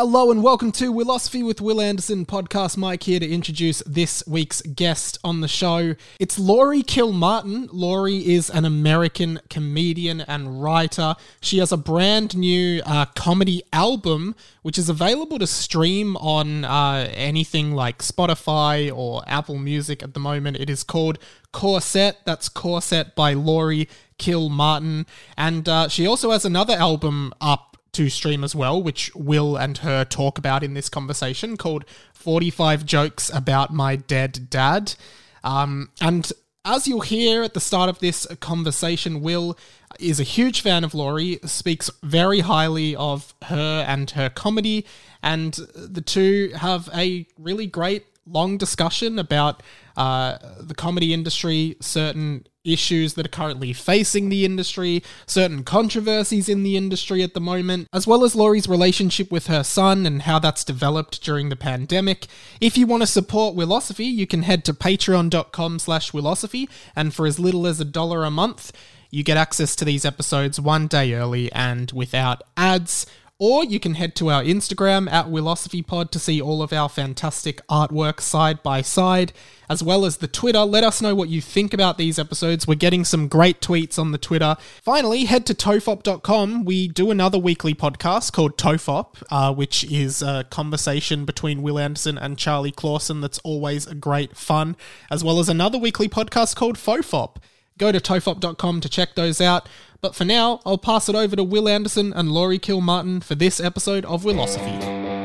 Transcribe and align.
Hello 0.00 0.30
and 0.30 0.44
welcome 0.44 0.70
to 0.70 0.92
Wilosophy 0.92 1.44
with 1.44 1.60
Wil 1.60 1.80
Anderson 1.80 2.24
podcast. 2.24 2.76
Mike 2.76 3.02
here 3.02 3.18
to 3.18 3.28
introduce 3.28 3.82
this 3.84 4.22
week's 4.28 4.62
guest 4.62 5.18
on 5.24 5.40
the 5.40 5.48
show. 5.48 5.96
It's 6.20 6.38
Laurie 6.38 6.84
Kilmartin. 6.84 7.68
Laurie 7.72 8.24
is 8.24 8.48
an 8.48 8.64
American 8.64 9.40
comedian 9.50 10.20
and 10.20 10.62
writer. 10.62 11.16
She 11.40 11.58
has 11.58 11.72
a 11.72 11.76
brand 11.76 12.36
new 12.36 12.80
uh, 12.86 13.06
comedy 13.16 13.64
album 13.72 14.36
which 14.62 14.78
is 14.78 14.88
available 14.88 15.40
to 15.40 15.48
stream 15.48 16.16
on 16.18 16.64
uh, 16.64 17.10
anything 17.12 17.72
like 17.72 17.98
Spotify 17.98 18.94
or 18.94 19.24
Apple 19.26 19.58
Music 19.58 20.04
at 20.04 20.14
the 20.14 20.20
moment. 20.20 20.58
It 20.58 20.70
is 20.70 20.84
called 20.84 21.18
Corset. 21.50 22.18
That's 22.24 22.48
Corset 22.48 23.16
by 23.16 23.32
Laurie 23.32 23.88
Kilmartin. 24.16 25.06
And 25.36 25.68
uh, 25.68 25.88
she 25.88 26.06
also 26.06 26.30
has 26.30 26.44
another 26.44 26.74
album 26.74 27.34
up 27.40 27.77
to 27.98 28.08
stream 28.08 28.44
as 28.44 28.54
well, 28.54 28.80
which 28.80 29.12
Wil 29.16 29.56
and 29.56 29.78
her 29.78 30.04
talk 30.04 30.38
about 30.38 30.62
in 30.62 30.74
this 30.74 30.88
conversation, 30.88 31.56
called 31.56 31.84
45 32.12 32.86
Jokes 32.86 33.28
About 33.34 33.74
My 33.74 33.96
Dead 33.96 34.48
Dad. 34.48 34.94
Um, 35.42 35.90
and 36.00 36.32
as 36.64 36.86
you'll 36.86 37.00
hear 37.00 37.42
at 37.42 37.54
the 37.54 37.60
start 37.60 37.90
of 37.90 37.98
this 37.98 38.24
conversation, 38.38 39.20
Wil 39.20 39.58
is 39.98 40.20
a 40.20 40.22
huge 40.22 40.60
fan 40.60 40.84
of 40.84 40.94
Laurie, 40.94 41.40
speaks 41.44 41.90
very 42.04 42.38
highly 42.38 42.94
of 42.94 43.34
her 43.46 43.84
and 43.88 44.12
her 44.12 44.30
comedy, 44.30 44.86
and 45.20 45.54
the 45.74 46.00
two 46.00 46.52
have 46.54 46.88
a 46.94 47.26
really 47.36 47.66
great 47.66 48.06
long 48.26 48.58
discussion 48.58 49.18
about 49.18 49.60
uh, 49.96 50.38
the 50.60 50.74
comedy 50.74 51.12
industry, 51.12 51.76
certain 51.80 52.46
issues 52.72 53.14
that 53.14 53.26
are 53.26 53.30
currently 53.30 53.72
facing 53.72 54.28
the 54.28 54.44
industry, 54.44 55.02
certain 55.26 55.64
controversies 55.64 56.48
in 56.48 56.62
the 56.62 56.76
industry 56.76 57.22
at 57.22 57.34
the 57.34 57.40
moment, 57.40 57.88
as 57.92 58.06
well 58.06 58.24
as 58.24 58.34
Laurie's 58.34 58.68
relationship 58.68 59.30
with 59.30 59.46
her 59.46 59.62
son 59.62 60.06
and 60.06 60.22
how 60.22 60.38
that's 60.38 60.64
developed 60.64 61.22
during 61.22 61.48
the 61.48 61.56
pandemic. 61.56 62.26
If 62.60 62.76
you 62.76 62.86
want 62.86 63.02
to 63.02 63.06
support 63.06 63.56
Wilosophy, 63.56 64.12
you 64.12 64.26
can 64.26 64.42
head 64.42 64.64
to 64.66 64.74
patreon.com 64.74 65.78
slash 65.78 66.12
Wilosophy, 66.12 66.68
and 66.94 67.14
for 67.14 67.26
as 67.26 67.38
little 67.38 67.66
as 67.66 67.80
a 67.80 67.84
dollar 67.84 68.24
a 68.24 68.30
month, 68.30 68.72
you 69.10 69.22
get 69.24 69.36
access 69.36 69.74
to 69.76 69.84
these 69.84 70.04
episodes 70.04 70.60
one 70.60 70.86
day 70.86 71.14
early 71.14 71.50
and 71.52 71.92
without 71.92 72.42
ads. 72.56 73.06
Or 73.40 73.64
you 73.64 73.78
can 73.78 73.94
head 73.94 74.16
to 74.16 74.30
our 74.30 74.42
Instagram 74.42 75.08
at 75.08 75.26
WilosophyPod 75.26 76.10
to 76.10 76.18
see 76.18 76.42
all 76.42 76.60
of 76.60 76.72
our 76.72 76.88
fantastic 76.88 77.64
artwork 77.68 78.20
side 78.20 78.64
by 78.64 78.82
side, 78.82 79.32
as 79.70 79.80
well 79.80 80.04
as 80.04 80.16
the 80.16 80.26
Twitter. 80.26 80.58
Let 80.64 80.82
us 80.82 81.00
know 81.00 81.14
what 81.14 81.28
you 81.28 81.40
think 81.40 81.72
about 81.72 81.98
these 81.98 82.18
episodes. 82.18 82.66
We're 82.66 82.74
getting 82.74 83.04
some 83.04 83.28
great 83.28 83.60
tweets 83.60 83.96
on 83.96 84.10
the 84.10 84.18
Twitter. 84.18 84.56
Finally, 84.82 85.26
head 85.26 85.46
to 85.46 85.54
tofop.com. 85.54 86.64
We 86.64 86.88
do 86.88 87.12
another 87.12 87.38
weekly 87.38 87.74
podcast 87.74 88.32
called 88.32 88.58
Tofop, 88.58 89.22
uh, 89.30 89.54
which 89.54 89.84
is 89.84 90.20
a 90.20 90.44
conversation 90.50 91.24
between 91.24 91.62
Wil 91.62 91.78
Anderson 91.78 92.18
and 92.18 92.36
Charlie 92.36 92.72
Clausen 92.72 93.20
that's 93.20 93.38
always 93.44 93.86
a 93.86 93.94
great 93.94 94.36
fun, 94.36 94.76
as 95.12 95.22
well 95.22 95.38
as 95.38 95.48
another 95.48 95.78
weekly 95.78 96.08
podcast 96.08 96.56
called 96.56 96.74
Fofop. 96.74 97.36
Go 97.78 97.92
to 97.92 98.00
tofop.com 98.00 98.80
to 98.80 98.88
check 98.88 99.14
those 99.14 99.40
out. 99.40 99.68
But 100.00 100.14
for 100.14 100.24
now, 100.24 100.60
I'll 100.64 100.78
pass 100.78 101.08
it 101.08 101.16
over 101.16 101.34
to 101.34 101.42
Wil 101.42 101.68
Anderson 101.68 102.12
and 102.12 102.30
Laurie 102.30 102.60
Kilmartin 102.60 103.22
for 103.22 103.34
this 103.34 103.58
episode 103.58 104.04
of 104.04 104.22
Wilosophy. 104.22 105.17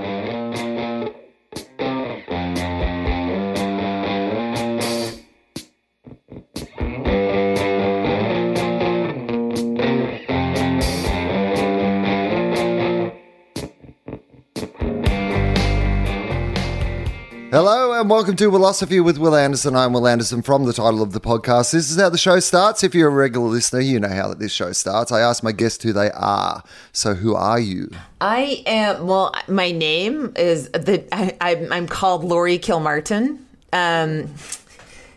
Hello 17.53 17.93
and 17.93 18.09
welcome 18.09 18.35
to 18.37 18.49
Wilosophy 18.49 18.99
with 18.99 19.19
Wil 19.19 19.35
Anderson. 19.35 19.75
I'm 19.75 19.93
Wil 19.93 20.07
Anderson 20.07 20.41
from 20.41 20.63
the 20.63 20.73
title 20.73 21.03
of 21.03 21.11
the 21.11 21.19
podcast. 21.19 21.71
This 21.71 21.91
is 21.91 21.99
how 22.01 22.09
the 22.09 22.17
show 22.17 22.39
starts. 22.39 22.83
If 22.83 22.95
you're 22.95 23.09
a 23.09 23.13
regular 23.13 23.47
listener, 23.47 23.79
you 23.79 23.99
know 23.99 24.09
how 24.09 24.33
this 24.33 24.51
show 24.51 24.71
starts. 24.71 25.11
I 25.11 25.19
ask 25.19 25.43
my 25.43 25.51
guests 25.51 25.83
who 25.83 25.93
they 25.93 26.09
are. 26.09 26.63
So, 26.93 27.13
who 27.13 27.35
are 27.35 27.59
you? 27.59 27.91
I 28.19 28.63
am. 28.65 29.05
Well, 29.05 29.35
my 29.47 29.69
name 29.69 30.33
is 30.35 30.67
the. 30.69 31.05
I, 31.11 31.37
I'm, 31.41 31.71
I'm 31.71 31.87
called 31.87 32.23
Laurie 32.23 32.57
Kilmartin. 32.57 33.37
Um, 33.71 34.33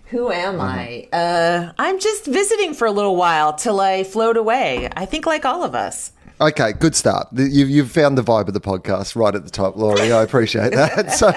who 0.08 0.30
am 0.30 0.60
I? 0.60 1.08
Uh, 1.14 1.72
I'm 1.78 1.98
just 1.98 2.26
visiting 2.26 2.74
for 2.74 2.86
a 2.86 2.92
little 2.92 3.16
while 3.16 3.54
till 3.54 3.80
I 3.80 4.04
float 4.04 4.36
away. 4.36 4.90
I 4.94 5.06
think, 5.06 5.24
like 5.24 5.46
all 5.46 5.64
of 5.64 5.74
us. 5.74 6.12
Okay, 6.38 6.74
good 6.74 6.94
start. 6.94 7.28
You've, 7.32 7.70
you've 7.70 7.90
found 7.90 8.18
the 8.18 8.22
vibe 8.22 8.46
of 8.48 8.52
the 8.52 8.60
podcast 8.60 9.16
right 9.16 9.34
at 9.34 9.44
the 9.44 9.50
top, 9.50 9.74
Laurie. 9.76 10.12
I 10.12 10.22
appreciate 10.22 10.72
that. 10.72 11.10
so, 11.14 11.32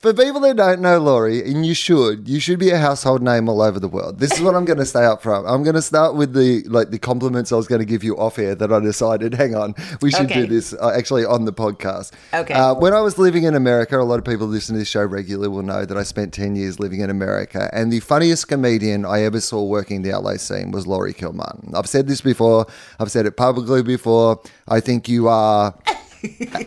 for 0.00 0.12
people 0.12 0.38
that 0.40 0.56
don't 0.56 0.82
know 0.82 0.98
Laurie, 0.98 1.40
and 1.50 1.64
you 1.64 1.72
should, 1.72 2.28
you 2.28 2.40
should 2.40 2.58
be 2.58 2.68
a 2.68 2.76
household 2.76 3.22
name 3.22 3.48
all 3.48 3.62
over 3.62 3.80
the 3.80 3.88
world. 3.88 4.18
This 4.18 4.32
is 4.32 4.42
what 4.42 4.54
I'm 4.54 4.66
going 4.66 4.78
to 4.80 4.84
stay 4.84 5.06
up 5.06 5.22
from. 5.22 5.46
I'm 5.46 5.62
going 5.62 5.76
to 5.76 5.80
start 5.82 6.14
with 6.14 6.34
the 6.34 6.62
like 6.68 6.90
the 6.90 6.98
compliments 6.98 7.52
I 7.52 7.56
was 7.56 7.66
going 7.66 7.78
to 7.78 7.86
give 7.86 8.04
you 8.04 8.18
off 8.18 8.38
air 8.38 8.54
that 8.54 8.70
I 8.70 8.80
decided. 8.80 9.32
Hang 9.44 9.54
on, 9.54 9.74
we 10.02 10.10
should 10.10 10.26
Okay. 10.26 10.42
do 10.42 10.46
this 10.46 10.74
uh, 10.74 10.92
actually 10.94 11.24
on 11.24 11.46
the 11.46 11.52
podcast. 11.52 12.12
Okay. 12.34 12.52
Uh, 12.52 12.74
when 12.74 12.92
I 12.92 13.00
was 13.00 13.16
living 13.16 13.44
in 13.44 13.54
America, 13.54 13.98
a 13.98 14.02
lot 14.04 14.18
of 14.18 14.26
people 14.26 14.46
who 14.46 14.52
listen 14.52 14.74
to 14.74 14.78
this 14.78 14.88
show 14.88 15.04
regularly 15.06 15.48
will 15.48 15.62
know 15.62 15.86
that 15.86 15.96
I 15.96 16.02
spent 16.02 16.34
ten 16.34 16.54
years 16.54 16.78
living 16.78 17.00
in 17.00 17.08
America, 17.08 17.70
and 17.72 17.90
the 17.90 18.00
funniest 18.00 18.48
comedian 18.48 19.06
I 19.06 19.22
ever 19.22 19.40
saw 19.40 19.64
working 19.64 20.02
the 20.02 20.12
LA 20.12 20.36
scene 20.36 20.70
was 20.70 20.86
Laurie 20.86 21.14
Kilmartin. 21.14 21.74
I've 21.74 21.88
said 21.88 22.08
this 22.08 22.20
before. 22.20 22.66
I've 23.00 23.10
said 23.10 23.24
it 23.24 23.38
publicly 23.38 23.82
before. 23.82 24.33
I 24.68 24.80
think 24.80 25.08
you 25.08 25.28
are 25.28 25.74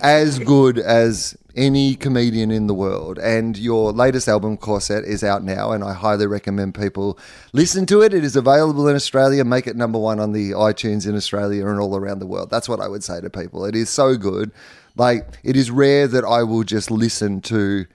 as 0.02 0.40
good 0.40 0.78
as 0.78 1.38
any 1.56 1.96
comedian 1.96 2.52
in 2.52 2.68
the 2.68 2.74
world. 2.74 3.18
And 3.18 3.58
your 3.58 3.92
latest 3.92 4.28
album, 4.28 4.58
Corset, 4.58 5.04
is 5.04 5.24
out 5.24 5.44
now, 5.44 5.72
and 5.72 5.84
I 5.84 5.94
highly 5.94 6.28
recommend 6.28 6.76
people 6.76 7.18
listen 7.52 7.86
to 7.88 8.02
it. 8.02 8.14
It 8.14 8.24
is 8.24 8.36
available 8.36 8.88
in 8.88 8.96
Australia. 8.96 9.44
Make 9.44 9.66
it 9.66 9.76
number 9.76 9.98
one 9.98 10.20
on 10.20 10.34
the 10.34 10.52
iTunes 10.52 11.08
in 11.08 11.16
Australia 11.16 11.68
and 11.68 11.80
all 11.80 11.96
around 11.98 12.20
the 12.20 12.28
world. 12.28 12.52
That's 12.52 12.70
what 12.70 12.80
I 12.80 12.88
would 12.88 13.04
say 13.04 13.20
to 13.22 13.30
people. 13.30 13.66
It 13.66 13.76
is 13.76 13.90
so 13.90 14.16
good. 14.16 14.52
Like, 14.96 15.40
it 15.44 15.56
is 15.56 15.72
rare 15.72 16.08
that 16.08 16.24
I 16.24 16.44
will 16.44 16.64
just 16.64 16.92
listen 16.92 17.42
to 17.42 17.86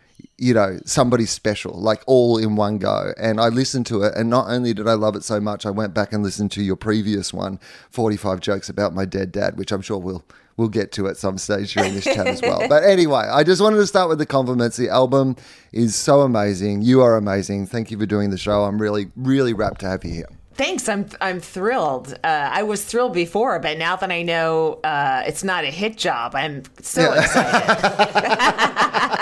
you 0.43 0.53
know, 0.53 0.77
somebody 0.85 1.25
special, 1.25 1.73
like 1.73 2.03
all 2.09 2.37
in 2.37 2.57
one 2.57 2.79
go. 2.79 3.15
And 3.17 3.41
I 3.41 3.47
listened 3.47 3.87
to 3.87 4.03
it, 4.03 4.15
and 4.17 4.29
not 4.29 4.51
only 4.51 4.75
did 4.75 4.89
I 4.89 4.95
love 4.95 5.15
it 5.15 5.23
so 5.23 5.39
much, 5.39 5.65
I 5.65 5.71
went 5.71 5.95
back 5.95 6.13
and 6.13 6.25
listened 6.25 6.51
to 6.53 6.65
your 6.65 6.75
previous 6.75 7.33
one, 7.33 7.61
45 7.91 8.41
Jokes 8.41 8.69
About 8.69 8.93
My 8.93 9.05
Dead 9.05 9.31
Dad, 9.31 9.57
which 9.57 9.71
I'm 9.71 9.83
sure 9.83 9.99
we'll 9.99 10.25
we'll 10.57 10.69
get 10.69 10.91
to 10.93 11.07
at 11.07 11.17
some 11.17 11.39
stage 11.39 11.75
during 11.75 11.95
this 11.95 12.03
chat 12.05 12.27
as 12.27 12.43
well. 12.43 12.69
But 12.69 12.83
anyway, 12.83 13.29
I 13.31 13.45
just 13.45 13.63
wanted 13.63 13.77
to 13.77 13.87
start 13.87 14.09
with 14.09 14.19
the 14.19 14.27
compliments. 14.27 14.77
The 14.77 14.89
album 14.89 15.37
is 15.73 15.95
so 15.95 16.23
amazing. 16.23 16.83
You 16.83 17.03
are 17.03 17.17
amazing. 17.17 17.67
Thank 17.67 17.93
you 17.93 17.99
for 17.99 18.07
doing 18.07 18.31
the 18.31 18.37
show. 18.37 18.65
I'm 18.65 18.83
really, 18.83 19.13
really 19.15 19.55
rapt 19.55 19.81
to 19.83 19.89
have 19.89 20.05
you 20.05 20.13
here. 20.13 20.29
Thanks. 20.55 20.89
I'm 20.89 21.07
I'm 21.21 21.41
thrilled. 21.41 22.15
Uh, 22.25 22.51
I 22.53 22.65
was 22.65 22.85
thrilled 22.85 23.15
before, 23.15 23.59
but 23.61 23.79
now 23.79 23.97
that 23.97 24.11
I 24.11 24.23
know 24.23 24.81
uh, 24.85 25.23
it's 25.25 25.45
not 25.45 25.65
a 25.65 25.69
hit 25.71 25.97
job, 25.97 26.35
I'm 26.35 26.65
so 26.81 27.13
excited. 27.13 27.69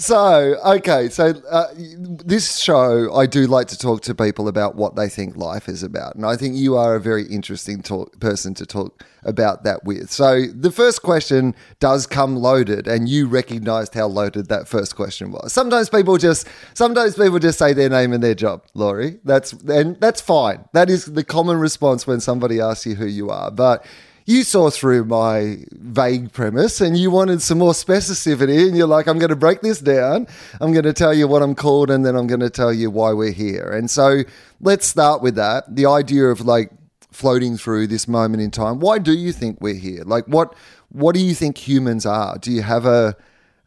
So, 0.00 0.56
okay, 0.64 1.10
so 1.10 1.34
uh, 1.50 1.66
this 1.76 2.58
show, 2.58 3.14
I 3.14 3.26
do 3.26 3.46
like 3.46 3.66
to 3.68 3.76
talk 3.76 4.00
to 4.02 4.14
people 4.14 4.48
about 4.48 4.74
what 4.74 4.96
they 4.96 5.10
think 5.10 5.36
life 5.36 5.68
is 5.68 5.82
about. 5.82 6.14
And 6.14 6.24
I 6.24 6.36
think 6.36 6.56
you 6.56 6.74
are 6.78 6.94
a 6.94 7.00
very 7.00 7.26
interesting 7.26 7.82
talk, 7.82 8.18
person 8.18 8.54
to 8.54 8.64
talk 8.64 9.04
about 9.24 9.62
that 9.64 9.84
with. 9.84 10.10
So, 10.10 10.46
the 10.46 10.70
first 10.70 11.02
question 11.02 11.54
does 11.80 12.06
come 12.06 12.34
loaded, 12.34 12.88
and 12.88 13.10
you 13.10 13.28
recognized 13.28 13.92
how 13.92 14.06
loaded 14.06 14.48
that 14.48 14.66
first 14.66 14.96
question 14.96 15.32
was. 15.32 15.52
Sometimes 15.52 15.90
people 15.90 16.16
just, 16.16 16.48
sometimes 16.72 17.16
people 17.16 17.38
just 17.38 17.58
say 17.58 17.74
their 17.74 17.90
name 17.90 18.14
and 18.14 18.22
their 18.22 18.34
job, 18.34 18.64
Laurie. 18.72 19.20
That's, 19.24 19.52
and 19.52 20.00
that's 20.00 20.22
fine. 20.22 20.64
That 20.72 20.88
is 20.88 21.04
the 21.04 21.24
common 21.24 21.58
response 21.58 22.06
when 22.06 22.20
somebody 22.20 22.58
asks 22.58 22.86
you 22.86 22.94
who 22.94 23.06
you 23.06 23.28
are. 23.28 23.50
But 23.50 23.84
you 24.30 24.44
saw 24.44 24.70
through 24.70 25.04
my 25.04 25.56
vague 25.72 26.32
premise 26.32 26.80
and 26.80 26.96
you 26.96 27.10
wanted 27.10 27.42
some 27.42 27.58
more 27.58 27.72
specificity 27.72 28.68
and 28.68 28.76
you're 28.76 28.86
like 28.86 29.08
i'm 29.08 29.18
going 29.18 29.30
to 29.30 29.36
break 29.36 29.60
this 29.60 29.80
down. 29.80 30.28
I'm 30.60 30.72
going 30.72 30.84
to 30.84 30.92
tell 30.92 31.12
you 31.12 31.26
what 31.26 31.42
i'm 31.42 31.56
called 31.56 31.90
and 31.90 32.06
then 32.06 32.14
i'm 32.14 32.28
going 32.28 32.40
to 32.40 32.50
tell 32.50 32.72
you 32.72 32.90
why 32.90 33.12
we're 33.12 33.32
here. 33.32 33.68
And 33.70 33.90
so 33.90 34.22
let's 34.60 34.86
start 34.86 35.20
with 35.20 35.34
that. 35.34 35.74
The 35.74 35.86
idea 35.86 36.26
of 36.26 36.42
like 36.42 36.70
floating 37.10 37.56
through 37.56 37.88
this 37.88 38.06
moment 38.06 38.40
in 38.40 38.52
time. 38.52 38.78
Why 38.78 38.98
do 38.98 39.12
you 39.12 39.32
think 39.32 39.60
we're 39.60 39.74
here? 39.74 40.04
Like 40.04 40.26
what 40.26 40.54
what 40.90 41.14
do 41.16 41.20
you 41.20 41.34
think 41.34 41.58
humans 41.58 42.06
are? 42.06 42.38
Do 42.38 42.52
you 42.52 42.62
have 42.62 42.86
a 42.86 43.16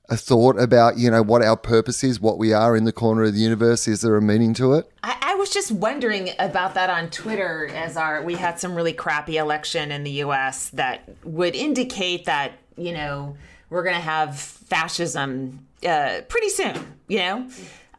a 0.10 0.18
thought 0.18 0.60
about 0.60 0.98
you 0.98 1.10
know 1.10 1.22
what 1.22 1.42
our 1.42 1.56
purpose 1.56 2.04
is 2.04 2.20
what 2.20 2.38
we 2.38 2.52
are 2.52 2.76
in 2.76 2.84
the 2.84 2.92
corner 2.92 3.24
of 3.24 3.34
the 3.34 3.40
universe 3.40 3.88
is 3.88 4.02
there 4.02 4.16
a 4.18 4.22
meaning 4.22 4.54
to 4.54 4.74
it 4.74 4.92
I, 5.02 5.18
I 5.22 5.36
was 5.36 5.50
just 5.50 5.72
wondering 5.72 6.30
about 6.40 6.74
that 6.74 6.90
on 6.90 7.10
Twitter 7.10 7.68
as 7.74 7.98
our 7.98 8.22
we 8.22 8.36
had 8.36 8.60
some 8.60 8.76
really 8.76 8.94
crappy 8.94 9.38
election 9.38 9.92
in 9.92 10.04
the 10.04 10.12
U.S. 10.12 10.70
that 10.70 11.10
would 11.24 11.56
indicate 11.56 12.26
that 12.26 12.54
you 12.78 12.92
know 12.92 13.36
we're 13.70 13.84
gonna 13.84 14.00
have 14.00 14.40
fascism 14.40 15.66
uh, 15.86 16.22
pretty 16.28 16.50
soon. 16.50 16.76
You 17.08 17.18
know. 17.20 17.50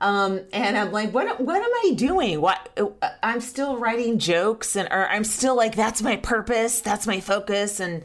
Um, 0.01 0.41
and 0.53 0.77
I'm 0.77 0.93
like, 0.93 1.13
what? 1.13 1.41
What 1.41 1.63
am 1.63 1.71
I 1.85 1.95
doing? 1.95 2.41
What? 2.41 2.97
I'm 3.23 3.41
still 3.41 3.79
writing 3.79 4.19
jokes, 4.19 4.77
and 4.77 4.89
or 4.91 5.09
I'm 5.09 5.25
still 5.25 5.57
like, 5.57 5.75
that's 5.75 6.03
my 6.03 6.17
purpose, 6.17 6.81
that's 6.81 7.07
my 7.07 7.21
focus, 7.21 7.81
and 7.81 8.03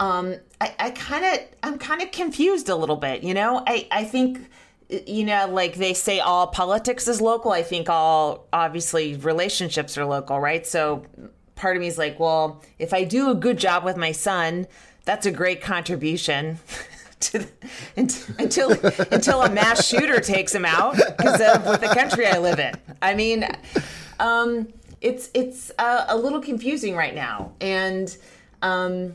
um, 0.00 0.36
I, 0.64 0.74
I 0.86 0.90
kind 0.90 1.24
of 1.24 1.46
I'm 1.62 1.78
kind 1.78 2.00
of 2.00 2.10
confused 2.10 2.68
a 2.68 2.76
little 2.76 2.96
bit. 2.96 3.22
You 3.22 3.34
know, 3.34 3.62
I 3.66 3.86
I 3.90 4.04
think 4.04 4.40
you 4.88 5.24
know 5.24 5.48
like 5.50 5.74
they 5.74 5.92
say 5.92 6.20
all 6.20 6.46
politics 6.46 7.06
is 7.06 7.20
local. 7.20 7.50
I 7.52 7.62
think 7.62 7.90
all 7.90 8.46
obviously 8.52 9.16
relationships 9.16 9.98
are 9.98 10.06
local, 10.06 10.40
right? 10.40 10.66
So 10.66 11.04
part 11.54 11.76
of 11.76 11.80
me 11.80 11.88
is 11.88 11.98
like, 11.98 12.18
well, 12.18 12.62
if 12.78 12.94
I 12.94 13.04
do 13.04 13.30
a 13.30 13.34
good 13.34 13.58
job 13.58 13.84
with 13.84 13.96
my 13.96 14.12
son, 14.12 14.66
that's 15.04 15.26
a 15.26 15.30
great 15.30 15.60
contribution. 15.60 16.58
to, 17.20 17.46
until 17.96 18.72
until 19.10 19.42
a 19.42 19.50
mass 19.50 19.86
shooter 19.86 20.20
takes 20.20 20.54
him 20.54 20.64
out 20.64 20.96
because 20.96 21.40
of 21.40 21.80
the 21.80 21.90
country 21.94 22.26
I 22.26 22.38
live 22.38 22.58
in. 22.58 22.74
I 23.02 23.14
mean, 23.14 23.46
um, 24.18 24.68
it's 25.02 25.30
it's 25.34 25.70
uh, 25.78 26.06
a 26.08 26.16
little 26.16 26.40
confusing 26.40 26.96
right 26.96 27.14
now, 27.14 27.52
and 27.60 28.16
um, 28.62 29.14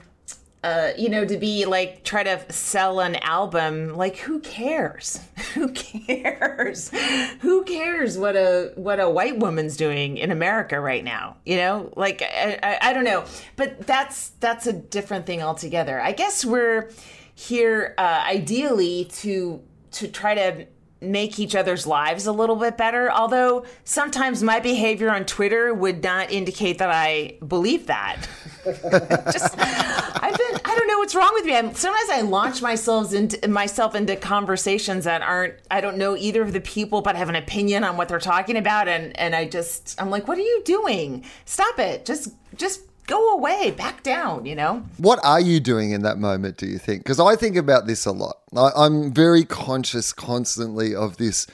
uh, 0.61 0.91
you 0.97 1.07
know, 1.07 1.23
to 1.23 1.38
be 1.38 1.65
like 1.65 2.03
try 2.03 2.21
to 2.21 2.51
sell 2.51 3.00
an 3.00 3.15
album, 3.17 3.95
like 3.95 4.17
who 4.17 4.39
cares? 4.39 5.19
who 5.53 5.69
cares? 5.69 6.91
who 7.39 7.63
cares 7.63 8.17
what 8.17 8.35
a 8.35 8.73
what 8.75 9.00
a 9.00 9.09
white 9.09 9.38
woman's 9.38 9.77
doing 9.77 10.17
in 10.17 10.31
America 10.31 10.79
right 10.79 11.03
now? 11.03 11.38
You 11.45 11.57
know, 11.57 11.94
like 11.95 12.21
I, 12.21 12.59
I, 12.61 12.89
I 12.89 12.94
don't 12.94 13.06
know, 13.06 13.23
but 13.56 13.88
that's 13.88 14.29
that's 14.41 14.67
a 14.67 14.73
different 14.73 15.25
thing 15.25 15.41
altogether. 15.41 16.01
I 16.01 16.11
guess 16.11 16.44
we're 16.44 16.91
here 17.33 17.95
uh, 17.97 18.25
ideally 18.27 19.05
to 19.05 19.62
to 19.91 20.07
try 20.09 20.35
to 20.35 20.65
make 21.01 21.39
each 21.39 21.55
other's 21.55 21.88
lives 21.88 22.25
a 22.25 22.31
little 22.31 22.57
bit 22.57 22.77
better. 22.77 23.09
Although 23.09 23.65
sometimes 23.85 24.44
my 24.44 24.59
behavior 24.59 25.09
on 25.09 25.25
Twitter 25.25 25.73
would 25.73 26.03
not 26.03 26.31
indicate 26.31 26.79
that 26.79 26.89
I 26.89 27.38
believe 27.47 27.88
that. 27.88 28.27
Just, 29.31 29.56
I've 29.57 30.38
been, 30.38 30.59
I 30.65 30.75
don't 30.75 30.88
know 30.88 30.97
what's 31.00 31.15
wrong 31.15 31.31
with 31.33 31.45
me. 31.45 31.56
I'm, 31.56 31.73
sometimes 31.73 32.09
I 32.09 32.21
launch 32.21 32.61
myself 32.61 33.13
into 33.13 33.47
myself 33.47 33.95
into 33.95 34.15
conversations 34.15 35.06
that 35.06 35.21
aren't, 35.21 35.56
I 35.71 35.81
don't 35.81 35.97
know 35.97 36.15
either 36.17 36.41
of 36.41 36.53
the 36.53 36.61
people, 36.61 37.01
but 37.01 37.15
I 37.15 37.19
have 37.19 37.29
an 37.29 37.35
opinion 37.35 37.83
on 37.83 37.97
what 37.97 38.09
they're 38.09 38.19
talking 38.19 38.57
about. 38.57 38.88
And, 38.88 39.17
and 39.17 39.35
I 39.35 39.45
just, 39.45 40.00
I'm 40.01 40.09
like, 40.09 40.27
what 40.27 40.38
are 40.38 40.41
you 40.41 40.61
doing? 40.65 41.23
Stop 41.45 41.79
it. 41.79 42.06
Just, 42.06 42.33
just 42.56 42.81
go 43.07 43.33
away, 43.33 43.71
back 43.71 44.03
down, 44.03 44.45
you 44.45 44.56
know? 44.56 44.83
What 44.97 45.19
are 45.23 45.41
you 45.41 45.59
doing 45.59 45.91
in 45.91 46.03
that 46.03 46.19
moment, 46.19 46.57
do 46.57 46.67
you 46.67 46.77
think? 46.77 47.03
Because 47.03 47.19
I 47.19 47.35
think 47.35 47.55
about 47.55 47.88
this 47.88 48.05
a 48.05 48.12
lot. 48.12 48.38
I, 48.55 48.69
I'm 48.75 49.12
very 49.12 49.44
conscious 49.44 50.13
constantly 50.13 50.94
of 50.94 51.17
this 51.17 51.47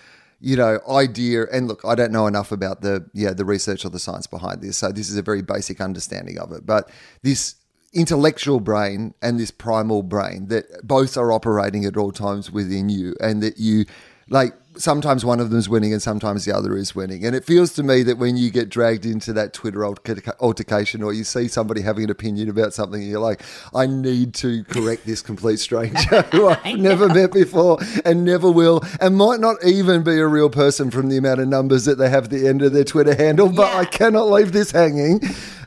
you 0.46 0.56
know 0.56 0.80
idea 0.88 1.46
and 1.52 1.68
look 1.68 1.84
i 1.84 1.96
don't 1.96 2.12
know 2.12 2.28
enough 2.28 2.52
about 2.52 2.82
the 2.82 3.04
yeah 3.14 3.34
the 3.34 3.44
research 3.44 3.84
or 3.84 3.90
the 3.90 4.00
science 4.00 4.28
behind 4.28 4.62
this 4.62 4.78
so 4.78 4.92
this 4.92 5.10
is 5.10 5.18
a 5.18 5.22
very 5.22 5.42
basic 5.42 5.82
understanding 5.82 6.38
of 6.40 6.52
it. 6.52 6.66
But 6.66 6.90
this 7.24 7.56
intellectual 7.94 8.60
brain 8.60 9.14
and 9.22 9.40
this 9.40 9.52
primal 9.52 10.04
brain 10.04 10.48
that 10.50 10.66
both 10.86 11.18
are 11.18 11.32
operating 11.32 11.86
at 11.86 11.96
all 11.96 12.12
times 12.12 12.52
within 12.52 12.90
you 12.90 13.16
and 13.22 13.42
that 13.42 13.58
you 13.58 13.86
like 14.30 14.54
sometimes 14.78 15.26
one 15.26 15.40
of 15.40 15.50
them 15.50 15.60
is 15.60 15.70
winning 15.70 15.94
and 15.94 16.02
sometimes 16.02 16.46
the 16.46 16.56
other 16.56 16.76
is 16.76 16.96
winning. 16.96 17.26
And 17.26 17.36
it 17.36 17.44
feels 17.44 17.74
to 17.74 17.84
me 17.84 18.04
that 18.04 18.18
when 18.18 18.38
you 18.38 18.50
get 18.50 18.70
dragged 18.70 19.06
into 19.06 19.34
that 19.34 19.54
Twitter 19.54 19.86
altercation 19.86 21.04
or 21.04 21.14
you 21.14 21.24
see 21.24 21.48
somebody 21.48 21.82
having 21.82 22.06
an 22.06 22.10
opinion 22.10 22.50
about 22.50 22.74
something, 22.74 23.02
you're 23.02 23.20
like, 23.20 23.42
I 23.74 23.88
need 23.88 24.34
to 24.36 24.64
correct 24.66 25.06
this 25.06 25.22
complete 25.22 25.58
stranger 25.58 26.22
who 26.32 26.48
I've 26.64 26.80
never 26.80 27.08
met 27.08 27.32
before 27.32 27.78
and 28.04 28.24
never 28.24 28.50
will, 28.52 28.84
and 29.00 29.18
might 29.18 29.40
not 29.40 29.58
even 29.64 30.04
be 30.04 30.20
a 30.20 30.28
real 30.28 30.50
person 30.50 30.92
from 30.92 31.10
the 31.10 31.18
amount 31.18 31.40
of 31.40 31.48
numbers 31.48 31.86
that 31.86 31.98
they 31.98 32.10
have 32.10 32.26
at 32.26 32.30
the 32.30 32.48
end 32.48 32.62
of 32.62 32.74
their 32.74 32.84
Twitter 32.84 33.16
handle, 33.16 33.50
but 33.50 33.72
yeah. 33.72 33.80
I 33.80 33.86
cannot 33.86 34.30
leave 34.30 34.52
this 34.52 34.72
hanging. 34.72 35.22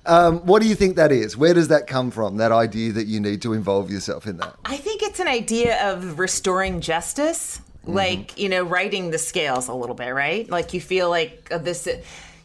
Um, 0.06 0.38
what 0.46 0.62
do 0.62 0.68
you 0.68 0.74
think 0.74 0.96
that 0.96 1.12
is? 1.12 1.36
Where 1.36 1.52
does 1.52 1.68
that 1.68 1.86
come 1.86 2.10
from? 2.10 2.38
That 2.38 2.50
idea 2.50 2.92
that 2.92 3.06
you 3.06 3.20
need 3.20 3.42
to 3.42 3.52
involve 3.52 3.90
yourself 3.90 4.26
in 4.26 4.38
that? 4.38 4.56
I 4.64 4.78
think 4.78 5.02
it's 5.02 5.20
an 5.20 5.28
idea 5.28 5.92
of 5.92 6.18
restoring 6.18 6.80
justice 6.80 7.60
mm-hmm. 7.88 7.96
like 7.96 8.38
you 8.38 8.48
know 8.48 8.62
righting 8.62 9.10
the 9.10 9.18
scales 9.18 9.68
a 9.68 9.74
little 9.74 9.96
bit 9.96 10.10
right? 10.10 10.48
Like 10.48 10.72
you 10.74 10.80
feel 10.80 11.10
like 11.10 11.48
uh, 11.50 11.58
this 11.58 11.88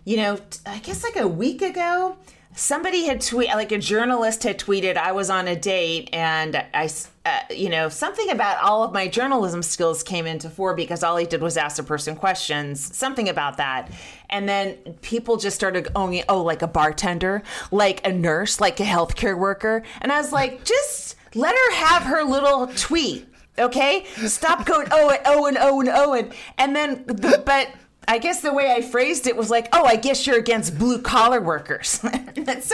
you 0.05 0.17
know 0.17 0.37
i 0.65 0.79
guess 0.79 1.03
like 1.03 1.15
a 1.15 1.27
week 1.27 1.61
ago 1.61 2.17
somebody 2.55 3.05
had 3.05 3.21
tweet 3.21 3.47
like 3.49 3.71
a 3.71 3.77
journalist 3.77 4.43
had 4.43 4.59
tweeted 4.59 4.97
i 4.97 5.11
was 5.11 5.29
on 5.29 5.47
a 5.47 5.55
date 5.55 6.09
and 6.11 6.55
i 6.73 6.89
uh, 7.25 7.39
you 7.49 7.69
know 7.69 7.87
something 7.87 8.29
about 8.31 8.61
all 8.61 8.83
of 8.83 8.91
my 8.91 9.07
journalism 9.07 9.63
skills 9.63 10.03
came 10.03 10.25
into 10.25 10.49
fore 10.49 10.73
because 10.73 11.03
all 11.03 11.15
he 11.15 11.25
did 11.25 11.41
was 11.41 11.55
ask 11.55 11.79
a 11.79 11.83
person 11.83 12.17
questions 12.17 12.93
something 12.93 13.29
about 13.29 13.55
that. 13.55 13.89
And 14.29 14.49
then 14.49 14.75
people 15.01 15.37
just 15.37 15.55
started 15.55 15.87
owning 15.95 16.25
oh 16.27 16.41
like 16.41 16.61
a 16.61 16.67
bartender 16.67 17.41
like 17.71 18.05
a 18.05 18.11
nurse 18.11 18.59
like 18.59 18.81
a 18.81 18.83
healthcare 18.83 19.37
worker. 19.37 19.83
And 20.01 20.11
i 20.11 20.17
was 20.17 20.33
like 20.33 20.65
just 20.65 21.15
let 21.33 21.55
her 21.55 21.75
have 21.75 22.03
her 22.03 22.25
little 22.25 22.67
tweet 22.75 23.25
Okay, 23.57 24.05
stop 24.25 24.65
going 24.65 24.87
oh 24.91 25.09
and 25.09 25.19
oh 25.25 25.45
and 25.45 25.57
oh 25.59 25.79
and 25.79 25.89
oh 25.89 26.13
and 26.13 26.33
and 26.57 26.75
then 26.75 27.05
the, 27.05 27.41
but 27.45 27.69
I 28.07 28.17
guess 28.17 28.41
the 28.41 28.53
way 28.53 28.71
I 28.71 28.81
phrased 28.81 29.27
it 29.27 29.37
was 29.37 29.49
like, 29.49 29.69
oh, 29.71 29.85
I 29.85 29.95
guess 29.95 30.27
you're 30.27 30.37
against 30.37 30.77
blue 30.77 31.01
collar 31.01 31.39
workers. 31.39 31.87
so 31.89 32.09
then, 32.09 32.35
then, 32.35 32.65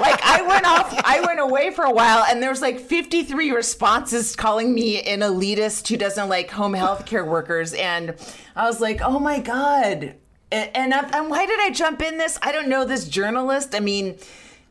like, 0.00 0.20
I 0.24 0.44
went 0.46 0.66
off, 0.66 0.92
I 1.04 1.22
went 1.24 1.38
away 1.38 1.70
for 1.70 1.84
a 1.84 1.92
while, 1.92 2.24
and 2.28 2.42
there 2.42 2.50
was 2.50 2.60
like 2.60 2.80
53 2.80 3.52
responses 3.52 4.34
calling 4.34 4.74
me 4.74 5.00
an 5.02 5.20
elitist 5.20 5.86
who 5.88 5.96
doesn't 5.96 6.28
like 6.28 6.50
home 6.50 6.74
health 6.74 7.06
care 7.06 7.24
workers. 7.24 7.74
And 7.74 8.14
I 8.56 8.66
was 8.66 8.80
like, 8.80 9.00
oh 9.02 9.20
my 9.20 9.38
God. 9.38 10.14
And, 10.50 10.76
and, 10.76 10.92
and 10.92 11.30
why 11.30 11.46
did 11.46 11.60
I 11.60 11.70
jump 11.70 12.02
in 12.02 12.18
this? 12.18 12.38
I 12.42 12.50
don't 12.52 12.68
know 12.68 12.84
this 12.84 13.08
journalist. 13.08 13.74
I 13.74 13.80
mean, 13.80 14.18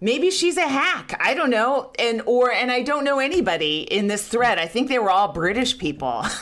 maybe 0.02 0.30
she's 0.32 0.58
a 0.58 0.68
hack. 0.68 1.18
I 1.20 1.34
don't 1.34 1.50
know. 1.50 1.92
And 2.00 2.22
or 2.26 2.52
and 2.52 2.72
i 2.72 2.82
don't 2.82 3.04
know 3.04 3.20
anybody 3.20 3.82
in 3.82 4.08
this 4.08 4.28
thread. 4.28 4.58
I 4.60 4.68
think 4.68 4.90
they 4.90 5.00
were 5.00 5.10
all 5.12 5.32
british 5.32 5.78
people. 5.78 6.26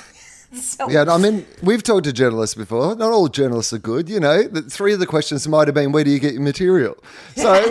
So. 0.56 0.88
yeah 0.88 1.06
i 1.10 1.18
mean 1.18 1.48
we've 1.64 1.82
talked 1.82 2.04
to 2.04 2.14
journalists 2.14 2.54
before. 2.54 2.96
Not 2.96 3.12
all 3.12 3.28
journalists 3.28 3.74
are 3.74 3.80
good 3.80 4.08
you 4.08 4.20
know. 4.20 4.44
The, 4.44 4.62
three 4.62 4.94
of 4.94 5.00
the 5.00 5.08
questions 5.08 5.48
might 5.48 5.68
have 5.68 5.74
been 5.74 5.92
where 5.92 6.04
do 6.04 6.12
you 6.12 6.20
get 6.20 6.34
your 6.34 6.44
material? 6.44 6.96
So 7.36 7.54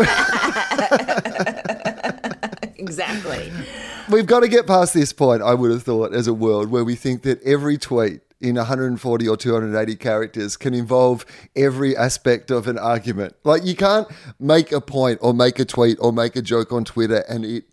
exactly. 2.75 3.53
We've 4.11 4.27
got 4.27 4.41
to 4.41 4.49
get 4.49 4.67
past 4.67 4.95
this 4.95 5.13
point 5.13 5.43
i 5.43 5.55
would 5.55 5.71
have 5.71 5.85
thought 5.85 6.13
as 6.13 6.27
a 6.27 6.35
world 6.35 6.73
where 6.73 6.83
we 6.83 6.97
think 6.97 7.23
that 7.23 7.41
every 7.45 7.79
tweet 7.79 8.21
in 8.43 8.57
140 8.57 9.29
or 9.29 9.37
280 9.37 9.97
characters 9.97 10.57
can 10.57 10.75
involve 10.75 11.25
every 11.55 11.97
aspect 11.97 12.51
of 12.51 12.67
an 12.67 12.79
argument. 12.79 13.35
Like 13.45 13.65
you 13.65 13.77
can't 13.77 14.09
make 14.39 14.73
a 14.73 14.81
point 14.81 15.19
or 15.23 15.33
make 15.33 15.59
a 15.59 15.65
tweet 15.65 15.99
or 16.01 16.13
make 16.13 16.37
a 16.37 16.43
joke 16.43 16.73
on 16.73 16.85
Twitter 16.85 17.25
and 17.29 17.45
it, 17.45 17.65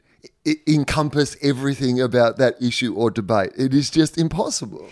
it 0.46 0.60
encompass 0.68 1.36
everything 1.42 2.00
about 2.00 2.38
that 2.38 2.62
issue 2.62 2.94
or 2.94 3.12
debate. 3.12 3.52
It 3.58 3.74
is 3.74 3.90
just 3.90 4.18
impossible. 4.18 4.90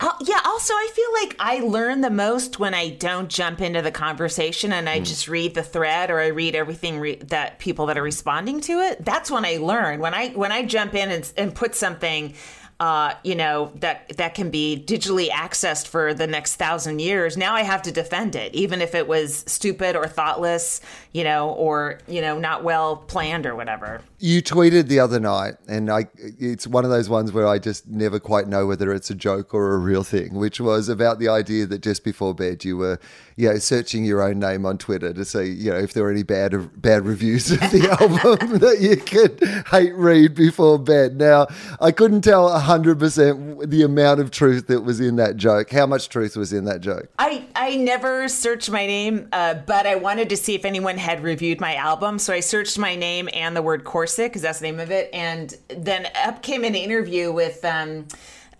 Uh, 0.00 0.12
yeah, 0.20 0.40
also, 0.44 0.74
I 0.74 0.90
feel 0.94 1.12
like 1.22 1.36
I 1.40 1.66
learn 1.66 2.02
the 2.02 2.10
most 2.10 2.60
when 2.60 2.72
I 2.72 2.90
don't 2.90 3.28
jump 3.28 3.60
into 3.60 3.82
the 3.82 3.90
conversation 3.90 4.72
and 4.72 4.88
I 4.88 5.00
mm. 5.00 5.04
just 5.04 5.26
read 5.26 5.54
the 5.54 5.62
thread 5.64 6.10
or 6.10 6.20
I 6.20 6.28
read 6.28 6.54
everything 6.54 7.00
re- 7.00 7.16
that 7.16 7.58
people 7.58 7.86
that 7.86 7.98
are 7.98 8.02
responding 8.02 8.60
to 8.62 8.78
it. 8.78 9.04
That's 9.04 9.28
when 9.28 9.44
I 9.44 9.56
learn. 9.56 9.98
When 9.98 10.14
I 10.14 10.28
when 10.28 10.52
I 10.52 10.64
jump 10.64 10.94
in 10.94 11.10
and, 11.10 11.32
and 11.36 11.52
put 11.52 11.74
something 11.74 12.34
uh, 12.80 13.14
you 13.24 13.34
know 13.34 13.72
that 13.76 14.16
that 14.18 14.34
can 14.34 14.50
be 14.50 14.82
digitally 14.86 15.28
accessed 15.30 15.88
for 15.88 16.14
the 16.14 16.28
next 16.28 16.56
thousand 16.56 17.00
years. 17.00 17.36
Now 17.36 17.54
I 17.54 17.62
have 17.62 17.82
to 17.82 17.92
defend 17.92 18.36
it, 18.36 18.54
even 18.54 18.80
if 18.80 18.94
it 18.94 19.08
was 19.08 19.42
stupid 19.48 19.96
or 19.96 20.06
thoughtless, 20.06 20.80
you 21.12 21.24
know, 21.24 21.50
or 21.50 21.98
you 22.06 22.20
know 22.20 22.38
not 22.38 22.62
well 22.62 22.96
planned 22.96 23.46
or 23.46 23.56
whatever. 23.56 24.00
You 24.20 24.42
tweeted 24.42 24.86
the 24.86 25.00
other 25.00 25.18
night, 25.18 25.54
and 25.66 25.90
I 25.90 26.06
it's 26.16 26.68
one 26.68 26.84
of 26.84 26.90
those 26.90 27.08
ones 27.08 27.32
where 27.32 27.48
I 27.48 27.58
just 27.58 27.88
never 27.88 28.20
quite 28.20 28.46
know 28.46 28.66
whether 28.66 28.92
it's 28.92 29.10
a 29.10 29.14
joke 29.14 29.54
or 29.54 29.74
a 29.74 29.78
real 29.78 30.04
thing, 30.04 30.34
which 30.34 30.60
was 30.60 30.88
about 30.88 31.18
the 31.18 31.28
idea 31.28 31.66
that 31.66 31.80
just 31.80 32.04
before 32.04 32.32
bed 32.32 32.64
you 32.64 32.76
were, 32.76 33.00
you 33.34 33.48
know, 33.48 33.58
searching 33.58 34.04
your 34.04 34.22
own 34.22 34.38
name 34.38 34.64
on 34.64 34.78
Twitter 34.78 35.12
to 35.12 35.24
see, 35.24 35.50
you 35.50 35.72
know, 35.72 35.78
if 35.78 35.94
there 35.94 36.04
were 36.04 36.12
any 36.12 36.22
bad 36.22 36.80
bad 36.80 37.04
reviews 37.04 37.50
of 37.50 37.58
the 37.58 37.88
album 38.00 38.58
that 38.58 38.80
you 38.80 38.96
could 38.96 39.42
hate 39.68 39.94
read 39.94 40.36
before 40.36 40.78
bed. 40.78 41.16
Now 41.16 41.48
I 41.80 41.90
couldn't 41.90 42.22
tell 42.22 42.48
100% 42.68 43.70
the 43.70 43.82
amount 43.82 44.20
of 44.20 44.30
truth 44.30 44.66
that 44.66 44.82
was 44.82 45.00
in 45.00 45.16
that 45.16 45.36
joke. 45.36 45.70
How 45.70 45.86
much 45.86 46.08
truth 46.08 46.36
was 46.36 46.52
in 46.52 46.66
that 46.66 46.80
joke? 46.80 47.08
I, 47.18 47.46
I 47.56 47.76
never 47.76 48.28
searched 48.28 48.70
my 48.70 48.86
name, 48.86 49.28
uh, 49.32 49.54
but 49.54 49.86
I 49.86 49.94
wanted 49.94 50.28
to 50.28 50.36
see 50.36 50.54
if 50.54 50.64
anyone 50.64 50.98
had 50.98 51.22
reviewed 51.22 51.60
my 51.60 51.74
album. 51.76 52.18
So 52.18 52.32
I 52.32 52.40
searched 52.40 52.78
my 52.78 52.94
name 52.94 53.28
and 53.32 53.56
the 53.56 53.62
word 53.62 53.84
corset, 53.84 54.30
because 54.30 54.42
that's 54.42 54.58
the 54.58 54.66
name 54.66 54.80
of 54.80 54.90
it. 54.90 55.08
And 55.12 55.56
then 55.68 56.08
up 56.24 56.42
came 56.42 56.64
an 56.64 56.74
interview 56.74 57.32
with. 57.32 57.64
Um, 57.64 58.06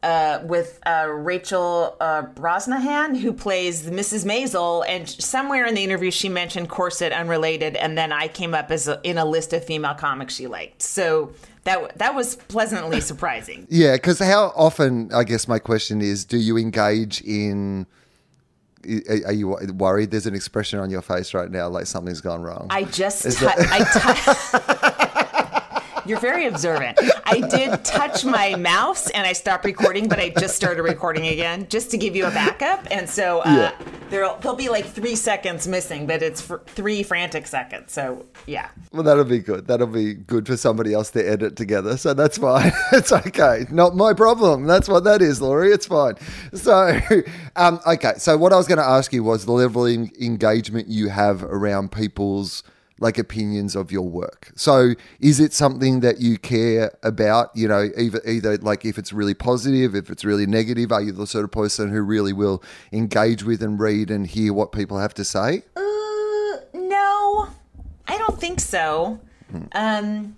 uh, 0.01 0.41
with 0.45 0.79
uh, 0.87 1.09
Rachel 1.09 1.97
uh, 2.01 2.23
Brosnahan, 2.23 3.19
who 3.19 3.33
plays 3.33 3.91
Mrs. 3.91 4.25
Maisel, 4.25 4.85
and 4.89 5.09
somewhere 5.09 5.67
in 5.67 5.75
the 5.75 5.83
interview 5.83 6.13
she 6.13 6.29
mentioned 6.29 6.69
corset 6.69 7.13
unrelated, 7.13 7.75
and 7.75 7.99
then 7.99 8.13
I 8.13 8.29
came 8.29 8.55
up 8.55 8.71
as 8.71 8.87
a, 8.87 9.01
in 9.03 9.19
a 9.19 9.25
list 9.25 9.53
of 9.53 9.65
female 9.65 9.95
comics 9.95 10.37
she 10.37 10.47
liked. 10.47 10.83
So 10.83 11.33
that 11.69 11.99
that 11.99 12.15
was 12.15 12.37
pleasantly 12.37 13.01
surprising. 13.11 13.67
yeah, 13.71 13.95
because 13.95 14.19
how 14.19 14.53
often? 14.57 15.13
I 15.13 15.25
guess 15.25 15.47
my 15.47 15.59
question 15.59 16.01
is: 16.01 16.25
Do 16.25 16.39
you 16.39 16.57
engage 16.57 17.21
in? 17.23 17.87
Are 19.27 19.33
you 19.33 19.49
worried? 19.75 20.13
There's 20.13 20.27
an 20.27 20.35
expression 20.35 20.79
on 20.79 20.89
your 20.89 21.03
face 21.03 21.35
right 21.35 21.51
now, 21.51 21.69
like 21.69 21.87
something's 21.87 22.21
gone 22.21 22.43
wrong. 22.43 22.69
I 22.71 22.85
just, 22.85 23.23
t- 23.39 23.47
I 23.47 23.81
t- 23.81 24.95
You're 26.09 26.21
very 26.21 26.47
observant. 26.47 26.99
I 27.27 27.41
did 27.41 27.85
touch 27.85 28.25
my 28.25 28.57
mouse 28.57 29.11
and 29.11 29.27
I 29.27 29.35
stopped 29.35 29.67
recording, 29.67 30.09
but 30.09 30.19
I 30.19 30.31
just 30.31 30.57
started 30.57 30.83
recording 30.83 31.27
again 31.27 31.67
just 31.69 31.91
to 31.91 31.99
give 31.99 32.17
you 32.17 32.25
a 32.25 32.31
backup. 32.31 32.87
And 32.91 33.07
so 33.07 33.41
uh, 33.41 33.45
yeah. 33.45 33.87
there'll, 34.09 34.37
there'll 34.37 34.57
be 34.57 34.71
like 34.71 34.87
three 34.87 35.15
seconds 35.15 35.69
missing, 35.69 36.07
but 36.07 36.23
it's 36.23 36.41
for 36.41 36.63
three 36.67 37.03
frantic 37.03 37.47
seconds. 37.47 37.93
So 37.93 38.25
yeah. 38.47 38.71
Well, 38.91 39.03
that'll 39.03 39.25
be 39.25 39.41
good. 39.41 39.67
That'll 39.67 39.87
be 39.87 40.15
good 40.15 40.47
for 40.47 40.57
somebody 40.57 40.95
else 40.95 41.11
to 41.11 41.29
edit 41.29 41.57
together. 41.57 41.99
So 41.99 42.15
that's 42.15 42.39
fine. 42.39 42.73
it's 42.93 43.13
okay. 43.13 43.67
Not 43.71 43.95
my 43.95 44.15
problem. 44.15 44.65
That's 44.65 44.89
what 44.89 45.05
that 45.05 45.21
is, 45.21 45.43
Laurie. 45.43 45.73
It's 45.73 45.87
fine. 45.87 46.15
So, 46.55 46.99
um, 47.57 47.81
okay. 47.87 48.15
So 48.17 48.39
what 48.39 48.55
I 48.55 48.57
was 48.57 48.67
going 48.67 48.79
to 48.79 48.85
ask 48.85 49.13
you 49.13 49.23
was 49.23 49.45
the 49.45 49.53
level 49.53 49.85
of 49.85 49.93
engagement 50.19 50.89
you 50.89 51.11
have 51.11 51.45
around 51.45 51.93
people's 51.93 52.63
like 53.01 53.19
opinions 53.19 53.77
of 53.77 53.93
your 53.93 54.09
work. 54.09 54.53
So 54.57 54.95
is 55.21 55.41
it 55.41 55.53
something 55.53 56.01
that 56.01 56.21
you 56.21 56.39
care 56.39 56.97
about, 57.03 57.51
you 57.55 57.69
know, 57.69 57.91
either 57.97 58.21
either 58.27 58.57
like 58.59 58.85
if 58.85 58.99
it's 58.99 59.13
really 59.13 59.35
positive, 59.35 59.95
if 59.95 60.11
it's 60.11 60.25
really 60.25 60.47
negative, 60.47 60.93
are 60.93 61.03
you 61.03 61.13
the 61.13 61.27
sort 61.27 61.45
of 61.45 61.51
person 61.51 61.91
who 61.91 62.03
really 62.03 62.33
will 62.33 62.63
engage 62.93 63.43
with 63.43 63.63
and 63.63 63.79
read 63.79 64.11
and 64.11 64.27
hear 64.27 64.53
what 64.53 64.73
people 64.73 64.99
have 64.99 65.15
to 65.15 65.25
say? 65.25 65.63
Uh, 65.77 65.81
no. 66.75 67.49
I 68.07 68.19
don't 68.19 68.41
think 68.41 68.61
so. 68.61 69.21
Hmm. 69.51 69.63
Um 69.73 70.37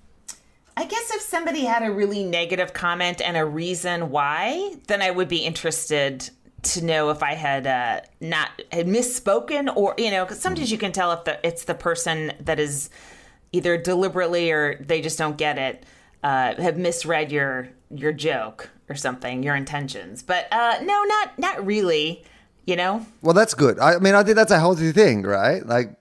I 0.76 0.84
guess 0.86 1.14
if 1.14 1.20
somebody 1.20 1.66
had 1.66 1.82
a 1.82 1.92
really 1.92 2.24
negative 2.24 2.72
comment 2.72 3.20
and 3.20 3.36
a 3.36 3.44
reason 3.44 4.08
why, 4.10 4.76
then 4.86 5.02
I 5.02 5.10
would 5.10 5.28
be 5.28 5.38
interested 5.38 6.30
to 6.62 6.84
know 6.84 7.10
if 7.10 7.22
I 7.22 7.34
had 7.34 7.66
uh, 7.66 8.00
not 8.20 8.50
had 8.70 8.86
misspoken 8.86 9.74
or 9.74 9.94
you 9.96 10.10
know 10.10 10.24
because 10.24 10.40
sometimes 10.40 10.70
you 10.70 10.78
can 10.78 10.92
tell 10.92 11.12
if 11.12 11.24
the, 11.24 11.44
it's 11.46 11.64
the 11.64 11.74
person 11.74 12.32
that 12.40 12.58
is 12.58 12.90
either 13.52 13.76
deliberately 13.76 14.50
or 14.50 14.76
they 14.80 15.00
just 15.00 15.18
don't 15.18 15.36
get 15.36 15.58
it 15.58 15.84
uh, 16.22 16.60
have 16.60 16.76
misread 16.76 17.32
your 17.32 17.68
your 17.90 18.12
joke 18.12 18.70
or 18.88 18.94
something 18.94 19.42
your 19.42 19.56
intentions. 19.56 20.22
But 20.22 20.52
uh, 20.52 20.78
no 20.82 21.04
not 21.04 21.38
not 21.38 21.64
really 21.64 22.24
you 22.66 22.76
know? 22.76 23.04
Well 23.22 23.34
that's 23.34 23.54
good. 23.54 23.78
I 23.78 23.98
mean 23.98 24.14
I 24.14 24.22
think 24.22 24.36
that's 24.36 24.52
a 24.52 24.58
healthy 24.58 24.92
thing 24.92 25.22
right? 25.22 25.64
Like 25.66 25.96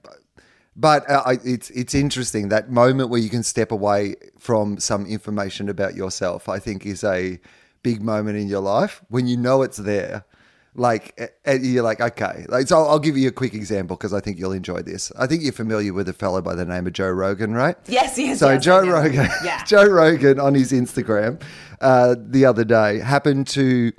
but 0.75 1.09
uh, 1.09 1.35
it's 1.43 1.69
it's 1.71 1.95
interesting. 1.95 2.49
That 2.49 2.69
moment 2.69 3.09
where 3.09 3.19
you 3.19 3.29
can 3.29 3.43
step 3.43 3.71
away 3.71 4.15
from 4.37 4.79
some 4.79 5.05
information 5.05 5.69
about 5.69 5.95
yourself 5.95 6.49
I 6.49 6.59
think 6.59 6.85
is 6.85 7.03
a 7.03 7.39
big 7.81 8.01
moment 8.01 8.37
in 8.37 8.47
your 8.47 8.59
life 8.59 9.01
when 9.07 9.25
you 9.25 9.37
know 9.37 9.61
it's 9.61 9.77
there 9.77 10.25
like 10.75 11.19
you're 11.45 11.83
like 11.83 11.99
okay. 11.99 12.45
Like 12.47 12.67
so 12.67 12.77
i'll 12.85 12.99
give 12.99 13.17
you 13.17 13.27
a 13.27 13.31
quick 13.31 13.53
example 13.53 13.97
because 13.97 14.13
i 14.13 14.19
think 14.19 14.37
you'll 14.37 14.51
enjoy 14.51 14.81
this. 14.81 15.11
I 15.17 15.27
think 15.27 15.43
you're 15.43 15.51
familiar 15.51 15.93
with 15.93 16.07
a 16.09 16.13
fellow 16.13 16.41
by 16.41 16.55
the 16.55 16.65
name 16.65 16.87
of 16.87 16.93
joe 16.93 17.09
rogan 17.09 17.53
right? 17.53 17.75
Yes 17.87 18.17
yes 18.17 18.39
so 18.39 18.49
yes, 18.49 18.63
joe 18.63 18.87
rogan 18.87 19.29
yeah. 19.43 19.63
joe 19.65 19.85
rogan 19.85 20.39
on 20.39 20.55
his 20.55 20.71
instagram 20.71 21.41
uh, 21.81 22.15
the 22.19 22.45
other 22.45 22.63
day 22.63 22.99
happened 22.99 23.47
to 23.47 23.91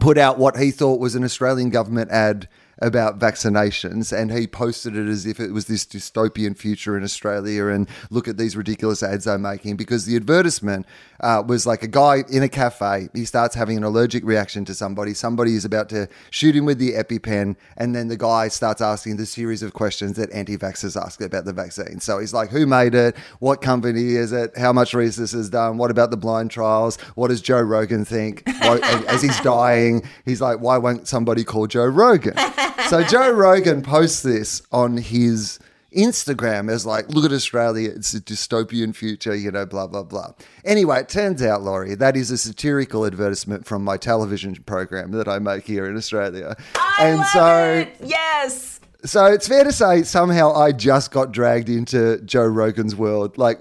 put 0.00 0.18
out 0.18 0.38
what 0.38 0.56
he 0.56 0.70
thought 0.70 1.00
was 1.00 1.14
an 1.14 1.24
australian 1.24 1.70
government 1.70 2.10
ad 2.10 2.48
about 2.78 3.18
vaccinations 3.18 4.16
and 4.16 4.32
he 4.32 4.46
posted 4.46 4.96
it 4.96 5.08
as 5.08 5.26
if 5.26 5.38
it 5.38 5.52
was 5.52 5.66
this 5.66 5.84
dystopian 5.84 6.56
future 6.56 6.96
in 6.96 7.04
Australia 7.04 7.66
and 7.66 7.88
look 8.10 8.26
at 8.28 8.36
these 8.36 8.56
ridiculous 8.56 9.02
ads 9.02 9.26
I'm 9.26 9.42
making 9.42 9.76
because 9.76 10.06
the 10.06 10.16
advertisement 10.16 10.86
uh, 11.20 11.42
was 11.46 11.66
like 11.66 11.82
a 11.82 11.88
guy 11.88 12.24
in 12.30 12.42
a 12.42 12.48
cafe 12.48 13.08
he 13.14 13.24
starts 13.24 13.54
having 13.54 13.76
an 13.76 13.84
allergic 13.84 14.24
reaction 14.24 14.64
to 14.64 14.74
somebody 14.74 15.14
somebody 15.14 15.54
is 15.54 15.64
about 15.64 15.88
to 15.90 16.08
shoot 16.30 16.56
him 16.56 16.64
with 16.64 16.78
the 16.78 16.92
EpiPen 16.92 17.56
and 17.76 17.94
then 17.94 18.08
the 18.08 18.16
guy 18.16 18.48
starts 18.48 18.80
asking 18.80 19.16
the 19.16 19.26
series 19.26 19.62
of 19.62 19.72
questions 19.72 20.16
that 20.16 20.30
anti-vaxxers 20.32 21.00
ask 21.00 21.20
about 21.20 21.44
the 21.44 21.52
vaccine. 21.52 22.00
So 22.00 22.18
he's 22.18 22.34
like 22.34 22.50
who 22.50 22.66
made 22.66 22.94
it? 22.94 23.16
What 23.38 23.60
company 23.60 24.16
is 24.16 24.32
it? 24.32 24.56
How 24.56 24.72
much 24.72 24.94
research 24.94 25.34
is 25.34 25.50
done? 25.50 25.78
What 25.78 25.90
about 25.90 26.10
the 26.10 26.16
blind 26.16 26.50
trials? 26.50 27.00
What 27.14 27.28
does 27.28 27.40
Joe 27.40 27.60
Rogan 27.60 28.04
think? 28.04 28.42
As 28.64 29.22
he's 29.22 29.38
dying 29.40 30.02
he's 30.24 30.40
like 30.40 30.58
why 30.58 30.78
won't 30.78 31.06
somebody 31.06 31.44
call 31.44 31.66
Joe 31.66 31.86
Rogan 31.86 32.34
so 32.88 33.02
Joe 33.04 33.30
Rogan 33.30 33.82
posts 33.82 34.22
this 34.22 34.62
on 34.72 34.96
his 34.96 35.58
Instagram 35.96 36.70
as 36.70 36.84
like, 36.84 37.08
look 37.08 37.24
at 37.24 37.32
Australia, 37.32 37.90
it's 37.94 38.14
a 38.14 38.20
dystopian 38.20 38.94
future, 38.94 39.34
you 39.34 39.50
know, 39.50 39.64
blah, 39.64 39.86
blah, 39.86 40.02
blah. 40.02 40.32
Anyway, 40.64 41.00
it 41.00 41.08
turns 41.08 41.42
out, 41.42 41.62
Laurie, 41.62 41.94
that 41.94 42.16
is 42.16 42.30
a 42.30 42.38
satirical 42.38 43.06
advertisement 43.06 43.66
from 43.66 43.84
my 43.84 43.96
television 43.96 44.54
program 44.66 45.12
that 45.12 45.28
I 45.28 45.38
make 45.38 45.64
here 45.64 45.86
in 45.86 45.96
Australia. 45.96 46.56
I 46.74 46.96
and 47.00 47.18
love 47.18 47.26
so 47.28 47.64
it. 47.66 47.96
yes. 48.00 48.80
So 49.04 49.26
it's 49.26 49.46
fair 49.46 49.64
to 49.64 49.72
say 49.72 50.02
somehow 50.02 50.54
I 50.54 50.72
just 50.72 51.10
got 51.10 51.30
dragged 51.30 51.68
into 51.68 52.20
Joe 52.22 52.46
Rogan's 52.46 52.96
world. 52.96 53.36
Like 53.36 53.60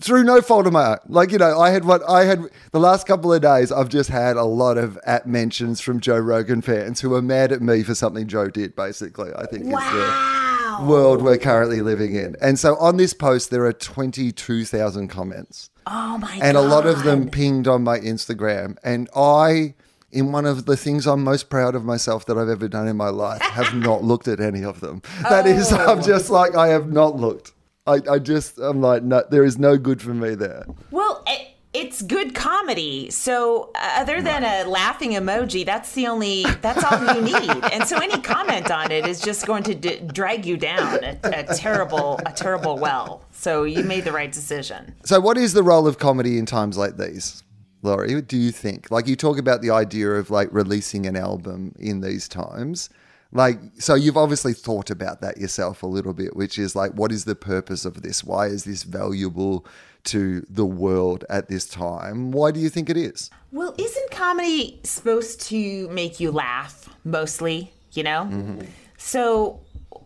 through 0.00 0.24
no 0.24 0.40
fault 0.40 0.66
of 0.66 0.72
my 0.72 0.92
own. 0.92 0.98
Like, 1.06 1.32
you 1.32 1.38
know, 1.38 1.58
I 1.58 1.70
had 1.70 1.84
what 1.84 2.02
I 2.08 2.24
had 2.24 2.44
the 2.72 2.80
last 2.80 3.06
couple 3.06 3.32
of 3.32 3.42
days, 3.42 3.72
I've 3.72 3.88
just 3.88 4.10
had 4.10 4.36
a 4.36 4.44
lot 4.44 4.78
of 4.78 4.98
at 5.04 5.26
mentions 5.26 5.80
from 5.80 6.00
Joe 6.00 6.18
Rogan 6.18 6.62
fans 6.62 7.00
who 7.00 7.14
are 7.14 7.22
mad 7.22 7.52
at 7.52 7.62
me 7.62 7.82
for 7.82 7.94
something 7.94 8.26
Joe 8.26 8.48
did, 8.48 8.76
basically, 8.76 9.30
I 9.36 9.46
think 9.46 9.66
wow. 9.66 9.78
is 9.78 10.78
the 10.80 10.86
world 10.86 11.22
we're 11.22 11.38
currently 11.38 11.80
living 11.82 12.14
in. 12.14 12.36
And 12.40 12.58
so 12.58 12.76
on 12.76 12.96
this 12.96 13.14
post, 13.14 13.50
there 13.50 13.64
are 13.64 13.72
22,000 13.72 15.08
comments. 15.08 15.70
Oh 15.86 16.18
my 16.18 16.38
And 16.42 16.54
God. 16.54 16.56
a 16.56 16.68
lot 16.68 16.86
of 16.86 17.02
them 17.04 17.30
pinged 17.30 17.66
on 17.66 17.82
my 17.82 17.98
Instagram. 17.98 18.76
And 18.84 19.08
I 19.16 19.74
in 20.10 20.32
one 20.32 20.46
of 20.46 20.64
the 20.64 20.76
things 20.76 21.06
I'm 21.06 21.22
most 21.22 21.50
proud 21.50 21.74
of 21.74 21.84
myself 21.84 22.24
that 22.26 22.38
I've 22.38 22.48
ever 22.48 22.66
done 22.66 22.88
in 22.88 22.96
my 22.96 23.10
life, 23.10 23.42
have 23.42 23.74
not 23.74 24.02
looked 24.04 24.26
at 24.26 24.40
any 24.40 24.64
of 24.64 24.80
them. 24.80 25.02
That 25.22 25.46
oh. 25.46 25.50
is, 25.50 25.72
I'm 25.72 25.98
oh. 25.98 26.02
just 26.02 26.30
like, 26.30 26.54
I 26.54 26.68
have 26.68 26.90
not 26.90 27.16
looked. 27.16 27.52
I, 27.88 28.00
I 28.14 28.18
just, 28.18 28.58
I'm 28.58 28.80
like, 28.80 29.02
no, 29.02 29.24
there 29.30 29.44
is 29.44 29.58
no 29.58 29.76
good 29.78 30.02
for 30.02 30.12
me 30.14 30.34
there. 30.34 30.66
Well, 30.90 31.24
it, 31.26 31.48
it's 31.72 32.02
good 32.02 32.34
comedy. 32.34 33.10
So 33.10 33.70
uh, 33.74 33.96
other 34.00 34.20
than 34.20 34.44
a 34.44 34.68
laughing 34.68 35.12
emoji, 35.12 35.64
that's 35.64 35.92
the 35.92 36.06
only, 36.06 36.44
that's 36.60 36.84
all 36.84 37.14
you 37.14 37.22
need. 37.22 37.64
and 37.72 37.86
so 37.86 37.98
any 37.98 38.20
comment 38.20 38.70
on 38.70 38.90
it 38.90 39.06
is 39.06 39.20
just 39.20 39.46
going 39.46 39.62
to 39.64 39.74
d- 39.74 40.00
drag 40.12 40.44
you 40.44 40.56
down 40.56 41.02
a, 41.04 41.18
a 41.24 41.44
terrible, 41.54 42.20
a 42.26 42.32
terrible 42.32 42.78
well. 42.78 43.24
So 43.32 43.64
you 43.64 43.84
made 43.84 44.04
the 44.04 44.12
right 44.12 44.32
decision. 44.32 44.94
So 45.04 45.20
what 45.20 45.38
is 45.38 45.52
the 45.52 45.62
role 45.62 45.86
of 45.86 45.98
comedy 45.98 46.38
in 46.38 46.46
times 46.46 46.76
like 46.76 46.96
these? 46.96 47.42
Laurie, 47.82 48.14
what 48.14 48.26
do 48.26 48.36
you 48.36 48.50
think? 48.50 48.90
Like 48.90 49.06
you 49.06 49.14
talk 49.14 49.38
about 49.38 49.62
the 49.62 49.70
idea 49.70 50.10
of 50.10 50.30
like 50.30 50.48
releasing 50.50 51.06
an 51.06 51.16
album 51.16 51.74
in 51.78 52.00
these 52.00 52.28
times. 52.28 52.90
Like, 53.30 53.58
so 53.78 53.94
you've 53.94 54.16
obviously 54.16 54.54
thought 54.54 54.90
about 54.90 55.20
that 55.20 55.36
yourself 55.36 55.82
a 55.82 55.86
little 55.86 56.14
bit, 56.14 56.34
which 56.34 56.58
is 56.58 56.74
like, 56.74 56.92
what 56.92 57.12
is 57.12 57.24
the 57.24 57.34
purpose 57.34 57.84
of 57.84 58.02
this? 58.02 58.24
Why 58.24 58.46
is 58.46 58.64
this 58.64 58.84
valuable 58.84 59.66
to 60.04 60.46
the 60.48 60.64
world 60.64 61.24
at 61.28 61.48
this 61.48 61.66
time? 61.66 62.32
Why 62.32 62.50
do 62.52 62.60
you 62.60 62.70
think 62.70 62.88
it 62.88 62.96
is? 62.96 63.30
Well, 63.52 63.74
isn't 63.78 64.10
comedy 64.10 64.80
supposed 64.82 65.42
to 65.42 65.88
make 65.88 66.20
you 66.20 66.30
laugh 66.30 66.88
mostly, 67.04 67.72
you 67.92 68.02
know? 68.02 68.28
Mm-hmm. 68.30 68.60
So, 68.96 69.60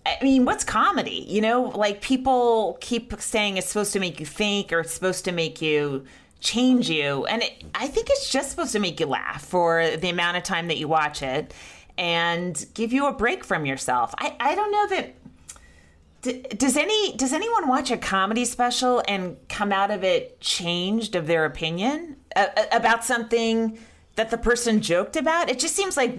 I 0.05 0.19
mean, 0.21 0.45
what's 0.45 0.65
comedy? 0.65 1.25
You 1.29 1.43
know, 1.43 1.63
like 1.63 2.01
people 2.01 2.77
keep 2.81 3.15
saying 3.21 3.57
it's 3.57 3.69
supposed 3.69 3.93
to 3.93 4.01
make 4.01 4.19
you 4.19 4.27
think 4.27 4.73
or 4.73 4.81
it's 4.81 4.93
supposed 4.93 5.25
to 5.27 5.33
make 5.33 5.63
you 5.63 6.05
change 6.41 6.91
you. 6.91 7.25
And 7.27 7.43
it, 7.43 7.65
I 7.75 7.87
think 7.87 8.11
it's 8.11 8.31
just 8.31 8.51
supposed 8.51 8.73
to 8.73 8.81
make 8.81 8.99
you 8.99 9.07
laugh 9.07 9.45
for 9.45 9.97
the 9.97 10.09
amount 10.09 10.37
of 10.37 10.43
time 10.43 10.67
that 10.67 10.77
you 10.77 10.89
watch 10.89 11.23
it 11.23 11.55
and 11.99 12.67
give 12.75 12.93
you 12.93 13.07
a 13.07 13.13
break 13.13 13.45
from 13.45 13.67
yourself. 13.67 14.15
I, 14.19 14.37
I 14.41 14.55
don't 14.55 14.73
know 14.73 14.87
that 14.89 15.15
does 16.57 16.77
any 16.77 17.17
does 17.17 17.33
anyone 17.33 17.67
watch 17.67 17.91
a 17.91 17.97
comedy 17.97 18.45
special 18.45 19.03
and 19.09 19.37
come 19.49 19.73
out 19.73 19.91
of 19.91 20.05
it 20.05 20.41
changed 20.41 21.17
of 21.17 21.27
their 21.27 21.45
opinion 21.45 22.17
uh, 22.37 22.47
about 22.71 23.05
something 23.05 23.77
that 24.15 24.31
the 24.31 24.39
person 24.39 24.81
joked 24.81 25.17
about 25.17 25.51
it 25.51 25.59
just 25.59 25.75
seems 25.75 25.97
like 25.97 26.17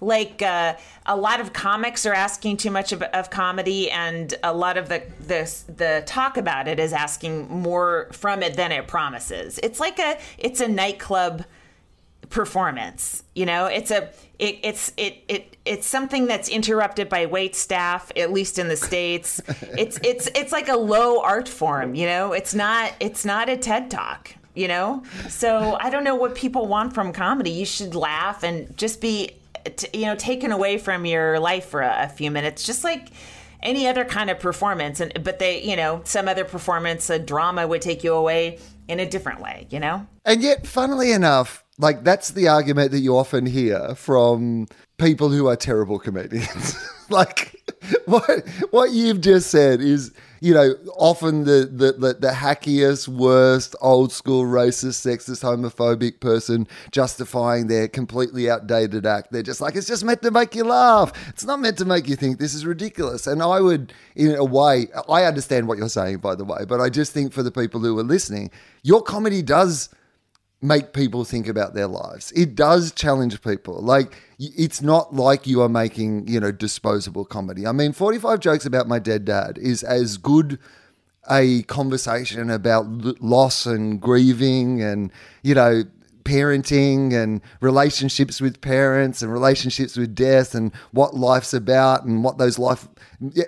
like 0.00 0.40
uh, 0.40 0.74
a 1.04 1.14
lot 1.14 1.38
of 1.38 1.52
comics 1.52 2.06
are 2.06 2.14
asking 2.14 2.56
too 2.56 2.70
much 2.70 2.92
of, 2.92 3.02
of, 3.02 3.28
comedy 3.28 3.90
and 3.90 4.34
a 4.42 4.54
lot 4.54 4.78
of 4.78 4.88
the, 4.88 5.02
the 5.26 5.72
the 5.76 6.02
talk 6.06 6.38
about 6.38 6.66
it 6.66 6.80
is 6.80 6.94
asking 6.94 7.46
more 7.50 8.08
from 8.10 8.42
it 8.42 8.54
than 8.54 8.72
it 8.72 8.88
promises 8.88 9.60
it's 9.62 9.80
like 9.80 9.98
a 9.98 10.18
it's 10.38 10.60
a 10.60 10.68
nightclub 10.68 11.44
performance. 12.32 13.22
You 13.34 13.46
know, 13.46 13.66
it's 13.66 13.90
a 13.90 14.10
it, 14.38 14.58
it's 14.62 14.92
it 14.96 15.22
it 15.28 15.56
it's 15.64 15.86
something 15.86 16.26
that's 16.26 16.48
interrupted 16.48 17.08
by 17.08 17.26
wait 17.26 17.54
staff, 17.54 18.10
at 18.16 18.32
least 18.32 18.58
in 18.58 18.68
the 18.68 18.76
states. 18.76 19.40
it's 19.78 20.00
it's 20.02 20.28
it's 20.34 20.50
like 20.50 20.68
a 20.68 20.76
low 20.76 21.20
art 21.22 21.48
form. 21.48 21.94
You 21.94 22.06
know, 22.06 22.32
it's 22.32 22.54
not 22.54 22.92
it's 22.98 23.24
not 23.24 23.48
a 23.48 23.56
TED 23.56 23.90
talk. 23.90 24.34
You 24.54 24.68
know, 24.68 25.02
so 25.30 25.78
I 25.80 25.88
don't 25.88 26.04
know 26.04 26.14
what 26.14 26.34
people 26.34 26.66
want 26.66 26.92
from 26.92 27.12
comedy. 27.14 27.50
You 27.50 27.64
should 27.64 27.94
laugh 27.94 28.42
and 28.42 28.76
just 28.76 29.00
be, 29.00 29.30
you 29.94 30.04
know, 30.04 30.14
taken 30.14 30.52
away 30.52 30.76
from 30.76 31.06
your 31.06 31.38
life 31.38 31.64
for 31.64 31.80
a, 31.80 32.04
a 32.04 32.08
few 32.10 32.30
minutes, 32.30 32.62
just 32.62 32.84
like 32.84 33.08
any 33.62 33.86
other 33.86 34.04
kind 34.04 34.28
of 34.28 34.38
performance 34.40 35.00
and 35.00 35.22
but 35.22 35.38
they 35.38 35.62
you 35.62 35.76
know 35.76 36.00
some 36.04 36.28
other 36.28 36.44
performance 36.44 37.08
a 37.10 37.18
drama 37.18 37.66
would 37.66 37.80
take 37.80 38.02
you 38.02 38.12
away 38.12 38.58
in 38.88 38.98
a 38.98 39.06
different 39.08 39.40
way 39.40 39.66
you 39.70 39.78
know 39.78 40.04
and 40.24 40.42
yet 40.42 40.66
funnily 40.66 41.12
enough 41.12 41.61
like 41.78 42.04
that's 42.04 42.30
the 42.30 42.48
argument 42.48 42.90
that 42.92 43.00
you 43.00 43.16
often 43.16 43.46
hear 43.46 43.94
from 43.94 44.66
people 44.98 45.30
who 45.30 45.48
are 45.48 45.56
terrible 45.56 45.98
comedians. 45.98 46.76
like 47.10 47.56
what 48.06 48.48
what 48.70 48.90
you've 48.90 49.20
just 49.20 49.50
said 49.50 49.80
is 49.80 50.12
you 50.42 50.52
know, 50.52 50.74
often 50.96 51.44
the, 51.44 51.70
the, 51.72 51.92
the, 51.92 52.14
the 52.14 52.30
hackiest, 52.32 53.06
worst, 53.06 53.76
old 53.80 54.10
school, 54.10 54.42
racist, 54.42 55.06
sexist, 55.06 55.44
homophobic 55.44 56.18
person 56.18 56.66
justifying 56.90 57.68
their 57.68 57.86
completely 57.86 58.50
outdated 58.50 59.06
act. 59.06 59.30
They're 59.30 59.44
just 59.44 59.60
like, 59.60 59.76
it's 59.76 59.86
just 59.86 60.02
meant 60.02 60.20
to 60.22 60.32
make 60.32 60.56
you 60.56 60.64
laugh. 60.64 61.12
It's 61.28 61.44
not 61.44 61.60
meant 61.60 61.78
to 61.78 61.84
make 61.84 62.08
you 62.08 62.16
think 62.16 62.40
this 62.40 62.54
is 62.54 62.66
ridiculous. 62.66 63.28
And 63.28 63.40
I 63.40 63.60
would, 63.60 63.92
in 64.16 64.34
a 64.34 64.44
way, 64.44 64.88
I 65.08 65.26
understand 65.26 65.68
what 65.68 65.78
you're 65.78 65.88
saying, 65.88 66.18
by 66.18 66.34
the 66.34 66.44
way, 66.44 66.64
but 66.66 66.80
I 66.80 66.88
just 66.88 67.12
think 67.12 67.32
for 67.32 67.44
the 67.44 67.52
people 67.52 67.80
who 67.80 67.96
are 68.00 68.02
listening, 68.02 68.50
your 68.82 69.00
comedy 69.00 69.42
does 69.42 69.90
make 70.62 70.92
people 70.92 71.24
think 71.24 71.48
about 71.48 71.74
their 71.74 71.88
lives. 71.88 72.32
It 72.32 72.54
does 72.54 72.92
challenge 72.92 73.42
people. 73.42 73.82
Like 73.82 74.16
it's 74.38 74.80
not 74.80 75.12
like 75.12 75.46
you 75.46 75.60
are 75.60 75.68
making, 75.68 76.28
you 76.28 76.38
know, 76.38 76.52
disposable 76.52 77.24
comedy. 77.24 77.66
I 77.66 77.72
mean, 77.72 77.92
45 77.92 78.38
jokes 78.38 78.64
about 78.64 78.86
my 78.86 79.00
dead 79.00 79.24
dad 79.24 79.58
is 79.58 79.82
as 79.82 80.16
good 80.16 80.58
a 81.30 81.62
conversation 81.64 82.48
about 82.48 82.86
loss 83.20 83.66
and 83.66 84.00
grieving 84.00 84.80
and, 84.80 85.10
you 85.42 85.54
know, 85.54 85.82
parenting 86.24 87.12
and 87.12 87.40
relationships 87.60 88.40
with 88.40 88.60
parents 88.60 89.22
and 89.22 89.32
relationships 89.32 89.96
with 89.96 90.14
death 90.14 90.54
and 90.54 90.72
what 90.92 91.14
life's 91.14 91.52
about 91.52 92.04
and 92.04 92.22
what 92.22 92.38
those 92.38 92.60
life 92.60 92.86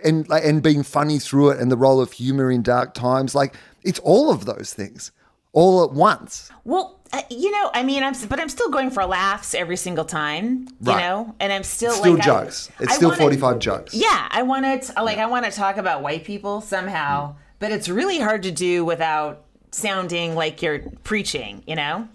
and 0.04 0.28
and 0.28 0.60
being 0.60 0.82
funny 0.82 1.20
through 1.20 1.50
it 1.50 1.60
and 1.60 1.70
the 1.70 1.76
role 1.76 2.00
of 2.00 2.10
humor 2.10 2.50
in 2.50 2.62
dark 2.62 2.92
times 2.92 3.32
like 3.32 3.54
it's 3.84 4.00
all 4.00 4.28
of 4.28 4.44
those 4.44 4.74
things 4.74 5.12
all 5.54 5.82
at 5.84 5.92
once. 5.92 6.50
Well, 6.64 7.00
uh, 7.14 7.22
you 7.30 7.52
know, 7.52 7.70
I 7.72 7.84
mean, 7.84 8.02
I'm 8.02 8.14
but 8.28 8.40
I'm 8.40 8.48
still 8.48 8.70
going 8.70 8.90
for 8.90 9.04
laughs 9.06 9.54
every 9.54 9.76
single 9.76 10.04
time, 10.04 10.66
you 10.80 10.92
right. 10.92 11.00
know, 11.00 11.34
and 11.38 11.52
I'm 11.52 11.62
still 11.62 11.92
still 11.92 12.14
like 12.14 12.24
jokes. 12.24 12.70
I, 12.80 12.82
it's 12.82 12.92
I 12.92 12.96
still 12.96 13.10
wanna, 13.10 13.20
45 13.20 13.58
jokes. 13.60 13.94
Yeah, 13.94 14.28
I 14.30 14.42
want 14.42 14.82
to 14.82 15.02
like 15.02 15.18
I 15.18 15.26
want 15.26 15.44
to 15.44 15.52
talk 15.52 15.76
about 15.76 16.02
white 16.02 16.24
people 16.24 16.60
somehow, 16.60 17.30
mm. 17.30 17.36
but 17.60 17.70
it's 17.70 17.88
really 17.88 18.18
hard 18.18 18.42
to 18.42 18.50
do 18.50 18.84
without 18.84 19.44
sounding 19.70 20.34
like 20.34 20.60
you're 20.60 20.80
preaching, 21.04 21.62
you 21.68 21.76
know. 21.76 22.08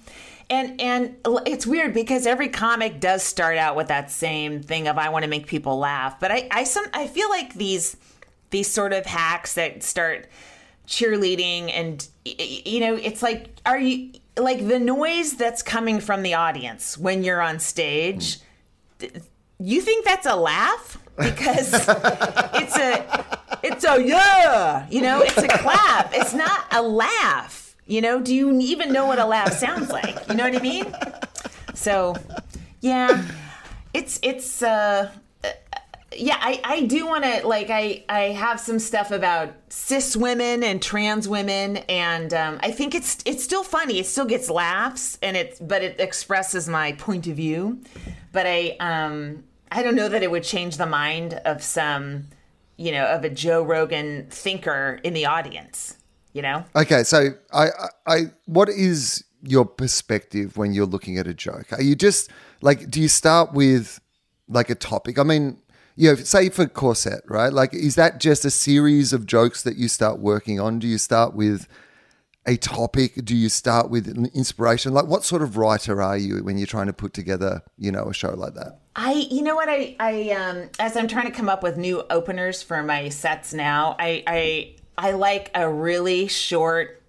And 0.50 0.82
and 0.82 1.16
it's 1.46 1.66
weird 1.66 1.94
because 1.94 2.26
every 2.26 2.50
comic 2.50 3.00
does 3.00 3.24
start 3.24 3.58
out 3.58 3.78
with 3.78 3.88
that 3.88 4.12
same 4.12 4.62
thing 4.62 4.90
of 4.90 4.98
I 4.98 5.10
want 5.10 5.24
to 5.24 5.30
make 5.30 5.48
people 5.48 5.78
laugh, 5.78 6.20
but 6.20 6.30
I 6.30 6.50
I 6.52 6.66
some 6.66 6.86
I 6.94 7.08
feel 7.08 7.30
like 7.30 7.54
these 7.54 7.96
these 8.50 8.70
sort 8.70 8.92
of 8.92 9.06
hacks 9.06 9.54
that 9.54 9.82
start 9.82 10.28
cheerleading 10.88 11.72
and 11.72 12.06
you 12.26 12.80
know 12.80 12.96
it's 12.96 13.22
like 13.22 13.48
are 13.66 13.80
you 13.80 14.12
like 14.40 14.68
the 14.68 14.80
noise 14.80 15.34
that's 15.34 15.62
coming 15.62 16.00
from 16.00 16.24
the 16.24 16.34
audience 16.34 16.98
when 16.98 17.24
you're 17.24 17.42
on 17.42 17.60
stage 17.60 18.40
you 19.62 19.82
think 19.82 20.06
that's 20.06 20.26
a 20.26 20.36
laugh? 20.36 20.98
Because 21.18 21.74
it's 22.54 22.78
a 22.78 23.26
it's 23.62 23.84
a 23.84 24.02
yeah 24.02 24.88
you 24.90 25.02
know 25.02 25.22
it's 25.22 25.38
a 25.38 25.48
clap. 25.48 26.12
It's 26.14 26.34
not 26.34 26.66
a 26.72 26.82
laugh 26.82 27.70
you 27.90 28.02
know? 28.02 28.22
Do 28.22 28.34
you 28.34 28.58
even 28.60 28.94
know 28.94 29.08
what 29.08 29.20
a 29.20 29.26
laugh 29.26 29.52
sounds 29.52 29.90
like? 29.90 30.16
You 30.30 30.36
know 30.36 30.44
what 30.44 30.56
i 30.56 30.62
mean? 30.62 30.86
So 31.74 32.16
yeah. 32.82 33.26
It's 33.94 34.20
it's 34.22 34.62
uh 34.62 35.12
yeah, 36.16 36.38
I, 36.40 36.60
I 36.64 36.82
do 36.82 37.06
want 37.06 37.24
to 37.24 37.46
like 37.48 37.70
I 37.70 38.04
I 38.10 38.20
have 38.30 38.60
some 38.60 38.80
stuff 38.80 39.12
about 39.12 39.54
cis 39.70 40.16
women 40.16 40.64
and 40.64 40.82
trans 40.82 41.28
women, 41.28 41.78
and 41.78 42.34
um, 42.34 42.60
I 42.64 42.72
think 42.72 42.96
it's 42.96 43.20
it's 43.26 43.44
still 43.44 43.64
funny. 43.64 44.00
It 44.00 44.08
still 44.08 44.26
gets 44.26 44.50
laughs, 44.50 45.20
and 45.22 45.38
it 45.38 45.58
but 45.62 45.84
it 45.84 46.00
expresses 46.00 46.68
my 46.68 46.94
point 46.94 47.28
of 47.28 47.36
view. 47.36 47.82
But 48.32 48.48
I 48.48 48.76
um 48.80 49.44
I 49.72 49.84
don't 49.84 49.96
know 49.96 50.10
that 50.10 50.24
it 50.24 50.32
would 50.32 50.44
change 50.44 50.78
the 50.78 50.88
mind 50.88 51.36
of 51.46 51.62
some 51.62 52.26
you 52.78 52.92
know 52.92 53.06
of 53.06 53.24
a 53.24 53.30
Joe 53.30 53.62
Rogan 53.62 54.28
thinker 54.30 55.00
in 55.04 55.14
the 55.14 55.28
audience. 55.28 55.98
You 56.34 56.42
know. 56.42 56.66
Okay, 56.76 57.04
so 57.04 57.36
I 57.54 57.66
I, 57.68 57.88
I 58.08 58.22
what 58.46 58.70
is 58.70 59.24
your 59.44 59.66
perspective 59.66 60.58
when 60.58 60.74
you're 60.74 60.88
looking 60.88 61.20
at 61.20 61.28
a 61.28 61.34
joke? 61.36 61.72
Are 61.72 61.84
you 61.84 61.96
just 61.96 62.32
like 62.62 62.90
do 62.90 63.00
you 63.00 63.08
start 63.08 63.54
with 63.54 64.00
like 64.48 64.72
a 64.72 64.76
topic? 64.76 65.20
I 65.20 65.24
mean 65.24 65.60
you 66.00 66.10
know, 66.10 66.16
say 66.16 66.48
for 66.48 66.66
corset, 66.66 67.22
right? 67.28 67.52
Like, 67.52 67.74
is 67.74 67.96
that 67.96 68.22
just 68.22 68.46
a 68.46 68.50
series 68.50 69.12
of 69.12 69.26
jokes 69.26 69.64
that 69.64 69.76
you 69.76 69.90
start 69.90 70.20
working 70.20 70.58
on? 70.58 70.80
Do 70.80 70.88
you 70.88 70.98
start 70.98 71.36
with 71.36 71.68
a 72.46 72.56
topic? 72.56 73.26
Do 73.26 73.36
you 73.36 73.50
start 73.50 73.90
with 73.90 74.08
inspiration? 74.34 74.94
Like, 74.94 75.08
what 75.08 75.26
sort 75.26 75.42
of 75.42 75.58
writer 75.58 76.02
are 76.02 76.18
you 76.18 76.42
when 76.42 76.58
you're 76.58 76.68
trying 76.68 76.88
to 76.88 76.94
put 76.94 77.12
together, 77.12 77.64
you 77.78 77.92
know, 77.92 78.06
a 78.06 78.14
show 78.14 78.30
like 78.30 78.54
that? 78.54 78.80
I, 78.96 79.12
you 79.30 79.42
know 79.42 79.56
what, 79.56 79.68
I, 79.68 79.98
I, 80.00 80.30
um, 80.30 80.70
as 80.80 80.96
I'm 80.96 81.10
trying 81.10 81.26
to 81.26 81.34
come 81.34 81.50
up 81.50 81.64
with 81.64 81.76
new 81.76 82.02
openers 82.10 82.64
for 82.64 82.82
my 82.82 83.10
sets 83.10 83.54
now, 83.54 83.98
I, 84.00 84.24
I, 84.26 84.76
I 84.98 85.12
like 85.12 85.52
a 85.54 85.70
really 85.70 86.30
short, 86.30 87.04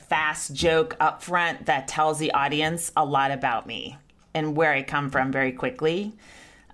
fast 0.00 0.52
joke 0.52 0.96
up 0.98 1.22
front 1.22 1.66
that 1.66 1.86
tells 1.86 2.18
the 2.18 2.32
audience 2.32 2.90
a 2.96 3.04
lot 3.04 3.30
about 3.30 3.68
me 3.68 3.98
and 4.34 4.56
where 4.56 4.72
I 4.72 4.82
come 4.82 5.10
from 5.10 5.30
very 5.30 5.52
quickly 5.52 6.16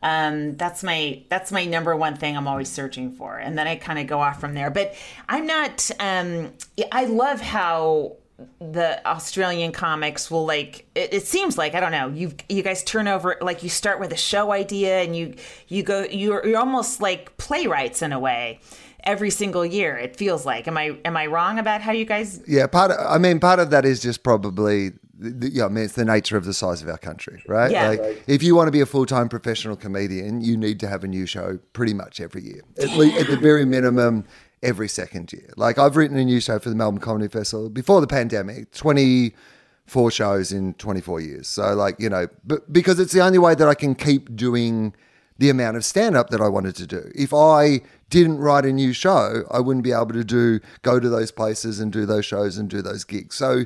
um, 0.03 0.57
that's 0.57 0.83
my 0.83 1.23
that's 1.29 1.53
my 1.53 1.65
number 1.65 1.95
one 1.97 2.17
thing 2.17 2.37
I'm 2.37 2.49
always 2.49 2.69
searching 2.69 3.13
for, 3.13 3.39
and 3.39 3.57
then 3.57 3.67
I 3.67 3.77
kind 3.77 3.99
of 3.99 4.07
go 4.07 4.21
off 4.21 4.41
from 4.41 4.55
there. 4.55 4.71
But 4.71 4.95
I'm 5.29 5.47
not. 5.47 5.91
Um, 6.01 6.53
I 6.91 7.05
love 7.05 7.41
how 7.41 8.17
the 8.61 9.07
Australian 9.07 9.71
comics 9.73 10.31
will 10.31 10.45
like 10.45 10.87
it, 10.95 11.15
it, 11.15 11.27
seems 11.27 11.57
like 11.57 11.75
I 11.75 11.81
don't 11.81 11.93
know 11.93 12.09
you 12.09 12.33
you 12.49 12.63
guys 12.63 12.83
turn 12.83 13.07
over 13.07 13.37
like 13.41 13.63
you 13.63 13.69
start 13.69 14.01
with 14.01 14.13
a 14.13 14.17
show 14.17 14.51
idea 14.51 15.01
and 15.03 15.15
you 15.15 15.35
you 15.69 15.85
go 15.85 16.05
you're, 16.11 16.45
you're 16.45 16.59
almost 16.59 17.01
like 17.01 17.37
playwrights 17.37 18.03
in 18.03 18.13
a 18.13 18.19
way 18.19 18.59
every 19.05 19.31
single 19.31 19.65
year 19.65 19.97
it 19.97 20.17
feels 20.17 20.45
like 20.45 20.67
am 20.67 20.77
I 20.77 20.97
am 21.05 21.17
I 21.17 21.27
wrong 21.27 21.59
about 21.59 21.83
how 21.83 21.93
you 21.93 22.05
guys 22.05 22.41
yeah 22.49 22.67
part 22.67 22.91
of, 22.91 22.99
I 23.07 23.19
mean 23.19 23.39
part 23.39 23.61
of 23.61 23.71
that 23.71 23.85
is 23.85 24.01
just 24.01 24.25
probably 24.25 24.93
yeah, 25.23 25.67
I 25.67 25.69
mean, 25.69 25.85
it's 25.85 25.95
the 25.95 26.05
nature 26.05 26.37
of 26.37 26.45
the 26.45 26.55
size 26.55 26.83
of 26.83 26.89
our 26.89 26.99
country, 26.99 27.43
right? 27.47 27.71
Yeah. 27.71 27.89
Like, 27.89 28.25
if 28.27 28.43
you 28.43 28.55
want 28.55 28.69
to 28.69 28.73
be 28.73 28.81
a 28.81 28.87
full 28.87 29.07
time 29.07 29.29
professional 29.29 29.77
comedian, 29.77 30.41
you 30.41 30.57
need 30.57 30.81
to 30.81 30.89
have 30.89 31.05
a 31.05 31.09
new 31.09 31.27
show 31.27 31.59
pretty 31.73 31.95
much 31.95 32.21
every 32.21 32.43
year, 32.43 32.63
at, 32.79 32.91
least, 32.91 33.21
at 33.21 33.27
the 33.29 33.37
very 33.37 33.65
minimum, 33.65 34.25
every 34.63 34.89
second 34.89 35.33
year. 35.33 35.53
Like, 35.57 35.79
I've 35.79 35.97
written 35.97 36.17
a 36.17 36.25
new 36.25 36.41
show 36.41 36.59
for 36.59 36.69
the 36.69 36.75
Melbourne 36.75 37.01
Comedy 37.01 37.29
Festival 37.29 37.71
before 37.71 38.01
the 38.01 38.07
pandemic, 38.07 38.73
24 38.73 40.11
shows 40.11 40.53
in 40.53 40.75
24 40.75 41.21
years. 41.21 41.49
So, 41.49 41.75
like, 41.75 41.97
you 41.99 42.09
know, 42.09 42.29
but 42.45 42.73
because 42.73 42.99
it's 42.99 43.13
the 43.13 43.21
only 43.21 43.39
way 43.39 43.55
that 43.55 43.69
I 43.69 43.75
can 43.75 43.95
keep 43.95 44.35
doing 44.35 44.95
the 45.39 45.51
amount 45.51 45.77
of 45.77 45.85
stand 45.85 46.17
up 46.17 46.31
that 46.31 46.41
I 46.41 46.49
wanted 46.49 46.77
to 46.77 46.87
do. 46.87 47.11
If 47.15 47.35
I 47.35 47.81
didn't 48.11 48.39
write 48.39 48.65
a 48.65 48.73
new 48.73 48.93
show, 48.93 49.43
I 49.51 49.59
wouldn't 49.59 49.83
be 49.83 49.91
able 49.91 50.13
to 50.13 50.23
do 50.23 50.61
go 50.83 51.01
to 51.01 51.09
those 51.09 51.33
places 51.33 51.81
and 51.81 51.93
do 51.93 52.07
those 52.07 52.25
shows 52.25 52.59
and 52.59 52.71
do 52.71 52.81
those 52.81 53.03
gigs. 53.03 53.35
So 53.35 53.65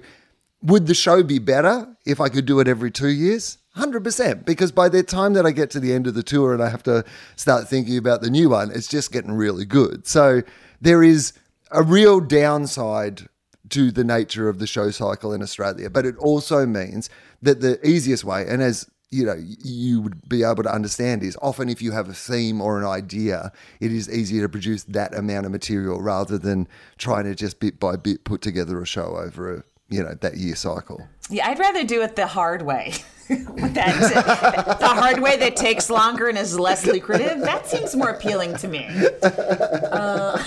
would 0.62 0.86
the 0.86 0.94
show 0.94 1.22
be 1.22 1.38
better 1.38 1.96
if 2.04 2.20
I 2.20 2.28
could 2.28 2.46
do 2.46 2.60
it 2.60 2.68
every 2.68 2.90
two 2.90 3.08
years? 3.08 3.58
100%. 3.76 4.44
Because 4.44 4.72
by 4.72 4.88
the 4.88 5.02
time 5.02 5.34
that 5.34 5.46
I 5.46 5.50
get 5.50 5.70
to 5.70 5.80
the 5.80 5.92
end 5.92 6.06
of 6.06 6.14
the 6.14 6.22
tour 6.22 6.52
and 6.54 6.62
I 6.62 6.68
have 6.68 6.82
to 6.84 7.04
start 7.36 7.68
thinking 7.68 7.98
about 7.98 8.22
the 8.22 8.30
new 8.30 8.48
one, 8.48 8.70
it's 8.70 8.88
just 8.88 9.12
getting 9.12 9.32
really 9.32 9.64
good. 9.64 10.06
So 10.06 10.42
there 10.80 11.02
is 11.02 11.34
a 11.70 11.82
real 11.82 12.20
downside 12.20 13.28
to 13.70 13.90
the 13.90 14.04
nature 14.04 14.48
of 14.48 14.58
the 14.58 14.66
show 14.66 14.90
cycle 14.90 15.32
in 15.32 15.42
Australia, 15.42 15.90
but 15.90 16.06
it 16.06 16.16
also 16.18 16.64
means 16.66 17.10
that 17.42 17.60
the 17.60 17.84
easiest 17.86 18.24
way, 18.24 18.46
and 18.46 18.62
as 18.62 18.88
you 19.10 19.24
know, 19.24 19.36
you 19.38 20.00
would 20.00 20.28
be 20.28 20.42
able 20.42 20.62
to 20.62 20.72
understand 20.72 21.22
is 21.22 21.36
often 21.40 21.68
if 21.68 21.80
you 21.80 21.92
have 21.92 22.08
a 22.08 22.14
theme 22.14 22.60
or 22.60 22.78
an 22.78 22.86
idea, 22.86 23.52
it 23.80 23.92
is 23.92 24.10
easier 24.10 24.42
to 24.42 24.48
produce 24.48 24.84
that 24.84 25.14
amount 25.14 25.46
of 25.46 25.52
material 25.52 26.00
rather 26.00 26.38
than 26.38 26.66
trying 26.98 27.24
to 27.24 27.34
just 27.34 27.60
bit 27.60 27.78
by 27.78 27.96
bit 27.96 28.24
put 28.24 28.40
together 28.40 28.80
a 28.80 28.86
show 28.86 29.16
over 29.16 29.54
a 29.54 29.62
you 29.88 30.02
know 30.02 30.14
that 30.20 30.36
year 30.36 30.56
cycle. 30.56 31.06
Yeah, 31.30 31.48
I'd 31.48 31.58
rather 31.58 31.84
do 31.84 32.02
it 32.02 32.16
the 32.16 32.26
hard 32.26 32.62
way. 32.62 32.94
that, 33.28 34.76
the 34.78 34.86
hard 34.86 35.18
way 35.20 35.36
that 35.36 35.56
takes 35.56 35.90
longer 35.90 36.28
and 36.28 36.38
is 36.38 36.56
less 36.58 36.86
lucrative. 36.86 37.40
That 37.40 37.66
seems 37.66 37.96
more 37.96 38.10
appealing 38.10 38.56
to 38.58 38.68
me. 38.68 38.86
Uh, 39.20 40.42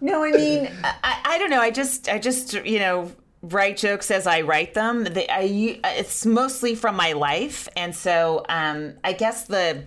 no, 0.00 0.22
I 0.22 0.30
mean, 0.30 0.70
I, 0.84 1.20
I 1.24 1.38
don't 1.38 1.50
know. 1.50 1.60
I 1.60 1.72
just, 1.72 2.08
I 2.08 2.20
just, 2.20 2.52
you 2.64 2.78
know, 2.78 3.10
write 3.42 3.76
jokes 3.76 4.12
as 4.12 4.28
I 4.28 4.42
write 4.42 4.74
them. 4.74 5.02
They, 5.04 5.26
I, 5.28 5.80
it's 5.96 6.24
mostly 6.24 6.76
from 6.76 6.94
my 6.94 7.12
life, 7.12 7.68
and 7.76 7.94
so 7.94 8.44
um, 8.48 8.94
I 9.02 9.14
guess 9.14 9.44
the 9.44 9.82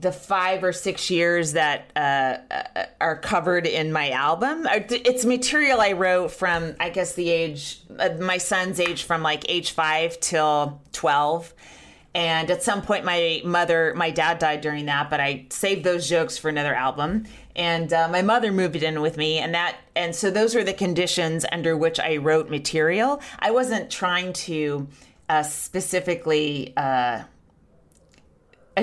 the 0.00 0.12
five 0.12 0.62
or 0.62 0.72
six 0.72 1.10
years 1.10 1.52
that 1.52 1.90
uh, 1.96 2.38
uh, 2.54 2.86
are 3.00 3.16
covered 3.16 3.66
in 3.66 3.92
my 3.92 4.10
album. 4.10 4.66
Uh, 4.66 4.80
it's 4.90 5.24
material 5.24 5.80
I 5.80 5.92
wrote 5.92 6.30
from, 6.30 6.76
I 6.78 6.90
guess, 6.90 7.14
the 7.14 7.28
age, 7.28 7.80
uh, 7.98 8.10
my 8.20 8.38
son's 8.38 8.78
age 8.78 9.02
from 9.02 9.22
like 9.22 9.48
age 9.50 9.72
five 9.72 10.20
till 10.20 10.80
12. 10.92 11.52
And 12.14 12.50
at 12.50 12.62
some 12.62 12.82
point, 12.82 13.04
my 13.04 13.42
mother, 13.44 13.92
my 13.96 14.10
dad 14.10 14.38
died 14.38 14.60
during 14.60 14.86
that, 14.86 15.10
but 15.10 15.20
I 15.20 15.46
saved 15.50 15.84
those 15.84 16.08
jokes 16.08 16.38
for 16.38 16.48
another 16.48 16.74
album. 16.74 17.24
And 17.54 17.92
uh, 17.92 18.08
my 18.08 18.22
mother 18.22 18.52
moved 18.52 18.76
in 18.76 19.00
with 19.00 19.16
me, 19.16 19.38
and 19.38 19.52
that, 19.54 19.76
and 19.96 20.14
so 20.14 20.30
those 20.30 20.54
were 20.54 20.64
the 20.64 20.72
conditions 20.72 21.44
under 21.50 21.76
which 21.76 21.98
I 21.98 22.16
wrote 22.16 22.48
material. 22.50 23.20
I 23.40 23.50
wasn't 23.50 23.90
trying 23.90 24.32
to 24.34 24.86
uh, 25.28 25.42
specifically 25.42 26.72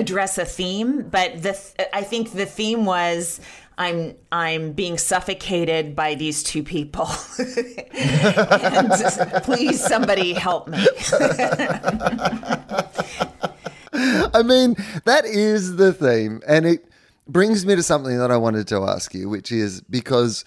address 0.00 0.38
a 0.38 0.44
theme, 0.44 1.08
but 1.08 1.42
the 1.42 1.52
th- 1.52 1.88
I 1.92 2.02
think 2.02 2.32
the 2.32 2.46
theme 2.46 2.84
was 2.84 3.40
I'm 3.78 4.14
I'm 4.32 4.72
being 4.72 4.98
suffocated 4.98 5.94
by 5.94 6.14
these 6.14 6.42
two 6.42 6.62
people, 6.62 7.08
and 7.92 8.90
please 9.42 9.84
somebody 9.84 10.32
help 10.32 10.68
me. 10.68 10.78
I 13.98 14.42
mean, 14.44 14.76
that 15.04 15.24
is 15.24 15.76
the 15.76 15.92
theme, 15.92 16.42
and 16.46 16.66
it 16.66 16.86
brings 17.28 17.66
me 17.66 17.74
to 17.76 17.82
something 17.82 18.18
that 18.18 18.30
I 18.30 18.36
wanted 18.36 18.68
to 18.68 18.84
ask 18.84 19.14
you, 19.14 19.28
which 19.28 19.52
is 19.52 19.80
because 19.82 20.44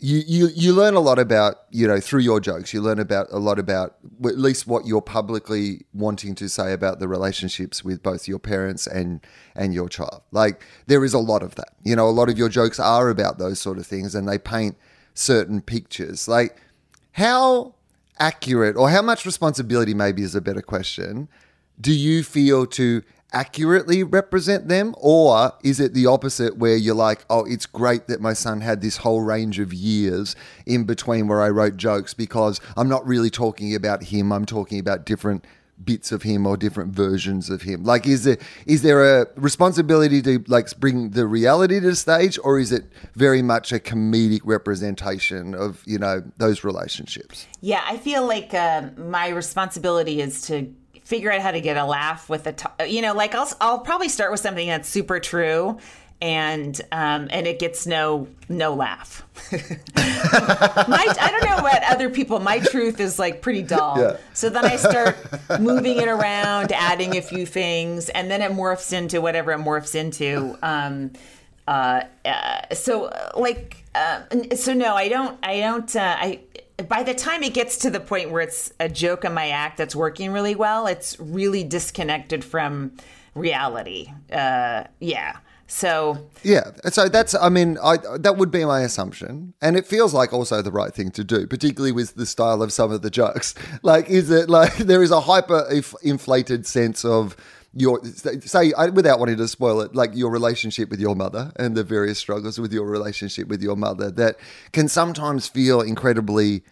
you, 0.00 0.22
you 0.26 0.48
you 0.54 0.72
learn 0.72 0.94
a 0.94 1.00
lot 1.00 1.18
about 1.18 1.56
you 1.70 1.86
know 1.88 1.98
through 1.98 2.20
your 2.20 2.38
jokes 2.38 2.72
you 2.72 2.80
learn 2.80 3.00
about 3.00 3.26
a 3.32 3.38
lot 3.38 3.58
about 3.58 3.96
at 4.24 4.38
least 4.38 4.66
what 4.66 4.86
you're 4.86 5.02
publicly 5.02 5.84
wanting 5.92 6.36
to 6.36 6.48
say 6.48 6.72
about 6.72 7.00
the 7.00 7.08
relationships 7.08 7.82
with 7.82 8.00
both 8.00 8.28
your 8.28 8.38
parents 8.38 8.86
and 8.86 9.20
and 9.56 9.74
your 9.74 9.88
child. 9.88 10.22
Like 10.30 10.62
there 10.86 11.04
is 11.04 11.14
a 11.14 11.18
lot 11.18 11.42
of 11.42 11.56
that. 11.56 11.70
You 11.82 11.96
know 11.96 12.08
a 12.08 12.10
lot 12.10 12.28
of 12.28 12.38
your 12.38 12.48
jokes 12.48 12.78
are 12.78 13.10
about 13.10 13.38
those 13.38 13.58
sort 13.58 13.78
of 13.78 13.86
things 13.86 14.14
and 14.14 14.28
they 14.28 14.38
paint 14.38 14.76
certain 15.14 15.60
pictures. 15.60 16.28
Like 16.28 16.62
how 17.12 17.74
accurate 18.20 18.76
or 18.76 18.90
how 18.90 19.02
much 19.02 19.26
responsibility 19.26 19.94
maybe 19.94 20.22
is 20.22 20.34
a 20.34 20.40
better 20.40 20.62
question 20.62 21.28
do 21.80 21.92
you 21.92 22.24
feel 22.24 22.66
to 22.66 23.02
accurately 23.32 24.02
represent 24.02 24.68
them 24.68 24.94
or 24.98 25.52
is 25.62 25.80
it 25.80 25.92
the 25.92 26.06
opposite 26.06 26.56
where 26.56 26.76
you're 26.76 26.94
like 26.94 27.26
oh 27.28 27.44
it's 27.44 27.66
great 27.66 28.06
that 28.06 28.22
my 28.22 28.32
son 28.32 28.62
had 28.62 28.80
this 28.80 28.98
whole 28.98 29.20
range 29.20 29.58
of 29.58 29.72
years 29.72 30.34
in 30.64 30.84
between 30.84 31.28
where 31.28 31.42
I 31.42 31.50
wrote 31.50 31.76
jokes 31.76 32.14
because 32.14 32.58
I'm 32.76 32.88
not 32.88 33.06
really 33.06 33.28
talking 33.28 33.74
about 33.74 34.04
him 34.04 34.32
I'm 34.32 34.46
talking 34.46 34.78
about 34.78 35.04
different 35.04 35.44
bits 35.84 36.10
of 36.10 36.22
him 36.22 36.46
or 36.46 36.56
different 36.56 36.92
versions 36.92 37.50
of 37.50 37.62
him. 37.62 37.84
Like 37.84 38.06
is 38.06 38.24
there 38.24 38.38
is 38.66 38.82
there 38.82 39.20
a 39.20 39.26
responsibility 39.36 40.22
to 40.22 40.44
like 40.48 40.78
bring 40.78 41.10
the 41.10 41.26
reality 41.26 41.80
to 41.80 41.88
the 41.88 41.96
stage 41.96 42.38
or 42.42 42.58
is 42.58 42.72
it 42.72 42.84
very 43.14 43.42
much 43.42 43.72
a 43.72 43.78
comedic 43.78 44.40
representation 44.44 45.54
of 45.54 45.82
you 45.86 45.98
know 45.98 46.22
those 46.38 46.64
relationships? 46.64 47.46
Yeah 47.60 47.82
i 47.86 47.96
feel 47.96 48.26
like 48.26 48.54
uh, 48.54 48.88
my 48.96 49.28
responsibility 49.28 50.20
is 50.20 50.42
to 50.42 50.74
figure 51.08 51.32
out 51.32 51.40
how 51.40 51.50
to 51.50 51.60
get 51.60 51.78
a 51.78 51.84
laugh 51.86 52.28
with 52.28 52.44
the, 52.44 52.52
t- 52.52 52.86
you 52.86 53.00
know, 53.00 53.14
like 53.14 53.34
I'll 53.34 53.50
I'll 53.62 53.78
probably 53.78 54.10
start 54.10 54.30
with 54.30 54.40
something 54.40 54.68
that's 54.68 54.86
super 54.86 55.18
true, 55.18 55.78
and 56.20 56.78
um, 56.92 57.28
and 57.30 57.46
it 57.46 57.58
gets 57.58 57.86
no 57.86 58.28
no 58.50 58.74
laugh. 58.74 59.24
my, 59.52 59.56
I 59.96 61.30
don't 61.30 61.44
know 61.46 61.62
what 61.62 61.82
other 61.84 62.10
people. 62.10 62.40
My 62.40 62.58
truth 62.58 63.00
is 63.00 63.18
like 63.18 63.40
pretty 63.40 63.62
dull. 63.62 63.98
Yeah. 63.98 64.16
So 64.34 64.50
then 64.50 64.66
I 64.66 64.76
start 64.76 65.16
moving 65.60 65.96
it 65.96 66.08
around, 66.08 66.72
adding 66.72 67.16
a 67.16 67.22
few 67.22 67.46
things, 67.46 68.10
and 68.10 68.30
then 68.30 68.42
it 68.42 68.52
morphs 68.52 68.92
into 68.92 69.22
whatever 69.22 69.52
it 69.52 69.60
morphs 69.60 69.94
into. 69.94 70.58
Um, 70.62 71.12
uh, 71.66 72.02
uh, 72.26 72.74
so 72.74 73.06
uh, 73.06 73.30
like 73.34 73.82
uh, 73.94 74.20
so 74.56 74.74
no, 74.74 74.94
I 74.94 75.08
don't. 75.08 75.38
I 75.42 75.60
don't. 75.60 75.96
Uh, 75.96 76.16
I 76.18 76.40
by 76.86 77.02
the 77.02 77.14
time 77.14 77.42
it 77.42 77.54
gets 77.54 77.76
to 77.78 77.90
the 77.90 78.00
point 78.00 78.30
where 78.30 78.40
it's 78.40 78.72
a 78.78 78.88
joke 78.88 79.24
in 79.24 79.34
my 79.34 79.48
act 79.48 79.78
that's 79.78 79.96
working 79.96 80.30
really 80.30 80.54
well, 80.54 80.86
it's 80.86 81.18
really 81.18 81.64
disconnected 81.64 82.44
from 82.44 82.92
reality. 83.34 84.12
Uh, 84.32 84.84
yeah. 85.00 85.38
So 85.70 86.30
yeah, 86.42 86.70
so 86.88 87.10
that's 87.10 87.34
I 87.34 87.50
mean 87.50 87.76
I 87.82 87.98
that 88.18 88.38
would 88.38 88.50
be 88.50 88.64
my 88.64 88.80
assumption, 88.80 89.52
and 89.60 89.76
it 89.76 89.86
feels 89.86 90.14
like 90.14 90.32
also 90.32 90.62
the 90.62 90.72
right 90.72 90.94
thing 90.94 91.10
to 91.10 91.22
do, 91.22 91.46
particularly 91.46 91.92
with 91.92 92.14
the 92.14 92.24
style 92.24 92.62
of 92.62 92.72
some 92.72 92.90
of 92.90 93.02
the 93.02 93.10
jokes. 93.10 93.54
Like, 93.82 94.08
is 94.08 94.30
it 94.30 94.48
like 94.48 94.76
there 94.78 95.02
is 95.02 95.10
a 95.10 95.20
hyper 95.20 95.68
inflated 96.02 96.66
sense 96.66 97.04
of 97.04 97.36
your 97.74 98.02
say 98.04 98.72
without 98.92 99.18
wanting 99.18 99.36
to 99.36 99.46
spoil 99.46 99.80
it 99.80 99.94
like 99.94 100.10
your 100.14 100.30
relationship 100.30 100.88
with 100.88 101.00
your 101.00 101.14
mother 101.14 101.52
and 101.56 101.76
the 101.76 101.84
various 101.84 102.18
struggles 102.18 102.58
with 102.58 102.72
your 102.72 102.86
relationship 102.86 103.46
with 103.48 103.62
your 103.62 103.76
mother 103.76 104.10
that 104.10 104.36
can 104.72 104.88
sometimes 104.88 105.46
feel 105.46 105.80
incredibly 105.80 106.62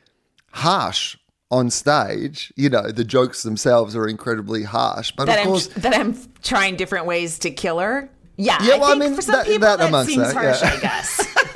harsh 0.52 1.16
on 1.50 1.70
stage. 1.70 2.52
You 2.56 2.70
know 2.70 2.90
the 2.90 3.04
jokes 3.04 3.42
themselves 3.42 3.94
are 3.94 4.08
incredibly 4.08 4.62
harsh 4.62 5.12
but 5.12 5.26
that 5.26 5.40
of 5.40 5.46
course 5.46 5.68
I'm, 5.76 5.82
that 5.82 5.94
I'm 5.94 6.18
trying 6.42 6.76
different 6.76 7.06
ways 7.06 7.38
to 7.40 7.50
kill 7.50 7.78
her? 7.78 8.08
Yeah, 8.38 8.58
yeah 8.62 8.76
well, 8.76 8.90
I, 8.90 8.92
I 8.92 8.94
mean, 8.96 9.14
for 9.14 9.22
some 9.22 9.34
that, 9.34 9.46
people 9.46 9.66
that, 9.66 9.78
that 9.78 10.06
seems 10.06 10.32
that, 10.32 10.34
harsh 10.34 10.62
yeah. 10.62 10.72
I 10.74 10.80
guess 10.80 11.54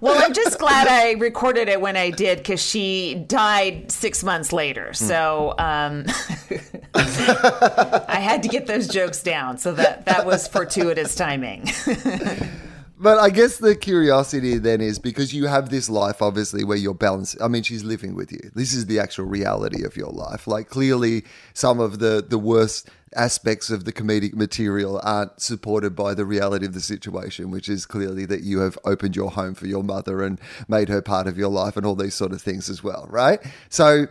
Well, 0.00 0.20
I'm 0.22 0.32
just 0.32 0.58
glad 0.58 0.88
I 0.88 1.12
recorded 1.12 1.68
it 1.68 1.80
when 1.80 1.96
I 1.96 2.10
did 2.10 2.38
because 2.38 2.62
she 2.62 3.14
died 3.26 3.90
six 3.90 4.22
months 4.24 4.52
later. 4.52 4.88
Hmm. 4.88 5.04
So 5.04 5.54
um, 5.58 6.04
I 6.94 8.20
had 8.20 8.42
to 8.42 8.48
get 8.48 8.66
those 8.66 8.88
jokes 8.88 9.22
down. 9.22 9.58
So 9.58 9.72
that 9.72 10.04
that 10.06 10.26
was 10.26 10.48
fortuitous 10.48 11.14
timing. 11.14 11.68
but 12.98 13.18
I 13.18 13.30
guess 13.30 13.58
the 13.58 13.74
curiosity 13.74 14.58
then 14.58 14.80
is 14.80 14.98
because 14.98 15.34
you 15.34 15.46
have 15.46 15.68
this 15.68 15.88
life, 15.88 16.22
obviously, 16.22 16.64
where 16.64 16.76
you're 16.76 16.94
balanced. 16.94 17.36
I 17.40 17.48
mean, 17.48 17.62
she's 17.62 17.84
living 17.84 18.14
with 18.14 18.30
you. 18.30 18.50
This 18.54 18.72
is 18.72 18.86
the 18.86 19.00
actual 19.00 19.24
reality 19.24 19.84
of 19.84 19.96
your 19.96 20.10
life. 20.10 20.46
Like, 20.46 20.68
clearly, 20.68 21.24
some 21.54 21.80
of 21.80 21.98
the 21.98 22.24
the 22.26 22.38
worst 22.38 22.88
aspects 23.16 23.70
of 23.70 23.84
the 23.84 23.92
comedic 23.92 24.34
material 24.34 25.00
aren't 25.02 25.40
supported 25.40 25.94
by 25.94 26.14
the 26.14 26.24
reality 26.24 26.66
of 26.66 26.74
the 26.74 26.80
situation, 26.80 27.50
which 27.50 27.68
is 27.68 27.86
clearly 27.86 28.26
that 28.26 28.42
you 28.42 28.58
have 28.60 28.78
opened 28.84 29.16
your 29.16 29.30
home 29.30 29.54
for 29.54 29.66
your 29.66 29.84
mother 29.84 30.22
and 30.22 30.40
made 30.68 30.88
her 30.88 31.00
part 31.00 31.26
of 31.26 31.38
your 31.38 31.50
life 31.50 31.76
and 31.76 31.86
all 31.86 31.94
these 31.94 32.14
sort 32.14 32.32
of 32.32 32.42
things 32.42 32.68
as 32.68 32.82
well, 32.82 33.06
right? 33.10 33.40
So, 33.68 34.06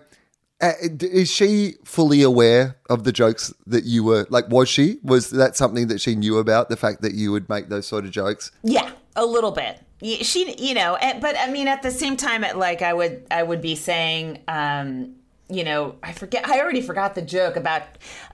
is 0.63 1.31
she 1.31 1.75
fully 1.83 2.21
aware 2.21 2.77
of 2.89 3.03
the 3.03 3.11
jokes 3.11 3.53
that 3.67 3.83
you 3.83 4.03
were 4.03 4.25
like? 4.29 4.49
Was 4.49 4.69
she? 4.69 4.99
Was 5.03 5.31
that 5.31 5.55
something 5.55 5.87
that 5.87 5.99
she 5.99 6.15
knew 6.15 6.37
about 6.37 6.69
the 6.69 6.77
fact 6.77 7.01
that 7.01 7.13
you 7.13 7.31
would 7.31 7.49
make 7.49 7.69
those 7.69 7.85
sort 7.85 8.05
of 8.05 8.11
jokes? 8.11 8.51
Yeah, 8.63 8.91
a 9.15 9.25
little 9.25 9.51
bit. 9.51 9.81
She, 10.01 10.53
you 10.57 10.73
know, 10.73 10.97
but 11.21 11.37
I 11.37 11.49
mean, 11.49 11.67
at 11.67 11.81
the 11.81 11.91
same 11.91 12.17
time, 12.17 12.43
like 12.57 12.81
I 12.81 12.93
would, 12.93 13.25
I 13.31 13.43
would 13.43 13.61
be 13.61 13.75
saying, 13.75 14.43
um, 14.47 15.15
you 15.49 15.63
know, 15.63 15.95
I 16.01 16.13
forget. 16.13 16.47
I 16.47 16.59
already 16.59 16.81
forgot 16.81 17.15
the 17.15 17.21
joke 17.21 17.55
about. 17.55 17.83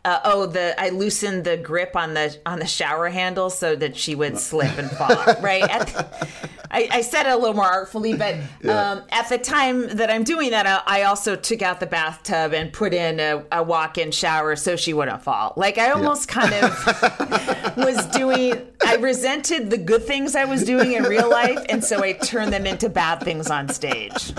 Uh, 0.06 0.19
oh, 0.24 0.45
the 0.45 0.80
I 0.80 0.89
loosened 0.89 1.43
the 1.43 1.58
grip 1.58 1.95
on 1.95 2.13
the 2.13 2.38
on 2.45 2.60
the 2.60 2.67
shower 2.67 3.10
handle 3.10 3.50
so 3.50 3.76
that 3.76 3.98
she 3.98 4.15
would 4.15 4.38
slip 4.38 4.78
and 4.78 4.89
fall. 4.91 5.10
right. 5.41 5.67
The, 5.67 6.28
I, 6.72 6.88
I, 6.91 7.02
said 7.02 7.26
it 7.26 7.32
a 7.32 7.36
little 7.36 7.56
more 7.56 7.65
artfully, 7.65 8.13
but 8.13 8.36
yeah. 8.62 8.91
um, 8.91 9.04
at 9.10 9.28
the 9.28 9.39
time 9.39 9.88
that 9.98 10.12
I'm 10.12 10.24
doing 10.24 10.52
that, 10.52 10.67
I, 10.67 11.00
I, 11.00 11.04
also 11.04 11.36
took 11.36 11.63
out 11.63 11.80
the 11.80 11.88
bathtub 11.88 12.54
and 12.54 12.72
put 12.72 12.93
in 12.93 13.19
a, 13.19 13.43
a 13.52 13.63
walk-in 13.63 14.12
shower 14.12 14.56
so 14.56 14.76
she 14.76 14.93
wouldn't 14.93 15.24
fall. 15.24 15.54
Like 15.58 15.80
I 15.80 15.89
almost 15.89 16.30
yeah. 16.30 16.41
kind 16.41 16.54
of 16.54 17.78
was 17.78 18.06
doing. 18.08 18.67
I 18.86 18.98
resented 18.98 19.72
the 19.72 19.78
good 19.78 20.04
things 20.04 20.36
I 20.36 20.45
was 20.45 20.63
doing 20.63 20.93
in 20.93 21.04
real 21.04 21.30
life, 21.30 21.65
and 21.69 21.84
so 21.84 22.04
I 22.04 22.13
turned 22.13 22.54
them 22.54 22.67
into 22.67 22.88
bad 22.88 23.22
things 23.22 23.50
on 23.50 23.67
stage. 23.69 24.32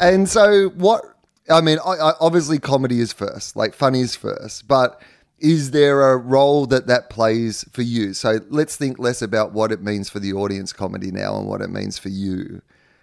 And 0.00 0.28
so, 0.28 0.70
what 0.70 1.17
I 1.50 1.60
mean, 1.60 1.78
I, 1.84 1.92
I, 1.92 2.12
obviously 2.20 2.58
comedy 2.58 3.00
is 3.00 3.12
first, 3.12 3.56
like 3.56 3.74
funny 3.74 4.00
is 4.00 4.14
first, 4.14 4.68
but 4.68 5.00
is 5.38 5.70
there 5.70 6.10
a 6.10 6.16
role 6.16 6.66
that 6.66 6.86
that 6.88 7.10
plays 7.10 7.64
for 7.72 7.82
you? 7.82 8.12
So 8.12 8.40
let's 8.48 8.76
think 8.76 8.98
less 8.98 9.22
about 9.22 9.52
what 9.52 9.72
it 9.72 9.82
means 9.82 10.10
for 10.10 10.18
the 10.18 10.32
audience 10.32 10.72
comedy 10.72 11.10
now 11.10 11.38
and 11.38 11.46
what 11.46 11.60
it 11.60 11.70
means 11.70 11.98
for 11.98 12.08
you. 12.08 12.60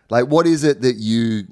Like, 0.09 0.27
what 0.27 0.45
is 0.45 0.63
it 0.63 0.81
that 0.81 0.97
you 0.97 1.47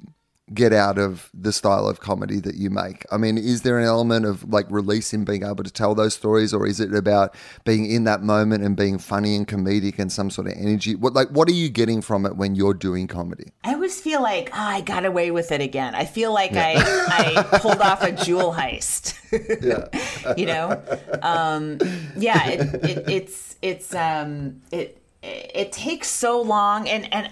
get 0.52 0.72
out 0.72 0.98
of 0.98 1.30
the 1.32 1.52
style 1.52 1.88
of 1.88 2.00
comedy 2.00 2.40
that 2.40 2.56
you 2.56 2.70
make? 2.70 3.04
I 3.10 3.16
mean, 3.16 3.38
is 3.38 3.62
there 3.62 3.78
an 3.78 3.84
element 3.84 4.26
of 4.26 4.50
like 4.52 4.66
releasing 4.68 5.24
being 5.24 5.42
able 5.42 5.64
to 5.64 5.70
tell 5.70 5.94
those 5.94 6.14
stories, 6.14 6.52
or 6.52 6.66
is 6.66 6.80
it 6.80 6.94
about 6.94 7.34
being 7.64 7.90
in 7.90 8.04
that 8.04 8.22
moment 8.22 8.64
and 8.64 8.76
being 8.76 8.98
funny 8.98 9.36
and 9.36 9.46
comedic 9.46 9.98
and 9.98 10.12
some 10.12 10.30
sort 10.30 10.48
of 10.48 10.54
energy? 10.56 10.94
What 10.94 11.14
like 11.14 11.28
what 11.28 11.48
are 11.48 11.52
you 11.52 11.68
getting 11.68 12.02
from 12.02 12.26
it 12.26 12.36
when 12.36 12.54
you're 12.54 12.74
doing 12.74 13.06
comedy? 13.06 13.52
I 13.62 13.74
always 13.74 14.00
feel 14.00 14.22
like 14.22 14.50
oh, 14.52 14.58
I 14.58 14.80
got 14.80 15.04
away 15.04 15.30
with 15.30 15.52
it 15.52 15.60
again. 15.60 15.94
I 15.94 16.04
feel 16.04 16.32
like 16.32 16.52
yeah. 16.52 16.82
I 16.84 17.46
I 17.52 17.58
pulled 17.58 17.80
off 17.80 18.02
a 18.02 18.12
jewel 18.12 18.52
heist. 18.52 19.14
yeah, 19.62 20.34
you 20.36 20.46
know, 20.46 20.82
um, 21.22 21.78
yeah. 22.16 22.48
It, 22.48 22.74
it, 22.84 23.08
it's 23.08 23.56
it's 23.62 23.94
um 23.94 24.60
it 24.70 25.03
it 25.24 25.72
takes 25.72 26.08
so 26.08 26.42
long 26.42 26.88
and 26.88 27.12
and 27.12 27.28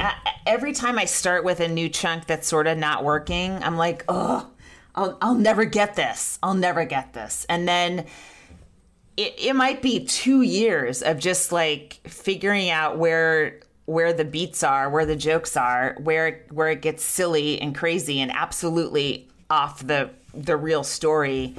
every 0.46 0.72
time 0.72 0.98
i 0.98 1.04
start 1.04 1.44
with 1.44 1.60
a 1.60 1.68
new 1.68 1.88
chunk 1.88 2.26
that's 2.26 2.48
sort 2.48 2.66
of 2.66 2.78
not 2.78 3.04
working 3.04 3.62
i'm 3.62 3.76
like 3.76 4.02
oh 4.08 4.50
i'll, 4.94 5.18
I'll 5.20 5.34
never 5.34 5.64
get 5.64 5.96
this. 5.96 6.38
I'll 6.42 6.54
never 6.54 6.84
get 6.84 7.12
this. 7.12 7.46
And 7.48 7.66
then 7.66 8.06
it, 9.16 9.34
it 9.38 9.54
might 9.54 9.82
be 9.82 10.04
two 10.04 10.42
years 10.42 11.02
of 11.02 11.18
just 11.18 11.52
like 11.52 12.00
figuring 12.04 12.70
out 12.70 12.98
where 12.98 13.60
where 13.84 14.12
the 14.12 14.24
beats 14.24 14.62
are 14.62 14.88
where 14.88 15.04
the 15.04 15.16
jokes 15.16 15.56
are 15.56 15.96
where 16.00 16.44
where 16.50 16.68
it 16.68 16.80
gets 16.82 17.02
silly 17.02 17.60
and 17.60 17.74
crazy 17.74 18.20
and 18.20 18.30
absolutely 18.30 19.28
off 19.50 19.84
the 19.86 20.10
the 20.34 20.56
real 20.56 20.84
story. 20.84 21.54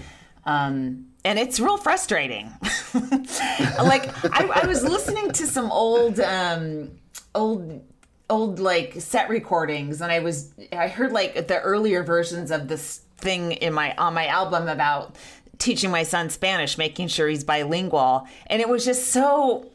Um 0.45 1.07
and 1.25 1.39
it's 1.39 1.59
real 1.59 1.77
frustrating. 1.77 2.51
like 2.93 4.07
I, 4.33 4.61
I, 4.63 4.65
was 4.67 4.83
listening 4.83 5.31
to 5.31 5.47
some 5.47 5.71
old, 5.71 6.19
um, 6.19 6.91
old, 7.33 7.83
old 8.29 8.59
like 8.59 8.93
set 8.99 9.29
recordings, 9.29 10.01
and 10.01 10.11
I 10.11 10.19
was 10.19 10.53
I 10.71 10.87
heard 10.87 11.11
like 11.11 11.47
the 11.47 11.59
earlier 11.61 12.03
versions 12.03 12.51
of 12.51 12.67
this 12.67 13.01
thing 13.17 13.53
in 13.53 13.73
my 13.73 13.95
on 13.95 14.13
my 14.13 14.27
album 14.27 14.67
about 14.67 15.15
teaching 15.59 15.91
my 15.91 16.03
son 16.03 16.29
Spanish, 16.29 16.77
making 16.77 17.07
sure 17.07 17.27
he's 17.27 17.43
bilingual, 17.43 18.27
and 18.47 18.61
it 18.61 18.67
was 18.67 18.83
just 18.83 19.11
so 19.11 19.69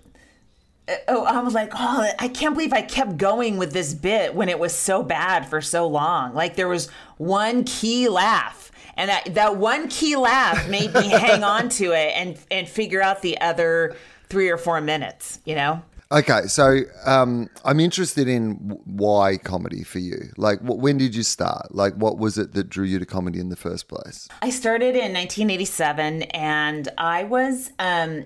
oh, 1.08 1.24
I 1.24 1.40
was 1.40 1.54
like, 1.54 1.70
oh, 1.74 2.10
I 2.18 2.28
can't 2.28 2.54
believe 2.54 2.72
I 2.72 2.82
kept 2.82 3.16
going 3.16 3.58
with 3.58 3.72
this 3.72 3.94
bit 3.94 4.34
when 4.34 4.48
it 4.48 4.58
was 4.58 4.74
so 4.74 5.02
bad 5.02 5.46
for 5.46 5.60
so 5.60 5.86
long. 5.86 6.34
Like 6.34 6.56
there 6.56 6.68
was 6.68 6.88
one 7.16 7.64
key 7.64 8.08
laugh, 8.08 8.70
and 8.98 9.08
that 9.08 9.34
that 9.34 9.56
one 9.56 9.88
key 9.88 10.16
laugh 10.16 10.68
made 10.68 10.92
me 10.92 11.08
hang 11.08 11.42
on 11.42 11.70
to 11.70 11.92
it 11.92 12.12
and 12.14 12.38
and 12.50 12.68
figure 12.68 13.00
out 13.00 13.22
the 13.22 13.40
other 13.40 13.96
three 14.28 14.50
or 14.50 14.58
four 14.58 14.80
minutes. 14.82 15.40
You 15.46 15.54
know. 15.54 15.82
Okay, 16.10 16.42
so 16.46 16.80
um, 17.04 17.50
I'm 17.66 17.80
interested 17.80 18.28
in 18.28 18.54
why 18.86 19.36
comedy 19.36 19.84
for 19.84 19.98
you. 19.98 20.32
Like, 20.38 20.58
when 20.62 20.96
did 20.96 21.14
you 21.14 21.22
start? 21.22 21.74
Like, 21.74 21.92
what 21.96 22.16
was 22.16 22.38
it 22.38 22.54
that 22.54 22.70
drew 22.70 22.86
you 22.86 22.98
to 22.98 23.04
comedy 23.04 23.40
in 23.40 23.50
the 23.50 23.56
first 23.56 23.88
place? 23.88 24.26
I 24.40 24.48
started 24.48 24.96
in 24.96 25.12
1987, 25.12 26.22
and 26.22 26.88
I 26.96 27.24
was 27.24 27.70
um, 27.78 28.24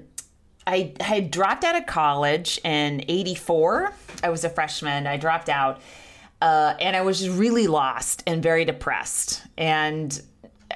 I 0.64 0.92
had 1.00 1.32
dropped 1.32 1.64
out 1.64 1.74
of 1.74 1.86
college 1.86 2.60
in 2.62 3.04
84. 3.08 3.92
I 4.22 4.30
was 4.30 4.44
a 4.44 4.48
freshman. 4.48 5.08
I 5.08 5.16
dropped 5.16 5.48
out. 5.48 5.80
Uh, 6.40 6.74
and 6.80 6.96
I 6.96 7.02
was 7.02 7.20
just 7.20 7.36
really 7.36 7.68
lost 7.68 8.22
and 8.26 8.42
very 8.42 8.64
depressed. 8.64 9.42
And 9.56 10.20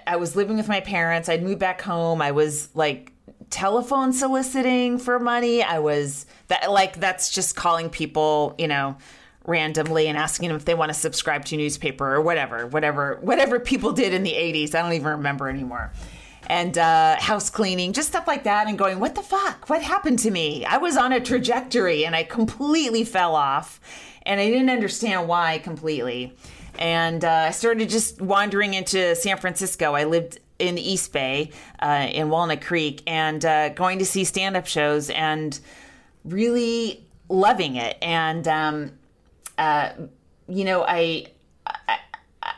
I 0.06 0.16
was 0.16 0.36
living 0.36 0.56
with 0.56 0.68
my 0.68 0.80
parents. 0.80 1.28
I'd 1.28 1.42
moved 1.42 1.58
back 1.58 1.80
home. 1.80 2.22
I 2.22 2.32
was 2.32 2.68
like 2.74 3.12
telephone 3.50 4.12
soliciting 4.12 4.98
for 4.98 5.18
money. 5.18 5.62
I 5.62 5.78
was 5.78 6.26
that 6.48 6.70
like 6.70 7.00
that's 7.00 7.30
just 7.30 7.56
calling 7.56 7.90
people, 7.90 8.54
you 8.58 8.68
know, 8.68 8.96
randomly 9.44 10.08
and 10.08 10.18
asking 10.18 10.48
them 10.48 10.56
if 10.56 10.64
they 10.64 10.74
want 10.74 10.90
to 10.90 10.94
subscribe 10.94 11.44
to 11.46 11.54
a 11.54 11.58
newspaper 11.58 12.14
or 12.14 12.20
whatever, 12.20 12.66
whatever, 12.66 13.18
whatever 13.22 13.60
people 13.60 13.92
did 13.92 14.12
in 14.12 14.22
the 14.22 14.32
80s. 14.32 14.74
I 14.74 14.82
don't 14.82 14.92
even 14.92 15.08
remember 15.08 15.48
anymore 15.48 15.92
and 16.48 16.78
uh, 16.78 17.16
house 17.20 17.50
cleaning, 17.50 17.92
just 17.92 18.08
stuff 18.08 18.26
like 18.26 18.44
that, 18.44 18.68
and 18.68 18.78
going, 18.78 19.00
what 19.00 19.14
the 19.14 19.22
fuck? 19.22 19.68
What 19.68 19.82
happened 19.82 20.20
to 20.20 20.30
me? 20.30 20.64
I 20.64 20.78
was 20.78 20.96
on 20.96 21.12
a 21.12 21.20
trajectory 21.20 22.06
and 22.06 22.14
I 22.14 22.22
completely 22.22 23.04
fell 23.04 23.34
off, 23.34 23.80
and 24.22 24.40
I 24.40 24.48
didn't 24.48 24.70
understand 24.70 25.28
why 25.28 25.58
completely. 25.58 26.36
And 26.78 27.24
uh, 27.24 27.30
I 27.30 27.50
started 27.50 27.88
just 27.88 28.20
wandering 28.20 28.74
into 28.74 29.14
San 29.16 29.36
Francisco. 29.38 29.94
I 29.94 30.04
lived 30.04 30.38
in 30.58 30.74
the 30.74 30.90
East 30.90 31.12
Bay, 31.12 31.50
uh, 31.80 32.08
in 32.10 32.30
Walnut 32.30 32.62
Creek, 32.62 33.02
and 33.06 33.44
uh, 33.44 33.70
going 33.70 33.98
to 33.98 34.06
see 34.06 34.24
stand 34.24 34.56
up 34.56 34.66
shows 34.66 35.10
and 35.10 35.58
really 36.24 37.04
loving 37.28 37.76
it. 37.76 37.98
And, 38.00 38.46
um, 38.48 38.92
uh, 39.58 39.90
you 40.48 40.64
know, 40.64 40.84
I, 40.86 41.26
I 41.66 41.98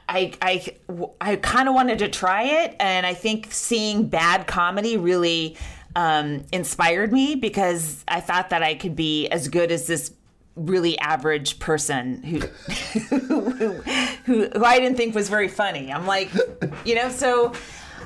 I 0.09 0.33
I 0.43 0.75
I 1.21 1.37
kind 1.37 1.69
of 1.69 1.75
wanted 1.75 1.99
to 2.01 2.09
try 2.09 2.43
it, 2.43 2.77
and 2.81 3.07
I 3.07 3.15
think 3.15 3.49
seeing 3.51 4.09
bad 4.09 4.47
comedy 4.47 4.97
really 4.97 5.57
um, 5.97 6.45
inspired 6.53 7.13
me 7.13 7.35
because 7.35 8.05
I 8.09 8.21
thought 8.21 8.51
that 8.51 8.63
I 8.63 8.75
could 8.75 8.97
be 8.97 9.29
as 9.29 9.49
good 9.49 9.71
as 9.71 9.87
this 9.87 10.11
really 10.59 10.99
average 10.99 11.59
person 11.59 12.23
who, 12.23 12.39
who, 13.17 13.51
who, 13.51 13.73
who 14.25 14.65
I 14.65 14.79
didn't 14.79 14.97
think 14.97 15.15
was 15.15 15.29
very 15.29 15.49
funny. 15.49 15.93
I'm 15.93 16.07
like, 16.07 16.31
you 16.85 16.95
know, 16.95 17.09
so 17.09 17.53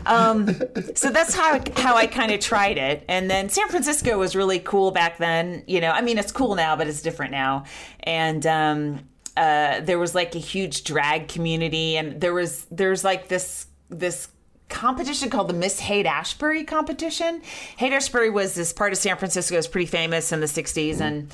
um, 0.07 0.49
so 0.95 1.11
that's 1.11 1.35
how 1.35 1.61
how 1.77 1.97
I 1.97 2.07
kind 2.07 2.33
of 2.33 2.41
tried 2.41 2.79
it. 2.79 3.05
And 3.09 3.31
then 3.31 3.49
San 3.49 3.69
Francisco 3.69 4.19
was 4.19 4.35
really 4.35 4.59
cool 4.59 4.91
back 4.91 5.19
then. 5.19 5.65
You 5.67 5.81
know, 5.81 5.91
I 5.91 6.01
mean, 6.01 6.19
it's 6.19 6.33
cool 6.33 6.55
now, 6.55 6.77
but 6.77 6.87
it's 6.87 7.03
different 7.03 7.33
now. 7.33 7.65
And 8.01 8.47
um, 8.47 9.01
uh, 9.37 9.81
there 9.81 9.99
was 9.99 10.15
like 10.15 10.35
a 10.35 10.39
huge 10.39 10.85
drag 10.85 11.29
community, 11.29 11.97
and 11.97 12.21
there 12.21 12.35
was 12.35 12.67
there's 12.71 13.05
like 13.05 13.29
this 13.29 13.67
this 13.89 14.29
competition 14.69 15.29
called 15.29 15.49
the 15.49 15.55
Miss 15.55 15.81
Haight 15.81 16.07
Ashbury 16.07 16.65
competition. 16.65 17.43
Haight 17.77 17.93
Ashbury 17.93 18.31
was 18.31 18.55
this 18.55 18.73
part 18.73 18.93
of 18.93 18.99
San 18.99 19.17
Francisco. 19.17 19.57
Was 19.57 19.69
pretty 19.69 19.87
famous 19.87 20.33
in 20.33 20.41
the 20.41 20.47
'60s, 20.47 21.01
and 21.01 21.33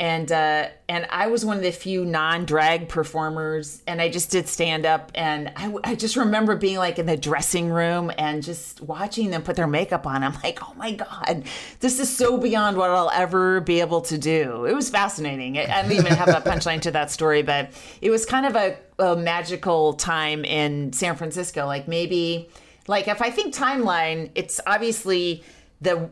and 0.00 0.32
uh, 0.32 0.68
and 0.88 1.06
I 1.10 1.26
was 1.26 1.44
one 1.44 1.58
of 1.58 1.62
the 1.62 1.70
few 1.70 2.06
non-drag 2.06 2.88
performers, 2.88 3.82
and 3.86 4.00
I 4.00 4.08
just 4.08 4.30
did 4.30 4.48
stand 4.48 4.86
up, 4.86 5.12
and 5.14 5.52
I, 5.56 5.74
I 5.84 5.94
just 5.94 6.16
remember 6.16 6.56
being 6.56 6.78
like 6.78 6.98
in 6.98 7.04
the 7.04 7.18
dressing 7.18 7.68
room 7.68 8.10
and 8.16 8.42
just 8.42 8.80
watching 8.80 9.28
them 9.28 9.42
put 9.42 9.56
their 9.56 9.66
makeup 9.66 10.06
on. 10.06 10.24
I'm 10.24 10.32
like, 10.42 10.60
oh 10.62 10.72
my 10.78 10.92
god, 10.92 11.44
this 11.80 12.00
is 12.00 12.16
so 12.16 12.38
beyond 12.38 12.78
what 12.78 12.88
I'll 12.88 13.10
ever 13.10 13.60
be 13.60 13.80
able 13.80 14.00
to 14.02 14.16
do. 14.16 14.64
It 14.64 14.74
was 14.74 14.88
fascinating. 14.88 15.58
I, 15.58 15.82
don't 15.82 15.92
even 15.92 16.14
have 16.14 16.28
a 16.28 16.40
punchline 16.50 16.80
to 16.82 16.90
that 16.92 17.10
story, 17.10 17.42
but 17.42 17.70
it 18.00 18.08
was 18.08 18.24
kind 18.24 18.46
of 18.46 18.56
a, 18.56 18.78
a 18.98 19.16
magical 19.16 19.92
time 19.92 20.46
in 20.46 20.94
San 20.94 21.14
Francisco. 21.14 21.66
Like 21.66 21.88
maybe, 21.88 22.48
like 22.88 23.06
if 23.06 23.20
I 23.20 23.28
think 23.30 23.54
timeline, 23.54 24.30
it's 24.34 24.60
obviously 24.66 25.44
the. 25.82 26.08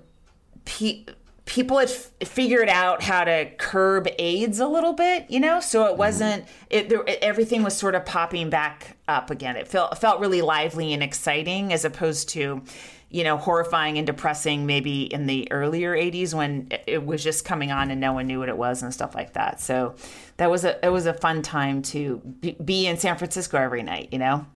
People 1.49 1.79
had 1.79 1.89
f- 1.89 2.11
figured 2.29 2.69
out 2.69 3.03
how 3.03 3.25
to 3.25 3.51
curb 3.57 4.07
AIDS 4.19 4.61
a 4.61 4.69
little 4.69 4.93
bit, 4.93 5.25
you 5.31 5.41
know, 5.41 5.61
so 5.61 5.85
it 5.85 5.89
mm-hmm. 5.89 5.99
wasn't 5.99 6.45
it, 6.69 6.91
there, 6.91 7.03
it, 7.07 7.19
everything 7.23 7.63
was 7.63 7.75
sort 7.75 7.95
of 7.95 8.05
popping 8.05 8.51
back 8.51 8.99
up 9.09 9.31
again. 9.31 9.57
It 9.57 9.67
felt 9.67 9.97
felt 9.99 10.21
really 10.21 10.43
lively 10.43 10.93
and 10.93 11.03
exciting 11.03 11.73
as 11.73 11.87
opposed 11.87 12.29
to, 12.31 12.63
you 13.09 13.25
know, 13.25 13.39
horrifying 13.39 13.97
and 13.97 14.07
depressing 14.07 14.67
maybe 14.67 15.05
in 15.05 15.27
the 15.27 15.51
earlier 15.51 15.97
80s 15.97 16.35
when 16.35 16.69
it 16.87 17.05
was 17.05 17.25
just 17.25 17.47
coming 17.47 17.73
on 17.73 17.91
and 17.91 17.99
no 17.99 18.13
one 18.13 18.27
knew 18.27 18.41
what 18.41 18.51
it 18.51 18.59
was 18.59 18.83
and 18.83 18.93
stuff 18.93 19.15
like 19.15 19.33
that. 19.33 19.59
So 19.59 19.95
that 20.37 20.51
was 20.51 20.67
a 20.67 20.85
it 20.85 20.91
was 20.91 21.07
a 21.07 21.15
fun 21.15 21.41
time 21.41 21.81
to 21.83 22.19
be, 22.41 22.59
be 22.63 22.87
in 22.87 22.99
San 22.99 23.17
Francisco 23.17 23.57
every 23.57 23.83
night, 23.83 24.11
you 24.13 24.19
know. 24.19 24.47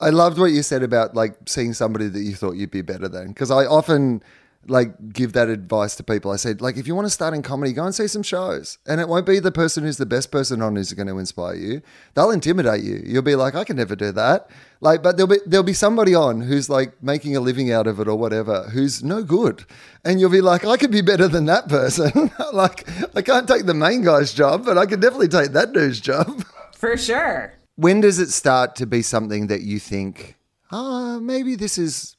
I 0.00 0.10
loved 0.10 0.38
what 0.38 0.52
you 0.52 0.62
said 0.62 0.84
about 0.84 1.16
like 1.16 1.36
seeing 1.48 1.74
somebody 1.74 2.06
that 2.06 2.20
you 2.20 2.36
thought 2.36 2.52
you'd 2.52 2.70
be 2.70 2.82
better 2.82 3.08
than 3.08 3.28
because 3.28 3.50
I 3.50 3.66
often 3.66 4.22
like 4.68 5.12
give 5.12 5.32
that 5.32 5.48
advice 5.48 5.96
to 5.96 6.04
people. 6.04 6.30
I 6.30 6.36
said, 6.36 6.60
like, 6.60 6.76
if 6.76 6.86
you 6.86 6.94
want 6.94 7.06
to 7.06 7.10
start 7.10 7.34
in 7.34 7.42
comedy, 7.42 7.72
go 7.72 7.84
and 7.84 7.94
see 7.94 8.06
some 8.06 8.22
shows. 8.22 8.78
And 8.86 9.00
it 9.00 9.08
won't 9.08 9.26
be 9.26 9.38
the 9.38 9.52
person 9.52 9.84
who's 9.84 9.96
the 9.96 10.06
best 10.06 10.30
person 10.30 10.62
on 10.62 10.76
who's 10.76 10.92
going 10.92 11.08
to 11.08 11.18
inspire 11.18 11.54
you. 11.54 11.82
They'll 12.14 12.30
intimidate 12.30 12.82
you. 12.82 13.02
You'll 13.04 13.22
be 13.22 13.34
like, 13.34 13.54
I 13.54 13.64
can 13.64 13.76
never 13.76 13.96
do 13.96 14.12
that. 14.12 14.50
Like, 14.80 15.02
but 15.02 15.16
there'll 15.16 15.28
be 15.28 15.38
there'll 15.44 15.64
be 15.64 15.72
somebody 15.72 16.14
on 16.14 16.40
who's 16.40 16.70
like 16.70 17.02
making 17.02 17.36
a 17.36 17.40
living 17.40 17.72
out 17.72 17.86
of 17.86 17.98
it 17.98 18.06
or 18.06 18.16
whatever, 18.16 18.64
who's 18.64 19.02
no 19.02 19.22
good. 19.22 19.64
And 20.04 20.20
you'll 20.20 20.30
be 20.30 20.40
like, 20.40 20.64
I 20.64 20.76
could 20.76 20.92
be 20.92 21.00
better 21.00 21.26
than 21.26 21.46
that 21.46 21.68
person. 21.68 22.30
like, 22.52 22.88
I 23.16 23.22
can't 23.22 23.48
take 23.48 23.66
the 23.66 23.74
main 23.74 24.02
guy's 24.02 24.32
job, 24.32 24.64
but 24.64 24.78
I 24.78 24.86
could 24.86 25.00
definitely 25.00 25.28
take 25.28 25.52
that 25.52 25.72
dude's 25.72 26.00
job. 26.00 26.44
For 26.74 26.96
sure. 26.96 27.54
When 27.74 28.00
does 28.00 28.18
it 28.18 28.30
start 28.30 28.76
to 28.76 28.86
be 28.86 29.02
something 29.02 29.48
that 29.48 29.62
you 29.62 29.78
think, 29.78 30.36
ah, 30.70 31.16
oh, 31.16 31.20
maybe 31.20 31.56
this 31.56 31.78
is 31.78 32.16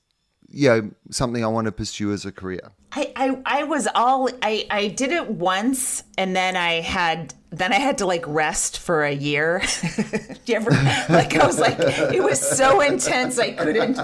you 0.51 0.69
know 0.69 0.91
something 1.11 1.43
I 1.43 1.47
want 1.47 1.65
to 1.65 1.71
pursue 1.71 2.11
as 2.11 2.25
a 2.25 2.31
career? 2.31 2.71
I, 2.91 3.11
I, 3.15 3.41
I 3.45 3.63
was 3.63 3.87
all 3.93 4.29
I, 4.41 4.65
I 4.71 4.87
did 4.87 5.11
it 5.11 5.29
once 5.29 6.03
and 6.17 6.35
then 6.35 6.55
I 6.55 6.81
had 6.81 7.35
then 7.51 7.71
I 7.71 7.77
had 7.77 7.99
to 7.99 8.05
like 8.05 8.23
rest 8.27 8.79
for 8.79 9.03
a 9.03 9.11
year. 9.11 9.61
Do 9.95 10.01
you 10.45 10.55
ever 10.55 10.71
like 11.09 11.35
I 11.35 11.45
was 11.45 11.59
like 11.59 11.77
it 11.79 12.23
was 12.23 12.39
so 12.39 12.81
intense 12.81 13.37
I 13.37 13.51
couldn't 13.51 13.99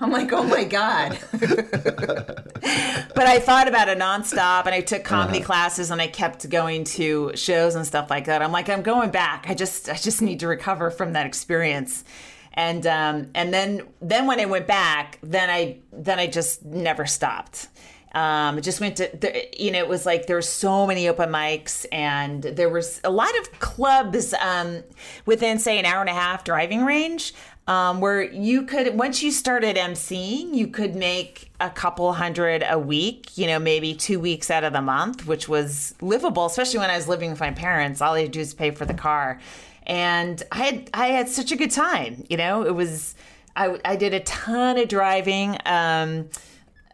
I'm 0.00 0.10
like, 0.10 0.32
oh 0.32 0.44
my 0.44 0.64
God. 0.64 1.18
but 1.32 3.26
I 3.26 3.38
thought 3.38 3.68
about 3.68 3.88
it 3.88 3.98
nonstop 3.98 4.64
and 4.64 4.74
I 4.74 4.80
took 4.80 5.04
comedy 5.04 5.38
uh-huh. 5.38 5.46
classes 5.46 5.90
and 5.90 6.00
I 6.00 6.06
kept 6.06 6.48
going 6.48 6.84
to 6.84 7.32
shows 7.34 7.74
and 7.74 7.86
stuff 7.86 8.08
like 8.08 8.26
that. 8.26 8.40
I'm 8.40 8.52
like, 8.52 8.70
I'm 8.70 8.82
going 8.82 9.10
back. 9.10 9.44
I 9.48 9.54
just 9.54 9.90
I 9.90 9.94
just 9.94 10.22
need 10.22 10.40
to 10.40 10.48
recover 10.48 10.90
from 10.90 11.12
that 11.12 11.26
experience 11.26 12.04
and 12.54 12.86
um, 12.86 13.30
and 13.34 13.52
then 13.52 13.82
then 14.00 14.26
when 14.26 14.40
I 14.40 14.44
went 14.44 14.66
back, 14.66 15.18
then 15.22 15.50
I 15.50 15.78
then 15.92 16.18
I 16.18 16.26
just 16.26 16.64
never 16.64 17.06
stopped. 17.06 17.68
Um, 18.14 18.60
just 18.60 18.78
went 18.78 18.96
to 18.96 19.08
the, 19.14 19.48
you 19.56 19.70
know 19.70 19.78
it 19.78 19.88
was 19.88 20.04
like 20.04 20.26
there 20.26 20.36
were 20.36 20.42
so 20.42 20.86
many 20.86 21.08
open 21.08 21.30
mics 21.30 21.86
and 21.90 22.42
there 22.42 22.68
was 22.68 23.00
a 23.04 23.10
lot 23.10 23.30
of 23.38 23.58
clubs 23.58 24.34
um, 24.34 24.82
within 25.24 25.58
say 25.58 25.78
an 25.78 25.86
hour 25.86 26.02
and 26.02 26.10
a 26.10 26.14
half 26.14 26.44
driving 26.44 26.84
range 26.84 27.32
um, 27.68 28.00
where 28.02 28.22
you 28.22 28.64
could 28.64 28.98
once 28.98 29.22
you 29.22 29.30
started 29.30 29.76
emceeing 29.76 30.54
you 30.54 30.66
could 30.66 30.94
make 30.94 31.50
a 31.58 31.70
couple 31.70 32.12
hundred 32.12 32.62
a 32.68 32.78
week 32.78 33.38
you 33.38 33.46
know 33.46 33.58
maybe 33.58 33.94
two 33.94 34.20
weeks 34.20 34.50
out 34.50 34.62
of 34.62 34.74
the 34.74 34.82
month 34.82 35.26
which 35.26 35.48
was 35.48 35.94
livable 36.02 36.44
especially 36.44 36.80
when 36.80 36.90
i 36.90 36.96
was 36.96 37.08
living 37.08 37.30
with 37.30 37.40
my 37.40 37.52
parents 37.52 38.02
all 38.02 38.12
i 38.12 38.20
had 38.20 38.26
to 38.26 38.32
do 38.32 38.40
is 38.40 38.52
pay 38.52 38.70
for 38.72 38.84
the 38.84 38.92
car 38.92 39.40
and 39.86 40.42
I 40.52 40.58
had 40.58 40.90
I 40.94 41.06
had 41.08 41.28
such 41.28 41.52
a 41.52 41.56
good 41.56 41.70
time. 41.70 42.24
You 42.28 42.36
know, 42.36 42.62
it 42.64 42.74
was 42.74 43.14
I, 43.56 43.78
I 43.84 43.96
did 43.96 44.14
a 44.14 44.20
ton 44.20 44.78
of 44.78 44.88
driving. 44.88 45.58
Um, 45.66 46.28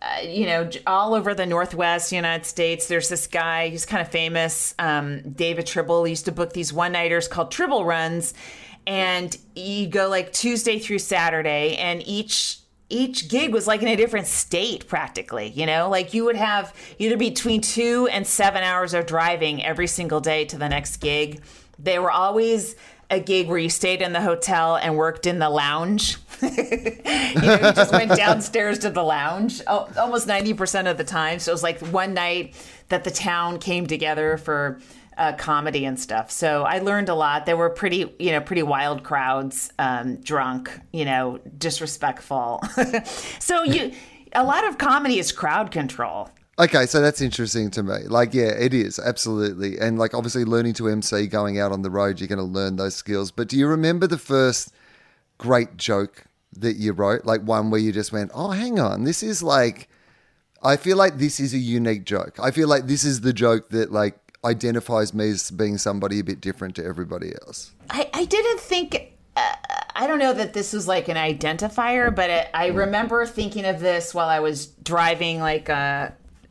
uh, 0.01 0.21
you 0.23 0.47
know, 0.47 0.71
all 0.87 1.13
over 1.13 1.35
the 1.35 1.45
Northwest 1.45 2.13
United 2.13 2.47
States. 2.47 2.87
There's 2.87 3.09
this 3.09 3.27
guy, 3.27 3.69
he's 3.69 3.85
kind 3.85 4.01
of 4.01 4.09
famous, 4.09 4.73
um, 4.79 5.23
David 5.33 5.67
Tribble. 5.67 6.05
He 6.05 6.11
used 6.11 6.27
to 6.27 6.33
book 6.33 6.53
these 6.53 6.73
one 6.73 6.93
nighters 6.93 7.27
called 7.27 7.51
Tribble 7.51 7.85
Runs. 7.85 8.33
And 8.87 9.37
you 9.57 9.89
go 9.89 10.09
like 10.09 10.33
Tuesday 10.33 10.79
through 10.79 11.01
Saturday, 11.01 11.77
and 11.77 12.07
each 12.07 12.61
each 12.91 13.29
gig 13.29 13.53
was 13.53 13.67
like 13.67 13.83
in 13.83 13.89
a 13.89 13.97
different 13.97 14.27
state 14.27 14.89
practically 14.89 15.49
you 15.49 15.67
know 15.67 15.91
like 15.91 16.15
you 16.15 16.25
would 16.25 16.37
have 16.37 16.75
either 16.99 17.19
between 17.19 17.61
two 17.61 18.09
and 18.11 18.27
seven 18.27 18.63
hours 18.63 18.95
of 18.95 19.05
driving 19.05 19.63
every 19.63 19.87
single 19.87 20.21
day 20.21 20.45
to 20.47 20.57
the 20.57 20.69
next 20.69 20.97
gig 20.97 21.43
they 21.79 21.99
were 21.99 22.11
always 22.11 22.77
a 23.11 23.21
gig 23.21 23.49
where 23.49 23.59
you 23.59 23.71
stayed 23.71 24.03
in 24.03 24.13
the 24.13 24.21
hotel 24.21 24.77
and 24.77 24.97
worked 24.97 25.27
in 25.27 25.39
the 25.39 25.49
lounge. 25.49 26.19
you 26.43 26.49
know, 26.51 27.55
you 27.55 27.73
just 27.73 27.93
went 27.93 28.15
downstairs 28.15 28.79
to 28.81 28.91
the 28.91 29.03
lounge 29.03 29.63
almost 29.67 30.29
90% 30.29 30.91
of 30.91 30.99
the 30.99 31.05
time. 31.05 31.39
So 31.39 31.51
it 31.51 31.55
was 31.55 31.63
like 31.63 31.81
one 31.81 32.13
night 32.15 32.55
that 32.89 33.05
the 33.05 33.11
town 33.11 33.59
came 33.59 33.87
together 33.87 34.37
for 34.37 34.79
uh, 35.17 35.33
comedy 35.33 35.85
and 35.85 35.99
stuff. 35.99 36.31
So 36.31 36.63
I 36.63 36.79
learned 36.79 37.09
a 37.09 37.15
lot. 37.15 37.47
There 37.47 37.57
were 37.57 37.71
pretty, 37.71 38.15
you 38.19 38.31
know, 38.31 38.41
pretty 38.41 38.63
wild 38.63 39.03
crowds, 39.03 39.73
um, 39.79 40.17
drunk, 40.17 40.71
you 40.93 41.05
know, 41.05 41.41
disrespectful. 41.59 42.63
so 43.41 43.65
you, 43.65 43.93
a 44.33 44.45
lot 44.45 44.67
of 44.67 44.79
comedy 44.79 45.19
is 45.19 45.33
crowd 45.33 45.71
control. 45.71 46.31
Okay, 46.59 46.87
so 46.87 47.01
that's 47.01 47.21
interesting 47.21 47.71
to 47.71 47.83
me. 47.85 47.99
Like, 48.07 48.35
yeah, 48.35 48.49
it 48.49 48.75
is 48.75 48.99
absolutely, 48.99 49.79
and 49.79 49.99
like 49.99 50.13
obviously 50.13 50.45
learning 50.45 50.75
to 50.75 50.89
MC, 50.89 51.29
going 51.29 51.61
out 51.61 51.71
on 51.71 51.83
the 51.83 51.91
road, 51.91 52.19
you're 52.19 52.29
going 52.29 52.39
to 52.39 52.45
learn 52.45 52.77
those 52.77 52.97
skills. 52.97 53.31
But 53.31 53.49
do 53.49 53.57
you 53.57 53.69
remember 53.69 54.07
the 54.09 54.19
first 54.19 54.73
great 55.39 55.77
joke 55.77 56.25
that 56.57 56.75
you 56.75 56.93
wrote? 56.93 57.25
Like 57.25 57.43
one 57.43 57.71
where 57.71 57.81
you 57.81 57.93
just 57.93 58.13
went, 58.13 58.33
"Oh, 58.35 58.51
hang 58.51 58.79
on, 58.79 59.05
this 59.05 59.23
is 59.23 59.43
like." 59.43 59.89
I 60.61 60.77
feel 60.77 60.97
like 60.97 61.19
this 61.19 61.39
is 61.39 61.55
a 61.55 61.59
unique 61.59 62.05
joke. 62.05 62.37
I 62.43 62.51
feel 62.51 62.67
like 62.67 62.89
this 62.89 63.05
is 63.05 63.21
the 63.21 63.33
joke 63.33 63.69
that 63.69 63.93
like 63.93 64.19
identifies 64.45 65.15
me 65.15 65.31
as 65.31 65.53
being 65.53 65.79
somebody 65.79 66.19
a 66.19 66.25
bit 66.25 66.41
different 66.41 66.75
to 66.77 66.85
everybody 66.85 67.33
else. 67.43 67.73
I, 67.91 68.11
I 68.13 68.25
didn't 68.25 68.59
think 68.59 69.13
uh, 69.37 69.55
I 69.95 70.09
don't 70.09 70.19
know 70.19 70.33
that 70.33 70.55
this 70.55 70.73
was 70.73 70.89
like 70.89 71.09
an 71.09 71.17
identifier, 71.17 72.13
but 72.13 72.31
it, 72.31 72.51
I 72.55 72.69
remember 72.69 73.25
thinking 73.25 73.65
of 73.65 73.79
this 73.79 74.13
while 74.13 74.29
I 74.29 74.41
was 74.41 74.67
driving 74.67 75.39
like 75.39 75.71
uh, 75.71 76.11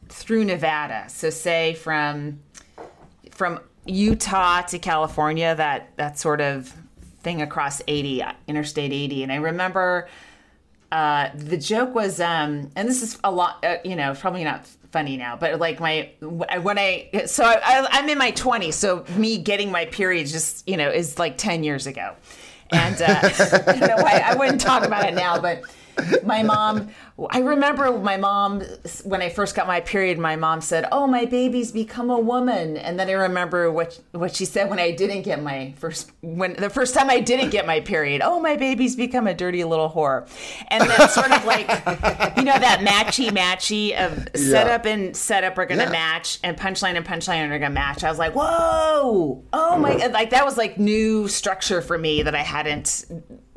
through 0.10 0.46
Nevada. 0.46 1.06
So 1.10 1.30
say 1.30 1.74
from 1.74 2.40
from 3.32 3.60
Utah 3.86 4.62
to 4.62 4.80
California, 4.80 5.56
that 5.56 5.96
that 5.98 6.20
sort 6.20 6.42
of 6.42 6.74
thing 7.22 7.42
across 7.42 7.82
80, 7.88 8.24
Interstate 8.48 8.94
80. 8.94 9.24
And 9.24 9.32
I 9.32 9.36
remember 9.36 10.08
uh, 10.92 11.30
the 11.36 11.58
joke 11.58 11.94
was, 11.94 12.20
um, 12.20 12.72
and 12.76 12.88
this 12.88 13.02
is 13.02 13.20
a 13.24 13.32
lot, 13.32 13.64
uh, 13.64 13.78
you 13.84 13.96
know, 13.96 14.14
probably 14.14 14.44
not 14.44 14.66
funny 14.92 15.18
now, 15.18 15.36
but 15.36 15.60
like 15.60 15.80
my 15.80 16.10
when 16.22 16.80
I 16.80 17.10
so 17.26 17.44
I, 17.44 17.88
I'm 17.92 18.08
in 18.10 18.18
my 18.18 18.32
20s, 18.32 18.74
so 18.74 19.04
me 19.18 19.38
getting 19.38 19.70
my 19.72 19.86
period 19.86 20.28
just 20.28 20.68
you 20.68 20.78
know 20.78 20.90
is 20.90 21.20
like 21.20 21.38
10 21.38 21.64
years 21.64 21.88
ago, 21.88 22.16
and 22.72 23.02
uh, 23.02 23.20
I, 23.22 24.24
I 24.28 24.36
wouldn't 24.36 24.62
talk 24.62 24.86
about 24.86 25.06
it 25.06 25.14
now, 25.14 25.40
but 25.40 25.64
my 26.24 26.44
mom 26.44 26.90
I 27.32 27.40
remember 27.40 27.98
my 27.98 28.18
mom 28.18 28.62
when 29.04 29.24
I 29.24 29.30
first 29.30 29.56
got 29.56 29.66
my 29.66 29.82
period. 29.82 30.20
My 30.20 30.36
mom 30.36 30.62
said, 30.62 30.88
"Oh, 30.92 31.08
my 31.08 31.26
baby's 31.26 31.72
become 31.72 32.12
a 32.12 32.20
woman," 32.20 32.78
and 32.78 33.00
then 33.00 33.10
I 33.10 33.14
remember 33.14 33.72
what 33.72 34.00
what 34.12 34.36
she 34.36 34.46
said 34.46 34.70
when 34.70 34.78
I 34.78 34.92
didn't 34.92 35.24
get 35.24 35.42
my 35.42 35.74
first 35.78 36.12
when 36.22 36.54
the 36.54 36.70
first 36.70 36.94
time 36.94 37.10
I 37.10 37.20
didn't 37.20 37.50
get 37.50 37.66
my 37.66 37.80
period. 37.80 38.22
Oh, 38.24 38.40
my 38.40 38.56
baby's 38.56 38.96
become 38.96 39.26
a 39.26 39.34
dirty 39.34 39.64
little 39.64 39.90
whore, 39.90 40.30
and 40.68 40.88
then 40.88 41.10
sort 41.10 41.32
of 41.32 41.44
like 41.44 41.68
you 42.38 42.44
know 42.44 42.60
that 42.60 42.82
matchy 42.82 43.30
matchy 43.30 43.98
of 43.98 44.28
yeah. 44.36 44.52
setup 44.52 44.86
and 44.86 45.18
setup 45.18 45.58
are 45.58 45.66
gonna 45.66 45.86
yeah. 45.86 45.90
match, 45.90 46.38
and 46.44 46.56
punchline 46.56 46.98
and 46.98 47.06
punchline 47.06 47.50
are 47.50 47.58
gonna 47.58 47.72
match. 47.72 48.04
I 48.04 48.10
was 48.10 48.20
like, 48.20 48.36
whoa, 48.36 49.44
oh 49.54 49.80
my, 49.80 49.96
like 50.08 50.30
that 50.30 50.46
was 50.46 50.56
like 50.56 50.78
new 50.78 51.28
structure 51.28 51.82
for 51.82 51.98
me 51.98 52.22
that 52.22 52.36
I 52.36 52.44
hadn't 52.44 53.06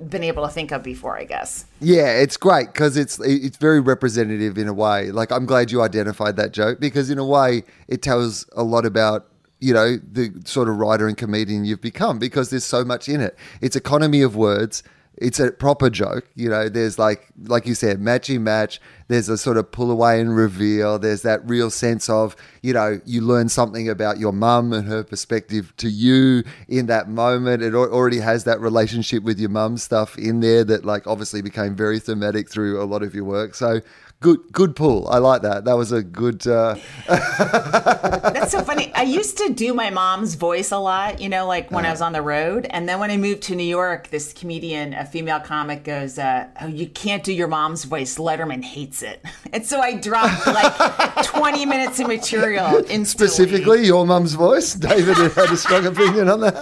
been 0.09 0.25
able 0.25 0.47
to 0.47 0.51
think 0.51 0.73
of 0.73 0.83
before. 0.83 1.19
I 1.19 1.25
guess. 1.25 1.67
Yeah, 1.81 2.13
it's 2.13 2.39
great 2.39 2.69
because 2.69 2.97
it's 2.97 3.19
it's 3.51 3.57
very 3.57 3.81
representative 3.81 4.59
in 4.59 4.69
a 4.69 4.73
way. 4.73 5.11
Like 5.11 5.33
I'm 5.33 5.45
glad 5.45 5.73
you 5.73 5.83
identified 5.83 6.37
that 6.37 6.53
joke 6.53 6.79
because 6.79 7.11
in 7.11 7.19
a 7.19 7.25
way 7.25 7.65
it 7.89 8.01
tells 8.01 8.49
a 8.53 8.63
lot 8.63 8.87
about 8.87 9.27
you 9.59 9.75
know 9.75 9.97
the 9.97 10.31
sort 10.45 10.69
of 10.69 10.77
writer 10.77 11.09
and 11.09 11.17
comedian 11.17 11.65
you've 11.65 11.81
become 11.81 12.21
because 12.21 12.51
there's 12.51 12.65
so 12.65 12.85
much 12.85 13.09
in 13.09 13.21
it. 13.21 13.37
It's 13.61 13.75
economy 13.75 14.23
of 14.23 14.37
words 14.37 14.85
it's 15.21 15.39
a 15.39 15.53
proper 15.53 15.91
joke. 15.91 16.27
You 16.35 16.49
know, 16.49 16.69
there's 16.69 16.99
like 16.99 17.29
like 17.45 17.67
you 17.67 17.75
said, 17.75 18.01
matchy 18.01 18.41
match. 18.41 18.81
There's 19.09 19.29
a 19.29 19.37
sort 19.37 19.57
of 19.57 19.71
pull 19.71 19.91
away 19.91 20.21
and 20.21 20.35
reveal. 20.35 20.99
There's 20.99 21.23
that 21.23 21.47
real 21.49 21.71
sense 21.71 22.09
of 22.09 22.35
you 22.63 22.73
know 22.73 23.01
you 23.05 23.21
learn 23.21 23.49
something 23.49 23.89
about 23.89 24.19
your 24.19 24.33
mum 24.33 24.73
and 24.73 24.89
her 24.89 25.05
perspective 25.05 25.75
to 25.77 25.89
you 25.89 26.43
in 26.69 26.87
that 26.87 27.09
moment. 27.09 27.63
It 27.63 27.75
already 27.75 28.19
has 28.19 28.45
that 28.45 28.61
relationship 28.61 29.23
with 29.23 29.39
your 29.39 29.51
mum 29.51 29.77
stuff 29.77 30.17
in 30.19 30.41
there 30.41 30.65
that 30.65 30.85
like 30.85 31.07
obviously 31.07 31.43
became 31.43 31.77
very 31.77 31.99
thematic 31.99 32.51
through 32.51 32.83
a 32.83 32.85
lot 32.85 33.03
of 33.03 33.15
your 33.15 33.25
work. 33.25 33.55
So 33.55 33.81
good 34.21 34.41
good 34.53 34.77
pull. 34.77 35.09
I 35.09 35.19
like 35.19 35.43
that. 35.43 35.65
That 35.65 35.77
was 35.77 35.93
a 35.93 36.03
good. 36.03 36.47
Uh... 36.47 36.77
That's 37.09 38.53
so 38.53 38.63
funny. 38.63 38.93
I 38.95 39.03
used 39.03 39.39
to 39.39 39.53
do 39.53 39.73
my 39.75 39.91
mom's 39.91 40.35
voice 40.35 40.71
a 40.71 40.79
lot, 40.79 41.21
you 41.21 41.29
know, 41.29 41.47
like 41.47 41.71
when 41.71 41.85
uh 41.85 41.89
I 41.89 41.91
was 41.91 42.03
on 42.03 42.13
the 42.13 42.23
road, 42.23 42.67
and 42.71 42.89
then 42.89 43.01
when 43.01 43.11
I 43.11 43.17
moved 43.17 43.43
to 43.45 43.57
New 43.57 43.65
York, 43.65 44.09
this 44.09 44.33
comedian, 44.33 44.93
a 44.95 45.05
female 45.05 45.41
comic, 45.41 45.85
goes, 45.85 46.19
uh, 46.19 46.49
"Oh, 46.61 46.67
you 46.67 46.87
can't 46.87 47.25
do 47.25 47.33
your 47.33 47.49
mom's 47.49 47.85
voice. 47.85 48.19
Letterman 48.19 48.63
hates 48.63 49.03
it." 49.03 49.25
And 49.53 49.67
so 49.67 49.81
I 49.81 49.95
dropped 49.97 50.47
like 50.47 51.25
twenty 51.25 51.67
minutes 51.67 51.99
of 51.99 52.07
material. 52.07 52.77
Instantly. 52.89 53.05
Specifically, 53.05 53.87
your 53.87 54.07
mom's 54.07 54.35
voice. 54.35 54.75
David 54.75 55.17
had 55.17 55.51
a 55.51 55.57
strong 55.57 55.87
opinion 55.87 56.29
on 56.29 56.41
that. 56.41 56.55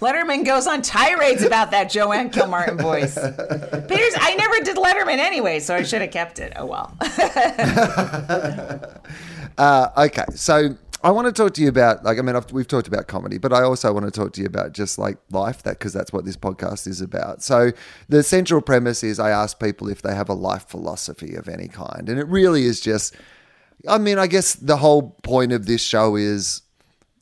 Letterman 0.00 0.44
goes 0.44 0.66
on 0.66 0.82
tirades 0.82 1.42
about 1.42 1.70
that 1.70 1.90
Joanne 1.90 2.30
Kilmartin 2.30 2.80
voice. 2.80 3.14
But 3.14 3.90
here's, 3.90 4.14
I 4.16 4.34
never 4.34 4.60
did 4.60 4.76
Letterman 4.76 5.18
anyway, 5.18 5.60
so 5.60 5.74
I 5.74 5.82
should 5.82 6.02
have 6.02 6.10
kept 6.10 6.38
it. 6.38 6.52
Oh 6.56 6.66
well. 6.74 6.96
uh, 9.58 9.88
okay, 9.96 10.24
so 10.34 10.76
I 11.02 11.10
want 11.10 11.26
to 11.26 11.32
talk 11.32 11.54
to 11.54 11.62
you 11.62 11.68
about, 11.68 12.04
like, 12.04 12.18
I 12.18 12.22
mean, 12.22 12.34
I've, 12.34 12.50
we've 12.50 12.66
talked 12.66 12.88
about 12.88 13.06
comedy, 13.06 13.38
but 13.38 13.52
I 13.52 13.62
also 13.62 13.92
want 13.92 14.06
to 14.06 14.10
talk 14.10 14.32
to 14.34 14.40
you 14.40 14.46
about 14.46 14.72
just 14.72 14.98
like 14.98 15.18
life, 15.30 15.62
that 15.64 15.78
because 15.78 15.92
that's 15.92 16.12
what 16.12 16.24
this 16.24 16.36
podcast 16.36 16.86
is 16.86 17.00
about. 17.00 17.42
So 17.42 17.72
the 18.08 18.22
central 18.22 18.60
premise 18.60 19.04
is 19.04 19.20
I 19.20 19.30
ask 19.30 19.60
people 19.60 19.88
if 19.88 20.02
they 20.02 20.14
have 20.14 20.28
a 20.28 20.34
life 20.34 20.66
philosophy 20.66 21.34
of 21.34 21.48
any 21.48 21.68
kind, 21.68 22.08
and 22.08 22.18
it 22.18 22.26
really 22.26 22.64
is 22.64 22.80
just. 22.80 23.14
I 23.86 23.98
mean, 23.98 24.18
I 24.18 24.28
guess 24.28 24.54
the 24.54 24.78
whole 24.78 25.10
point 25.22 25.52
of 25.52 25.66
this 25.66 25.82
show 25.82 26.16
is 26.16 26.62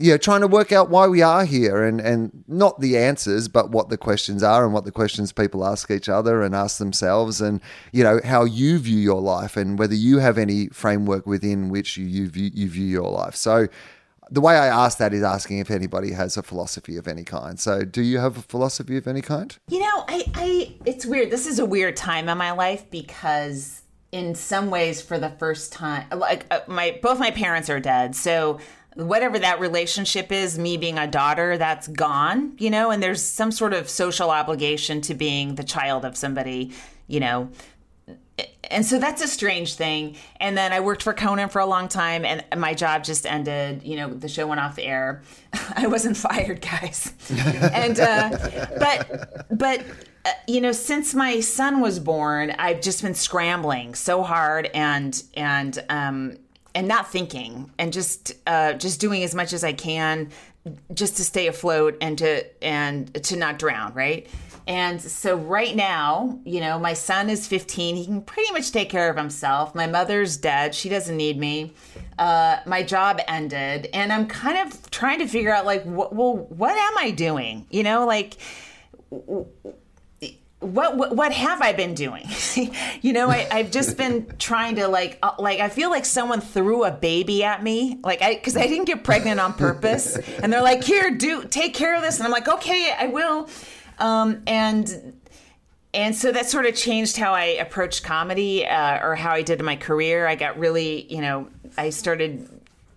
yeah, 0.03 0.17
trying 0.17 0.41
to 0.41 0.49
work 0.49 0.73
out 0.73 0.91
why 0.91 1.07
we 1.07 1.23
are 1.23 1.45
here 1.45 1.85
and, 1.85 2.01
and 2.01 2.45
not 2.49 2.81
the 2.81 2.99
answers, 2.99 3.47
but 3.47 3.71
what 3.71 3.89
the 3.89 3.97
questions 3.97 4.43
are 4.43 4.65
and 4.65 4.75
what 4.75 4.85
the 4.85 4.91
questions 4.91 5.33
people 5.33 5.65
ask 5.65 5.91
each 5.93 6.09
other 6.09 6.43
and 6.43 6.57
ask 6.57 6.79
themselves 6.79 7.41
and, 7.41 7.61
you 7.93 8.03
know, 8.03 8.21
how 8.25 8.45
you 8.45 8.79
view 8.81 8.99
your 8.99 9.21
life 9.21 9.57
and 9.57 9.79
whether 9.79 9.95
you 9.95 10.19
have 10.19 10.39
any 10.39 10.67
framework 10.69 11.25
within 11.25 11.69
which 11.69 11.97
you, 11.97 12.05
you, 12.05 12.29
view, 12.29 12.51
you 12.53 12.69
view 12.69 12.87
your 12.87 13.09
life. 13.11 13.37
So 13.37 13.69
the 14.29 14.41
way 14.41 14.57
I 14.57 14.67
ask 14.67 14.99
that 14.99 15.15
is 15.15 15.23
asking 15.23 15.59
if 15.59 15.71
anybody 15.71 16.11
has 16.13 16.37
a 16.37 16.43
philosophy 16.43 16.97
of 16.97 17.07
any 17.07 17.23
kind. 17.23 17.61
So 17.61 17.85
do 17.85 18.03
you 18.03 18.19
have 18.19 18.37
a 18.37 18.43
philosophy 18.43 18.97
of 18.97 19.07
any 19.07 19.21
kind? 19.21 19.57
You 19.69 19.81
know, 19.81 20.05
I, 20.09 20.25
I 20.35 20.75
it's 20.85 21.07
weird. 21.07 21.31
This 21.31 21.47
is 21.47 21.61
a 21.61 21.67
weird 21.67 21.97
time 21.97 22.29
in 22.29 22.39
my 22.39 22.51
life 22.51 22.91
because 22.91 23.83
in 24.11 24.35
some 24.35 24.69
ways 24.69 25.01
for 25.01 25.19
the 25.19 25.31
first 25.31 25.73
time 25.73 26.07
like 26.15 26.45
uh, 26.51 26.61
my 26.67 26.99
both 27.03 27.19
my 27.19 27.31
parents 27.31 27.71
are 27.71 27.81
dead. 27.81 28.17
So 28.17 28.59
whatever 28.95 29.39
that 29.39 29.61
relationship 29.61 30.31
is, 30.33 30.59
me 30.59 30.77
being 30.77 30.99
a 30.99 31.07
daughter, 31.07 31.57
that's 31.57 31.89
gone, 31.89 32.55
you 32.59 32.71
know, 32.71 32.91
and 32.91 33.03
there's 33.03 33.23
some 33.23 33.51
sort 33.51 33.73
of 33.73 33.89
social 33.89 34.31
obligation 34.31 35.01
to 35.03 35.15
being 35.15 35.55
the 35.55 35.65
child 35.65 36.05
of 36.05 36.17
somebody, 36.17 36.73
you 37.07 37.21
know. 37.21 37.51
And 38.71 38.87
so 38.87 38.99
that's 38.99 39.23
a 39.23 39.29
strange 39.29 39.75
thing. 39.75 40.17
And 40.41 40.57
then 40.57 40.73
I 40.73 40.81
worked 40.81 41.03
for 41.03 41.13
Conan 41.13 41.51
for 41.51 41.59
a 41.61 41.67
long 41.67 41.89
time 41.89 42.25
and 42.25 42.43
my 42.57 42.73
job 42.73 43.05
just 43.05 43.27
ended, 43.27 43.83
you 43.83 43.97
know, 43.97 44.09
the 44.09 44.29
show 44.29 44.47
went 44.47 44.61
off 44.61 44.77
the 44.77 44.85
air. 44.85 45.23
I 45.77 45.87
wasn't 45.87 46.17
fired, 46.17 46.63
guys. 46.63 47.13
and 47.31 48.01
uh 48.01 48.31
but 48.79 49.47
but 49.51 49.85
uh, 50.25 50.31
you 50.47 50.61
know, 50.61 50.73
since 50.73 51.15
my 51.15 51.41
son 51.41 51.81
was 51.81 51.99
born, 51.99 52.55
I've 52.59 52.81
just 52.81 53.03
been 53.03 53.15
scrambling 53.15 53.95
so 53.95 54.23
hard 54.23 54.71
and 54.73 55.23
and 55.35 55.85
um 55.91 56.39
and 56.75 56.89
not 56.89 57.11
thinking 57.11 57.71
and 57.79 57.93
just 57.93 58.33
uh, 58.47 58.73
just 58.75 59.01
doing 59.01 59.23
as 59.23 59.35
much 59.35 59.53
as 59.53 59.65
I 59.65 59.73
can 59.73 60.31
just 60.95 61.17
to 61.17 61.25
stay 61.25 61.49
afloat 61.49 61.97
and 62.01 62.17
to 62.19 62.65
and 62.65 63.13
to 63.25 63.37
not 63.37 63.59
drown, 63.59 63.93
right? 63.95 64.29
And 64.67 65.01
so 65.01 65.35
right 65.35 65.75
now, 65.75 66.39
you 66.45 66.61
know, 66.61 66.79
my 66.79 66.93
son 66.93 67.29
is 67.29 67.49
15. 67.49 67.97
He 67.97 68.05
can 68.05 68.23
pretty 68.23 68.53
much 68.53 68.71
take 68.71 68.91
care 68.91 69.11
of 69.11 69.17
himself. 69.17 69.75
My 69.75 69.89
mother's 69.89 70.37
dead. 70.37 70.73
She 70.73 70.89
doesn't 70.89 71.17
need 71.17 71.37
me. 71.37 71.75
Uh, 72.17 72.59
my 72.65 72.85
job 72.85 73.21
ended, 73.27 73.89
and 73.93 74.13
I'm 74.13 74.27
kind 74.29 74.59
of 74.59 74.91
trying 74.91 75.19
to 75.19 75.27
figure 75.27 75.53
out 75.53 75.67
like, 75.67 75.83
what, 75.83 76.15
well, 76.15 76.37
what 76.37 76.77
am 76.77 76.99
I 76.99 77.11
doing? 77.11 77.67
You 77.71 77.83
know, 77.83 78.07
like 78.07 78.37
what, 80.63 81.15
what, 81.15 81.33
have 81.33 81.61
I 81.61 81.73
been 81.73 81.95
doing? 81.95 82.29
you 83.03 83.13
know, 83.13 83.29
I, 83.29 83.63
have 83.63 83.71
just 83.71 83.97
been 83.97 84.27
trying 84.39 84.77
to 84.77 84.89
like 84.89 85.19
uh, 85.23 85.33
like 85.39 85.61
I 85.61 85.69
feel 85.69 85.91
like 85.91 86.05
someone 86.05 86.41
threw 86.41 86.85
a 86.85 86.91
baby 86.91 87.45
at 87.45 87.63
me, 87.63 87.99
like 88.03 88.23
I 88.23 88.35
because 88.35 88.57
I 88.57 88.67
didn't 88.67 88.87
get 88.87 89.05
pregnant 89.05 89.41
on 89.41 89.55
purpose, 89.55 90.17
and 90.17 90.53
they're 90.53 90.63
like, 90.63 90.85
"Here, 90.85 91.11
do 91.11 91.45
take 91.45 91.75
care 91.75 91.97
of 91.97 92.03
this," 92.03 92.19
and 92.19 92.27
I'm 92.27 92.33
like, 92.33 92.49
"Okay, 92.49 92.93
I 92.97 93.07
will," 93.07 93.49
um, 93.99 94.43
and 94.47 95.15
and 95.95 96.15
so 96.15 96.33
that 96.33 96.49
sort 96.49 96.67
of 96.67 96.75
changed 96.75 97.17
how 97.17 97.35
I 97.35 97.45
approached 97.45 98.03
comedy 98.03 98.67
uh, 98.67 99.05
or 99.05 99.15
how 99.15 99.33
I 99.33 99.43
did 99.43 99.61
my 99.63 99.77
career. 99.77 100.27
I 100.27 100.37
got 100.37 100.59
really, 100.59 101.13
you 101.13 101.21
know, 101.21 101.49
I 101.77 101.91
started, 101.91 102.49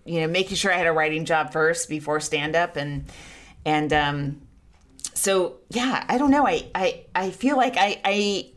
you 0.04 0.20
know, 0.20 0.28
making 0.28 0.56
sure 0.56 0.72
I 0.72 0.76
had 0.78 0.86
a 0.86 0.92
writing 0.92 1.24
job 1.24 1.52
first 1.52 1.88
before 1.88 2.20
stand 2.20 2.56
up, 2.56 2.76
and 2.76 3.04
and 3.64 3.92
um, 3.92 4.40
so 5.16 5.56
yeah, 5.70 6.04
I 6.08 6.18
don't 6.18 6.30
know. 6.30 6.46
I 6.46 6.68
I 6.74 7.04
I 7.14 7.30
feel 7.30 7.56
like 7.56 7.76
I 7.76 8.00
I 8.04 8.50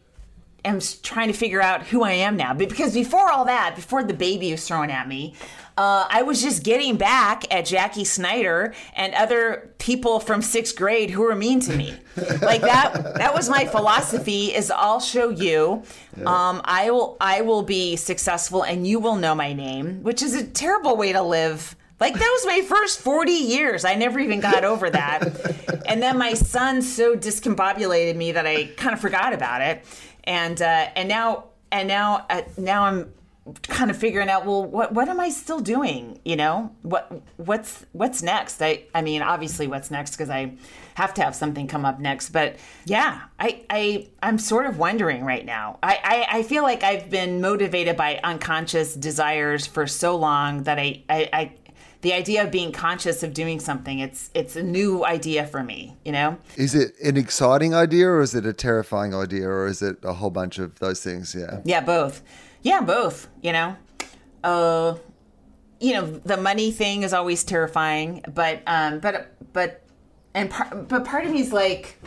am 0.65 0.79
trying 1.03 1.27
to 1.27 1.33
figure 1.33 1.61
out 1.61 1.87
who 1.87 2.03
I 2.03 2.11
am 2.11 2.35
now. 2.35 2.53
But 2.53 2.69
because 2.69 2.93
before 2.93 3.31
all 3.31 3.45
that, 3.45 3.75
before 3.75 4.03
the 4.03 4.13
baby 4.13 4.51
was 4.51 4.67
thrown 4.67 4.89
at 4.89 5.07
me, 5.07 5.35
uh, 5.77 6.05
I 6.09 6.23
was 6.23 6.41
just 6.41 6.63
getting 6.63 6.97
back 6.97 7.45
at 7.53 7.65
Jackie 7.65 8.03
Snyder 8.03 8.73
and 8.93 9.13
other 9.13 9.73
people 9.77 10.19
from 10.19 10.41
sixth 10.41 10.75
grade 10.75 11.09
who 11.09 11.21
were 11.21 11.35
mean 11.35 11.61
to 11.61 11.75
me. 11.75 11.93
like 12.41 12.61
that. 12.61 13.15
That 13.15 13.33
was 13.33 13.49
my 13.49 13.65
philosophy. 13.65 14.53
Is 14.53 14.69
I'll 14.69 14.99
show 14.99 15.29
you. 15.29 15.83
Um, 16.25 16.61
I 16.65 16.91
will. 16.91 17.15
I 17.21 17.41
will 17.41 17.63
be 17.63 17.95
successful, 17.95 18.63
and 18.63 18.85
you 18.85 18.99
will 18.99 19.15
know 19.15 19.33
my 19.33 19.53
name, 19.53 20.03
which 20.03 20.21
is 20.21 20.35
a 20.35 20.45
terrible 20.45 20.97
way 20.97 21.13
to 21.13 21.21
live. 21.21 21.75
Like 21.99 22.13
that 22.13 22.19
was 22.19 22.45
my 22.45 22.61
first 22.61 22.99
40 23.01 23.31
years. 23.31 23.83
I 23.83 23.95
never 23.95 24.19
even 24.19 24.39
got 24.39 24.63
over 24.63 24.89
that. 24.89 25.83
and 25.85 26.01
then 26.01 26.17
my 26.17 26.33
son 26.33 26.81
so 26.81 27.15
discombobulated 27.15 28.15
me 28.15 28.31
that 28.31 28.47
I 28.47 28.65
kind 28.77 28.93
of 28.93 29.01
forgot 29.01 29.33
about 29.33 29.61
it. 29.61 29.85
And 30.23 30.61
uh, 30.61 30.89
and 30.95 31.09
now 31.09 31.45
and 31.71 31.87
now 31.87 32.25
uh, 32.29 32.41
now 32.57 32.83
I'm 32.85 33.13
kind 33.63 33.89
of 33.89 33.97
figuring 33.97 34.29
out 34.29 34.45
well 34.45 34.63
what 34.63 34.93
what 34.93 35.09
am 35.09 35.19
I 35.19 35.29
still 35.29 35.59
doing, 35.59 36.19
you 36.23 36.35
know? 36.35 36.71
What 36.83 37.11
what's 37.37 37.85
what's 37.93 38.21
next? 38.21 38.61
I 38.61 38.83
I 38.93 39.01
mean, 39.01 39.21
obviously 39.21 39.67
what's 39.67 39.91
next 39.91 40.11
because 40.11 40.29
I 40.29 40.53
have 40.95 41.13
to 41.15 41.23
have 41.23 41.35
something 41.35 41.67
come 41.67 41.85
up 41.85 41.99
next, 41.99 42.29
but 42.29 42.57
yeah, 42.85 43.21
I 43.39 43.65
I 43.69 44.07
I'm 44.21 44.37
sort 44.37 44.65
of 44.65 44.77
wondering 44.77 45.23
right 45.23 45.45
now. 45.45 45.79
I 45.81 45.99
I, 46.31 46.39
I 46.39 46.43
feel 46.43 46.63
like 46.63 46.83
I've 46.83 47.09
been 47.09 47.41
motivated 47.41 47.97
by 47.97 48.19
unconscious 48.23 48.93
desires 48.93 49.65
for 49.65 49.87
so 49.87 50.15
long 50.15 50.63
that 50.63 50.77
I 50.77 51.03
I, 51.09 51.29
I 51.33 51.51
the 52.01 52.13
idea 52.13 52.43
of 52.43 52.51
being 52.51 52.71
conscious 52.71 53.23
of 53.23 53.33
doing 53.33 53.59
something 53.59 53.99
it's 53.99 54.29
it's 54.33 54.55
a 54.55 54.63
new 54.63 55.05
idea 55.05 55.45
for 55.45 55.63
me 55.63 55.97
you 56.05 56.11
know 56.11 56.37
Is 56.55 56.75
it 56.75 56.93
an 57.03 57.17
exciting 57.17 57.73
idea 57.73 58.07
or 58.07 58.21
is 58.21 58.33
it 58.33 58.45
a 58.45 58.53
terrifying 58.53 59.13
idea 59.13 59.47
or 59.47 59.67
is 59.67 59.81
it 59.81 59.97
a 60.03 60.13
whole 60.13 60.29
bunch 60.29 60.59
of 60.59 60.79
those 60.79 61.03
things? 61.03 61.35
Yeah. 61.35 61.59
yeah 61.65 61.81
both 61.81 62.21
yeah 62.61 62.81
both 62.81 63.27
you 63.41 63.51
know 63.51 63.75
uh 64.43 64.95
you 65.79 65.93
know 65.93 66.05
the 66.25 66.37
money 66.37 66.71
thing 66.71 67.03
is 67.03 67.13
always 67.13 67.43
terrifying 67.43 68.23
but 68.33 68.61
um 68.67 68.99
but 68.99 69.35
but 69.53 69.83
and 70.33 70.49
part 70.49 70.87
but 70.87 71.05
part 71.05 71.25
of 71.25 71.31
me 71.31 71.41
is 71.41 71.51
like 71.51 71.97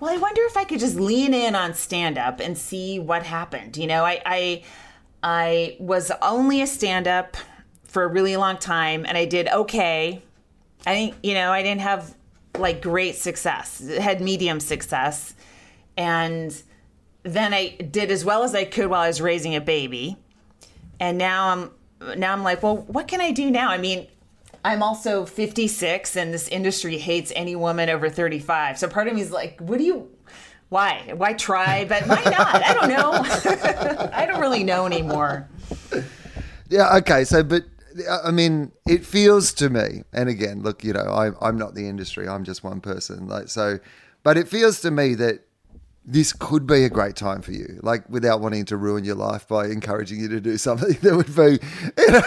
well 0.00 0.12
i 0.12 0.16
wonder 0.16 0.42
if 0.44 0.56
i 0.56 0.64
could 0.64 0.80
just 0.80 0.96
lean 0.96 1.34
in 1.34 1.54
on 1.54 1.74
stand 1.74 2.18
up 2.18 2.40
and 2.40 2.56
see 2.56 2.98
what 2.98 3.22
happened 3.22 3.76
you 3.76 3.86
know 3.86 4.04
i 4.04 4.20
i 4.26 4.62
i 5.22 5.76
was 5.80 6.10
only 6.22 6.62
a 6.62 6.66
stand 6.66 7.06
up 7.08 7.36
for 7.96 8.04
a 8.04 8.08
really 8.08 8.36
long 8.36 8.58
time 8.58 9.06
and 9.06 9.16
i 9.16 9.24
did 9.24 9.48
okay 9.48 10.22
i 10.86 11.14
you 11.22 11.32
know 11.32 11.50
i 11.50 11.62
didn't 11.62 11.80
have 11.80 12.14
like 12.58 12.82
great 12.82 13.16
success 13.16 13.80
It 13.80 14.02
had 14.02 14.20
medium 14.20 14.60
success 14.60 15.34
and 15.96 16.62
then 17.26 17.52
I 17.52 17.70
did 17.70 18.10
as 18.10 18.24
well 18.24 18.44
as 18.44 18.54
I 18.54 18.64
could 18.64 18.86
while 18.86 19.02
I 19.02 19.08
was 19.08 19.20
raising 19.20 19.56
a 19.56 19.60
baby. 19.60 20.16
And 21.00 21.18
now 21.18 21.48
I'm 21.48 22.18
now 22.18 22.32
I'm 22.32 22.42
like, 22.42 22.62
well, 22.62 22.76
what 22.76 23.08
can 23.08 23.20
I 23.20 23.32
do 23.32 23.50
now? 23.50 23.70
I 23.70 23.78
mean, 23.78 24.06
I'm 24.64 24.82
also 24.82 25.26
56 25.26 26.16
and 26.16 26.32
this 26.32 26.48
industry 26.48 26.98
hates 26.98 27.32
any 27.34 27.56
woman 27.56 27.88
over 27.88 28.08
35. 28.08 28.78
So 28.78 28.88
part 28.88 29.08
of 29.08 29.14
me 29.14 29.22
is 29.22 29.30
like, 29.30 29.60
what 29.60 29.78
do 29.78 29.84
you 29.84 30.10
why? 30.68 31.12
Why 31.16 31.32
try? 31.32 31.84
But 31.84 32.06
why 32.06 32.22
not? 32.24 32.62
I 32.64 32.74
don't 32.74 32.88
know. 32.88 34.10
I 34.12 34.26
don't 34.26 34.40
really 34.40 34.64
know 34.64 34.86
anymore. 34.86 35.48
Yeah. 36.68 36.96
Okay. 36.96 37.24
So, 37.24 37.44
but 37.44 37.64
I 38.10 38.30
mean, 38.30 38.72
it 38.86 39.04
feels 39.04 39.52
to 39.54 39.70
me, 39.70 40.02
and 40.12 40.28
again, 40.28 40.62
look, 40.62 40.84
you 40.84 40.92
know, 40.92 41.06
I'm 41.06 41.36
I'm 41.40 41.56
not 41.56 41.74
the 41.74 41.88
industry. 41.88 42.28
I'm 42.28 42.44
just 42.44 42.64
one 42.64 42.80
person. 42.80 43.28
Like 43.28 43.48
so, 43.48 43.78
but 44.22 44.36
it 44.36 44.48
feels 44.48 44.80
to 44.80 44.90
me 44.90 45.14
that 45.14 45.40
this 46.08 46.32
could 46.32 46.68
be 46.68 46.84
a 46.84 46.88
great 46.88 47.16
time 47.16 47.42
for 47.42 47.50
you. 47.50 47.80
Like 47.82 48.08
without 48.08 48.40
wanting 48.40 48.64
to 48.66 48.76
ruin 48.76 49.04
your 49.04 49.16
life 49.16 49.48
by 49.48 49.66
encouraging 49.66 50.20
you 50.20 50.28
to 50.28 50.40
do 50.40 50.56
something 50.66 50.96
that 51.02 51.16
would 51.16 51.34
be, 51.34 51.58
you 51.98 52.10
know, 52.12 52.22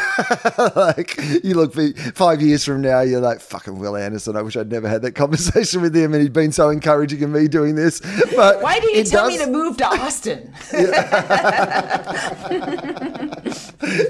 like 0.81 1.15
you 1.45 1.53
look 1.55 1.73
for 1.73 1.89
five 2.11 2.41
years 2.41 2.65
from 2.65 2.81
now, 2.81 2.99
you're 3.01 3.21
like 3.21 3.39
fucking 3.39 3.79
Wil 3.79 3.95
Anderson. 3.95 4.35
I 4.35 4.41
wish 4.41 4.57
I'd 4.57 4.69
never 4.69 4.89
had 4.89 5.01
that 5.03 5.13
conversation 5.13 5.81
with 5.81 5.95
him, 5.95 6.13
and 6.13 6.21
he'd 6.21 6.33
been 6.33 6.51
so 6.51 6.69
encouraging 6.69 7.23
of 7.23 7.29
me 7.29 7.47
doing 7.47 7.75
this. 7.75 8.01
But 8.35 8.61
Why 8.61 8.79
did 8.81 8.97
you 8.97 9.03
tell 9.05 9.29
does- 9.29 9.39
me 9.39 9.45
to 9.45 9.49
move 9.51 9.77
to 9.77 9.85
Austin? 9.85 10.53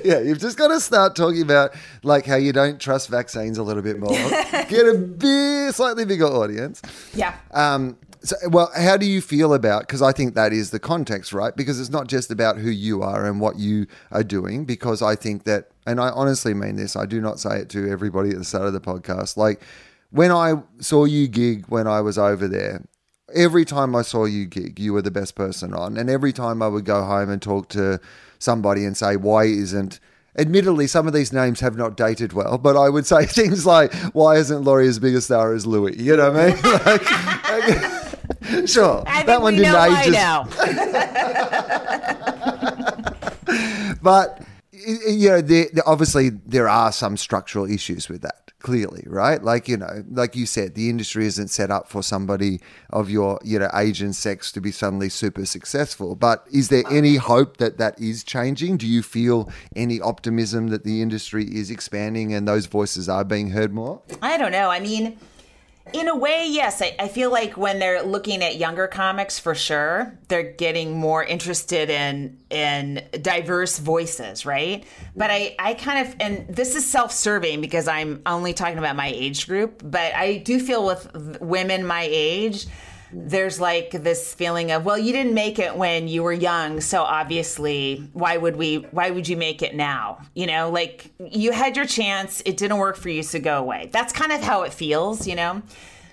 yeah, 0.04 0.20
you've 0.20 0.40
just 0.40 0.58
got 0.58 0.70
to 0.70 0.80
start 0.80 1.16
talking 1.16 1.42
about 1.42 1.76
like 2.04 2.26
how 2.26 2.36
you 2.36 2.52
don't 2.52 2.80
trust 2.80 3.10
vaccines 3.10 3.58
a 3.58 3.64
little 3.64 3.84
bit 3.84 4.00
more. 4.00 4.10
Get 4.12 4.88
a 4.88 4.96
big, 4.98 5.74
slightly 5.74 6.06
bigger 6.06 6.26
audience. 6.26 6.82
yeah. 7.14 7.36
Um, 7.52 7.98
so, 8.22 8.36
well, 8.50 8.70
how 8.76 8.98
do 8.98 9.06
you 9.06 9.22
feel 9.22 9.54
about? 9.54 9.82
Because 9.82 10.02
I 10.02 10.12
think 10.12 10.36
that 10.36 10.52
is 10.52 10.72
the 10.72 10.80
context, 10.80 11.32
right? 11.32 11.56
Because 11.56 11.80
it's 11.80 11.90
not 11.90 12.08
just 12.08 12.32
about 12.32 12.58
who 12.58 12.70
you 12.70 13.02
are 13.02 13.26
and 13.26 13.40
what 13.40 13.58
you 13.58 13.88
are 14.12 14.24
doing. 14.24 14.66
Because 14.66 15.02
I 15.02 15.16
think 15.16 15.46
that, 15.46 15.70
and 15.86 16.00
I 16.02 16.10
honestly 16.10 16.54
mean 16.54 16.76
this. 16.76 16.96
I 16.96 17.06
do 17.06 17.22
not 17.22 17.40
say 17.40 17.60
it 17.60 17.70
to 17.70 17.90
everybody 17.90 18.32
at 18.32 18.38
the 18.38 18.44
start 18.44 18.66
of 18.66 18.74
the 18.74 18.82
podcast. 18.82 19.38
Like 19.38 19.62
when 20.12 20.32
I 20.32 20.56
saw 20.80 21.06
you 21.06 21.28
gig 21.28 21.66
when 21.68 21.88
I 21.88 22.02
was 22.02 22.18
over 22.18 22.48
there, 22.48 22.84
every 23.34 23.66
time 23.66 23.96
I 23.96 24.02
saw 24.02 24.26
you 24.26 24.46
gig, 24.46 24.80
you 24.80 24.94
were 24.94 25.02
the 25.02 25.12
best 25.12 25.36
person 25.36 25.74
on. 25.74 25.98
And 25.98 26.10
every 26.10 26.34
time 26.34 26.62
I 26.62 26.68
would 26.68 26.86
go 26.86 27.04
home 27.04 27.30
and 27.30 27.42
talk 27.42 27.70
to 27.70 28.00
somebody 28.38 28.86
and 28.86 28.98
say, 28.98 29.16
why 29.16 29.46
isn't, 29.46 30.00
admittedly, 30.38 30.88
some 30.88 31.08
of 31.08 31.14
these 31.14 31.34
names 31.34 31.60
have 31.60 31.76
not 31.78 31.96
dated 31.96 32.34
well, 32.34 32.58
but 32.58 32.76
I 32.76 32.90
would 32.90 33.06
say 33.06 33.26
things 33.28 33.66
like, 33.66 33.94
why 34.14 34.36
isn't 34.38 34.64
Laurie 34.64 34.88
as 34.88 35.00
big 35.00 35.16
a 35.16 35.22
star 35.22 35.54
as 35.54 35.66
Louis? 35.66 35.96
You 35.98 36.18
know 36.18 36.32
what 36.32 36.42
I 36.42 36.48
mean? 36.48 36.60
Like, 37.50 37.99
sure. 38.66 39.04
I 39.08 39.24
that 39.24 39.42
one 39.42 39.56
didn't 39.56 39.72
know 39.74 39.98
age 39.98 40.12
now. 40.12 40.44
but 44.02 44.42
you 44.72 45.30
know, 45.30 45.42
there, 45.42 45.68
there- 45.74 45.88
obviously 45.88 46.30
there 46.30 46.70
are 46.70 46.92
some 46.92 47.18
structural 47.18 47.70
issues 47.70 48.10
with 48.10 48.22
that. 48.22 48.36
Clearly, 48.62 49.06
right? 49.08 49.42
Like 49.42 49.70
you 49.70 49.78
know, 49.78 50.04
like 50.12 50.36
you 50.36 50.46
said, 50.46 50.76
the 50.76 50.90
industry 50.90 51.26
isn't 51.26 51.48
set 51.48 51.72
up 51.72 51.88
for 51.88 52.04
somebody 52.04 52.60
of 52.90 53.10
your 53.10 53.40
you 53.42 53.58
know 53.58 53.70
age 53.74 54.02
and 54.02 54.14
sex 54.14 54.52
to 54.52 54.60
be 54.60 54.70
suddenly 54.70 55.08
super 55.08 55.46
successful. 55.46 56.14
But 56.14 56.46
is 56.52 56.68
there 56.68 56.84
any 56.92 57.16
hope 57.16 57.56
that 57.58 57.78
that 57.78 57.98
is 58.02 58.22
changing? 58.22 58.76
Do 58.76 58.86
you 58.86 59.02
feel 59.02 59.50
any 59.78 60.02
optimism 60.02 60.68
that 60.68 60.84
the 60.84 61.02
industry 61.02 61.46
is 61.46 61.72
expanding 61.72 62.34
and 62.34 62.46
those 62.46 62.66
voices 62.66 63.08
are 63.08 63.24
being 63.24 63.52
heard 63.52 63.74
more? 63.74 64.02
I 64.22 64.38
don't 64.38 64.52
know. 64.52 64.70
I 64.70 64.82
mean, 64.82 65.18
in 65.94 66.08
a 66.08 66.16
way, 66.16 66.48
yes. 66.50 66.82
I, 66.82 66.96
I 67.00 67.08
feel 67.08 67.32
like 67.32 67.58
when 67.58 67.80
they're 67.80 68.04
looking 68.04 68.44
at 68.44 68.58
younger 68.58 68.88
comics, 68.88 69.40
for 69.40 69.56
sure, 69.56 70.18
they're 70.28 70.52
getting 70.54 70.98
more 70.98 71.24
interested 71.24 71.90
in 71.90 72.38
in 72.50 73.04
diverse 73.22 73.80
voices, 73.80 74.46
right? 74.46 74.84
But 75.16 75.32
I, 75.32 75.56
I 75.60 75.74
kind 75.76 76.08
of, 76.08 76.16
and 76.20 76.48
this 76.48 76.76
is 76.76 76.90
self 76.90 77.12
serving 77.12 77.62
because 77.62 77.88
I'm 77.88 78.22
only 78.26 78.54
talking 78.54 78.78
about 78.78 78.96
my 78.96 79.08
age 79.08 79.48
group. 79.48 79.82
But 79.84 80.14
I 80.16 80.38
do 80.38 80.60
feel 80.60 80.86
with 80.86 81.40
women 81.42 81.86
my 81.86 82.08
age, 82.10 82.68
there's 83.12 83.60
like 83.60 83.92
this 83.92 84.34
feeling 84.34 84.72
of, 84.72 84.86
well, 84.86 84.98
you 84.98 85.12
didn't 85.12 85.34
make 85.34 85.60
it 85.60 85.76
when 85.76 86.08
you 86.08 86.24
were 86.24 86.34
young, 86.34 86.82
so 86.82 87.02
obviously, 87.02 88.10
why 88.14 88.38
would 88.38 88.56
we? 88.56 88.78
Why 88.92 89.10
would 89.12 89.28
you 89.28 89.38
make 89.38 89.62
it 89.62 89.76
now? 89.76 90.20
You 90.36 90.48
know, 90.48 90.70
like 90.70 91.12
you 91.20 91.52
had 91.52 91.76
your 91.76 91.86
chance, 91.86 92.42
it 92.46 92.58
didn't 92.58 92.78
work 92.78 92.98
for 92.98 93.10
you, 93.10 93.24
so 93.24 93.40
go 93.40 93.58
away. 93.58 93.90
That's 93.92 94.14
kind 94.14 94.32
of 94.32 94.42
how 94.42 94.64
it 94.64 94.74
feels, 94.74 95.28
you 95.28 95.36
know. 95.36 95.62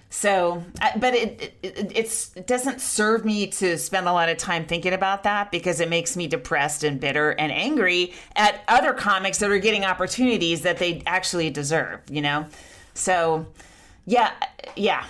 So, 0.08 0.64
but 0.98 1.14
it, 1.14 1.58
it 1.62 1.92
it 2.36 2.46
doesn't 2.46 2.80
serve 2.80 3.24
me 3.24 3.48
to 3.48 3.76
spend 3.76 4.08
a 4.08 4.12
lot 4.12 4.28
of 4.28 4.38
time 4.38 4.64
thinking 4.64 4.92
about 4.92 5.24
that 5.24 5.50
because 5.50 5.80
it 5.80 5.90
makes 5.90 6.16
me 6.16 6.26
depressed 6.26 6.84
and 6.84 6.98
bitter 6.98 7.32
and 7.32 7.52
angry 7.52 8.14
at 8.36 8.62
other 8.68 8.94
comics 8.94 9.38
that 9.38 9.50
are 9.50 9.58
getting 9.58 9.84
opportunities 9.84 10.62
that 10.62 10.78
they 10.78 11.02
actually 11.06 11.50
deserve. 11.50 12.00
You 12.08 12.22
know, 12.22 12.46
so 12.94 13.46
yeah, 14.06 14.32
yeah. 14.76 15.04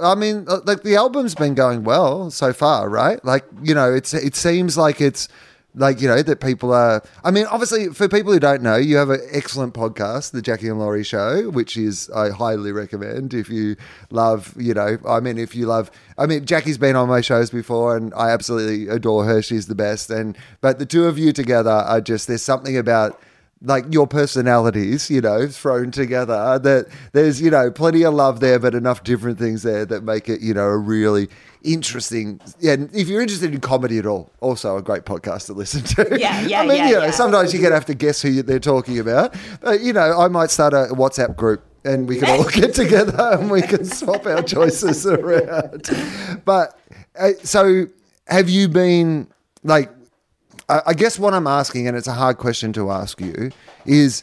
I 0.00 0.14
mean, 0.14 0.44
uh, 0.48 0.60
like 0.64 0.82
the 0.82 0.96
album's 0.96 1.34
been 1.34 1.54
going 1.54 1.84
well 1.84 2.30
so 2.30 2.52
far, 2.52 2.88
right? 2.88 3.24
Like, 3.24 3.44
you 3.62 3.74
know, 3.74 3.92
it's 3.92 4.14
it 4.14 4.36
seems 4.36 4.76
like 4.76 5.00
it's 5.00 5.28
like 5.74 6.00
you 6.00 6.08
know 6.08 6.22
that 6.22 6.40
people 6.40 6.72
are. 6.72 7.02
I 7.24 7.30
mean, 7.30 7.46
obviously, 7.46 7.88
for 7.88 8.08
people 8.08 8.32
who 8.32 8.40
don't 8.40 8.62
know, 8.62 8.76
you 8.76 8.96
have 8.96 9.10
an 9.10 9.20
excellent 9.30 9.74
podcast, 9.74 10.32
the 10.32 10.42
Jackie 10.42 10.68
and 10.68 10.78
Laurie 10.78 11.04
Show, 11.04 11.50
which 11.50 11.76
is 11.76 12.10
I 12.10 12.30
highly 12.30 12.72
recommend 12.72 13.34
if 13.34 13.48
you 13.48 13.76
love. 14.10 14.54
You 14.56 14.74
know, 14.74 14.98
I 15.08 15.20
mean, 15.20 15.38
if 15.38 15.54
you 15.54 15.66
love. 15.66 15.90
I 16.18 16.26
mean, 16.26 16.44
Jackie's 16.44 16.78
been 16.78 16.96
on 16.96 17.08
my 17.08 17.20
shows 17.20 17.50
before, 17.50 17.96
and 17.96 18.12
I 18.14 18.30
absolutely 18.30 18.88
adore 18.88 19.24
her. 19.24 19.42
She's 19.42 19.66
the 19.66 19.74
best. 19.74 20.10
And 20.10 20.36
but 20.60 20.78
the 20.78 20.86
two 20.86 21.06
of 21.06 21.18
you 21.18 21.32
together 21.32 21.70
are 21.70 22.00
just 22.00 22.26
there's 22.26 22.42
something 22.42 22.76
about 22.76 23.20
like 23.62 23.84
your 23.92 24.06
personalities, 24.06 25.10
you 25.10 25.20
know, 25.20 25.46
thrown 25.46 25.90
together. 25.90 26.58
That 26.58 26.86
there's, 27.12 27.40
you 27.40 27.50
know, 27.50 27.70
plenty 27.70 28.04
of 28.04 28.14
love 28.14 28.40
there, 28.40 28.58
but 28.58 28.74
enough 28.74 29.04
different 29.04 29.38
things 29.38 29.62
there 29.62 29.84
that 29.86 30.02
make 30.02 30.28
it, 30.28 30.40
you 30.40 30.54
know, 30.54 30.64
a 30.64 30.78
really 30.78 31.28
interesting. 31.62 32.40
Yeah, 32.58 32.72
and 32.72 32.94
if 32.94 33.08
you're 33.08 33.20
interested 33.20 33.54
in 33.54 33.60
comedy 33.60 33.98
at 33.98 34.06
all, 34.06 34.30
also 34.40 34.76
a 34.76 34.82
great 34.82 35.04
podcast 35.04 35.46
to 35.46 35.52
listen 35.52 35.82
to. 35.82 36.18
Yeah, 36.18 36.40
yeah, 36.46 36.60
I 36.62 36.66
mean, 36.66 36.76
yeah, 36.76 36.88
you 36.88 36.94
know, 36.94 37.04
yeah. 37.04 37.10
sometimes 37.10 37.52
you're 37.52 37.62
gonna 37.62 37.74
have 37.74 37.86
to 37.86 37.94
guess 37.94 38.22
who 38.22 38.42
they're 38.42 38.58
talking 38.58 38.98
about. 38.98 39.34
But 39.60 39.80
you 39.80 39.92
know, 39.92 40.18
I 40.18 40.28
might 40.28 40.50
start 40.50 40.72
a 40.72 40.88
WhatsApp 40.92 41.36
group 41.36 41.62
and 41.84 42.08
we 42.08 42.18
can 42.18 42.30
all 42.30 42.48
get 42.48 42.74
together 42.74 43.30
and 43.32 43.50
we 43.50 43.62
can 43.62 43.84
swap 43.84 44.26
our 44.26 44.42
choices 44.42 45.06
around. 45.06 45.90
But 46.44 46.78
uh, 47.18 47.32
so, 47.42 47.86
have 48.26 48.48
you 48.48 48.68
been 48.68 49.28
like? 49.62 49.90
I, 50.86 50.94
guess 50.94 51.18
what 51.18 51.34
I'm 51.34 51.46
asking, 51.46 51.88
and 51.88 51.96
it's 51.96 52.06
a 52.06 52.12
hard 52.12 52.38
question 52.38 52.72
to 52.74 52.90
ask 52.90 53.20
you, 53.20 53.50
is 53.84 54.22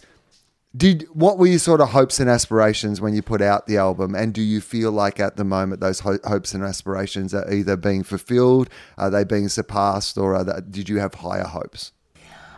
did 0.76 1.08
what 1.14 1.38
were 1.38 1.48
your 1.48 1.60
sort 1.60 1.82
of 1.82 1.90
hopes 1.90 2.20
and 2.20 2.30
aspirations 2.30 3.02
when 3.02 3.14
you 3.14 3.22
put 3.22 3.42
out 3.42 3.66
the 3.68 3.78
album 3.78 4.14
and 4.14 4.34
do 4.34 4.42
you 4.42 4.62
feel 4.62 4.92
like 4.92 5.20
at 5.20 5.38
the 5.38 5.44
moment 5.44 5.80
those 5.80 6.02
ho- 6.02 6.20
hopes 6.26 6.54
and 6.54 6.64
aspirations 6.64 7.34
are 7.34 7.52
either 7.52 7.78
being 7.78 8.04
fulfilled 8.04 8.70
are 8.98 9.10
they 9.10 9.24
being 9.24 9.48
surpassed 9.48 10.18
or 10.18 10.44
they, 10.44 10.60
did 10.70 10.90
you 10.90 11.00
have 11.00 11.16
higher 11.16 11.46
hopes 11.46 11.94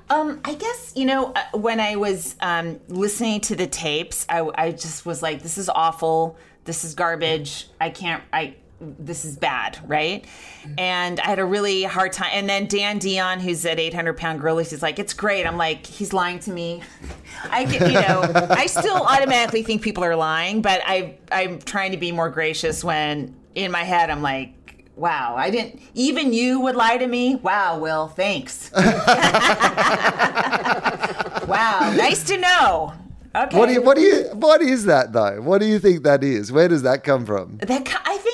um, 0.09 0.41
I 0.43 0.55
guess 0.55 0.93
you 0.95 1.05
know 1.05 1.33
uh, 1.33 1.57
when 1.57 1.79
I 1.79 1.95
was 1.95 2.35
um, 2.41 2.79
listening 2.87 3.41
to 3.41 3.55
the 3.55 3.67
tapes, 3.67 4.25
I, 4.27 4.49
I 4.55 4.71
just 4.71 5.05
was 5.05 5.21
like, 5.21 5.43
"This 5.43 5.59
is 5.59 5.69
awful. 5.69 6.35
This 6.63 6.83
is 6.83 6.95
garbage. 6.95 7.67
I 7.79 7.91
can't. 7.91 8.23
I 8.33 8.55
this 8.81 9.25
is 9.25 9.35
bad, 9.35 9.77
right? 9.85 10.25
And 10.77 11.19
I 11.19 11.25
had 11.25 11.39
a 11.39 11.45
really 11.45 11.83
hard 11.83 12.13
time. 12.13 12.29
And 12.31 12.47
then 12.49 12.67
Dan 12.67 12.97
Dion, 12.97 13.39
who's 13.39 13.65
at 13.65 13.79
800 13.79 14.17
pound 14.17 14.39
gorilla, 14.39 14.63
he's 14.63 14.81
like, 14.81 14.99
it's 14.99 15.13
great. 15.13 15.45
I'm 15.45 15.57
like, 15.57 15.85
he's 15.85 16.13
lying 16.13 16.39
to 16.39 16.51
me. 16.51 16.81
I 17.49 17.65
get, 17.65 17.81
you 17.81 17.99
know, 18.01 18.21
I 18.49 18.65
still 18.67 18.95
automatically 18.95 19.63
think 19.63 19.81
people 19.81 20.03
are 20.03 20.15
lying, 20.15 20.61
but 20.61 20.81
I, 20.85 21.17
I'm 21.31 21.59
trying 21.59 21.91
to 21.91 21.97
be 21.97 22.11
more 22.11 22.29
gracious 22.29 22.83
when 22.83 23.35
in 23.55 23.71
my 23.71 23.83
head 23.83 24.09
I'm 24.09 24.21
like, 24.21 24.53
wow, 24.95 25.35
I 25.37 25.49
didn't, 25.49 25.81
even 25.93 26.33
you 26.33 26.59
would 26.61 26.75
lie 26.75 26.97
to 26.97 27.07
me? 27.07 27.35
Wow, 27.35 27.79
Wil, 27.79 28.09
thanks. 28.09 28.71
wow, 28.75 28.83
nice 31.95 32.23
to 32.25 32.37
know. 32.37 32.93
Okay. 33.35 33.57
What 33.57 33.67
do 33.67 33.73
you, 33.73 33.81
what 33.81 33.95
do 33.95 34.01
you, 34.01 34.23
what 34.33 34.61
is 34.61 34.85
that 34.85 35.13
though? 35.13 35.41
What 35.41 35.59
do 35.59 35.67
you 35.67 35.79
think 35.79 36.03
that 36.03 36.23
is? 36.23 36.51
Where 36.51 36.67
does 36.67 36.81
that 36.81 37.03
come 37.03 37.25
from? 37.25 37.57
That 37.57 37.69
I 37.69 38.17
think 38.17 38.28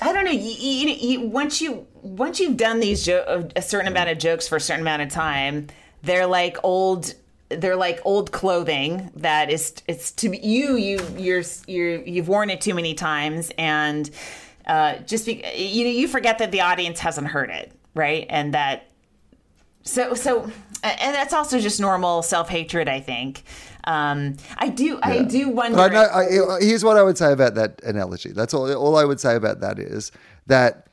I 0.00 0.12
don't 0.12 0.24
know. 0.24 0.30
You, 0.30 0.38
you, 0.40 0.88
you, 0.88 1.20
once 1.22 1.60
you 1.60 1.86
once 2.02 2.38
you've 2.38 2.56
done 2.56 2.80
these 2.80 3.04
jo- 3.04 3.48
a 3.56 3.62
certain 3.62 3.88
amount 3.88 4.10
of 4.10 4.18
jokes 4.18 4.46
for 4.46 4.56
a 4.56 4.60
certain 4.60 4.82
amount 4.82 5.02
of 5.02 5.08
time, 5.10 5.68
they're 6.02 6.26
like 6.26 6.56
old. 6.62 7.14
They're 7.50 7.76
like 7.76 8.00
old 8.04 8.30
clothing 8.30 9.10
that 9.16 9.50
is 9.50 9.74
it's 9.88 10.12
to 10.12 10.36
you. 10.36 10.76
You 10.76 11.00
you're 11.16 11.42
you're 11.66 12.02
you've 12.02 12.28
worn 12.28 12.50
it 12.50 12.60
too 12.60 12.74
many 12.74 12.94
times, 12.94 13.50
and 13.56 14.08
uh, 14.66 14.98
just 14.98 15.24
be, 15.26 15.42
you 15.56 15.86
you 15.86 16.08
forget 16.08 16.38
that 16.38 16.52
the 16.52 16.60
audience 16.60 17.00
hasn't 17.00 17.28
heard 17.28 17.50
it, 17.50 17.72
right? 17.94 18.26
And 18.28 18.52
that 18.54 18.86
so 19.82 20.12
so 20.14 20.44
and 20.82 21.14
that's 21.14 21.32
also 21.32 21.58
just 21.58 21.80
normal 21.80 22.22
self 22.22 22.48
hatred. 22.50 22.88
I 22.88 23.00
think. 23.00 23.42
Um, 23.88 24.36
I 24.58 24.68
do. 24.68 24.84
Yeah. 24.84 24.98
I 25.02 25.22
do 25.22 25.48
wonder. 25.48 25.80
I 25.80 25.88
know, 25.88 26.02
I, 26.02 26.60
here's 26.60 26.84
what 26.84 26.98
I 26.98 27.02
would 27.02 27.16
say 27.16 27.32
about 27.32 27.54
that 27.54 27.82
analogy. 27.82 28.32
That's 28.32 28.52
all. 28.52 28.70
All 28.74 28.96
I 28.96 29.04
would 29.04 29.18
say 29.18 29.34
about 29.34 29.60
that 29.60 29.78
is 29.78 30.12
that 30.46 30.88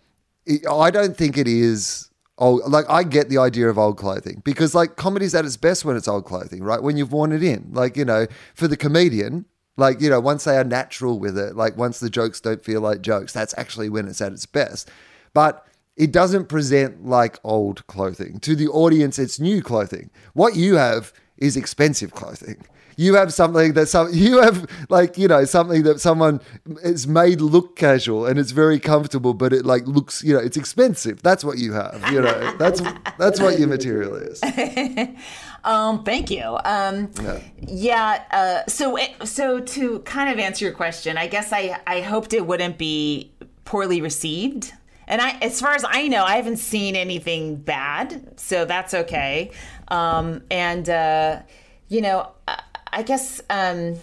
I 0.72 0.92
don't 0.92 1.16
think 1.16 1.38
it 1.38 1.48
is. 1.48 2.10
Oh, 2.38 2.62
like 2.68 2.86
I 2.90 3.04
get 3.04 3.30
the 3.30 3.38
idea 3.38 3.70
of 3.70 3.78
old 3.78 3.98
clothing 3.98 4.42
because 4.44 4.74
like 4.74 4.96
comedy's 4.96 5.36
at 5.36 5.46
its 5.46 5.58
best 5.58 5.84
when 5.84 5.98
it's 5.98 6.08
old 6.08 6.26
clothing, 6.26 6.64
right? 6.64 6.82
When 6.82 6.96
you've 6.96 7.12
worn 7.12 7.34
it 7.34 7.44
in, 7.44 7.70
like 7.72 7.98
you 7.98 8.06
know, 8.06 8.28
for 8.54 8.68
the 8.68 8.78
comedian, 8.78 9.46
like 9.76 10.00
you 10.00 10.10
know, 10.10 10.22
once 10.22 10.46
they 10.46 10.56
are 10.56 10.64
natural 10.64 11.20
with 11.20 11.38
it, 11.38 11.56
like 11.56 11.76
once 11.78 12.00
the 12.00 12.10
jokes 12.10 12.40
don't 12.40 12.64
feel 12.64 12.80
like 12.80 13.02
jokes, 13.02 13.34
that's 13.34 13.54
actually 13.58 13.90
when 13.90 14.08
it's 14.08 14.22
at 14.22 14.32
its 14.32 14.46
best. 14.46 14.90
But 15.34 15.66
it 15.98 16.14
doesn't 16.14 16.48
present 16.48 17.06
like 17.06 17.40
old 17.44 17.86
clothing 17.88 18.40
to 18.42 18.56
the 18.56 18.68
audience. 18.70 19.20
It's 19.20 19.40
new 19.40 19.62
clothing. 19.62 20.10
What 20.34 20.56
you 20.56 20.76
have 20.76 21.14
is 21.38 21.58
expensive 21.58 22.14
clothing 22.14 22.66
you 22.96 23.16
have 23.16 23.34
something 23.34 23.74
that 23.74 23.88
some 23.88 24.10
you 24.14 24.42
have 24.42 24.66
like 24.90 25.18
you 25.18 25.28
know 25.28 25.46
something 25.46 25.84
that 25.84 26.00
someone 26.00 26.42
is 26.84 27.08
made 27.08 27.42
look 27.42 27.76
casual 27.76 28.26
and 28.26 28.40
it's 28.40 28.52
very 28.52 28.80
comfortable, 28.80 29.34
but 29.34 29.54
it 29.54 29.66
like 29.66 29.86
looks 29.88 30.24
you 30.24 30.34
know 30.34 30.40
it's 30.40 30.58
expensive. 30.58 31.22
That's 31.22 31.44
what 31.44 31.58
you 31.58 31.74
have. 31.74 32.04
You 32.12 32.22
know 32.22 32.56
that's 32.60 32.82
that's 33.18 33.40
what 33.40 33.60
your 33.60 33.68
material 33.68 34.16
is. 34.16 34.42
um, 35.64 36.04
thank 36.04 36.32
you. 36.32 36.58
Um, 36.66 37.12
yeah. 37.22 37.40
yeah 37.68 38.24
uh, 38.32 38.70
so 38.70 38.98
so 39.24 39.60
to 39.60 40.00
kind 40.00 40.32
of 40.32 40.40
answer 40.40 40.66
your 40.66 40.74
question, 40.74 41.18
I 41.18 41.28
guess 41.28 41.52
I 41.52 41.80
I 41.88 42.02
hoped 42.02 42.34
it 42.34 42.46
wouldn't 42.46 42.78
be 42.78 43.32
poorly 43.66 44.02
received. 44.02 44.74
And 45.08 45.22
I, 45.22 45.38
as 45.42 45.62
far 45.62 45.74
as 45.74 45.86
I 45.88 46.08
know, 46.08 46.24
I 46.24 46.36
haven't 46.38 46.58
seen 46.58 46.96
anything 46.96 47.58
bad, 47.58 48.40
so 48.40 48.66
that's 48.66 48.96
okay. 48.96 49.52
Um, 49.90 50.42
and 50.50 50.90
uh, 50.90 51.42
you 51.90 52.02
know, 52.02 52.32
I 52.96 53.02
guess 53.02 53.42
um, 53.50 53.96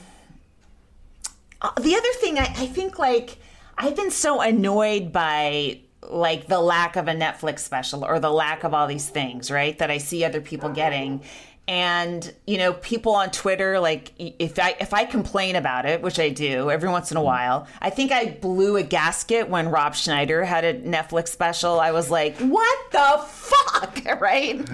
uh, 1.63 1.71
the 1.81 1.97
other 1.97 2.13
thing 2.21 2.39
I, 2.39 2.43
I 2.43 2.67
think 2.67 2.99
like 2.99 3.39
I've 3.79 3.97
been 3.97 4.11
so 4.11 4.43
annoyed 4.43 5.13
by 5.13 5.81
like 6.03 6.47
the 6.47 6.61
lack 6.61 6.97
of 6.97 7.09
a 7.09 7.13
Netflix 7.13 7.61
special 7.61 8.05
or 8.05 8.21
the 8.21 8.31
lack 8.31 8.65
of 8.65 8.75
all 8.75 8.87
these 8.87 9.09
things, 9.09 9.51
right? 9.51 9.79
That 9.79 9.91
I 9.91 9.97
see 9.97 10.25
other 10.25 10.43
people 10.43 10.69
getting. 10.69 11.23
And 11.69 12.35
you 12.45 12.59
know, 12.59 12.73
people 12.73 13.15
on 13.15 13.31
Twitter, 13.31 13.79
like 13.79 14.13
if 14.19 14.59
I 14.59 14.75
if 14.81 14.93
I 14.93 15.05
complain 15.05 15.55
about 15.55 15.87
it, 15.87 16.03
which 16.03 16.19
I 16.19 16.29
do 16.29 16.71
every 16.71 16.89
once 16.89 17.13
in 17.13 17.17
a 17.17 17.23
while, 17.23 17.69
I 17.81 17.89
think 17.91 18.11
I 18.11 18.37
blew 18.41 18.77
a 18.77 18.83
gasket 18.83 19.49
when 19.49 19.69
Rob 19.71 19.95
Schneider 19.95 20.45
had 20.45 20.65
a 20.65 20.75
Netflix 20.75 21.29
special. 21.29 21.79
I 21.79 21.93
was 21.93 22.11
like, 22.11 22.37
"What 22.39 22.79
the 22.91 23.25
fuck?" 23.29 24.01
right? 24.21 24.69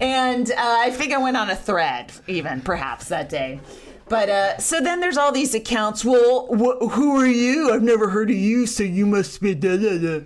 And 0.00 0.50
uh, 0.50 0.54
I 0.56 0.90
think 0.90 1.12
I 1.12 1.18
went 1.18 1.36
on 1.36 1.48
a 1.48 1.56
thread, 1.56 2.10
even 2.26 2.60
perhaps 2.60 3.08
that 3.08 3.28
day. 3.28 3.60
But 4.08 4.28
uh, 4.28 4.58
so 4.58 4.80
then 4.80 4.98
there's 4.98 5.16
all 5.16 5.30
these 5.30 5.54
accounts. 5.54 6.04
Well, 6.04 6.48
wh- 6.48 6.90
who 6.92 7.20
are 7.20 7.26
you? 7.26 7.72
I've 7.72 7.82
never 7.84 8.10
heard 8.10 8.28
of 8.28 8.36
you, 8.36 8.66
so 8.66 8.82
you 8.82 9.06
must 9.06 9.40
be 9.40 9.54
da 9.54 9.76
da 9.76 9.98
da. 9.98 10.24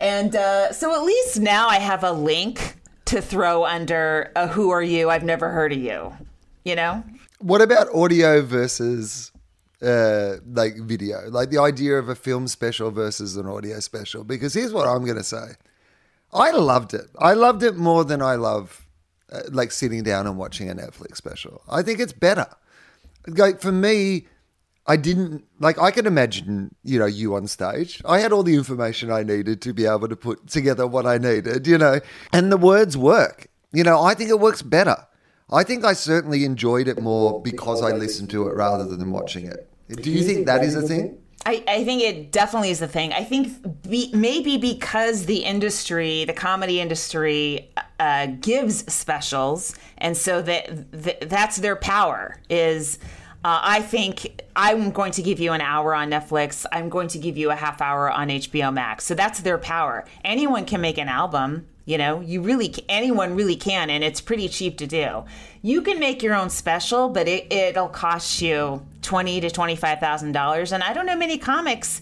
And 0.00 0.36
uh, 0.36 0.72
so 0.72 0.94
at 0.94 1.02
least 1.02 1.40
now 1.40 1.66
I 1.66 1.80
have 1.80 2.04
a 2.04 2.12
link 2.12 2.76
to 3.06 3.20
throw 3.20 3.64
under 3.64 4.32
a 4.36 4.48
"Who 4.48 4.70
are 4.70 4.82
you? 4.82 5.10
I've 5.10 5.24
never 5.24 5.50
heard 5.50 5.72
of 5.72 5.78
you." 5.78 6.12
You 6.64 6.76
know. 6.76 7.04
What 7.38 7.60
about 7.60 7.94
audio 7.94 8.42
versus 8.42 9.30
uh, 9.82 10.36
like 10.46 10.76
video? 10.76 11.28
Like 11.28 11.50
the 11.50 11.58
idea 11.58 11.98
of 11.98 12.08
a 12.08 12.14
film 12.14 12.48
special 12.48 12.90
versus 12.90 13.36
an 13.36 13.46
audio 13.46 13.80
special? 13.80 14.24
Because 14.24 14.54
here's 14.54 14.72
what 14.72 14.88
I'm 14.88 15.04
going 15.04 15.18
to 15.18 15.24
say. 15.24 15.52
I 16.32 16.50
loved 16.50 16.94
it. 16.94 17.06
I 17.18 17.34
loved 17.34 17.62
it 17.62 17.76
more 17.76 18.04
than 18.04 18.20
I 18.20 18.34
love 18.34 18.86
uh, 19.30 19.42
like 19.50 19.72
sitting 19.72 20.02
down 20.02 20.26
and 20.26 20.36
watching 20.36 20.70
a 20.70 20.74
Netflix 20.74 21.16
special. 21.16 21.62
I 21.68 21.82
think 21.82 22.00
it's 22.00 22.12
better. 22.12 22.46
Like 23.26 23.60
for 23.60 23.72
me, 23.72 24.26
I 24.88 24.96
didn't 24.96 25.44
like 25.58 25.78
I 25.78 25.90
can 25.90 26.06
imagine, 26.06 26.74
you 26.84 26.98
know, 26.98 27.06
you 27.06 27.34
on 27.34 27.46
stage. 27.48 28.00
I 28.04 28.20
had 28.20 28.32
all 28.32 28.42
the 28.42 28.54
information 28.54 29.10
I 29.10 29.22
needed 29.22 29.60
to 29.62 29.72
be 29.72 29.84
able 29.84 30.08
to 30.08 30.16
put 30.16 30.46
together 30.46 30.86
what 30.86 31.06
I 31.06 31.18
needed, 31.18 31.66
you 31.66 31.78
know, 31.78 32.00
and 32.32 32.52
the 32.52 32.56
words 32.56 32.96
work. 32.96 33.48
You 33.72 33.82
know, 33.82 34.00
I 34.02 34.14
think 34.14 34.30
it 34.30 34.38
works 34.38 34.62
better. 34.62 34.96
I 35.50 35.64
think 35.64 35.84
I 35.84 35.92
certainly 35.92 36.44
enjoyed 36.44 36.88
it 36.88 37.00
more 37.00 37.42
because 37.42 37.82
I 37.82 37.92
listened 37.92 38.30
to 38.30 38.48
it 38.48 38.54
rather 38.54 38.84
than 38.84 39.10
watching 39.10 39.46
it. 39.46 39.68
Do 39.88 40.10
you 40.10 40.22
think 40.22 40.46
that 40.46 40.64
is 40.64 40.74
a 40.74 40.82
thing? 40.82 41.18
I, 41.44 41.62
I 41.68 41.84
think 41.84 42.02
it 42.02 42.32
definitely 42.32 42.70
is 42.70 42.82
a 42.82 42.88
thing. 42.88 43.12
I 43.12 43.22
think 43.22 43.82
be, 43.88 44.10
maybe 44.12 44.56
because 44.56 45.26
the 45.26 45.44
industry, 45.44 46.24
the 46.24 46.32
comedy 46.32 46.80
industry, 46.80 47.70
uh, 48.00 48.26
gives 48.26 48.92
specials, 48.92 49.76
and 49.98 50.16
so 50.16 50.42
that, 50.42 50.90
that 50.90 51.30
that's 51.30 51.58
their 51.58 51.76
power. 51.76 52.40
Is 52.50 52.98
uh, 53.44 53.60
I 53.62 53.82
think 53.82 54.42
I'm 54.56 54.90
going 54.90 55.12
to 55.12 55.22
give 55.22 55.38
you 55.38 55.52
an 55.52 55.60
hour 55.60 55.94
on 55.94 56.10
Netflix. 56.10 56.66
I'm 56.72 56.88
going 56.88 57.08
to 57.08 57.18
give 57.18 57.36
you 57.36 57.50
a 57.50 57.54
half 57.54 57.80
hour 57.80 58.10
on 58.10 58.28
HBO 58.28 58.72
Max. 58.72 59.04
So 59.04 59.14
that's 59.14 59.40
their 59.40 59.58
power. 59.58 60.04
Anyone 60.24 60.64
can 60.64 60.80
make 60.80 60.98
an 60.98 61.08
album. 61.08 61.66
You 61.84 61.98
know, 61.98 62.20
you 62.20 62.42
really 62.42 62.74
anyone 62.88 63.36
really 63.36 63.54
can, 63.54 63.90
and 63.90 64.02
it's 64.02 64.20
pretty 64.20 64.48
cheap 64.48 64.78
to 64.78 64.88
do. 64.88 65.24
You 65.62 65.82
can 65.82 66.00
make 66.00 66.20
your 66.20 66.34
own 66.34 66.50
special, 66.50 67.08
but 67.08 67.28
it, 67.28 67.52
it'll 67.52 67.88
cost 67.88 68.42
you 68.42 68.84
twenty 69.02 69.40
to 69.40 69.50
twenty 69.50 69.76
five 69.76 70.00
thousand 70.00 70.32
dollars. 70.32 70.72
And 70.72 70.82
I 70.82 70.92
don't 70.92 71.06
know 71.06 71.16
many 71.16 71.38
comics 71.38 72.00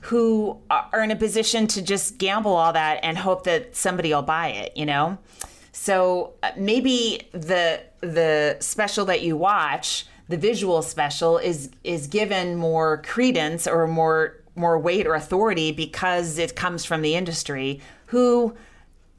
who 0.00 0.56
are 0.70 1.02
in 1.02 1.10
a 1.10 1.16
position 1.16 1.66
to 1.66 1.82
just 1.82 2.16
gamble 2.16 2.54
all 2.54 2.72
that 2.72 3.00
and 3.02 3.18
hope 3.18 3.44
that 3.44 3.76
somebody 3.76 4.14
will 4.14 4.22
buy 4.22 4.48
it. 4.48 4.74
You 4.74 4.86
know, 4.86 5.18
so 5.72 6.32
uh, 6.42 6.52
maybe 6.56 7.28
the 7.32 7.82
the 8.00 8.56
special 8.60 9.04
that 9.04 9.20
you 9.20 9.36
watch, 9.36 10.06
the 10.28 10.36
visual 10.36 10.82
special, 10.82 11.38
is 11.38 11.70
is 11.84 12.06
given 12.06 12.56
more 12.56 13.02
credence 13.02 13.66
or 13.66 13.86
more 13.86 14.36
more 14.54 14.78
weight 14.78 15.06
or 15.06 15.14
authority 15.14 15.70
because 15.70 16.38
it 16.38 16.56
comes 16.56 16.84
from 16.84 17.02
the 17.02 17.14
industry 17.14 17.80
who 18.06 18.56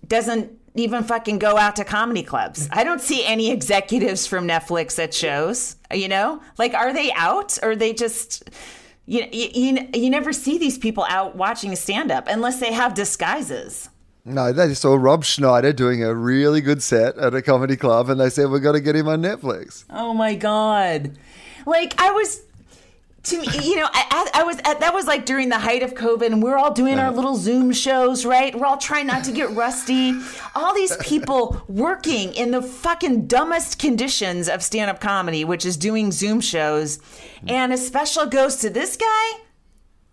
doesn't 0.08 0.52
even 0.76 1.04
fucking 1.04 1.40
go 1.40 1.58
out 1.58 1.76
to 1.76 1.84
comedy 1.84 2.24
clubs. 2.24 2.68
I 2.72 2.84
don't 2.84 3.02
see 3.02 3.26
any 3.26 3.52
executives 3.52 4.28
from 4.28 4.48
Netflix 4.48 5.02
at 5.02 5.14
shows, 5.14 5.76
you 5.92 6.08
know? 6.08 6.42
Like, 6.58 6.74
are 6.74 6.94
they 6.94 7.12
out 7.14 7.58
or 7.64 7.76
they 7.76 7.94
just. 7.94 8.50
You, 9.10 9.26
you, 9.32 9.88
you 9.94 10.10
never 10.10 10.34
see 10.34 10.58
these 10.58 10.78
people 10.78 11.06
out 11.08 11.38
watching 11.38 11.72
a 11.72 11.78
stand 11.78 12.12
up 12.12 12.28
unless 12.28 12.60
they 12.60 12.74
have 12.74 12.94
disguises. 12.94 13.90
No, 14.28 14.52
they 14.52 14.74
saw 14.74 14.96
Rob 14.96 15.24
Schneider 15.24 15.72
doing 15.72 16.04
a 16.04 16.14
really 16.14 16.60
good 16.60 16.84
set 16.84 17.18
at 17.18 17.34
a 17.34 17.42
comedy 17.42 17.78
club 17.78 18.10
and 18.10 18.20
they 18.20 18.30
said, 18.30 18.50
We've 18.50 18.62
got 18.62 18.74
to 18.74 18.82
get 18.82 18.96
him 18.96 19.08
on 19.08 19.22
Netflix. 19.22 19.86
Oh 19.90 20.14
my 20.14 20.36
God. 20.36 21.18
Like, 21.66 22.00
I 22.00 22.12
was 22.12 22.44
to 23.24 23.42
me, 23.42 23.48
you 23.62 23.76
know, 23.76 23.88
I, 23.92 24.30
I 24.34 24.44
was 24.44 24.58
at, 24.64 24.80
that 24.80 24.94
was 24.94 25.06
like 25.06 25.26
during 25.26 25.50
the 25.50 25.58
height 25.58 25.84
of 25.84 25.94
COVID, 25.96 26.28
and 26.28 26.42
we're 26.42 26.58
all 26.58 26.74
doing 26.74 26.98
our 26.98 27.08
uh-huh. 27.08 27.16
little 27.16 27.36
Zoom 27.36 27.74
shows, 27.74 28.26
right? 28.26 28.58
We're 28.58 28.66
all 28.66 28.78
trying 28.78 29.08
not 29.08 29.26
to 29.26 29.34
get 29.34 29.50
rusty. 29.52 30.14
All 30.56 30.74
these 30.74 30.96
people 30.98 31.62
working 31.68 32.34
in 32.34 32.52
the 32.52 32.62
fucking 32.62 33.28
dumbest 33.28 33.80
conditions 33.80 34.48
of 34.48 34.64
stand-up 34.64 35.02
comedy, 35.02 35.44
which 35.44 35.66
is 35.66 35.76
doing 35.76 36.12
Zoom 36.12 36.40
shows, 36.40 37.00
hmm. 37.42 37.50
and 37.50 37.74
a 37.74 37.78
special 37.78 38.28
goes 38.28 38.58
to 38.58 38.70
this 38.70 38.96
guy. 38.96 39.40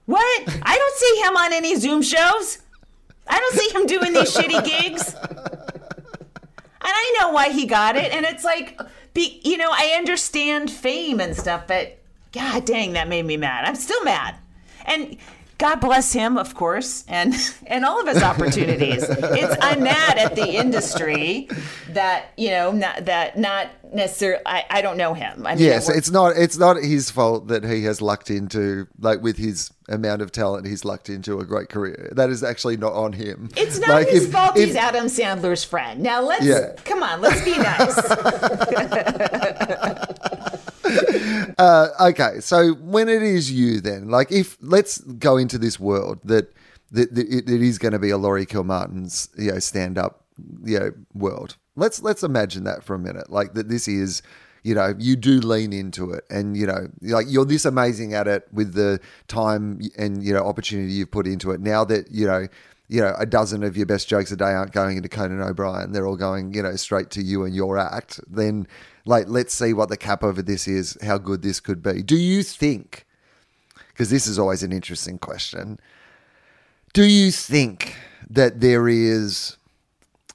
What? 0.07 0.45
I 0.63 0.77
don't 0.77 0.97
see 0.97 1.23
him 1.23 1.37
on 1.37 1.53
any 1.53 1.77
Zoom 1.77 2.03
shows. 2.03 2.59
I 3.27 3.39
don't 3.39 3.55
see 3.55 3.71
him 3.75 3.87
doing 3.87 4.13
these 4.13 4.35
shitty 4.35 4.65
gigs. 4.83 5.15
And 5.15 6.93
I 6.93 7.17
know 7.19 7.31
why 7.33 7.51
he 7.51 7.67
got 7.67 7.97
it, 7.97 8.13
and 8.13 8.27
it's 8.27 8.45
like, 8.45 8.79
be, 9.15 9.41
you 9.43 9.57
know, 9.57 9.71
I 9.71 9.95
understand 9.97 10.71
fame 10.71 11.21
and 11.21 11.35
stuff, 11.35 11.67
but 11.67 11.99
God 12.33 12.65
dang, 12.67 12.93
that 12.93 13.09
made 13.09 13.25
me 13.25 13.37
mad. 13.37 13.65
I'm 13.65 13.77
still 13.77 14.03
mad. 14.05 14.37
And 14.85 15.17
God 15.57 15.77
bless 15.77 16.13
him, 16.13 16.37
of 16.37 16.55
course, 16.55 17.05
and 17.07 17.33
and 17.67 17.85
all 17.85 18.01
of 18.01 18.09
his 18.09 18.23
opportunities. 18.23 19.05
it's 19.09 19.57
I'm 19.61 19.83
mad 19.83 20.19
at 20.19 20.35
the 20.35 20.57
industry 20.57 21.49
that 21.91 22.33
you 22.37 22.51
know 22.51 22.73
not, 22.73 23.05
that 23.05 23.39
not 23.39 23.69
necessarily. 23.93 24.43
I, 24.45 24.65
I 24.69 24.83
don't 24.83 24.97
know 24.97 25.15
him. 25.15 25.47
I 25.47 25.55
mean, 25.55 25.65
yes, 25.65 25.89
it's 25.89 26.11
not 26.11 26.37
it's 26.37 26.59
not 26.59 26.77
his 26.77 27.11
fault 27.11 27.47
that 27.49 27.65
he 27.65 27.85
has 27.85 28.03
lucked 28.03 28.31
into 28.31 28.89
like 28.99 29.23
with 29.23 29.37
his 29.37 29.71
amount 29.89 30.23
of 30.23 30.33
talent 30.33 30.67
he's 30.67 30.85
lucked 30.85 31.09
into 31.09 31.41
a 31.41 31.45
great 31.45 31.69
career. 31.69 32.13
That 32.17 32.31
is 32.31 32.43
actually 32.43 32.77
not 32.77 32.95
on 32.95 33.13
him. 33.13 33.51
It's 33.57 33.79
not 33.79 33.91
like 33.91 34.09
his 34.09 34.25
if, 34.25 34.33
fault. 34.33 34.57
If, 34.57 34.69
he's 34.69 34.77
Adam 34.77 35.07
Sandler's 35.07 35.65
friend. 35.65 36.01
Now 36.01 36.23
let's 36.23 36.45
yeah. 36.45 36.75
come 36.85 37.03
on. 37.03 37.21
Let's 37.21 37.45
be 37.45 37.57
nice. 37.59 37.99
uh, 41.59 41.89
okay, 42.09 42.41
so 42.41 42.75
when 42.75 43.09
it 43.09 43.23
is 43.23 43.51
you, 43.51 43.81
then 43.81 44.09
like 44.09 44.33
if 44.33 44.57
let's 44.61 44.99
go 44.99 45.37
into 45.37 45.59
this 45.59 45.79
world 45.79 46.21
that 46.25 46.53
that, 46.93 47.15
that 47.15 47.29
it, 47.29 47.51
it 47.51 47.63
is 47.63 47.79
going 47.79 47.93
to 47.93 47.99
be 47.99 48.11
a 48.11 48.17
Laurie 48.17 48.47
Kilmartin's 48.47 49.29
you 49.37 49.53
know 49.53 49.59
stand 49.59 49.99
up 49.99 50.25
you 50.65 50.79
know 50.79 50.93
world. 51.13 51.57
Let's 51.77 52.03
let's 52.03 52.23
imagine 52.23 52.65
that 52.65 52.85
for 52.85 52.95
a 52.95 52.99
minute, 52.99 53.31
like 53.31 53.55
that 53.55 53.69
this 53.69 53.89
is 53.89 54.23
you 54.65 54.75
know 54.75 54.95
you 54.99 55.15
do 55.15 55.39
lean 55.41 55.73
into 55.73 56.11
it 56.11 56.25
and 56.31 56.57
you 56.57 56.67
know 56.67 56.89
like 57.03 57.27
you're 57.29 57.45
this 57.45 57.65
amazing 57.65 58.13
at 58.15 58.27
it 58.27 58.49
with 58.53 58.75
the 58.75 58.99
time 59.29 59.81
and 59.97 60.25
you 60.25 60.33
know 60.33 60.45
opportunity 60.45 60.93
you've 60.93 61.11
put 61.11 61.27
into 61.27 61.53
it 61.53 61.61
now 61.61 61.85
that 61.85 62.11
you 62.11 62.27
know 62.27 62.49
you 62.89 63.01
know 63.01 63.15
a 63.19 63.27
dozen 63.27 63.63
of 63.63 63.77
your 63.77 63.87
best 63.87 64.09
jokes 64.09 64.33
a 64.33 64.37
day 64.37 64.47
aren't 64.47 64.73
going 64.73 64.97
into 64.97 65.09
conan 65.09 65.41
o'brien 65.41 65.93
they're 65.93 66.07
all 66.07 66.17
going 66.17 66.53
you 66.53 66.63
know 66.63 66.75
straight 66.75 67.11
to 67.11 67.23
you 67.23 67.45
and 67.45 67.55
your 67.55 67.79
act 67.79 68.19
then 68.27 68.67
like 69.07 69.27
let's 69.29 69.55
see 69.55 69.73
what 69.73 69.89
the 69.89 69.97
cap 69.97 70.23
over 70.23 70.43
this 70.43 70.67
is, 70.67 70.97
how 71.03 71.19
good 71.19 71.43
this 71.43 71.61
could 71.61 71.83
be. 71.83 72.03
Do 72.03 72.17
you 72.17 72.43
think? 72.43 73.07
Because 73.89 74.11
this 74.11 74.27
is 74.27 74.39
always 74.39 74.63
an 74.63 74.73
interesting 74.73 75.19
question. 75.19 75.79
Do 76.93 77.05
you 77.05 77.31
think 77.31 77.97
that 78.31 78.61
there 78.61 78.89
is 78.89 79.57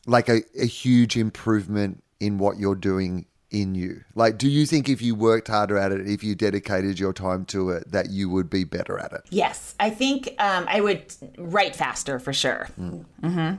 like 0.05 0.29
a, 0.29 0.43
a 0.59 0.65
huge 0.65 1.17
improvement 1.17 2.03
in 2.19 2.37
what 2.37 2.57
you're 2.57 2.75
doing 2.75 3.25
in 3.51 3.75
you? 3.75 4.03
Like, 4.15 4.37
do 4.37 4.47
you 4.47 4.65
think 4.65 4.89
if 4.89 5.01
you 5.01 5.15
worked 5.15 5.47
harder 5.47 5.77
at 5.77 5.91
it, 5.91 6.07
if 6.07 6.23
you 6.23 6.35
dedicated 6.35 6.99
your 6.99 7.13
time 7.13 7.45
to 7.45 7.71
it, 7.71 7.91
that 7.91 8.09
you 8.09 8.29
would 8.29 8.49
be 8.49 8.63
better 8.63 8.99
at 8.99 9.11
it? 9.13 9.21
Yes, 9.29 9.75
I 9.79 9.89
think 9.89 10.35
um, 10.39 10.65
I 10.67 10.81
would 10.81 11.13
write 11.37 11.75
faster 11.75 12.19
for 12.19 12.33
sure. 12.33 12.69
Mm. 12.79 13.05
Mm-hmm. 13.21 13.55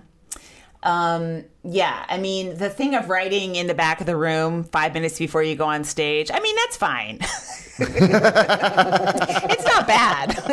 Um, 0.82 1.44
yeah, 1.62 2.06
I 2.08 2.18
mean, 2.18 2.56
the 2.56 2.70
thing 2.70 2.94
of 2.94 3.10
writing 3.10 3.54
in 3.54 3.66
the 3.66 3.74
back 3.74 4.00
of 4.00 4.06
the 4.06 4.16
room 4.16 4.64
five 4.64 4.94
minutes 4.94 5.18
before 5.18 5.42
you 5.42 5.54
go 5.54 5.66
on 5.66 5.84
stage, 5.84 6.30
I 6.32 6.40
mean, 6.40 6.56
that's 6.56 6.76
fine. 6.76 7.18
it's 7.82 9.64
not 9.64 9.86
bad, 9.86 10.34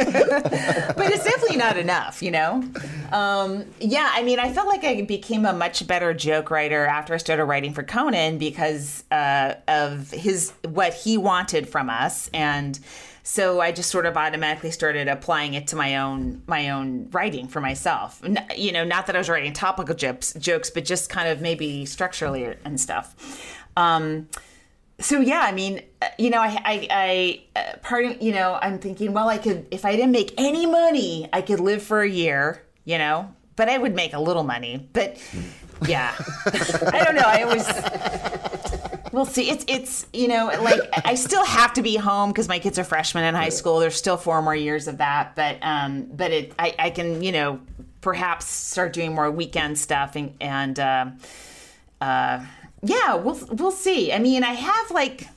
but 0.97 1.11
it's 1.11 1.23
definitely 1.23 1.57
not 1.57 1.78
enough, 1.78 2.21
you 2.21 2.32
know? 2.32 2.63
Um, 3.11 3.65
yeah, 3.80 4.11
I 4.13 4.23
mean, 4.23 4.39
I 4.39 4.51
felt 4.51 4.67
like 4.67 4.84
I 4.84 5.01
became 5.01 5.45
a 5.45 5.53
much 5.53 5.86
better 5.88 6.13
joke 6.13 6.51
writer 6.51 6.86
after 6.86 7.13
I 7.13 7.17
started 7.17 7.45
writing 7.45 7.73
for 7.73 7.84
Conan 7.84 8.38
because 8.38 9.03
uh, 9.11 9.55
of 9.67 10.11
his 10.11 10.51
what 10.65 10.93
he 10.93 11.17
wanted 11.17 11.67
from 11.69 11.89
us. 11.89 12.30
And 12.34 12.80
so 13.28 13.59
I 13.59 13.73
just 13.73 13.91
sort 13.91 14.05
of 14.05 14.15
automatically 14.15 14.71
started 14.71 15.09
applying 15.09 15.53
it 15.53 15.67
to 15.67 15.75
my 15.75 15.97
own 15.97 16.43
my 16.47 16.69
own 16.69 17.09
writing 17.11 17.49
for 17.49 17.59
myself. 17.59 18.21
You 18.55 18.71
know, 18.71 18.86
not 18.86 19.05
that 19.07 19.17
I 19.17 19.19
was 19.19 19.28
writing 19.28 19.51
topical 19.51 19.95
jokes, 19.95 20.34
jokes, 20.36 20.69
but 20.69 20.86
just 20.86 21.09
kind 21.09 21.28
of 21.28 21.41
maybe 21.41 21.86
structurally 21.86 22.55
and 22.63 22.80
stuff. 22.80 23.53
Um, 23.75 24.30
so 24.99 25.19
yeah, 25.19 25.41
I 25.41 25.51
mean, 25.51 25.82
uh, 26.01 26.07
you 26.17 26.30
know, 26.30 26.39
I, 26.39 26.57
I, 26.63 26.88
I 26.89 27.59
uh, 27.59 27.78
part 27.80 28.05
of, 28.05 28.21
you 28.21 28.32
know, 28.32 28.57
I'm 28.61 28.80
thinking, 28.80 29.11
well, 29.11 29.28
I 29.28 29.38
could, 29.39 29.67
if 29.71 29.84
I 29.84 29.97
didn't 29.97 30.13
make 30.13 30.34
any 30.38 30.65
money, 30.65 31.28
I 31.34 31.41
could 31.41 31.59
live 31.59 31.84
for 31.84 32.01
a 32.01 32.09
year, 32.09 32.63
you 32.86 32.97
know, 32.97 33.36
but 33.57 33.67
I 33.67 33.78
would 33.78 33.93
make 33.93 34.13
a 34.13 34.21
little 34.21 34.43
money. 34.43 34.88
But 34.93 35.21
yeah, 35.86 36.15
I 36.45 37.03
don't 37.03 37.15
know. 37.15 37.23
I 37.25 37.43
always, 37.43 37.67
We'll 39.18 39.26
see. 39.26 39.49
It's 39.49 39.65
it's 39.68 40.05
you 40.13 40.28
know 40.28 40.51
like 40.61 40.80
I 41.03 41.15
still 41.15 41.43
have 41.43 41.74
to 41.74 41.82
be 41.82 41.95
home 41.95 42.30
because 42.30 42.47
my 42.47 42.59
kids 42.59 42.78
are 42.78 42.84
freshmen 42.84 43.24
in 43.24 43.34
high 43.34 43.49
school. 43.49 43.80
There's 43.80 43.95
still 43.95 44.15
four 44.15 44.43
more 44.43 44.55
years 44.55 44.88
of 44.88 44.99
that, 44.99 45.36
but 45.36 45.57
um, 45.63 46.03
but 46.03 46.30
it 46.30 46.53
I, 46.59 46.76
I 46.78 46.89
can 46.91 47.24
you 47.24 47.32
know 47.32 47.59
perhaps 48.01 48.45
start 48.45 48.93
doing 48.93 49.15
more 49.15 49.32
weekend 49.32 49.80
stuff 49.80 50.15
and 50.15 50.36
and 50.39 50.80
uh, 50.80 51.05
uh, 51.99 52.45
yeah, 52.84 53.15
we'll 53.15 53.39
we'll 53.53 53.72
see. 53.72 54.13
I 54.13 54.20
mean, 54.20 54.43
I 54.43 54.51
have 54.51 54.91
like 54.91 55.28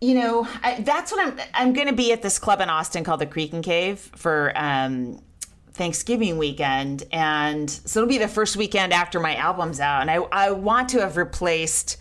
you 0.00 0.14
know 0.14 0.48
I, 0.62 0.80
that's 0.80 1.12
what 1.12 1.20
I'm 1.26 1.38
I'm 1.52 1.74
going 1.74 1.88
to 1.88 1.94
be 1.94 2.12
at 2.12 2.22
this 2.22 2.38
club 2.38 2.62
in 2.62 2.70
Austin 2.70 3.04
called 3.04 3.20
the 3.20 3.26
Creek 3.26 3.52
and 3.52 3.62
Cave 3.62 3.98
for 3.98 4.54
um, 4.56 5.20
Thanksgiving 5.74 6.38
weekend, 6.38 7.02
and 7.12 7.68
so 7.68 8.00
it'll 8.00 8.08
be 8.08 8.16
the 8.16 8.26
first 8.26 8.56
weekend 8.56 8.94
after 8.94 9.20
my 9.20 9.36
album's 9.36 9.80
out, 9.80 10.00
and 10.00 10.10
I 10.10 10.14
I 10.32 10.50
want 10.52 10.88
to 10.88 11.00
have 11.00 11.18
replaced 11.18 11.98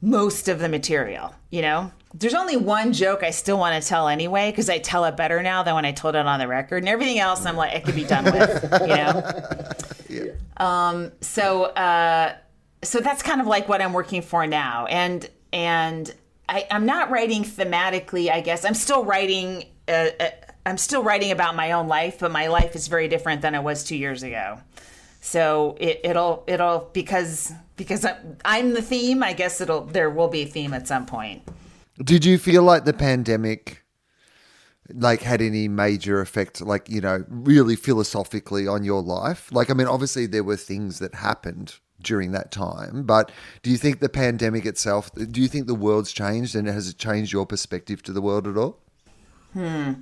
most 0.00 0.48
of 0.48 0.58
the 0.58 0.68
material. 0.68 1.34
You 1.50 1.62
know, 1.62 1.92
there's 2.14 2.34
only 2.34 2.56
one 2.56 2.92
joke 2.92 3.22
I 3.22 3.30
still 3.30 3.58
want 3.58 3.80
to 3.80 3.86
tell 3.86 4.08
anyway 4.08 4.50
because 4.50 4.68
I 4.68 4.78
tell 4.78 5.04
it 5.04 5.16
better 5.16 5.42
now 5.42 5.62
than 5.62 5.74
when 5.74 5.84
I 5.84 5.92
told 5.92 6.14
it 6.14 6.26
on 6.26 6.38
the 6.38 6.48
record, 6.48 6.78
and 6.78 6.88
everything 6.88 7.18
else 7.18 7.44
I'm 7.44 7.56
like 7.56 7.74
I 7.74 7.80
could 7.80 7.94
be 7.94 8.04
done 8.04 8.24
with. 8.24 8.64
You 8.80 8.86
know. 8.86 9.72
Yeah. 10.10 10.32
Um. 10.56 11.12
So. 11.20 11.64
Uh. 11.64 12.34
So 12.82 13.00
that's 13.00 13.22
kind 13.22 13.42
of 13.42 13.46
like 13.46 13.68
what 13.68 13.82
I'm 13.82 13.92
working 13.92 14.22
for 14.22 14.46
now, 14.46 14.86
and 14.86 15.28
and 15.52 16.14
I, 16.48 16.66
I'm 16.70 16.86
not 16.86 17.10
writing 17.10 17.44
thematically. 17.44 18.30
I 18.30 18.40
guess 18.40 18.64
I'm 18.64 18.74
still 18.74 19.04
writing. 19.04 19.64
Uh, 19.86 20.08
uh 20.18 20.30
I'm 20.64 20.78
still 20.78 21.02
writing 21.02 21.30
about 21.30 21.56
my 21.56 21.72
own 21.72 21.88
life, 21.88 22.18
but 22.20 22.30
my 22.30 22.48
life 22.48 22.76
is 22.76 22.88
very 22.88 23.08
different 23.08 23.42
than 23.42 23.54
it 23.54 23.62
was 23.62 23.84
two 23.84 23.96
years 23.96 24.22
ago. 24.22 24.58
So 25.20 25.76
it, 25.80 26.00
it'll 26.04 26.44
it'll 26.46 26.90
because 26.92 27.52
because 27.76 28.06
I'm 28.44 28.74
the 28.74 28.82
theme. 28.82 29.22
I 29.22 29.32
guess 29.32 29.60
it'll 29.60 29.84
there 29.84 30.10
will 30.10 30.28
be 30.28 30.42
a 30.42 30.46
theme 30.46 30.72
at 30.72 30.86
some 30.86 31.06
point. 31.06 31.42
Did 32.02 32.24
you 32.24 32.38
feel 32.38 32.62
like 32.62 32.84
the 32.84 32.92
pandemic 32.92 33.82
like 34.94 35.20
had 35.20 35.42
any 35.42 35.68
major 35.68 36.20
effect 36.22 36.62
like 36.62 36.88
you 36.88 37.00
know 37.00 37.22
really 37.28 37.76
philosophically 37.76 38.66
on 38.66 38.84
your 38.84 39.02
life 39.02 39.52
like 39.52 39.68
i 39.68 39.74
mean 39.74 39.86
obviously 39.86 40.24
there 40.24 40.42
were 40.42 40.56
things 40.56 40.98
that 40.98 41.14
happened 41.14 41.74
during 42.00 42.32
that 42.32 42.50
time 42.50 43.02
but 43.02 43.30
do 43.62 43.68
you 43.68 43.76
think 43.76 44.00
the 44.00 44.08
pandemic 44.08 44.64
itself 44.64 45.10
do 45.30 45.42
you 45.42 45.46
think 45.46 45.66
the 45.66 45.74
world's 45.74 46.10
changed 46.10 46.54
and 46.54 46.66
has 46.66 46.88
it 46.88 46.96
changed 46.96 47.34
your 47.34 47.44
perspective 47.44 48.02
to 48.02 48.14
the 48.14 48.22
world 48.22 48.46
at 48.46 48.56
all 48.56 48.78
hmm 49.52 49.92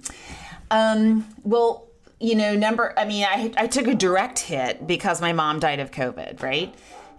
um, 0.70 1.26
well, 1.42 1.86
you 2.20 2.34
know, 2.34 2.54
number, 2.54 2.94
I 2.96 3.04
mean, 3.04 3.24
I, 3.24 3.52
I 3.56 3.66
took 3.66 3.86
a 3.86 3.94
direct 3.94 4.38
hit 4.38 4.86
because 4.86 5.20
my 5.20 5.32
mom 5.32 5.60
died 5.60 5.80
of 5.80 5.90
COVID, 5.90 6.42
right? 6.42 6.74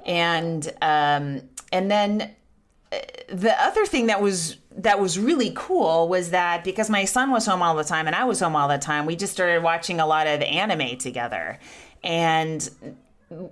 And, 0.05 0.67
um, 0.81 1.41
and 1.71 1.91
then 1.91 2.35
uh, 2.91 2.97
the 3.29 3.53
other 3.61 3.85
thing 3.85 4.07
that 4.07 4.21
was 4.21 4.57
that 4.77 4.99
was 4.99 5.17
really 5.17 5.51
cool 5.55 6.07
was 6.07 6.29
that 6.29 6.63
because 6.63 6.89
my 6.89 7.03
son 7.03 7.31
was 7.31 7.45
home 7.45 7.63
all 7.63 7.75
the 7.75 7.83
time 7.83 8.05
and 8.05 8.15
I 8.15 8.25
was 8.25 8.39
home 8.39 8.55
all 8.55 8.67
the 8.67 8.77
time, 8.77 9.05
we 9.05 9.15
just 9.15 9.33
started 9.33 9.63
watching 9.63 9.99
a 9.99 10.05
lot 10.05 10.27
of 10.27 10.41
anime 10.41 10.97
together. 10.97 11.59
And 12.03 12.69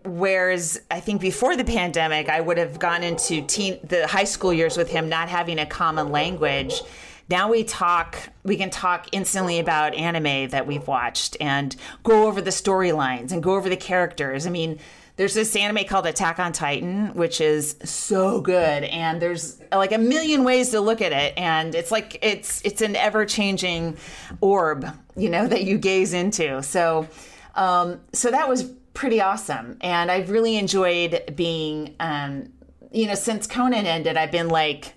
whereas 0.05 0.79
I 0.91 0.99
think 0.99 1.19
before 1.19 1.57
the 1.57 1.63
pandemic, 1.63 2.29
I 2.29 2.41
would 2.41 2.57
have 2.59 2.79
gone 2.79 3.03
into 3.03 3.41
teen 3.41 3.79
the 3.83 4.07
high 4.07 4.23
school 4.23 4.53
years 4.53 4.77
with 4.77 4.89
him 4.89 5.09
not 5.09 5.27
having 5.27 5.57
a 5.57 5.65
common 5.65 6.11
language 6.11 6.81
now 7.29 7.49
we 7.49 7.63
talk, 7.63 8.17
we 8.43 8.55
can 8.55 8.69
talk 8.69 9.07
instantly 9.11 9.59
about 9.59 9.95
anime 9.95 10.49
that 10.49 10.67
we've 10.67 10.87
watched 10.87 11.37
and 11.39 11.75
go 12.03 12.27
over 12.27 12.41
the 12.41 12.51
storylines 12.51 13.31
and 13.31 13.41
go 13.41 13.55
over 13.55 13.67
the 13.67 13.77
characters. 13.77 14.45
I 14.45 14.51
mean, 14.51 14.79
there's 15.17 15.33
this 15.33 15.55
anime 15.55 15.85
called 15.85 16.05
Attack 16.05 16.39
on 16.39 16.51
Titan, 16.51 17.13
which 17.13 17.39
is 17.39 17.77
so 17.83 18.41
good, 18.41 18.83
and 18.83 19.21
there's 19.21 19.61
like 19.71 19.93
a 19.93 19.97
million 19.97 20.43
ways 20.43 20.71
to 20.71 20.81
look 20.81 21.01
at 21.01 21.13
it, 21.13 21.33
and 21.37 21.73
it's 21.73 21.89
like 21.89 22.19
it's 22.21 22.61
it's 22.65 22.81
an 22.81 22.97
ever 22.97 23.25
changing 23.25 23.97
orb, 24.41 24.85
you 25.15 25.29
know, 25.29 25.47
that 25.47 25.63
you 25.63 25.77
gaze 25.77 26.11
into. 26.11 26.61
So, 26.63 27.07
um, 27.55 28.01
so 28.11 28.29
that 28.29 28.49
was 28.49 28.65
pretty 28.93 29.21
awesome, 29.21 29.77
and 29.79 30.11
I've 30.11 30.29
really 30.29 30.57
enjoyed 30.57 31.33
being, 31.33 31.95
um, 32.01 32.51
you 32.91 33.07
know, 33.07 33.15
since 33.15 33.47
Conan 33.47 33.85
ended, 33.85 34.17
I've 34.17 34.31
been 34.31 34.49
like 34.49 34.95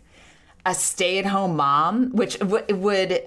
a 0.69 0.75
stay-at-home 0.75 1.57
mom, 1.57 2.11
which 2.12 2.39
w- 2.39 2.64
would 2.75 3.23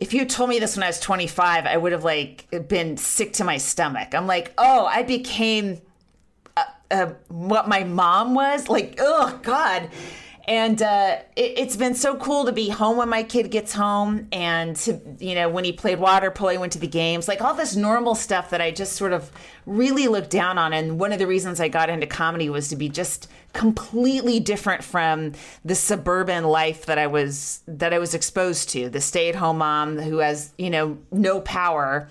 if 0.00 0.14
you 0.14 0.24
told 0.24 0.48
me 0.48 0.58
this 0.58 0.76
when 0.76 0.82
I 0.82 0.86
was 0.86 0.98
25, 0.98 1.66
I 1.66 1.76
would 1.76 1.92
have 1.92 2.04
like 2.04 2.46
been 2.68 2.96
sick 2.96 3.34
to 3.34 3.44
my 3.44 3.58
stomach. 3.58 4.14
I'm 4.14 4.26
like, 4.26 4.54
oh, 4.56 4.86
I 4.86 5.02
became 5.02 5.78
uh, 6.56 6.64
uh, 6.90 7.06
what 7.28 7.68
my 7.68 7.84
mom 7.84 8.34
was. 8.34 8.68
Like, 8.70 8.98
oh 8.98 9.38
God. 9.42 9.90
And 10.50 10.82
uh, 10.82 11.18
it, 11.36 11.58
has 11.58 11.76
been 11.76 11.94
so 11.94 12.16
cool 12.16 12.44
to 12.46 12.50
be 12.50 12.68
home 12.68 12.96
when 12.96 13.08
my 13.08 13.22
kid 13.22 13.52
gets 13.52 13.72
home, 13.72 14.26
and 14.32 14.74
to 14.78 15.00
you 15.20 15.36
know 15.36 15.48
when 15.48 15.62
he 15.64 15.70
played 15.70 16.00
water 16.00 16.28
polo, 16.32 16.58
went 16.58 16.72
to 16.72 16.80
the 16.80 16.88
games, 16.88 17.28
like 17.28 17.40
all 17.40 17.54
this 17.54 17.76
normal 17.76 18.16
stuff 18.16 18.50
that 18.50 18.60
I 18.60 18.72
just 18.72 18.94
sort 18.94 19.12
of 19.12 19.30
really 19.64 20.08
looked 20.08 20.30
down 20.30 20.58
on. 20.58 20.72
And 20.72 20.98
one 20.98 21.12
of 21.12 21.20
the 21.20 21.28
reasons 21.28 21.60
I 21.60 21.68
got 21.68 21.88
into 21.88 22.08
comedy 22.08 22.50
was 22.50 22.66
to 22.70 22.76
be 22.76 22.88
just 22.88 23.28
completely 23.52 24.40
different 24.40 24.82
from 24.82 25.34
the 25.64 25.76
suburban 25.76 26.42
life 26.42 26.84
that 26.86 26.98
I 26.98 27.06
was 27.06 27.62
that 27.68 27.92
I 27.92 28.00
was 28.00 28.12
exposed 28.12 28.70
to. 28.70 28.88
The 28.88 29.00
stay-at-home 29.00 29.58
mom 29.58 29.98
who 30.00 30.18
has 30.18 30.52
you 30.58 30.70
know 30.70 30.98
no 31.12 31.40
power 31.42 32.08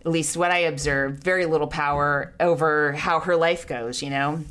at 0.00 0.10
least 0.10 0.36
what 0.36 0.50
I 0.50 0.60
observed, 0.60 1.22
very 1.22 1.46
little 1.46 1.68
power 1.68 2.32
over 2.40 2.92
how 2.94 3.20
her 3.20 3.36
life 3.36 3.68
goes, 3.68 4.02
you 4.02 4.08
know 4.08 4.42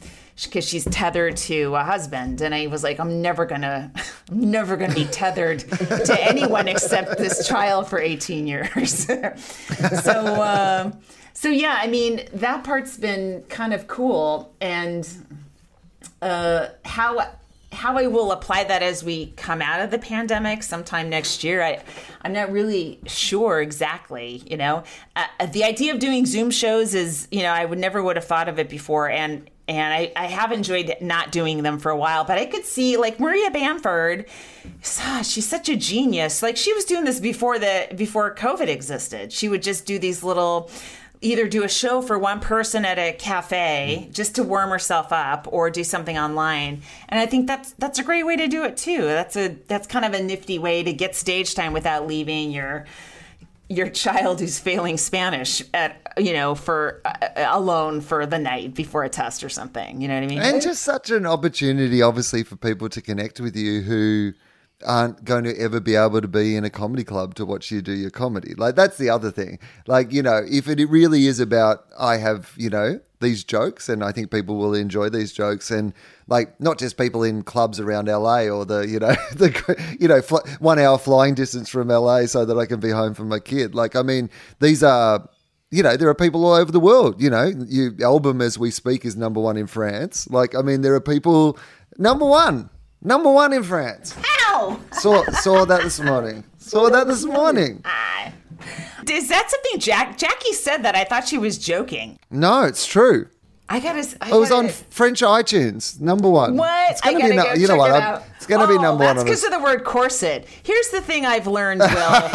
because 0.46 0.68
she's 0.68 0.86
tethered 0.86 1.38
to 1.38 1.76
a 1.76 1.84
husband. 1.84 2.42
And 2.42 2.54
i 2.54 2.68
was 2.68 2.84
like 2.84 3.00
i'm 3.00 3.22
never 3.22 3.46
gonna 3.46 3.92
i'm 4.32 4.52
never 4.52 4.78
gonna 4.78 4.96
be 4.96 5.06
tethered 5.06 5.60
to 5.60 6.18
anyone 6.20 6.68
except 6.68 7.18
this 7.18 7.48
child 7.48 7.88
for 7.88 8.00
18 8.00 8.48
years. 8.48 9.08
So 10.04 10.12
uh, 10.12 10.92
so 11.34 11.50
yeah 11.50 11.78
i 11.80 11.88
mean 11.88 12.28
that 12.34 12.64
part's 12.64 12.98
been 12.98 13.44
kind 13.50 13.74
of 13.74 13.88
cool. 13.88 14.54
And 14.62 15.08
uh, 16.22 16.70
how 16.86 17.20
how 17.72 17.98
I 17.98 18.08
will 18.08 18.32
apply 18.32 18.66
that 18.66 18.84
as 18.84 19.04
we 19.04 19.28
come 19.38 19.62
out 19.62 19.82
of 19.82 19.92
the 19.92 19.98
pandemic 19.98 20.62
sometime 20.62 21.10
next 21.10 21.44
year, 21.44 21.62
I, 21.62 21.82
I'm 22.22 22.34
not 22.34 22.52
really 22.52 23.00
sure 23.06 23.62
exactly. 23.62 24.44
You 24.46 24.58
know, 24.58 24.84
uh, 25.16 25.46
the 25.48 25.64
idea 25.64 25.94
of 25.94 26.00
doing 26.00 26.26
Zoom 26.26 26.52
shows 26.52 26.94
is, 26.94 27.28
you 27.32 27.44
know, 27.44 27.52
I 27.52 27.66
would 27.66 27.80
never 27.80 28.04
would 28.04 28.18
have 28.18 28.26
thought 28.26 28.50
of 28.50 28.60
it 28.60 28.70
before, 28.70 29.10
and 29.10 29.50
and 29.72 29.94
I, 29.94 30.12
I 30.18 30.26
have 30.26 30.52
enjoyed 30.52 30.98
not 31.00 31.32
doing 31.32 31.64
them 31.64 31.80
for 31.80 31.92
a 31.92 31.98
while. 31.98 32.26
But 32.26 32.38
I 32.38 32.46
could 32.46 32.66
see 32.66 32.98
like 32.98 33.20
Maria 33.20 33.50
Bamford, 33.50 34.26
she's 35.24 35.48
such 35.48 35.70
a 35.70 35.78
genius. 35.78 36.44
Like 36.44 36.58
she 36.58 36.74
was 36.74 36.84
doing 36.84 37.06
this 37.06 37.22
before 37.22 37.58
the 37.58 37.88
before 37.96 38.36
COVID 38.36 38.68
existed. 38.68 39.32
She 39.32 39.48
would 39.48 39.64
just 39.64 39.86
do 39.86 39.98
these 39.98 40.24
little 40.24 40.70
either 41.22 41.48
do 41.48 41.64
a 41.64 41.70
show 41.70 42.02
for 42.02 42.20
one 42.20 42.40
person 42.40 42.84
at 42.84 42.98
a 42.98 43.14
cafe 43.14 44.10
just 44.12 44.36
to 44.36 44.44
warm 44.44 44.72
herself 44.72 45.14
up 45.14 45.48
or 45.52 45.70
do 45.70 45.84
something 45.84 46.18
online 46.18 46.82
and 47.10 47.20
i 47.20 47.28
think 47.28 47.46
that's 47.46 47.74
that's 47.74 48.00
a 48.00 48.04
great 48.04 48.24
way 48.24 48.36
to 48.36 48.48
do 48.48 48.64
it 48.64 48.76
too 48.76 49.04
that's 49.04 49.36
a 49.36 49.50
that's 49.68 49.86
kind 49.86 50.04
of 50.04 50.16
a 50.16 50.24
nifty 50.24 50.58
way 50.58 50.82
to 50.82 50.92
get 50.92 51.16
stage 51.16 51.54
time 51.54 51.74
without 51.74 52.08
leaving 52.08 52.50
your 52.50 52.88
your 53.72 53.90
child 53.90 54.40
who's 54.40 54.60
failing 54.60 54.98
Spanish 54.98 55.64
at 55.74 56.14
you 56.18 56.34
know 56.34 56.56
for 56.56 57.02
uh, 57.06 57.28
alone 57.36 58.02
for 58.02 58.26
the 58.26 58.38
night 58.38 58.74
before 58.74 59.04
a 59.04 59.10
test 59.10 59.44
or 59.44 59.50
something. 59.50 60.02
You 60.02 60.08
know 60.08 60.16
what 60.16 60.24
I 60.24 60.28
mean? 60.28 60.40
And 60.40 60.62
just 60.62 60.84
such 60.84 61.10
an 61.10 61.26
opportunity, 61.26 62.02
obviously, 62.02 62.44
for 62.44 62.56
people 62.56 62.90
to 62.90 63.02
connect 63.02 63.40
with 63.40 63.56
you 63.56 63.82
who 63.82 64.34
aren't 64.84 65.24
going 65.24 65.44
to 65.44 65.58
ever 65.60 65.80
be 65.80 65.96
able 65.96 66.22
to 66.22 66.28
be 66.28 66.56
in 66.56 66.64
a 66.64 66.70
comedy 66.70 67.04
club 67.04 67.36
to 67.36 67.46
watch 67.46 67.72
you 67.72 67.82
do 67.82 67.94
your 67.94 68.10
comedy. 68.10 68.54
Like 68.56 68.76
that's 68.76 68.98
the 68.98 69.10
other 69.10 69.32
thing. 69.32 69.60
Like 69.88 70.12
you 70.12 70.22
know, 70.22 70.42
if 70.50 70.68
it 70.68 70.84
really 70.90 71.28
is 71.28 71.40
about 71.40 71.86
I 71.98 72.18
have 72.18 72.54
you 72.58 72.70
know 72.70 73.00
these 73.22 73.44
jokes, 73.44 73.88
and 73.88 74.04
I 74.04 74.12
think 74.12 74.32
people 74.32 74.58
will 74.58 74.74
enjoy 74.74 75.10
these 75.10 75.32
jokes, 75.32 75.72
and 75.72 75.94
like 76.28 76.60
not 76.60 76.78
just 76.78 76.98
people 76.98 77.24
in 77.24 77.44
clubs 77.44 77.80
around 77.80 78.08
LA 78.08 78.48
or 78.48 78.66
the 78.66 78.82
you 78.82 79.00
know 79.00 79.16
the 79.36 79.96
you 80.00 80.08
know 80.08 80.22
fl- 80.22 80.48
one 80.60 80.80
hour 80.80 80.98
flying 80.98 81.36
distance 81.36 81.70
from 81.70 81.88
LA 81.88 82.26
so 82.26 82.44
that 82.44 82.58
I 82.58 82.66
can 82.66 82.80
be 82.80 82.90
home 82.90 83.14
for 83.14 83.24
my 83.24 83.40
kid. 83.40 83.74
Like 83.74 83.96
I 83.96 84.02
mean, 84.02 84.30
these 84.60 84.84
are. 84.84 85.28
You 85.74 85.84
know, 85.84 85.96
there 85.96 86.10
are 86.10 86.14
people 86.14 86.46
all 86.46 86.56
over 86.56 86.70
the 86.70 86.82
world. 86.82 87.22
You 87.22 87.30
know, 87.30 87.46
your 87.46 87.94
album 88.04 88.42
as 88.42 88.60
we 88.60 88.72
speak 88.72 89.06
is 89.06 89.16
number 89.16 89.40
one 89.40 89.56
in 89.56 89.68
France. 89.68 90.30
Like, 90.30 90.54
I 90.54 90.62
mean, 90.62 90.82
there 90.82 90.94
are 90.96 91.00
people 91.00 91.58
number 91.98 92.26
one, 92.26 92.70
number 93.02 93.32
one 93.32 93.54
in 93.54 93.64
France. 93.64 94.14
Saw 94.92 95.24
saw 95.32 95.66
that 95.66 95.82
this 95.84 96.00
morning. 96.00 96.44
Saw 96.58 96.90
that 96.90 97.08
this 97.08 97.26
morning. 97.26 97.82
Ah. 97.86 98.32
Is 99.10 99.30
that 99.30 99.50
something 99.50 99.80
Jack 99.80 100.18
Jackie 100.18 100.54
said 100.54 100.84
that 100.84 100.96
I 100.96 101.04
thought 101.04 101.28
she 101.28 101.38
was 101.38 101.58
joking? 101.58 102.20
No, 102.30 102.64
it's 102.64 102.86
true. 102.86 103.28
I 103.72 103.80
gotta. 103.80 104.18
I 104.22 104.32
oh, 104.32 104.38
it 104.38 104.40
was 104.42 104.50
gotta, 104.50 104.68
on 104.68 104.74
French 104.90 105.22
iTunes, 105.22 106.00
number 106.02 106.30
one. 106.30 106.58
What? 106.58 106.92
It's 106.92 107.00
gonna 107.00 107.18
I 107.18 107.22
gotta 107.22 107.32
be 107.32 107.38
no, 107.38 107.44
go 107.44 107.54
you 107.54 107.68
know 107.70 107.78
what? 107.78 107.92
it 107.92 108.02
out. 108.04 108.24
It's 108.36 108.46
gonna 108.46 108.68
be 108.68 108.74
Oh, 108.74 108.82
number 108.82 109.06
one 109.06 109.16
That's 109.16 109.24
because 109.24 109.44
of 109.46 109.52
the 109.52 109.60
word 109.60 109.86
corset. 109.86 110.46
Here's 110.64 110.90
the 110.90 111.00
thing 111.00 111.26
I've 111.26 111.48
learned, 111.48 111.80
Wil. 111.80 112.32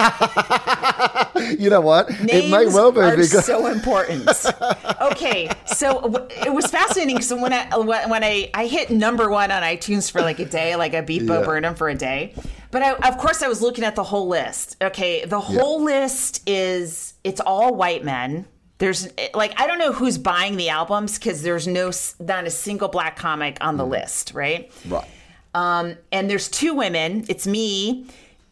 You 1.59 1.69
know 1.69 1.83
what? 1.83 2.09
Names 2.09 2.31
it 2.31 2.51
may 2.51 2.67
well 2.67 2.91
be 2.91 3.01
are 3.01 3.15
because 3.15 3.45
so 3.45 3.67
important. 3.67 4.29
okay, 5.03 5.51
so 5.67 6.27
it 6.31 6.53
was 6.53 6.67
fascinating. 6.67 7.17
because 7.17 7.33
when 7.35 7.53
I 7.53 7.69
when 8.07 8.25
I 8.25 8.51
I 8.55 8.67
hit 8.67 8.91
number 8.91 9.29
one 9.29 9.51
on 9.51 9.63
iTunes 9.63 10.11
for 10.11 10.23
like 10.23 10.39
a 10.39 10.47
day, 10.47 10.75
like 10.77 10.95
I 10.95 11.03
beat 11.03 11.27
Bo 11.27 11.41
Yeah. 11.41 11.45
Burnham 11.45 11.75
for 11.75 11.91
a 11.91 11.95
day, 11.95 12.35
but 12.71 12.83
I, 12.83 12.93
of 13.09 13.19
course 13.19 13.43
I 13.43 13.49
was 13.49 13.61
looking 13.61 13.85
at 13.85 13.95
the 13.95 14.05
whole 14.05 14.27
list. 14.27 14.77
Okay, 14.81 15.25
the 15.27 15.41
whole 15.41 15.83
list 15.85 16.43
is 16.49 17.13
it's 17.23 17.41
all 17.41 17.75
white 17.75 18.03
men. 18.05 18.47
There's 18.79 19.09
like 19.35 19.59
I 19.61 19.67
don't 19.67 19.79
know 19.79 19.93
who's 19.93 20.19
buying 20.19 20.57
the 20.57 20.69
albums 20.69 21.19
because 21.19 21.43
there's 21.43 21.67
no 21.67 21.91
not 22.21 22.47
a 22.47 22.51
single 22.51 22.89
black 22.89 23.17
comic 23.17 23.57
on 23.63 23.77
the 23.79 23.85
Mm. 23.85 23.89
list, 23.91 24.33
right? 24.35 24.71
right. 24.89 25.05
Um, 25.55 25.97
and 26.13 26.29
there's 26.29 26.49
two 26.49 26.75
women. 26.75 27.25
It's 27.29 27.47
me, 27.47 28.05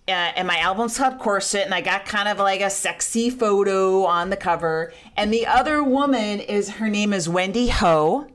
uh, 0.08 0.12
and 0.12 0.48
my 0.48 0.58
album's 0.60 0.96
called 0.96 1.18
Corset, 1.18 1.66
and 1.66 1.74
I 1.74 1.82
got 1.82 2.06
kind 2.06 2.28
of 2.28 2.38
like 2.38 2.62
a 2.62 2.70
sexy 2.70 3.28
photo 3.28 4.04
on 4.06 4.30
the 4.30 4.36
cover. 4.36 4.94
And 5.14 5.30
the 5.30 5.46
other 5.46 5.84
woman 5.84 6.40
is 6.40 6.70
her 6.70 6.88
name 6.88 7.12
is 7.12 7.28
Wendy 7.28 7.68
Ho, 7.68 8.26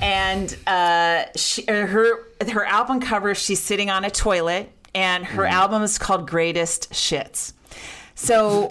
and 0.00 0.54
uh, 0.66 1.24
she, 1.36 1.66
uh, 1.68 1.86
her 1.86 2.24
her 2.50 2.64
album 2.66 3.00
cover 3.00 3.34
she's 3.34 3.60
sitting 3.60 3.88
on 3.88 4.04
a 4.04 4.10
toilet, 4.10 4.70
and 4.94 5.24
her 5.24 5.46
album 5.46 5.82
is 5.82 5.96
called 5.98 6.28
Greatest 6.28 6.90
Shits. 6.92 7.54
So. 8.14 8.70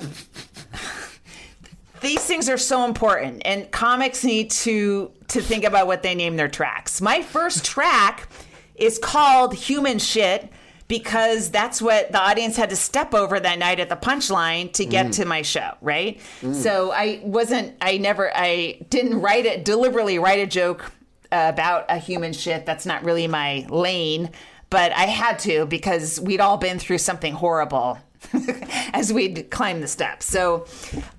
These 2.01 2.25
things 2.25 2.49
are 2.49 2.57
so 2.57 2.85
important, 2.85 3.43
and 3.45 3.69
comics 3.71 4.23
need 4.23 4.51
to 4.51 5.11
to 5.29 5.41
think 5.41 5.63
about 5.63 5.87
what 5.87 6.03
they 6.03 6.15
name 6.15 6.35
their 6.35 6.49
tracks. 6.49 6.99
My 6.99 7.21
first 7.21 7.63
track 7.63 8.27
is 8.75 8.99
called 8.99 9.53
Human 9.53 9.99
Shit 9.99 10.49
because 10.91 11.51
that's 11.51 11.81
what 11.81 12.11
the 12.11 12.19
audience 12.19 12.57
had 12.57 12.69
to 12.69 12.75
step 12.75 13.13
over 13.13 13.39
that 13.39 13.57
night 13.57 13.79
at 13.79 13.87
the 13.87 13.95
punchline 13.95 14.73
to 14.73 14.85
get 14.85 15.05
mm. 15.05 15.13
to 15.13 15.25
my 15.25 15.41
show, 15.41 15.71
right? 15.79 16.19
Mm. 16.41 16.53
So 16.53 16.91
I 16.91 17.21
wasn't, 17.23 17.77
I 17.79 17.97
never, 17.97 18.29
I 18.35 18.77
didn't 18.89 19.21
write 19.21 19.45
it, 19.45 19.63
deliberately 19.63 20.19
write 20.19 20.39
a 20.39 20.45
joke 20.45 20.91
about 21.31 21.85
a 21.87 21.97
human 21.97 22.33
shit. 22.33 22.65
That's 22.65 22.85
not 22.85 23.05
really 23.05 23.25
my 23.25 23.65
lane, 23.69 24.31
but 24.69 24.91
I 24.91 25.05
had 25.05 25.39
to 25.39 25.65
because 25.65 26.19
we'd 26.19 26.41
all 26.41 26.57
been 26.57 26.77
through 26.77 26.97
something 26.97 27.35
horrible. 27.35 27.97
as 28.93 29.11
we'd 29.11 29.49
climb 29.49 29.81
the 29.81 29.87
steps, 29.87 30.25
so 30.25 30.65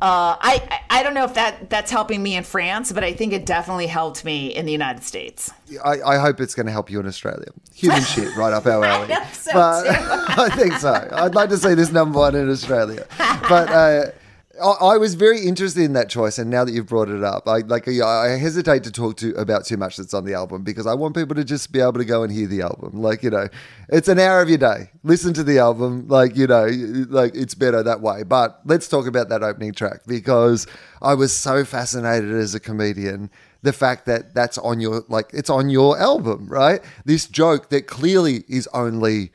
uh, 0.01 0.37
I 0.41 0.63
I 0.91 1.01
I 1.01 1.03
don't 1.03 1.15
know 1.15 1.25
if 1.25 1.35
that 1.35 1.69
that's 1.69 1.91
helping 1.91 2.23
me 2.23 2.37
in 2.37 2.45
France, 2.45 2.93
but 2.93 3.03
I 3.05 3.13
think 3.13 3.33
it 3.33 3.45
definitely 3.45 3.87
helped 3.89 4.25
me 4.25 4.55
in 4.55 4.67
the 4.67 4.73
United 4.73 5.03
States. 5.03 5.51
I, 5.85 6.01
I 6.03 6.19
hope 6.19 6.41
it's 6.41 6.55
going 6.55 6.67
to 6.67 6.73
help 6.73 6.91
you 6.91 7.01
in 7.01 7.07
Australia. 7.07 7.49
Human 7.75 8.03
shit, 8.03 8.37
right 8.37 8.53
up 8.53 8.67
our 8.67 8.85
alley. 8.93 9.13
hope 9.13 9.35
so, 9.35 9.53
but. 9.53 9.87
I 10.39 10.49
think 10.51 10.75
so. 10.75 11.09
I'd 11.13 11.35
like 11.35 11.51
to 11.51 11.59
see 11.59 11.75
this 11.75 11.91
number 11.93 12.19
one 12.19 12.35
in 12.35 12.49
Australia. 12.51 13.07
But 13.19 13.69
uh, 13.71 14.07
I, 14.63 14.97
was 14.97 15.15
very 15.15 15.41
interested 15.41 15.83
in 15.83 15.93
that 15.95 16.09
choice, 16.09 16.39
and 16.39 16.49
now 16.51 16.65
that 16.65 16.73
you've 16.73 16.87
brought 16.87 17.09
it 17.09 17.23
up, 17.25 17.49
I 17.49 17.59
like 17.59 17.89
I 17.89 18.37
hesitate 18.37 18.85
to 18.85 18.93
talk 18.93 19.17
to 19.19 19.35
about 19.35 19.65
too 19.65 19.77
much 19.77 19.97
that's 19.97 20.15
on 20.15 20.25
the 20.25 20.35
album 20.35 20.63
because 20.63 20.87
I 20.87 20.95
want 20.95 21.15
people 21.15 21.35
to 21.35 21.45
just 21.45 21.73
be 21.73 21.81
able 21.81 21.95
to 21.95 22.05
go 22.05 22.23
and 22.23 22.33
hear 22.33 22.47
the 22.47 22.63
album. 22.63 23.03
Like 23.03 23.23
you 23.23 23.31
know, 23.31 23.49
it's 23.89 24.09
an 24.09 24.19
hour 24.19 24.41
of 24.41 24.49
your 24.49 24.59
day. 24.59 24.91
Listen 25.03 25.35
to 25.35 25.45
the 25.45 25.59
album. 25.59 26.07
Like 26.09 26.37
you 26.37 26.47
know, 26.47 26.67
like 27.11 27.35
it's 27.35 27.55
better 27.55 27.83
that 27.83 28.01
way. 28.01 28.23
But 28.23 28.61
let's 28.65 28.89
talk 28.89 29.07
about 29.07 29.29
that 29.31 29.43
opening 29.43 29.73
track 29.73 30.01
because 30.07 30.67
I 31.01 31.15
was 31.15 31.33
so 31.33 31.65
fascinated 31.65 32.33
as 32.33 32.55
a 32.55 32.61
comedian 32.61 33.31
the 33.63 33.73
fact 33.73 34.07
that 34.07 34.35
that's 34.35 34.59
on 34.59 34.81
your 34.81 35.05
like 35.09 35.31
it's 35.33 35.51
on 35.51 35.71
your 35.71 35.99
album, 35.99 36.47
right? 36.49 36.81
This 37.05 37.27
joke 37.27 37.71
that 37.71 37.87
clearly 37.87 38.45
is 38.49 38.69
only 38.75 39.31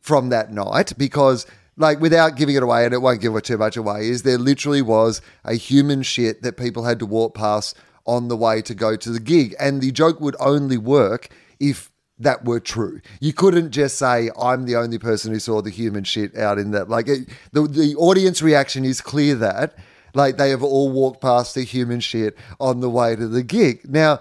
from 0.00 0.28
that 0.28 0.52
night 0.52 0.92
because 0.98 1.46
like 1.76 2.00
without 2.00 2.36
giving 2.36 2.54
it 2.54 2.62
away 2.62 2.84
and 2.84 2.94
it 2.94 2.98
won't 2.98 3.20
give 3.20 3.34
it 3.34 3.44
too 3.44 3.58
much 3.58 3.76
away 3.76 4.08
is 4.08 4.22
there 4.22 4.38
literally 4.38 4.82
was 4.82 5.20
a 5.44 5.54
human 5.54 6.02
shit 6.02 6.42
that 6.42 6.56
people 6.56 6.84
had 6.84 6.98
to 6.98 7.06
walk 7.06 7.34
past 7.34 7.76
on 8.06 8.28
the 8.28 8.36
way 8.36 8.60
to 8.62 8.74
go 8.74 8.96
to 8.96 9.10
the 9.10 9.20
gig 9.20 9.54
and 9.58 9.80
the 9.80 9.90
joke 9.90 10.20
would 10.20 10.36
only 10.38 10.78
work 10.78 11.28
if 11.58 11.90
that 12.18 12.44
were 12.44 12.60
true. 12.60 13.00
You 13.20 13.32
couldn't 13.32 13.70
just 13.70 13.98
say 13.98 14.30
I'm 14.38 14.66
the 14.66 14.76
only 14.76 14.98
person 14.98 15.32
who 15.32 15.40
saw 15.40 15.60
the 15.62 15.70
human 15.70 16.04
shit 16.04 16.36
out 16.36 16.58
in 16.58 16.70
that 16.70 16.88
like 16.88 17.08
it, 17.08 17.28
the 17.52 17.62
the 17.66 17.96
audience 17.96 18.40
reaction 18.40 18.84
is 18.84 19.00
clear 19.00 19.34
that 19.36 19.76
like 20.14 20.36
they 20.36 20.50
have 20.50 20.62
all 20.62 20.90
walked 20.90 21.20
past 21.20 21.54
the 21.54 21.64
human 21.64 22.00
shit 22.00 22.36
on 22.60 22.80
the 22.80 22.90
way 22.90 23.16
to 23.16 23.26
the 23.26 23.42
gig. 23.42 23.80
Now 23.88 24.20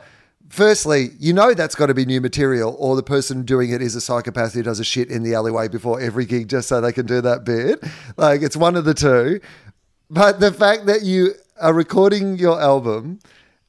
firstly, 0.54 1.10
you 1.20 1.34
know 1.34 1.54
that's 1.54 1.76
got 1.76 1.88
to 1.88 1.94
be 1.94 2.06
new 2.06 2.22
material, 2.22 2.76
or 2.78 2.96
the 2.96 3.04
person 3.04 3.44
doing 3.44 3.72
it 3.72 3.82
is 3.82 3.96
a 3.96 4.02
psychopath 4.02 4.54
who 4.54 4.64
does 4.64 4.80
a 4.80 4.84
shit 4.84 5.10
in 5.10 5.24
the 5.24 5.34
alleyway 5.34 5.68
before 5.68 6.00
every 6.00 6.26
gig 6.26 6.48
just 6.48 6.68
so 6.68 6.80
they 6.80 6.94
can 6.94 7.06
do 7.06 7.22
that 7.22 7.44
bit. 7.44 7.84
Like 8.18 8.42
it's 8.42 8.56
one 8.56 8.76
of 8.76 8.86
the 8.86 8.94
two. 8.94 9.42
But 10.10 10.40
the 10.40 10.54
fact 10.54 10.86
that 10.86 11.02
you 11.02 11.34
are 11.60 11.74
recording 11.74 12.38
your 12.38 12.62
album 12.62 13.20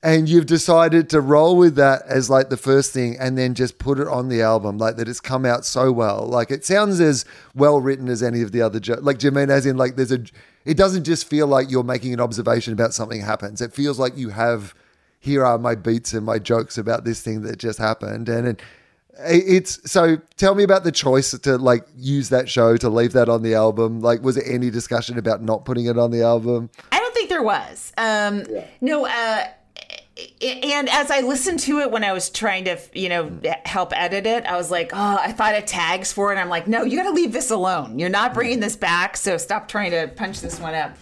and 0.03 0.29
you've 0.29 0.45
decided 0.45 1.09
to 1.09 1.21
roll 1.23 1.57
with 1.57 1.77
that 1.77 2.03
as 2.07 2.29
like 2.29 2.51
the 2.51 2.59
first 2.59 2.93
thing 2.93 3.17
and 3.19 3.39
then 3.39 3.55
just 3.55 3.79
put 3.79 3.99
it 3.99 4.07
on 4.07 4.29
the 4.29 4.43
album 4.43 4.77
like 4.77 4.97
that 4.97 5.09
it's 5.09 5.21
come 5.21 5.47
out 5.47 5.65
so 5.65 5.91
well 5.91 6.27
like 6.27 6.51
it 6.51 6.65
sounds 6.65 7.01
as 7.01 7.25
well 7.55 7.81
written 7.81 8.09
as 8.09 8.23
any 8.23 8.43
of 8.43 8.53
the 8.53 8.61
other 8.61 8.79
like 9.01 9.19
do 9.19 9.27
you 9.27 9.31
mean 9.31 9.51
as 9.51 9.65
in 9.65 9.79
like 9.79 9.97
there's 9.97 10.13
a 10.13 10.23
it 10.67 10.77
doesn't 10.77 11.05
just 11.05 11.27
feel 11.27 11.47
like 11.47 11.71
you're 11.71 11.83
making 11.83 12.13
an 12.13 12.21
observation 12.21 12.73
about 12.75 12.93
something 12.93 13.23
happens 13.23 13.63
it 13.63 13.73
feels 13.73 13.99
like 13.99 14.17
you 14.17 14.29
have 14.29 14.75
here 15.25 15.45
are 15.45 15.59
my 15.59 15.75
beats 15.75 16.13
and 16.13 16.25
my 16.25 16.39
jokes 16.39 16.79
about 16.79 17.05
this 17.05 17.23
thing 17.23 17.43
that 17.43 17.59
just 17.59 17.79
happened 17.79 18.29
and 18.29 18.47
it, 18.49 18.63
it's 19.27 19.91
so 19.91 20.17
tell 20.37 20.55
me 20.55 20.63
about 20.63 20.85
the 20.85 20.93
choice 20.93 21.31
to 21.31 21.57
like 21.59 21.87
use 21.97 22.29
that 22.29 22.49
show 22.49 22.77
to 22.77 22.89
leave 22.89 23.13
that 23.13 23.29
on 23.29 23.43
the 23.43 23.55
album 23.55 24.01
like 24.01 24.23
was 24.23 24.35
there 24.37 24.47
any 24.47 24.71
discussion 24.71 25.19
about 25.19 25.43
not 25.43 25.65
putting 25.65 25.87
it 25.87 25.99
on 25.99 26.11
the 26.11 26.23
album 26.23 26.69
I 26.93 26.99
don't 26.99 27.15
think 27.15 27.29
there 27.29 27.43
was. 27.43 27.93
Um, 27.97 28.45
No, 28.81 29.07
uh, 29.07 29.45
and 30.43 30.89
as 30.91 31.11
I 31.11 31.21
listened 31.21 31.59
to 31.61 31.81
it 31.81 31.91
when 31.91 32.05
I 32.05 32.13
was 32.13 32.31
trying 32.31 32.67
to, 32.67 32.79
you 32.93 33.09
know, 33.09 33.41
help 33.65 33.93
edit 33.97 34.27
it, 34.27 34.47
I 34.47 34.57
was 34.57 34.71
like, 34.71 34.91
oh, 34.93 35.19
I 35.21 35.33
thought 35.33 35.55
of 35.57 35.65
tags 35.65 36.13
for 36.13 36.33
it. 36.33 36.37
I'm 36.37 36.49
like, 36.49 36.69
no, 36.69 36.85
you 36.85 36.97
got 36.97 37.05
to 37.05 37.15
leave 37.15 37.33
this 37.33 37.51
alone. 37.51 37.99
You're 37.99 38.11
not 38.11 38.33
bringing 38.33 38.61
this 38.61 38.77
back, 38.77 39.17
so 39.17 39.37
stop 39.37 39.67
trying 39.67 39.91
to 39.91 40.09
punch 40.15 40.41
this 40.41 40.61
one 40.61 40.75
up. 40.75 40.97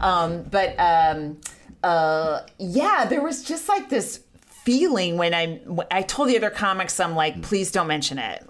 Um, 0.00 0.42
but 0.44 0.74
um, 0.78 1.38
uh, 1.86 2.46
yeah, 2.58 3.04
there 3.06 3.22
was 3.22 3.42
just 3.44 3.68
like 3.68 3.88
this 3.88 4.20
feeling 4.64 5.16
when 5.16 5.32
I 5.34 5.60
I 5.90 6.02
told 6.02 6.28
the 6.28 6.36
other 6.36 6.50
comics, 6.50 6.98
I'm 6.98 7.14
like, 7.14 7.40
please 7.42 7.70
don't 7.70 7.86
mention 7.86 8.18
it. 8.18 8.44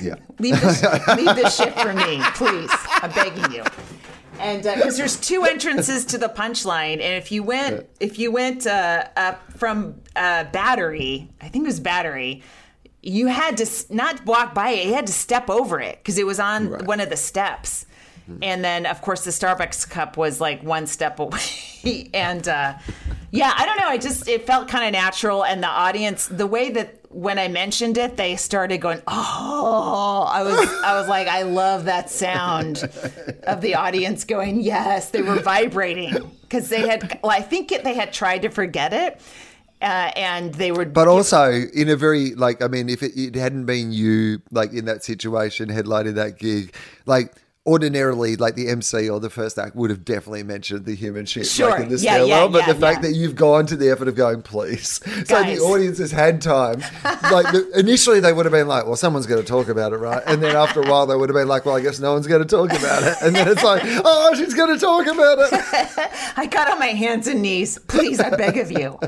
yeah 0.00 0.14
leave 0.40 0.60
this 0.60 0.82
leave 1.16 1.36
this 1.36 1.56
shit 1.56 1.74
for 1.78 1.92
me, 1.92 2.20
please. 2.34 2.70
I'm 3.02 3.12
begging 3.12 3.52
you. 3.52 3.64
And 4.40 4.62
because 4.64 4.96
there's 4.96 5.16
two 5.20 5.44
entrances 5.44 6.04
to 6.06 6.18
the 6.18 6.28
punchline, 6.28 6.94
and 6.94 7.14
if 7.22 7.30
you 7.30 7.42
went 7.44 7.86
if 8.00 8.18
you 8.18 8.32
went 8.32 8.66
uh, 8.66 9.04
up 9.16 9.52
from 9.52 9.76
uh, 10.16 10.44
Battery, 10.44 11.28
I 11.40 11.48
think 11.48 11.62
it 11.64 11.68
was 11.68 11.78
Battery, 11.80 12.42
you 13.02 13.28
had 13.28 13.56
to 13.58 13.66
not 13.90 14.24
walk 14.26 14.54
by 14.54 14.70
it, 14.70 14.86
you 14.86 14.94
had 14.94 15.06
to 15.06 15.12
step 15.12 15.48
over 15.48 15.78
it 15.80 15.98
because 15.98 16.18
it 16.18 16.26
was 16.26 16.40
on 16.40 16.70
Right. 16.70 16.82
one 16.82 16.98
of 17.00 17.08
the 17.10 17.16
steps. 17.16 17.86
And 18.42 18.64
then, 18.64 18.86
of 18.86 19.02
course, 19.02 19.24
the 19.24 19.30
Starbucks 19.30 19.88
cup 19.88 20.16
was 20.16 20.40
like 20.40 20.62
one 20.62 20.86
step 20.86 21.18
away. 21.18 22.10
and 22.14 22.46
uh, 22.46 22.78
yeah, 23.30 23.52
I 23.56 23.66
don't 23.66 23.78
know. 23.78 23.88
I 23.88 23.98
just, 23.98 24.28
it 24.28 24.46
felt 24.46 24.68
kind 24.68 24.84
of 24.84 24.92
natural. 24.92 25.44
And 25.44 25.62
the 25.62 25.68
audience, 25.68 26.26
the 26.26 26.46
way 26.46 26.70
that 26.70 27.00
when 27.10 27.38
I 27.38 27.48
mentioned 27.48 27.98
it, 27.98 28.16
they 28.16 28.36
started 28.36 28.78
going, 28.78 29.02
oh, 29.06 30.26
I 30.28 30.42
was, 30.42 30.82
I 30.82 30.98
was 30.98 31.08
like, 31.08 31.28
I 31.28 31.42
love 31.42 31.84
that 31.84 32.10
sound 32.10 32.88
of 33.44 33.60
the 33.60 33.74
audience 33.74 34.24
going, 34.24 34.60
yes. 34.60 35.10
They 35.10 35.22
were 35.22 35.40
vibrating 35.40 36.30
because 36.42 36.68
they 36.68 36.86
had, 36.86 37.20
well, 37.22 37.32
I 37.32 37.40
think 37.40 37.72
it, 37.72 37.84
they 37.84 37.94
had 37.94 38.12
tried 38.12 38.42
to 38.42 38.48
forget 38.48 38.92
it. 38.92 39.20
Uh, 39.82 40.12
and 40.14 40.54
they 40.54 40.70
were, 40.70 40.84
But 40.84 41.08
also 41.08 41.50
in 41.50 41.88
a 41.88 41.96
very 41.96 42.36
like 42.36 42.62
I 42.62 42.68
mean, 42.68 42.88
if 42.88 43.02
it, 43.02 43.18
it 43.18 43.34
hadn't 43.34 43.66
been 43.66 43.90
you 43.90 44.40
like 44.52 44.72
in 44.72 44.84
that 44.84 45.02
situation 45.02 45.68
headlining 45.68 46.14
that 46.14 46.38
gig, 46.38 46.72
like 47.04 47.34
ordinarily 47.64 48.34
like 48.34 48.56
the 48.56 48.68
MC 48.68 49.08
or 49.08 49.20
the 49.20 49.30
first 49.30 49.56
act 49.56 49.76
would 49.76 49.88
have 49.88 50.04
definitely 50.04 50.42
mentioned 50.42 50.84
the 50.84 50.96
human 50.96 51.24
shit 51.24 51.46
Sure. 51.46 51.70
like 51.70 51.82
in 51.82 51.88
the 51.90 51.94
Yeah, 51.98 52.14
stairwell. 52.14 52.26
yeah, 52.28 52.48
but 52.48 52.66
yeah, 52.66 52.72
the 52.72 52.80
fact 52.80 52.96
yeah. 53.04 53.10
that 53.10 53.16
you've 53.16 53.36
gone 53.36 53.66
to 53.66 53.76
the 53.76 53.88
effort 53.90 54.08
of 54.08 54.16
going, 54.16 54.42
please. 54.42 55.00
So 55.22 55.22
Guys. 55.40 55.58
the 55.58 55.64
audience 55.64 55.98
has 55.98 56.10
had 56.10 56.42
time. 56.42 56.80
like 57.30 57.52
the, 57.52 57.70
initially 57.76 58.18
they 58.18 58.32
would 58.32 58.44
have 58.46 58.52
been 58.52 58.66
like, 58.66 58.86
well, 58.86 58.96
someone's 58.96 59.26
going 59.26 59.40
to 59.40 59.46
talk 59.46 59.68
about 59.68 59.92
it, 59.92 59.98
right? 59.98 60.22
And 60.26 60.42
then 60.42 60.56
after 60.56 60.82
a 60.82 60.90
while 60.90 61.06
they 61.06 61.14
would 61.14 61.28
have 61.28 61.34
been 61.36 61.46
like, 61.46 61.64
well, 61.64 61.76
I 61.76 61.80
guess 61.80 62.00
no 62.00 62.12
one's 62.14 62.26
going 62.26 62.42
to 62.42 62.48
talk 62.48 62.70
about 62.72 63.04
it. 63.04 63.16
And 63.22 63.34
then 63.36 63.46
it's 63.46 63.62
like, 63.62 63.82
oh, 63.86 64.34
she's 64.34 64.54
going 64.54 64.74
to 64.74 64.80
talk 64.80 65.06
about 65.06 65.38
it. 65.38 65.52
I 66.36 66.46
got 66.46 66.68
on 66.70 66.80
my 66.80 66.86
hands 66.86 67.28
and 67.28 67.40
knees. 67.42 67.78
Please, 67.78 68.18
I 68.18 68.30
beg 68.30 68.56
of 68.58 68.72
you. 68.72 68.98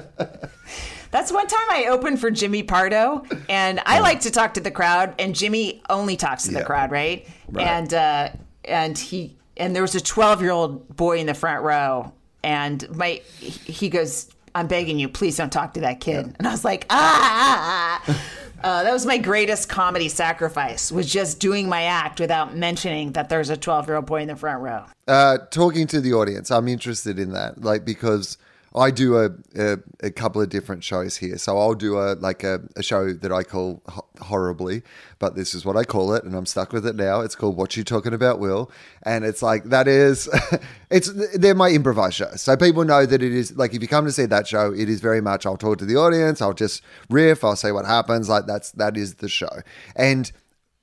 That's 1.10 1.30
one 1.32 1.46
time 1.46 1.66
I 1.70 1.86
opened 1.90 2.18
for 2.20 2.30
Jimmy 2.30 2.62
Pardo, 2.64 3.24
and 3.48 3.80
I 3.86 4.00
like 4.00 4.20
to 4.20 4.30
talk 4.32 4.54
to 4.54 4.60
the 4.60 4.72
crowd, 4.72 5.14
and 5.20 5.32
Jimmy 5.34 5.80
only 5.88 6.16
talks 6.16 6.44
to 6.44 6.50
the 6.52 6.64
crowd, 6.64 6.90
right? 6.90 7.26
Right. 7.48 7.66
And 7.66 7.94
uh, 7.94 8.28
and 8.66 8.96
he 8.98 9.36
and 9.56 9.74
there 9.74 9.82
was 9.82 9.94
a 9.94 10.00
twelve 10.00 10.40
year 10.40 10.50
old 10.50 10.94
boy 10.96 11.18
in 11.18 11.26
the 11.26 11.34
front 11.34 11.62
row, 11.62 12.12
and 12.42 12.88
my 12.96 13.22
he 13.40 13.88
goes, 13.88 14.28
"I'm 14.54 14.66
begging 14.66 14.98
you, 14.98 15.08
please 15.08 15.36
don't 15.36 15.52
talk 15.52 15.74
to 15.74 15.80
that 15.80 16.00
kid." 16.00 16.34
And 16.38 16.46
I 16.46 16.50
was 16.50 16.64
like, 16.64 16.86
ah. 16.90 18.02
ah, 18.04 18.04
ah. 18.08 18.22
Uh, 18.64 18.82
that 18.82 18.94
was 18.94 19.04
my 19.04 19.18
greatest 19.18 19.68
comedy 19.68 20.08
sacrifice 20.08 20.90
was 20.90 21.12
just 21.12 21.38
doing 21.38 21.68
my 21.68 21.82
act 21.82 22.18
without 22.18 22.56
mentioning 22.56 23.12
that 23.12 23.28
there's 23.28 23.50
a 23.50 23.58
12 23.58 23.88
year 23.88 23.96
old 23.96 24.06
boy 24.06 24.22
in 24.22 24.28
the 24.28 24.36
front 24.36 24.62
row 24.62 24.82
Uh, 25.06 25.36
talking 25.50 25.86
to 25.86 26.00
the 26.00 26.14
audience, 26.14 26.50
I'm 26.50 26.66
interested 26.66 27.18
in 27.18 27.32
that, 27.32 27.60
like 27.60 27.84
because 27.84 28.38
I 28.76 28.90
do 28.90 29.16
a, 29.18 29.30
a, 29.56 29.78
a 30.02 30.10
couple 30.10 30.42
of 30.42 30.48
different 30.48 30.82
shows 30.82 31.16
here. 31.16 31.38
So 31.38 31.58
I'll 31.58 31.74
do 31.74 31.98
a 31.98 32.14
like 32.14 32.42
a, 32.42 32.60
a 32.74 32.82
show 32.82 33.12
that 33.12 33.30
I 33.30 33.44
call 33.44 33.82
ho- 33.86 34.06
horribly, 34.20 34.82
but 35.20 35.36
this 35.36 35.54
is 35.54 35.64
what 35.64 35.76
I 35.76 35.84
call 35.84 36.12
it, 36.12 36.24
and 36.24 36.34
I'm 36.34 36.46
stuck 36.46 36.72
with 36.72 36.84
it 36.84 36.96
now. 36.96 37.20
It's 37.20 37.36
called 37.36 37.56
"What 37.56 37.76
You 37.76 37.84
Talking 37.84 38.12
About, 38.12 38.40
Wil," 38.40 38.70
and 39.04 39.24
it's 39.24 39.42
like 39.42 39.64
that 39.64 39.86
is, 39.86 40.28
it's 40.90 41.08
they're 41.36 41.54
my 41.54 41.70
improvised 41.70 42.16
shows. 42.16 42.42
So 42.42 42.56
people 42.56 42.84
know 42.84 43.06
that 43.06 43.22
it 43.22 43.32
is 43.32 43.56
like 43.56 43.74
if 43.74 43.82
you 43.82 43.88
come 43.88 44.06
to 44.06 44.12
see 44.12 44.26
that 44.26 44.48
show, 44.48 44.72
it 44.72 44.88
is 44.88 45.00
very 45.00 45.20
much 45.20 45.46
I'll 45.46 45.56
talk 45.56 45.78
to 45.78 45.86
the 45.86 45.96
audience, 45.96 46.42
I'll 46.42 46.52
just 46.52 46.82
riff, 47.08 47.44
I'll 47.44 47.56
say 47.56 47.70
what 47.70 47.86
happens. 47.86 48.28
Like 48.28 48.46
that's 48.46 48.72
that 48.72 48.96
is 48.96 49.16
the 49.16 49.28
show, 49.28 49.60
and 49.94 50.32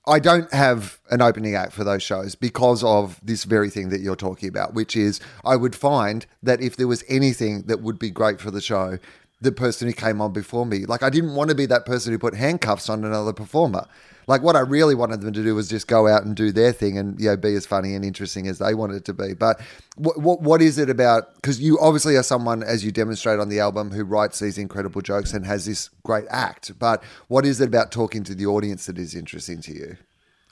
I 0.07 0.17
don't 0.17 0.51
have 0.51 0.99
an 1.11 1.21
opening 1.21 1.53
act 1.53 1.73
for 1.73 1.83
those 1.83 2.01
shows 2.01 2.33
because 2.33 2.83
of 2.83 3.19
this 3.23 3.43
very 3.43 3.69
thing 3.69 3.89
that 3.89 4.01
you're 4.01 4.15
talking 4.15 4.49
about, 4.49 4.73
which 4.73 4.95
is 4.95 5.19
I 5.45 5.55
would 5.55 5.75
find 5.75 6.25
that 6.41 6.59
if 6.59 6.75
there 6.75 6.87
was 6.87 7.03
anything 7.07 7.63
that 7.63 7.81
would 7.81 7.99
be 7.99 8.09
great 8.09 8.41
for 8.41 8.49
the 8.49 8.61
show, 8.61 8.97
the 9.41 9.51
person 9.51 9.87
who 9.87 9.93
came 9.93 10.21
on 10.21 10.31
before 10.31 10.65
me, 10.65 10.85
like 10.85 11.03
I 11.03 11.09
didn't 11.09 11.35
want 11.35 11.49
to 11.49 11.55
be 11.55 11.65
that 11.65 11.85
person 11.85 12.13
who 12.13 12.19
put 12.19 12.35
handcuffs 12.35 12.89
on 12.89 13.03
another 13.03 13.33
performer. 13.33 13.87
Like 14.27 14.43
what 14.43 14.55
I 14.55 14.59
really 14.59 14.95
wanted 14.95 15.21
them 15.21 15.33
to 15.33 15.43
do 15.43 15.55
was 15.55 15.67
just 15.67 15.87
go 15.87 16.07
out 16.07 16.23
and 16.23 16.35
do 16.35 16.51
their 16.51 16.71
thing 16.71 16.97
and 16.97 17.19
you 17.19 17.27
know 17.27 17.35
be 17.35 17.55
as 17.55 17.65
funny 17.65 17.95
and 17.95 18.05
interesting 18.05 18.47
as 18.47 18.59
they 18.59 18.73
wanted 18.73 18.97
it 18.97 19.05
to 19.05 19.13
be. 19.13 19.33
But 19.33 19.59
what 19.95 20.19
what, 20.21 20.41
what 20.41 20.61
is 20.61 20.77
it 20.77 20.89
about? 20.89 21.35
Because 21.35 21.59
you 21.59 21.79
obviously 21.79 22.15
are 22.15 22.23
someone, 22.23 22.63
as 22.63 22.85
you 22.85 22.91
demonstrate 22.91 23.39
on 23.39 23.49
the 23.49 23.59
album, 23.59 23.91
who 23.91 24.03
writes 24.03 24.39
these 24.39 24.57
incredible 24.57 25.01
jokes 25.01 25.33
and 25.33 25.45
has 25.45 25.65
this 25.65 25.89
great 26.03 26.25
act. 26.29 26.77
But 26.77 27.03
what 27.27 27.45
is 27.45 27.59
it 27.59 27.67
about 27.67 27.91
talking 27.91 28.23
to 28.25 28.35
the 28.35 28.45
audience 28.45 28.85
that 28.85 28.99
is 28.99 29.15
interesting 29.15 29.59
to 29.61 29.73
you, 29.73 29.97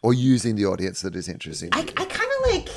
or 0.02 0.14
using 0.14 0.56
the 0.56 0.66
audience 0.66 1.02
that 1.04 1.16
is 1.16 1.30
interesting? 1.30 1.70
To 1.70 1.78
I, 1.78 1.82
you? 1.82 1.94
I 1.96 2.06
kind 2.06 2.32
of 2.40 2.52
like 2.52 2.70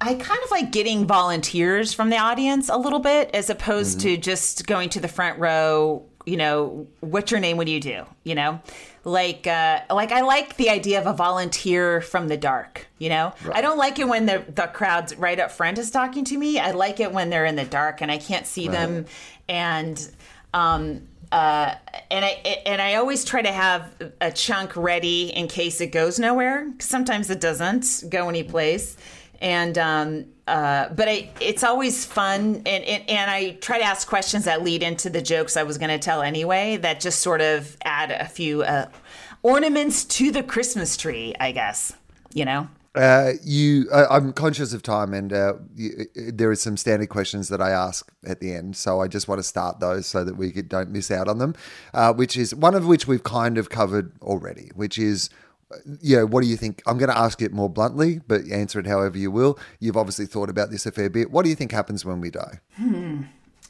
I 0.00 0.14
kind 0.14 0.40
of 0.42 0.50
like 0.50 0.72
getting 0.72 1.06
volunteers 1.06 1.92
from 1.92 2.08
the 2.08 2.16
audience 2.16 2.68
a 2.68 2.76
little 2.76 3.00
bit 3.00 3.30
as 3.34 3.50
opposed 3.50 4.00
to 4.00 4.16
just 4.16 4.66
going 4.66 4.88
to 4.90 5.00
the 5.00 5.08
front 5.08 5.38
row, 5.38 6.06
you 6.24 6.38
know, 6.38 6.86
what's 7.00 7.30
your 7.30 7.40
name? 7.40 7.58
What 7.58 7.66
do 7.66 7.72
you 7.72 7.80
do? 7.80 8.04
You 8.24 8.34
know? 8.34 8.60
Like 9.04 9.46
uh 9.46 9.80
like 9.90 10.12
I 10.12 10.22
like 10.22 10.56
the 10.56 10.70
idea 10.70 11.00
of 11.00 11.06
a 11.06 11.12
volunteer 11.12 12.00
from 12.00 12.28
the 12.28 12.36
dark, 12.36 12.86
you 12.98 13.08
know? 13.08 13.32
I 13.52 13.60
don't 13.60 13.78
like 13.78 13.98
it 13.98 14.08
when 14.08 14.26
the 14.26 14.44
the 14.48 14.68
crowd's 14.68 15.16
right 15.16 15.38
up 15.38 15.50
front 15.50 15.78
is 15.78 15.90
talking 15.90 16.24
to 16.26 16.38
me. 16.38 16.58
I 16.58 16.70
like 16.70 17.00
it 17.00 17.12
when 17.12 17.30
they're 17.30 17.46
in 17.46 17.56
the 17.56 17.64
dark 17.64 18.00
and 18.00 18.10
I 18.10 18.18
can't 18.18 18.46
see 18.46 18.68
them 18.68 19.06
and 19.48 20.10
um 20.54 21.02
uh, 21.32 21.74
and 22.10 22.24
I 22.24 22.30
and 22.66 22.82
I 22.82 22.94
always 22.94 23.24
try 23.24 23.40
to 23.40 23.52
have 23.52 23.94
a 24.20 24.32
chunk 24.32 24.74
ready 24.76 25.30
in 25.30 25.46
case 25.46 25.80
it 25.80 25.92
goes 25.92 26.18
nowhere. 26.18 26.72
Sometimes 26.80 27.30
it 27.30 27.40
doesn't 27.40 28.04
go 28.08 28.28
any 28.28 28.42
place, 28.42 28.96
and 29.40 29.78
um, 29.78 30.24
uh, 30.46 30.88
but 30.90 31.08
I, 31.08 31.30
it's 31.40 31.62
always 31.62 32.04
fun. 32.04 32.62
And, 32.66 32.84
and 32.84 33.08
and 33.08 33.30
I 33.30 33.52
try 33.60 33.78
to 33.78 33.84
ask 33.84 34.08
questions 34.08 34.44
that 34.44 34.62
lead 34.62 34.82
into 34.82 35.10
the 35.10 35.22
jokes 35.22 35.56
I 35.56 35.62
was 35.62 35.78
going 35.78 35.90
to 35.90 35.98
tell 35.98 36.22
anyway. 36.22 36.76
That 36.76 37.00
just 37.00 37.20
sort 37.20 37.40
of 37.40 37.76
add 37.84 38.10
a 38.10 38.26
few 38.26 38.62
uh, 38.62 38.86
ornaments 39.42 40.04
to 40.04 40.30
the 40.30 40.42
Christmas 40.42 40.96
tree, 40.96 41.34
I 41.40 41.52
guess. 41.52 41.94
You 42.34 42.44
know. 42.44 42.68
Uh, 42.92 43.34
you, 43.44 43.88
uh, 43.92 44.06
I'm 44.10 44.32
conscious 44.32 44.72
of 44.72 44.82
time, 44.82 45.14
and 45.14 45.32
uh, 45.32 45.54
you, 45.76 46.06
there 46.16 46.50
is 46.50 46.60
some 46.60 46.76
standard 46.76 47.08
questions 47.08 47.48
that 47.48 47.62
I 47.62 47.70
ask 47.70 48.10
at 48.26 48.40
the 48.40 48.52
end. 48.52 48.76
So 48.76 49.00
I 49.00 49.06
just 49.06 49.28
want 49.28 49.38
to 49.38 49.44
start 49.44 49.78
those 49.78 50.08
so 50.08 50.24
that 50.24 50.36
we 50.36 50.50
could, 50.50 50.68
don't 50.68 50.90
miss 50.90 51.08
out 51.08 51.28
on 51.28 51.38
them. 51.38 51.54
Uh, 51.94 52.12
which 52.12 52.36
is 52.36 52.52
one 52.52 52.74
of 52.74 52.88
which 52.88 53.06
we've 53.06 53.22
kind 53.22 53.58
of 53.58 53.70
covered 53.70 54.10
already. 54.20 54.72
Which 54.74 54.98
is, 54.98 55.30
you 56.00 56.16
know, 56.16 56.26
what 56.26 56.42
do 56.42 56.48
you 56.48 56.56
think? 56.56 56.82
I'm 56.86 56.98
going 56.98 57.10
to 57.10 57.18
ask 57.18 57.40
it 57.42 57.52
more 57.52 57.68
bluntly, 57.68 58.20
but 58.26 58.42
answer 58.50 58.80
it 58.80 58.86
however 58.86 59.18
you 59.18 59.30
will. 59.30 59.58
You've 59.78 59.96
obviously 59.96 60.26
thought 60.26 60.50
about 60.50 60.70
this 60.70 60.86
a 60.86 60.92
fair 60.92 61.10
bit. 61.10 61.30
What 61.30 61.44
do 61.44 61.48
you 61.48 61.54
think 61.54 61.72
happens 61.72 62.04
when 62.04 62.20
we 62.20 62.30
die? 62.30 62.60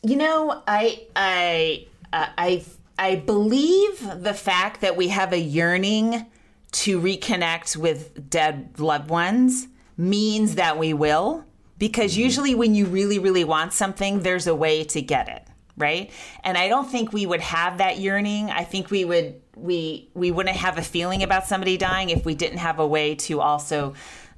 You 0.03 0.17
know, 0.17 0.63
I 0.67 1.07
I 1.15 1.87
uh, 2.13 2.27
I 2.39 2.65
I 2.99 3.17
believe 3.17 4.23
the 4.23 4.35
fact 4.35 4.81
that 4.81 4.97
we 4.97 5.09
have 5.09 5.33
a 5.33 5.39
yearning 5.39 6.27
to 6.73 7.01
reconnect 7.01 7.77
with 7.77 8.31
dead 8.31 8.79
loved 8.79 9.11
ones 9.11 9.69
means 9.97 10.55
that 10.55 10.79
we 10.79 10.95
will 10.95 11.45
because 11.77 12.17
usually 12.17 12.55
when 12.55 12.75
you 12.75 12.87
really 12.87 13.19
really 13.19 13.45
want 13.45 13.73
something 13.73 14.21
there's 14.21 14.47
a 14.47 14.55
way 14.55 14.85
to 14.85 15.03
get 15.03 15.29
it 15.29 15.47
right? 15.81 16.11
And 16.45 16.57
I 16.57 16.69
don't 16.69 16.89
think 16.89 17.13
we 17.13 17.27
would 17.27 17.41
have 17.41 17.79
that 17.79 17.99
yearning. 17.99 18.51
I 18.51 18.65
think 18.65 18.91
we 18.91 19.05
would 19.05 19.41
we 19.61 20.09
we 20.15 20.31
wouldn't 20.31 20.57
have 20.57 20.79
a 20.79 20.83
feeling 20.83 21.23
about 21.23 21.47
somebody 21.47 21.77
dying 21.77 22.11
if 22.11 22.25
we 22.25 22.35
didn't 22.35 22.59
have 22.59 22.79
a 22.79 22.87
way 22.87 23.15
to 23.15 23.41
also 23.41 23.95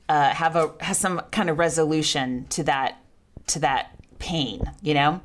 uh, 0.09 0.31
have 0.31 0.57
a 0.57 0.73
have 0.81 0.97
some 0.97 1.21
kind 1.31 1.49
of 1.49 1.59
resolution 1.59 2.47
to 2.51 2.65
that 2.65 2.99
to 3.49 3.59
that 3.61 3.97
pain, 4.19 4.63
you 4.83 4.95
know, 4.95 5.21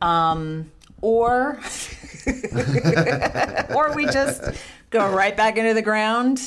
um, 0.00 0.70
or 1.02 1.60
or 3.74 3.94
we 3.94 4.06
just 4.06 4.42
go 4.90 5.12
right 5.12 5.36
back 5.36 5.56
into 5.56 5.74
the 5.74 5.82
ground 5.82 6.40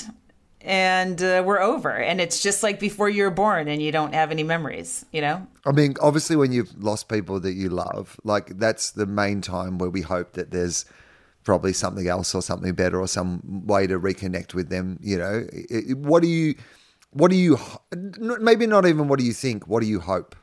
and 0.61 1.21
uh, 1.21 1.43
we're 1.45 1.61
over. 1.61 1.91
And 1.91 2.19
it's 2.19 2.41
just 2.41 2.63
like 2.63 2.79
before 2.79 3.09
you 3.09 3.23
were 3.23 3.31
born 3.31 3.67
and 3.67 3.81
you 3.81 3.91
don't 3.91 4.13
have 4.13 4.31
any 4.31 4.43
memories, 4.43 5.05
you 5.11 5.21
know? 5.21 5.47
I 5.65 5.71
mean, 5.71 5.95
obviously, 6.01 6.35
when 6.35 6.51
you've 6.51 6.81
lost 6.81 7.07
people 7.07 7.39
that 7.39 7.53
you 7.53 7.69
love, 7.69 8.19
like 8.23 8.57
that's 8.59 8.91
the 8.91 9.05
main 9.05 9.41
time 9.41 9.77
where 9.77 9.89
we 9.89 10.01
hope 10.01 10.33
that 10.33 10.51
there's 10.51 10.85
probably 11.43 11.73
something 11.73 12.07
else 12.07 12.35
or 12.35 12.41
something 12.41 12.73
better 12.73 12.99
or 12.99 13.07
some 13.07 13.41
way 13.65 13.87
to 13.87 13.99
reconnect 13.99 14.53
with 14.53 14.69
them. 14.69 14.99
You 15.01 15.17
know, 15.17 15.47
what 15.95 16.21
do 16.21 16.29
you, 16.29 16.55
what 17.11 17.31
do 17.31 17.37
you, 17.37 17.57
maybe 17.95 18.67
not 18.67 18.85
even 18.85 19.07
what 19.07 19.19
do 19.19 19.25
you 19.25 19.33
think, 19.33 19.67
what 19.67 19.81
do 19.81 19.87
you 19.87 19.99
hope? 19.99 20.35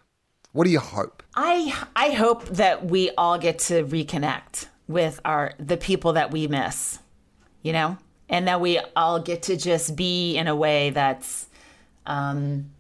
What 0.57 0.65
do 0.65 0.71
you 0.71 0.81
hope? 0.81 1.23
I 1.35 1.77
I 1.95 2.13
hope 2.13 2.47
that 2.47 2.87
we 2.87 3.11
all 3.19 3.37
get 3.39 3.59
to 3.69 3.85
reconnect 3.85 4.69
with 4.89 5.21
our 5.23 5.53
the 5.59 5.77
people 5.77 6.15
that 6.15 6.31
we 6.31 6.47
miss, 6.47 6.99
you 7.61 7.75
know, 7.75 7.99
and 8.31 8.49
that 8.49 8.59
we 8.59 8.81
all 8.97 9.21
get 9.21 9.43
to 9.43 9.57
just 9.59 9.97
be 9.97 10.35
in 10.35 10.49
a 10.49 10.57
way 10.57 10.89
that's 10.89 11.49
um, 12.07 12.71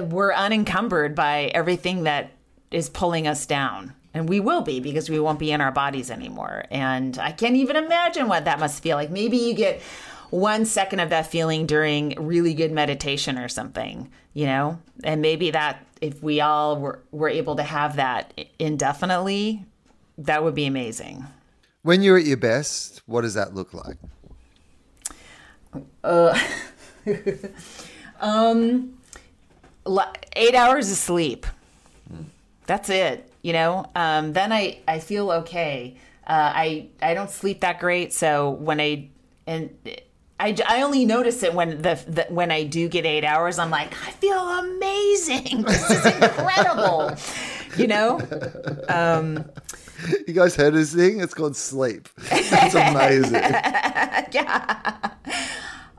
we're 0.00 0.32
unencumbered 0.32 1.14
by 1.14 1.50
everything 1.54 2.04
that 2.04 2.30
is 2.70 2.88
pulling 2.88 3.26
us 3.26 3.44
down. 3.44 3.92
And 4.14 4.28
we 4.28 4.38
will 4.38 4.62
be 4.62 4.78
because 4.78 5.10
we 5.10 5.18
won't 5.18 5.40
be 5.40 5.50
in 5.50 5.60
our 5.60 5.72
bodies 5.72 6.10
anymore. 6.10 6.64
And 6.70 7.18
I 7.18 7.32
can't 7.32 7.56
even 7.56 7.74
imagine 7.74 8.28
what 8.28 8.44
that 8.44 8.60
must 8.60 8.80
feel 8.80 8.96
like. 8.96 9.10
Maybe 9.10 9.36
you 9.36 9.54
get 9.54 9.82
one 10.30 10.64
second 10.64 11.00
of 11.00 11.10
that 11.10 11.26
feeling 11.26 11.66
during 11.66 12.14
really 12.16 12.54
good 12.54 12.70
meditation 12.72 13.38
or 13.38 13.48
something, 13.48 14.10
you 14.32 14.46
know? 14.46 14.78
And 15.02 15.20
maybe 15.20 15.50
that, 15.50 15.84
if 16.00 16.22
we 16.22 16.40
all 16.40 16.78
were, 16.78 17.00
were 17.10 17.28
able 17.28 17.56
to 17.56 17.62
have 17.64 17.96
that 17.96 18.32
indefinitely, 18.58 19.64
that 20.18 20.44
would 20.44 20.54
be 20.54 20.66
amazing. 20.66 21.26
When 21.82 22.02
you're 22.02 22.18
at 22.18 22.24
your 22.24 22.36
best, 22.36 23.02
what 23.06 23.22
does 23.22 23.34
that 23.34 23.54
look 23.54 23.74
like? 23.74 23.96
Uh, 26.02 26.38
um, 28.20 28.94
li- 29.84 30.04
Eight 30.36 30.54
hours 30.54 30.90
of 30.90 30.96
sleep. 30.96 31.46
That's 32.66 32.88
it. 32.90 33.30
You 33.44 33.52
know, 33.52 33.84
um, 33.94 34.32
then 34.32 34.54
I, 34.54 34.78
I 34.88 35.00
feel 35.00 35.30
okay. 35.30 35.98
Uh, 36.26 36.50
I 36.54 36.88
I 37.02 37.12
don't 37.12 37.28
sleep 37.28 37.60
that 37.60 37.78
great, 37.78 38.14
so 38.14 38.48
when 38.48 38.80
I 38.80 39.10
and 39.46 39.68
I, 40.40 40.56
I 40.66 40.80
only 40.80 41.04
notice 41.04 41.42
it 41.42 41.52
when 41.52 41.82
the, 41.82 42.02
the 42.08 42.26
when 42.30 42.50
I 42.50 42.64
do 42.64 42.88
get 42.88 43.04
eight 43.04 43.22
hours. 43.22 43.58
I'm 43.58 43.68
like, 43.68 43.92
I 44.06 44.12
feel 44.12 44.38
amazing. 44.38 45.62
This 45.64 45.90
is 45.90 46.06
incredible. 46.06 47.14
you 47.76 47.86
know, 47.86 48.18
You 50.26 50.32
guys 50.32 50.56
heard 50.56 50.72
this 50.72 50.94
thing? 50.94 51.20
It's 51.20 51.34
called 51.34 51.54
sleep. 51.54 52.08
It's 52.30 52.74
amazing. 52.74 53.34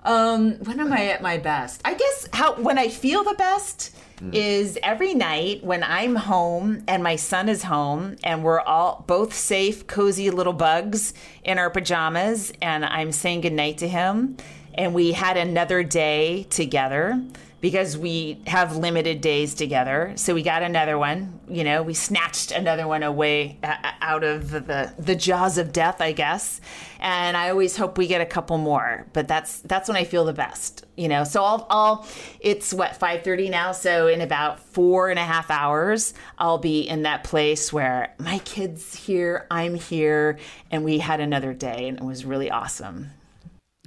Um, 0.05 0.53
when 0.59 0.79
am 0.79 0.93
I 0.93 1.07
at 1.07 1.23
my 1.23 1.39
best? 1.39 1.81
I 1.83 1.95
guess 1.95 2.27
how 2.31 2.53
when 2.55 2.77
I 2.77 2.89
feel 2.89 3.23
the 3.23 3.33
best 3.33 3.95
mm. 4.17 4.33
is 4.33 4.77
every 4.83 5.15
night 5.15 5.63
when 5.63 5.83
I'm 5.83 6.15
home 6.15 6.83
and 6.87 7.03
my 7.03 7.15
son 7.15 7.49
is 7.49 7.63
home 7.63 8.15
and 8.23 8.43
we're 8.43 8.61
all 8.61 9.03
both 9.07 9.33
safe, 9.33 9.87
cozy 9.87 10.29
little 10.29 10.53
bugs 10.53 11.15
in 11.43 11.57
our 11.57 11.71
pajamas 11.71 12.53
and 12.61 12.85
I'm 12.85 13.11
saying 13.11 13.41
goodnight 13.41 13.79
to 13.79 13.87
him 13.87 14.37
and 14.75 14.93
we 14.93 15.13
had 15.13 15.37
another 15.37 15.81
day 15.81 16.43
together 16.51 17.19
because 17.65 17.97
we 17.97 18.39
have 18.45 18.77
limited 18.77 19.21
days 19.21 19.55
together. 19.55 20.13
So 20.17 20.35
we 20.35 20.43
got 20.43 20.61
another 20.61 20.99
one, 20.99 21.39
you 21.49 21.63
know, 21.63 21.81
we 21.81 21.95
snatched 21.95 22.51
another 22.51 22.87
one 22.87 23.01
away 23.01 23.57
uh, 23.63 23.75
out 24.01 24.23
of 24.23 24.51
the 24.51 24.93
the 24.99 25.15
jaws 25.15 25.57
of 25.57 25.73
death, 25.73 25.99
I 25.99 26.11
guess. 26.11 26.61
And 26.99 27.35
I 27.35 27.49
always 27.49 27.75
hope 27.75 27.97
we 27.97 28.05
get 28.05 28.21
a 28.21 28.25
couple 28.27 28.59
more, 28.59 29.07
but 29.13 29.27
that's 29.27 29.61
that's 29.61 29.87
when 29.89 29.97
I 29.97 30.03
feel 30.03 30.25
the 30.25 30.31
best, 30.31 30.85
you 30.95 31.07
know. 31.07 31.23
So 31.23 31.43
I'll 31.43 31.65
I'll 31.71 32.07
it's 32.39 32.71
what 32.71 32.99
5:30 32.99 33.49
now, 33.49 33.71
so 33.71 34.09
in 34.09 34.21
about 34.21 34.59
four 34.59 35.09
and 35.09 35.17
a 35.17 35.25
half 35.25 35.49
hours, 35.49 36.13
I'll 36.37 36.59
be 36.59 36.81
in 36.81 37.01
that 37.01 37.23
place 37.23 37.73
where 37.73 38.13
my 38.19 38.37
kids 38.45 38.93
here, 38.93 39.47
I'm 39.49 39.73
here, 39.73 40.37
and 40.69 40.85
we 40.85 40.99
had 40.99 41.19
another 41.19 41.55
day, 41.55 41.87
and 41.87 41.97
it 41.97 42.03
was 42.03 42.25
really 42.25 42.51
awesome. 42.51 43.09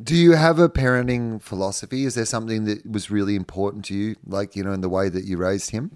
Do 0.02 0.14
you 0.14 0.32
have 0.32 0.58
a 0.58 0.68
parenting 0.68 1.42
philosophy? 1.42 2.04
Is 2.04 2.14
there 2.14 2.24
something 2.24 2.64
that 2.64 2.86
was 2.86 3.10
really 3.10 3.34
important 3.34 3.84
to 3.86 3.94
you, 3.94 4.16
like, 4.26 4.54
you 4.54 4.62
know, 4.62 4.72
in 4.72 4.80
the 4.80 4.88
way 4.88 5.08
that 5.08 5.24
you 5.24 5.36
raised 5.36 5.70
him? 5.70 5.90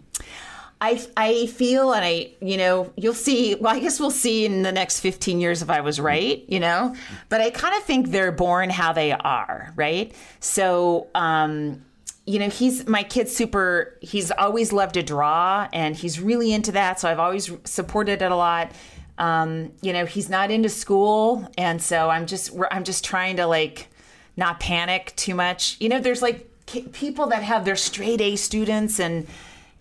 I, 0.81 1.01
I 1.17 1.47
feel 1.47 1.93
and 1.93 2.05
I 2.05 2.33
you 2.41 2.57
know 2.57 2.93
you'll 2.97 3.15
see 3.15 3.55
well 3.55 3.73
I 3.73 3.79
guess 3.79 4.01
we'll 4.01 4.11
see 4.11 4.45
in 4.45 4.63
the 4.63 4.73
next 4.73 4.99
15 4.99 5.41
years 5.41 5.63
if 5.63 5.71
I 5.71 5.81
was 5.81 6.01
right 6.01 6.45
you 6.49 6.59
know 6.59 6.97
but 7.29 7.41
I 7.41 7.51
kind 7.51 7.77
of 7.77 7.85
think 7.85 8.09
they're 8.09 8.33
born 8.33 8.69
how 8.69 8.93
they 8.93 9.13
are 9.13 9.73
right 9.77 10.13
so 10.41 11.07
um 11.15 11.85
you 12.27 12.41
know 12.41 12.49
he's 12.49 12.85
my 12.89 13.05
kid's 13.05 13.35
super 13.35 13.97
he's 14.01 14.33
always 14.33 14.73
loved 14.73 14.95
to 14.95 15.05
draw 15.05 15.69
and 15.73 15.95
he's 15.95 16.19
really 16.19 16.53
into 16.53 16.73
that 16.73 16.99
so 16.99 17.09
I've 17.09 17.21
always 17.21 17.49
supported 17.63 18.21
it 18.21 18.33
a 18.33 18.37
lot 18.37 18.73
um 19.19 19.71
you 19.83 19.93
know 19.93 20.05
he's 20.05 20.29
not 20.29 20.51
into 20.51 20.69
school 20.69 21.49
and 21.57 21.81
so 21.81 22.11
I'm 22.11 22.27
just 22.27 22.51
I'm 22.73 22.83
just 22.83 23.05
trying 23.05 23.37
to 23.37 23.47
like 23.47 23.89
not 24.37 24.61
panic 24.61 25.13
too 25.17 25.35
much. 25.35 25.77
You 25.81 25.89
know 25.89 26.01
there's 26.01 26.23
like 26.23 26.49
people 26.93 27.27
that 27.27 27.43
have 27.43 27.65
their 27.65 27.77
straight 27.77 28.21
A 28.21 28.37
students 28.37 28.99
and 29.01 29.27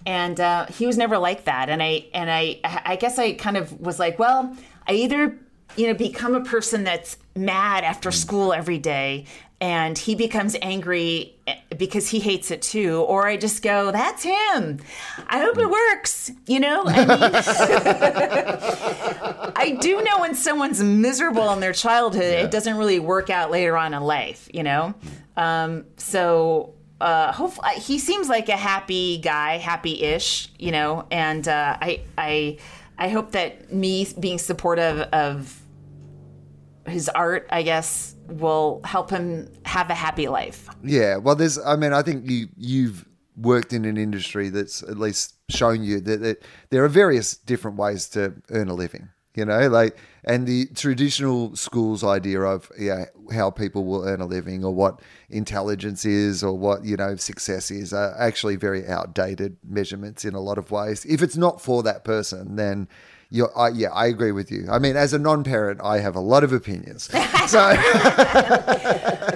and 0.05 0.39
uh, 0.39 0.65
he 0.65 0.87
was 0.87 0.97
never 0.97 1.17
like 1.17 1.45
that. 1.45 1.69
And 1.69 1.81
i 1.81 2.05
and 2.13 2.29
i 2.31 2.59
i 2.63 2.95
guess 2.95 3.19
i 3.19 3.33
kind 3.33 3.57
of 3.57 3.79
was 3.79 3.99
like 3.99 4.17
well 4.19 4.55
i 4.87 4.93
either 4.93 5.37
you 5.75 5.87
know 5.87 5.93
become 5.93 6.35
a 6.35 6.43
person 6.43 6.83
that's 6.83 7.17
mad 7.35 7.83
after 7.83 8.11
school 8.11 8.53
every 8.53 8.77
day 8.77 9.25
and 9.61 9.97
he 9.97 10.15
becomes 10.15 10.57
angry 10.61 11.33
eh, 11.47 11.55
because 11.77 12.09
he 12.09 12.19
hates 12.19 12.51
it 12.51 12.61
too 12.61 12.99
or 13.07 13.27
i 13.27 13.37
just 13.37 13.61
go 13.61 13.91
that's 13.91 14.23
him. 14.23 14.79
I 15.27 15.39
hope 15.39 15.57
it 15.57 15.69
works 15.69 16.31
you 16.47 16.59
know? 16.59 16.83
I 16.85 16.97
mean 16.97 17.09
i 19.55 19.77
do 19.79 20.01
know 20.01 20.19
when 20.19 20.35
someone's 20.35 20.83
miserable 20.83 21.49
in 21.53 21.61
their 21.61 21.73
childhood 21.73 22.45
it 22.45 22.51
doesn't 22.51 22.75
really 22.75 22.99
work 22.99 23.29
out 23.29 23.51
later 23.51 23.77
on 23.77 23.93
in 23.93 24.01
life 24.01 24.49
you 24.53 24.63
know? 24.63 24.93
Um, 25.37 25.85
so 25.95 26.73
uh, 26.99 27.31
hopefully 27.31 27.69
he 27.77 27.97
seems 27.97 28.29
like 28.29 28.47
a 28.47 28.55
happy 28.55 29.17
guy, 29.17 29.57
happy-ish, 29.57 30.49
you 30.59 30.71
know, 30.71 31.07
and 31.09 31.47
uh, 31.47 31.75
I 31.81 32.01
I 32.15 32.59
I 32.97 33.09
hope 33.09 33.31
that 33.31 33.73
me 33.73 34.05
being 34.19 34.37
supportive 34.37 34.99
of 35.11 35.59
his 36.85 37.09
art, 37.09 37.47
I 37.49 37.63
guess, 37.63 38.15
will 38.39 38.81
help 38.83 39.09
him 39.09 39.51
have 39.65 39.89
a 39.89 39.95
happy 39.95 40.27
life. 40.27 40.67
Yeah, 40.83 41.17
well, 41.17 41.35
there's. 41.35 41.59
I 41.59 41.75
mean, 41.75 41.93
I 41.93 42.01
think 42.01 42.29
you 42.29 42.47
you've 42.57 43.05
worked 43.37 43.73
in 43.73 43.85
an 43.85 43.97
industry 43.97 44.49
that's 44.49 44.83
at 44.83 44.97
least 44.97 45.35
shown 45.49 45.83
you 45.83 45.99
that, 46.01 46.21
that 46.21 46.43
there 46.69 46.83
are 46.83 46.89
various 46.89 47.35
different 47.35 47.77
ways 47.77 48.07
to 48.09 48.33
earn 48.49 48.67
a 48.67 48.73
living. 48.73 49.09
You 49.33 49.45
know, 49.45 49.69
like 49.69 49.97
and 50.25 50.45
the 50.45 50.65
traditional 50.75 51.55
school's 51.55 52.03
idea 52.03 52.41
of 52.41 52.69
yeah 52.77 53.05
how 53.31 53.49
people 53.49 53.85
will 53.85 54.03
earn 54.03 54.19
a 54.19 54.25
living 54.25 54.65
or 54.65 54.73
what 54.73 55.01
intelligence 55.29 56.03
is 56.03 56.43
or 56.43 56.57
what 56.57 56.83
you 56.83 56.97
know 56.97 57.15
success 57.15 57.71
is 57.71 57.93
are 57.93 58.13
actually 58.19 58.57
very 58.57 58.85
outdated 58.85 59.55
measurements 59.63 60.25
in 60.25 60.33
a 60.33 60.41
lot 60.41 60.57
of 60.57 60.69
ways. 60.69 61.05
If 61.05 61.21
it's 61.21 61.37
not 61.37 61.61
for 61.61 61.81
that 61.83 62.03
person, 62.03 62.55
then. 62.55 62.87
You're, 63.33 63.57
I, 63.57 63.69
yeah, 63.69 63.91
I 63.91 64.07
agree 64.07 64.33
with 64.33 64.51
you. 64.51 64.67
I 64.69 64.77
mean, 64.77 64.97
as 64.97 65.13
a 65.13 65.19
non-parent, 65.19 65.79
I 65.81 65.99
have 65.99 66.15
a 66.15 66.19
lot 66.19 66.43
of 66.43 66.53
opinions. 66.53 67.09
So, 67.47 67.57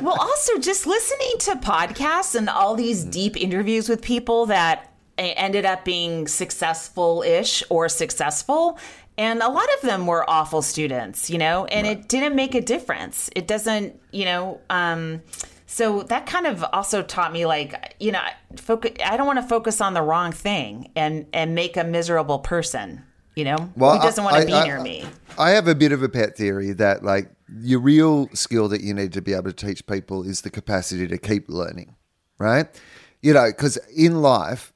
well, 0.01 0.15
also 0.19 0.59
just 0.59 0.85
listening 0.85 1.33
to 1.39 1.55
podcasts 1.55 2.35
and 2.35 2.47
all 2.47 2.75
these 2.75 3.03
deep 3.03 3.35
interviews 3.35 3.89
with 3.89 4.03
people 4.03 4.45
that 4.45 4.93
ended 5.17 5.65
up 5.65 5.83
being 5.83 6.27
successful-ish 6.27 7.63
or 7.69 7.89
successful 7.89 8.77
and 9.17 9.41
a 9.41 9.49
lot 9.49 9.67
of 9.75 9.81
them 9.81 10.05
were 10.05 10.29
awful 10.29 10.61
students 10.61 11.29
you 11.29 11.37
know 11.37 11.65
and 11.65 11.87
it 11.87 12.07
didn't 12.07 12.35
make 12.35 12.53
a 12.53 12.61
difference 12.61 13.29
it 13.35 13.47
doesn't 13.47 13.99
you 14.11 14.25
know 14.25 14.59
um 14.69 15.21
so 15.67 16.03
that 16.03 16.25
kind 16.25 16.45
of 16.45 16.63
also 16.73 17.01
taught 17.01 17.31
me 17.31 17.45
like 17.45 17.95
you 17.99 18.11
know 18.11 18.21
focus 18.57 18.91
i 19.05 19.15
don't 19.15 19.27
want 19.27 19.39
to 19.39 19.47
focus 19.47 19.79
on 19.79 19.93
the 19.93 20.01
wrong 20.01 20.31
thing 20.31 20.91
and 20.95 21.25
and 21.33 21.55
make 21.55 21.77
a 21.77 21.83
miserable 21.83 22.39
person 22.39 23.01
you 23.35 23.43
know 23.43 23.57
who 23.57 23.99
doesn't 23.99 24.23
want 24.23 24.37
to 24.37 24.45
be 24.45 24.53
I- 24.53 24.63
near 24.63 24.81
me 24.81 25.05
I 25.37 25.51
have 25.51 25.67
a 25.67 25.75
bit 25.75 25.91
of 25.91 26.01
a 26.01 26.09
pet 26.09 26.37
theory 26.37 26.71
that 26.73 27.03
like 27.03 27.29
your 27.61 27.79
real 27.79 28.29
skill 28.33 28.67
that 28.69 28.81
you 28.81 28.93
need 28.93 29.13
to 29.13 29.21
be 29.21 29.33
able 29.33 29.51
to 29.51 29.53
teach 29.53 29.85
people 29.85 30.23
is 30.23 30.41
the 30.41 30.49
capacity 30.49 31.07
to 31.07 31.17
keep 31.17 31.49
learning, 31.49 31.95
right? 32.37 32.67
You 33.21 33.33
know, 33.33 33.47
because 33.47 33.77
in 33.95 34.21
life, 34.21 34.71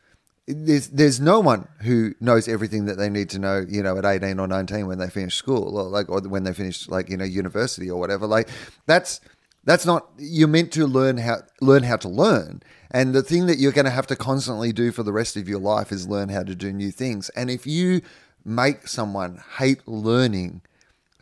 there's 0.47 0.87
there's 0.89 1.19
no 1.19 1.39
one 1.39 1.67
who 1.81 2.13
knows 2.19 2.47
everything 2.47 2.85
that 2.85 2.97
they 2.97 3.09
need 3.09 3.29
to 3.29 3.39
know, 3.39 3.65
you 3.67 3.83
know, 3.83 3.97
at 3.97 4.05
18 4.05 4.39
or 4.39 4.47
19 4.47 4.87
when 4.87 4.97
they 4.97 5.09
finish 5.09 5.35
school 5.35 5.77
or 5.77 5.83
like 5.83 6.09
or 6.09 6.21
when 6.21 6.43
they 6.43 6.53
finish 6.53 6.87
like, 6.87 7.09
you 7.09 7.17
know, 7.17 7.25
university 7.25 7.89
or 7.89 7.99
whatever. 7.99 8.25
Like 8.25 8.49
that's 8.85 9.21
that's 9.63 9.85
not 9.85 10.09
you're 10.17 10.47
meant 10.47 10.71
to 10.73 10.87
learn 10.87 11.17
how 11.17 11.37
learn 11.61 11.83
how 11.83 11.97
to 11.97 12.09
learn. 12.09 12.63
And 12.91 13.13
the 13.13 13.21
thing 13.21 13.45
that 13.45 13.59
you're 13.59 13.71
going 13.71 13.85
to 13.85 13.91
have 13.91 14.07
to 14.07 14.15
constantly 14.15 14.73
do 14.73 14.91
for 14.91 15.03
the 15.03 15.13
rest 15.13 15.37
of 15.37 15.47
your 15.47 15.59
life 15.59 15.91
is 15.91 16.07
learn 16.07 16.29
how 16.29 16.41
to 16.41 16.55
do 16.55 16.73
new 16.73 16.89
things. 16.89 17.29
And 17.29 17.51
if 17.51 17.67
you 17.67 18.01
make 18.49 18.87
someone 18.87 19.41
hate 19.57 19.87
learning 19.87 20.61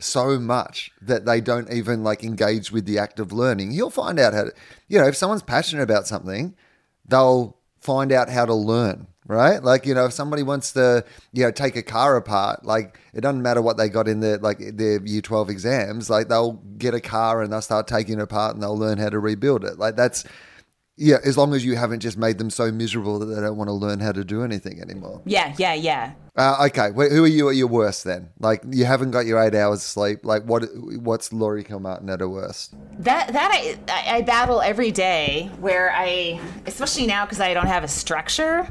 so 0.00 0.38
much 0.38 0.90
that 1.02 1.24
they 1.26 1.40
don't 1.40 1.72
even 1.72 2.02
like 2.02 2.22
engage 2.22 2.70
with 2.70 2.86
the 2.86 2.98
act 2.98 3.20
of 3.20 3.32
learning, 3.32 3.72
you'll 3.72 3.90
find 3.90 4.18
out 4.18 4.32
how 4.32 4.44
to, 4.44 4.52
you 4.88 4.98
know, 4.98 5.06
if 5.06 5.16
someone's 5.16 5.42
passionate 5.42 5.82
about 5.82 6.06
something, 6.06 6.54
they'll 7.06 7.56
find 7.80 8.12
out 8.12 8.28
how 8.28 8.44
to 8.44 8.54
learn 8.54 9.06
right? 9.28 9.62
Like, 9.62 9.86
you 9.86 9.94
know, 9.94 10.06
if 10.06 10.12
somebody 10.12 10.42
wants 10.42 10.72
to, 10.72 11.04
you 11.32 11.44
know, 11.44 11.52
take 11.52 11.76
a 11.76 11.82
car 11.82 12.16
apart, 12.16 12.64
like 12.64 12.98
it 13.12 13.20
doesn't 13.20 13.42
matter 13.42 13.62
what 13.62 13.76
they 13.76 13.88
got 13.88 14.08
in 14.08 14.20
their 14.20 14.38
like 14.38 14.58
their 14.58 15.00
year 15.06 15.20
12 15.20 15.50
exams, 15.50 16.10
like 16.10 16.28
they'll 16.28 16.54
get 16.78 16.94
a 16.94 17.00
car 17.00 17.42
and 17.42 17.52
they'll 17.52 17.60
start 17.60 17.86
taking 17.86 18.18
it 18.18 18.22
apart 18.22 18.54
and 18.54 18.62
they'll 18.62 18.76
learn 18.76 18.98
how 18.98 19.10
to 19.10 19.18
rebuild 19.20 19.64
it. 19.64 19.78
Like 19.78 19.94
that's 19.94 20.24
yeah, 20.98 21.18
as 21.24 21.38
long 21.38 21.54
as 21.54 21.64
you 21.64 21.76
haven't 21.76 22.00
just 22.00 22.18
made 22.18 22.38
them 22.38 22.50
so 22.50 22.72
miserable 22.72 23.20
that 23.20 23.26
they 23.26 23.40
don't 23.40 23.56
want 23.56 23.68
to 23.68 23.72
learn 23.72 24.00
how 24.00 24.10
to 24.10 24.24
do 24.24 24.42
anything 24.42 24.80
anymore. 24.80 25.22
Yeah, 25.24 25.54
yeah, 25.56 25.72
yeah. 25.74 26.12
Uh, 26.36 26.66
okay, 26.66 26.90
who 26.92 27.24
are 27.24 27.28
you 27.28 27.48
at 27.48 27.56
your 27.56 27.68
worst 27.68 28.02
then? 28.04 28.30
Like 28.40 28.62
you 28.68 28.84
haven't 28.84 29.12
got 29.12 29.24
your 29.24 29.42
eight 29.42 29.54
hours 29.54 29.82
sleep. 29.82 30.24
Like 30.24 30.42
what? 30.44 30.64
What's 30.74 31.32
Laurie 31.32 31.64
Kilmartin 31.64 32.10
at 32.12 32.20
her 32.20 32.28
worst? 32.28 32.74
That 32.98 33.32
that 33.32 33.50
I 33.52 33.78
I 34.18 34.22
battle 34.22 34.60
every 34.60 34.90
day. 34.90 35.50
Where 35.60 35.92
I, 35.92 36.40
especially 36.66 37.06
now 37.06 37.24
because 37.24 37.40
I 37.40 37.54
don't 37.54 37.66
have 37.66 37.84
a 37.84 37.88
structure, 37.88 38.68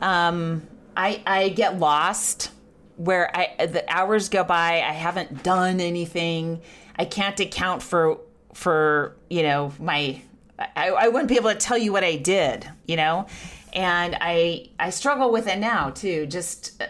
um, 0.00 0.62
I 0.96 1.22
I 1.26 1.48
get 1.50 1.78
lost. 1.78 2.50
Where 2.96 3.30
I 3.36 3.66
the 3.66 3.84
hours 3.88 4.28
go 4.28 4.44
by, 4.44 4.80
I 4.80 4.92
haven't 4.92 5.42
done 5.42 5.80
anything. 5.80 6.62
I 6.96 7.04
can't 7.04 7.38
account 7.40 7.82
for 7.82 8.18
for 8.54 9.16
you 9.28 9.42
know 9.42 9.72
my 9.78 10.22
I, 10.58 10.88
I 10.88 11.08
wouldn't 11.08 11.28
be 11.28 11.36
able 11.36 11.50
to 11.50 11.56
tell 11.56 11.78
you 11.78 11.92
what 11.92 12.04
I 12.04 12.16
did, 12.16 12.68
you 12.86 12.96
know, 12.96 13.26
and 13.72 14.16
I 14.20 14.70
I 14.78 14.90
struggle 14.90 15.30
with 15.30 15.46
it 15.46 15.58
now 15.58 15.90
too. 15.90 16.26
Just 16.26 16.82
uh, 16.82 16.86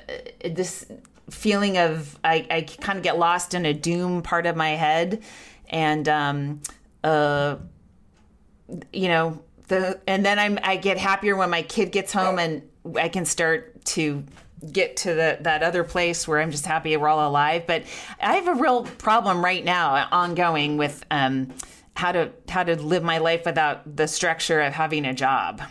this 0.49 0.87
feeling 1.31 1.77
of 1.79 2.19
I, 2.23 2.47
I 2.51 2.61
kind 2.63 2.97
of 2.97 3.03
get 3.03 3.19
lost 3.19 3.55
in 3.55 3.67
a 3.67 3.75
doom 3.75 4.23
part 4.23 4.47
of 4.47 4.57
my 4.57 4.71
head, 4.71 5.23
and 5.69 6.09
um, 6.09 6.61
uh, 7.03 7.57
you 8.93 9.09
know 9.09 9.43
the 9.69 10.01
and 10.07 10.25
then 10.25 10.39
I'm 10.39 10.59
I 10.63 10.77
get 10.77 10.99
happier 10.99 11.37
when 11.37 11.51
my 11.51 11.63
kid 11.63 11.91
gets 11.91 12.13
home 12.13 12.39
and 12.39 12.63
I 12.97 13.09
can 13.09 13.25
start 13.25 13.85
to 13.87 14.25
get 14.73 14.97
to 14.97 15.15
the, 15.15 15.39
that 15.43 15.63
other 15.63 15.85
place 15.85 16.27
where 16.27 16.41
I'm 16.41 16.51
just 16.51 16.67
happy 16.67 16.97
we're 16.97 17.09
all 17.09 17.29
alive. 17.29 17.67
But 17.67 17.83
I 18.21 18.37
have 18.37 18.49
a 18.49 18.55
real 18.55 18.85
problem 18.85 19.45
right 19.45 19.65
now, 19.65 20.09
ongoing 20.13 20.77
with. 20.77 21.05
Um, 21.11 21.53
how 21.97 22.13
to 22.13 22.31
how 22.49 22.63
to 22.63 22.77
live 22.77 23.03
my 23.03 23.19
life 23.19 23.45
without 23.45 23.97
the 23.97 24.07
structure 24.07 24.61
of 24.61 24.75
having 24.75 25.05
a 25.05 25.15
job. 25.15 25.63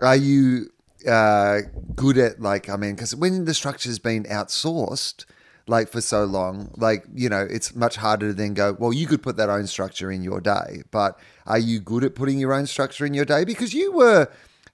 Are 0.00 0.16
you 0.16 0.70
uh, 1.06 1.60
good 1.94 2.18
at 2.18 2.40
like 2.40 2.68
I 2.68 2.76
mean, 2.76 2.94
because 2.94 3.14
when 3.14 3.44
the 3.44 3.54
structure's 3.54 3.98
been 3.98 4.24
outsourced 4.24 5.24
like 5.68 5.88
for 5.88 6.00
so 6.00 6.24
long, 6.24 6.72
like 6.76 7.04
you 7.14 7.28
know, 7.28 7.46
it's 7.48 7.74
much 7.74 7.96
harder 7.96 8.28
to 8.28 8.34
then 8.34 8.54
go. 8.54 8.76
Well, 8.78 8.92
you 8.92 9.06
could 9.06 9.22
put 9.22 9.36
that 9.36 9.50
own 9.50 9.66
structure 9.66 10.10
in 10.10 10.22
your 10.22 10.40
day, 10.40 10.82
but 10.90 11.18
are 11.46 11.58
you 11.58 11.80
good 11.80 12.04
at 12.04 12.14
putting 12.14 12.38
your 12.38 12.52
own 12.52 12.66
structure 12.66 13.04
in 13.04 13.14
your 13.14 13.24
day? 13.24 13.44
Because 13.44 13.74
you 13.74 13.92
were 13.92 14.28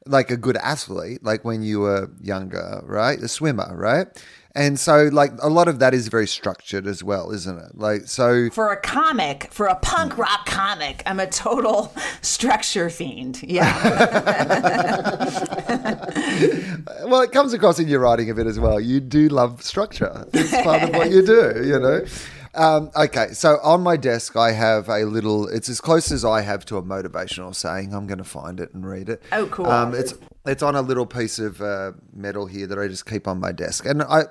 like 0.06 0.30
a 0.30 0.36
good 0.36 0.56
athlete, 0.56 1.22
like 1.22 1.44
when 1.44 1.62
you 1.62 1.80
were 1.80 2.10
younger, 2.20 2.82
right? 2.84 3.18
A 3.20 3.28
swimmer, 3.28 3.74
right? 3.76 4.06
And 4.54 4.78
so, 4.78 5.08
like, 5.10 5.32
a 5.40 5.48
lot 5.48 5.68
of 5.68 5.78
that 5.78 5.94
is 5.94 6.08
very 6.08 6.26
structured 6.26 6.86
as 6.86 7.02
well, 7.02 7.30
isn't 7.30 7.58
it? 7.58 7.78
Like, 7.78 8.06
so. 8.06 8.50
For 8.50 8.70
a 8.70 8.80
comic, 8.80 9.48
for 9.50 9.66
a 9.66 9.76
punk 9.76 10.18
rock 10.18 10.44
comic, 10.44 11.02
I'm 11.06 11.20
a 11.20 11.26
total 11.26 11.94
structure 12.20 12.90
fiend. 12.90 13.42
Yeah. 13.42 13.72
well, 17.04 17.22
it 17.22 17.32
comes 17.32 17.54
across 17.54 17.78
in 17.78 17.88
your 17.88 18.00
writing 18.00 18.28
a 18.28 18.34
bit 18.34 18.46
as 18.46 18.60
well. 18.60 18.78
You 18.78 19.00
do 19.00 19.28
love 19.28 19.62
structure, 19.62 20.26
it's 20.34 20.50
part 20.62 20.82
of 20.82 20.90
what 20.90 21.10
you 21.10 21.24
do, 21.24 21.62
you 21.64 21.78
know? 21.78 22.04
Um, 22.54 22.90
okay, 22.94 23.32
so 23.32 23.58
on 23.62 23.82
my 23.82 23.96
desk, 23.96 24.36
I 24.36 24.52
have 24.52 24.88
a 24.88 25.04
little. 25.04 25.48
It's 25.48 25.68
as 25.68 25.80
close 25.80 26.12
as 26.12 26.24
I 26.24 26.42
have 26.42 26.66
to 26.66 26.76
a 26.76 26.82
motivational 26.82 27.54
saying. 27.54 27.94
I'm 27.94 28.06
going 28.06 28.18
to 28.18 28.24
find 28.24 28.60
it 28.60 28.74
and 28.74 28.86
read 28.86 29.08
it. 29.08 29.22
Oh, 29.32 29.46
cool. 29.46 29.66
Um, 29.66 29.94
it's 29.94 30.14
it's 30.44 30.62
on 30.62 30.74
a 30.74 30.82
little 30.82 31.06
piece 31.06 31.38
of 31.38 31.62
uh, 31.62 31.92
metal 32.12 32.46
here 32.46 32.66
that 32.66 32.78
I 32.78 32.88
just 32.88 33.06
keep 33.06 33.26
on 33.26 33.40
my 33.40 33.52
desk, 33.52 33.86
and 33.86 34.02
I 34.02 34.24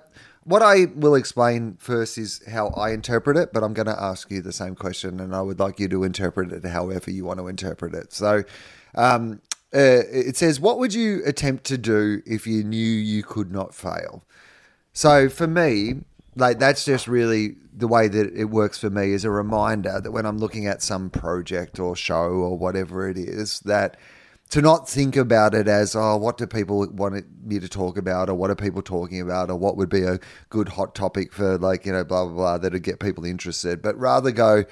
what 0.43 0.61
I 0.61 0.85
will 0.95 1.15
explain 1.15 1.77
first 1.79 2.17
is 2.17 2.41
how 2.47 2.69
I 2.69 2.91
interpret 2.91 3.37
it, 3.37 3.53
but 3.53 3.63
I'm 3.63 3.73
going 3.73 3.87
to 3.87 4.01
ask 4.01 4.31
you 4.31 4.41
the 4.41 4.51
same 4.51 4.75
question, 4.75 5.19
and 5.19 5.35
I 5.35 5.41
would 5.41 5.59
like 5.59 5.79
you 5.79 5.87
to 5.89 6.03
interpret 6.03 6.51
it 6.51 6.65
however 6.65 7.11
you 7.11 7.25
want 7.25 7.39
to 7.39 7.47
interpret 7.47 7.93
it. 7.93 8.11
So, 8.11 8.43
um, 8.95 9.41
uh, 9.73 10.03
it 10.11 10.35
says, 10.37 10.59
What 10.59 10.79
would 10.79 10.93
you 10.93 11.21
attempt 11.25 11.63
to 11.65 11.77
do 11.77 12.21
if 12.25 12.47
you 12.47 12.63
knew 12.63 12.79
you 12.79 13.23
could 13.23 13.51
not 13.51 13.75
fail? 13.75 14.23
So, 14.93 15.29
for 15.29 15.47
me, 15.47 16.01
like 16.35 16.59
that's 16.59 16.85
just 16.85 17.07
really 17.07 17.55
the 17.73 17.87
way 17.87 18.07
that 18.07 18.33
it 18.35 18.45
works 18.45 18.77
for 18.77 18.89
me 18.89 19.11
is 19.11 19.25
a 19.25 19.31
reminder 19.31 19.99
that 20.01 20.11
when 20.11 20.25
I'm 20.25 20.37
looking 20.37 20.67
at 20.67 20.81
some 20.81 21.09
project 21.09 21.79
or 21.79 21.95
show 21.95 22.23
or 22.23 22.57
whatever 22.57 23.09
it 23.09 23.17
is, 23.17 23.59
that 23.61 23.97
to 24.49 24.61
not 24.61 24.89
think 24.89 25.15
about 25.15 25.53
it 25.53 25.67
as 25.67 25.95
oh 25.95 26.17
what 26.17 26.37
do 26.37 26.45
people 26.45 26.87
want 26.91 27.25
me 27.45 27.59
to 27.59 27.69
talk 27.69 27.97
about? 27.97 28.29
or 28.29 28.35
what 28.35 28.49
are 28.49 28.55
people 28.55 28.81
talking 28.81 29.21
about? 29.21 29.49
or 29.49 29.55
what 29.55 29.77
would 29.77 29.89
be 29.89 30.03
a 30.03 30.19
good 30.49 30.69
hot 30.69 30.93
topic 30.95 31.33
for 31.33 31.57
like 31.57 31.85
you 31.85 31.91
know 31.91 32.03
blah 32.03 32.25
blah 32.25 32.33
blah 32.33 32.57
that'd 32.57 32.83
get 32.83 32.99
people 32.99 33.25
interested. 33.25 33.81
But 33.81 33.97
rather 33.97 34.31
go 34.31 34.65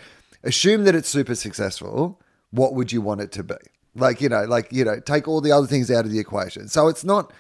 assume 0.44 0.86
that 0.86 0.96
it's 0.96 1.10
super 1.10 1.36
successful. 1.36 2.22
What 2.52 2.74
would 2.74 2.92
you 2.92 3.02
want 3.02 3.22
it 3.22 3.32
to 3.34 3.44
be? 3.44 3.56
Like 3.96 4.22
you 4.22 4.30
know 4.30 4.44
like 4.46 4.72
you 4.72 4.86
know 4.86 5.00
take 5.00 5.28
all 5.28 5.42
the 5.42 5.52
other 5.52 5.68
things 5.68 5.92
out 5.92 6.06
of 6.06 6.12
the 6.12 6.20
equation. 6.20 6.68
So 6.68 6.88
it's 6.88 7.04
not 7.04 7.34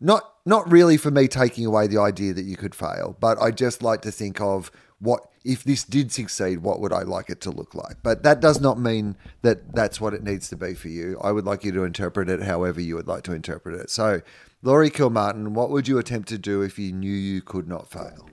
not 0.00 0.31
not 0.44 0.70
really 0.70 0.96
for 0.96 1.10
me 1.10 1.28
taking 1.28 1.64
away 1.64 1.86
the 1.86 1.98
idea 1.98 2.32
that 2.32 2.44
you 2.44 2.56
could 2.56 2.74
fail 2.74 3.16
but 3.20 3.40
i 3.40 3.50
just 3.50 3.82
like 3.82 4.02
to 4.02 4.10
think 4.10 4.40
of 4.40 4.70
what 4.98 5.32
if 5.44 5.64
this 5.64 5.82
did 5.82 6.12
succeed, 6.12 6.60
what 6.60 6.80
would 6.80 6.92
I 6.92 7.02
like 7.02 7.28
it 7.28 7.40
to 7.42 7.50
look 7.50 7.74
like? 7.74 7.96
But 8.02 8.22
that 8.22 8.40
does 8.40 8.60
not 8.60 8.78
mean 8.78 9.16
that 9.42 9.74
that's 9.74 10.00
what 10.00 10.14
it 10.14 10.22
needs 10.22 10.48
to 10.50 10.56
be 10.56 10.74
for 10.74 10.88
you. 10.88 11.18
I 11.22 11.32
would 11.32 11.44
like 11.44 11.64
you 11.64 11.72
to 11.72 11.82
interpret 11.82 12.28
it 12.28 12.42
however 12.42 12.80
you 12.80 12.94
would 12.94 13.08
like 13.08 13.24
to 13.24 13.32
interpret 13.32 13.74
it. 13.80 13.90
So, 13.90 14.22
Laurie 14.62 14.90
Kilmartin, 14.90 15.48
what 15.48 15.70
would 15.70 15.88
you 15.88 15.98
attempt 15.98 16.28
to 16.28 16.38
do 16.38 16.62
if 16.62 16.78
you 16.78 16.92
knew 16.92 17.12
you 17.12 17.42
could 17.42 17.66
not 17.66 17.90
fail? 17.90 18.28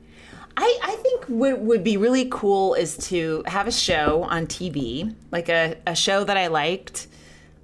I, 0.56 0.80
I 0.84 0.96
think 0.98 1.26
what 1.26 1.60
would 1.60 1.84
be 1.84 1.98
really 1.98 2.28
cool 2.30 2.76
is 2.76 2.98
to 3.08 3.44
have 3.48 3.66
a 3.66 3.72
show 3.72 4.24
on 4.24 4.46
TV, 4.46 5.16
like 5.32 5.50
a, 5.50 5.78
a 5.88 5.96
show 5.96 6.24
that 6.24 6.38
I 6.38 6.48
liked, 6.48 7.08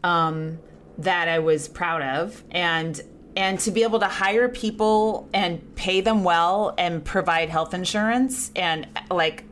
um, 0.04 0.58
that 0.98 1.28
I 1.28 1.40
was 1.40 1.68
proud 1.68 2.02
of, 2.02 2.44
and 2.50 3.00
and 3.36 3.60
to 3.60 3.72
be 3.72 3.84
able 3.84 4.00
to 4.00 4.08
hire 4.08 4.48
people 4.48 5.28
and 5.34 5.76
pay 5.76 6.02
them 6.02 6.24
well 6.24 6.74
and 6.78 7.04
provide 7.04 7.50
health 7.50 7.74
insurance 7.74 8.52
and 8.56 8.88
like 9.12 9.44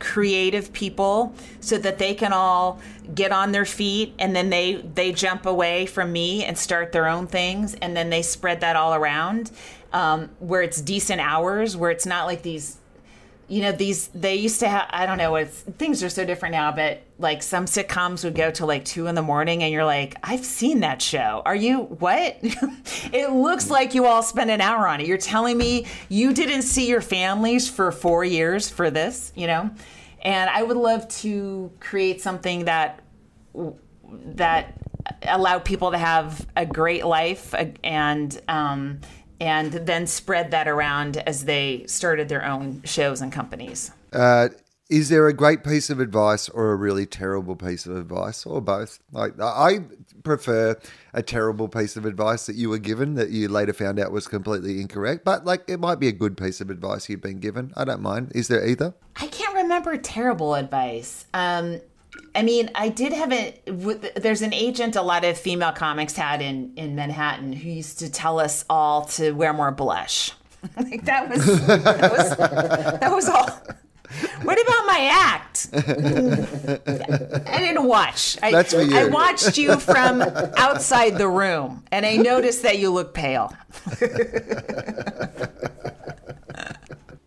creative 0.00 0.72
people 0.72 1.32
so 1.60 1.78
that 1.78 1.98
they 1.98 2.14
can 2.14 2.32
all 2.32 2.80
get 3.14 3.32
on 3.32 3.52
their 3.52 3.64
feet 3.64 4.14
and 4.18 4.34
then 4.36 4.50
they 4.50 4.74
they 4.94 5.12
jump 5.12 5.46
away 5.46 5.86
from 5.86 6.12
me 6.12 6.44
and 6.44 6.58
start 6.58 6.92
their 6.92 7.06
own 7.06 7.26
things 7.26 7.74
and 7.74 7.96
then 7.96 8.10
they 8.10 8.20
spread 8.20 8.60
that 8.60 8.76
all 8.76 8.94
around 8.94 9.50
um, 9.92 10.28
where 10.40 10.60
it's 10.60 10.80
decent 10.82 11.20
hours 11.20 11.76
where 11.76 11.90
it's 11.90 12.04
not 12.06 12.26
like 12.26 12.42
these 12.42 12.76
you 13.48 13.62
know 13.62 13.72
these 13.72 14.08
they 14.08 14.34
used 14.34 14.60
to 14.60 14.68
have 14.68 14.86
i 14.90 15.06
don't 15.06 15.18
know 15.18 15.34
it's 15.36 15.60
things 15.62 16.02
are 16.02 16.10
so 16.10 16.24
different 16.24 16.52
now 16.52 16.70
but 16.70 17.02
like 17.18 17.42
some 17.42 17.64
sitcoms 17.64 18.22
would 18.22 18.34
go 18.34 18.50
to 18.50 18.66
like 18.66 18.84
two 18.84 19.06
in 19.06 19.14
the 19.14 19.22
morning 19.22 19.62
and 19.62 19.72
you're 19.72 19.84
like 19.84 20.16
i've 20.22 20.44
seen 20.44 20.80
that 20.80 21.00
show. 21.02 21.42
Are 21.44 21.56
you 21.56 21.80
what? 21.80 22.38
It 23.12 23.30
looks 23.30 23.70
like 23.70 23.94
you 23.94 24.06
all 24.06 24.22
spent 24.22 24.50
an 24.50 24.60
hour 24.60 24.86
on 24.86 25.00
it. 25.00 25.06
You're 25.06 25.16
telling 25.18 25.56
me 25.56 25.86
you 26.08 26.34
didn't 26.34 26.62
see 26.62 26.88
your 26.88 27.00
families 27.00 27.68
for 27.68 27.90
four 27.90 28.24
years 28.24 28.68
for 28.68 28.90
this 28.90 29.32
you 29.34 29.46
know? 29.46 29.70
And 30.22 30.50
i 30.50 30.62
would 30.62 30.76
love 30.76 31.08
to 31.22 31.70
create 31.80 32.20
something 32.20 32.66
that 32.66 33.02
that 34.10 34.74
allow 35.22 35.58
people 35.58 35.90
to 35.90 35.98
have 35.98 36.46
a 36.56 36.66
great 36.66 37.04
life 37.04 37.54
and 37.82 38.40
um, 38.48 39.00
and 39.40 39.72
then 39.72 40.06
spread 40.06 40.50
that 40.50 40.68
around 40.68 41.18
as 41.18 41.44
they 41.44 41.84
started 41.86 42.28
their 42.28 42.44
own 42.44 42.82
shows 42.84 43.20
and 43.20 43.32
companies. 43.32 43.90
Uh, 44.12 44.48
is 44.88 45.10
there 45.10 45.28
a 45.28 45.34
great 45.34 45.64
piece 45.64 45.90
of 45.90 46.00
advice 46.00 46.48
or 46.48 46.72
a 46.72 46.76
really 46.76 47.04
terrible 47.04 47.54
piece 47.54 47.84
of 47.84 47.94
advice 47.96 48.46
or 48.46 48.60
both? 48.62 48.98
Like 49.12 49.34
I 49.40 49.80
prefer 50.24 50.76
a 51.12 51.22
terrible 51.22 51.68
piece 51.68 51.96
of 51.96 52.06
advice 52.06 52.46
that 52.46 52.56
you 52.56 52.70
were 52.70 52.78
given 52.78 53.14
that 53.14 53.28
you 53.28 53.48
later 53.48 53.74
found 53.74 53.98
out 53.98 54.12
was 54.12 54.26
completely 54.26 54.80
incorrect, 54.80 55.24
but 55.26 55.44
like 55.44 55.64
it 55.68 55.78
might 55.78 56.00
be 56.00 56.08
a 56.08 56.12
good 56.12 56.38
piece 56.38 56.62
of 56.62 56.70
advice 56.70 57.08
you've 57.08 57.20
been 57.20 57.38
given. 57.38 57.72
I 57.76 57.84
don't 57.84 58.00
mind. 58.00 58.32
Is 58.34 58.48
there 58.48 58.66
either? 58.66 58.94
I 59.16 59.26
can't 59.26 59.54
remember 59.54 59.96
terrible 59.98 60.54
advice. 60.54 61.26
Um, 61.34 61.80
I 62.34 62.42
mean, 62.42 62.70
I 62.74 62.88
did 62.88 63.12
have 63.12 63.32
a. 63.32 63.60
There's 64.16 64.42
an 64.42 64.54
agent 64.54 64.96
a 64.96 65.02
lot 65.02 65.24
of 65.24 65.36
female 65.38 65.72
comics 65.72 66.14
had 66.14 66.40
in 66.40 66.72
in 66.76 66.94
Manhattan 66.94 67.52
who 67.52 67.68
used 67.68 67.98
to 68.00 68.10
tell 68.10 68.38
us 68.38 68.64
all 68.70 69.04
to 69.06 69.32
wear 69.32 69.52
more 69.52 69.70
blush. 69.70 70.32
like 70.76 71.04
that 71.04 71.28
was 71.28 71.44
that 71.66 72.12
was 72.12 72.36
that 72.36 73.10
was 73.12 73.28
all. 73.28 73.48
What 74.42 74.58
about 74.60 74.86
my 74.86 75.08
act? 75.12 75.68
I 77.46 77.58
didn't 77.58 77.84
watch. 77.84 78.38
I, 78.42 78.50
That's 78.50 78.72
you. 78.72 78.90
I 78.96 79.06
watched 79.08 79.58
you 79.58 79.78
from 79.78 80.22
outside 80.22 81.18
the 81.18 81.28
room, 81.28 81.84
and 81.92 82.06
I 82.06 82.16
noticed 82.16 82.62
that 82.62 82.78
you 82.78 82.90
look 82.90 83.12
pale. 83.12 83.52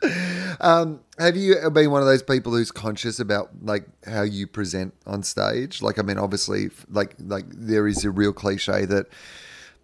Have 0.01 1.35
you 1.35 1.69
been 1.69 1.91
one 1.91 2.01
of 2.01 2.07
those 2.07 2.23
people 2.23 2.51
who's 2.51 2.71
conscious 2.71 3.19
about 3.19 3.49
like 3.61 3.85
how 4.05 4.23
you 4.23 4.47
present 4.47 4.93
on 5.05 5.23
stage? 5.23 5.81
Like, 5.81 5.99
I 5.99 6.01
mean, 6.01 6.17
obviously, 6.17 6.69
like 6.89 7.15
like 7.19 7.45
there 7.49 7.87
is 7.87 8.03
a 8.03 8.11
real 8.11 8.33
cliche 8.33 8.85
that 8.85 9.07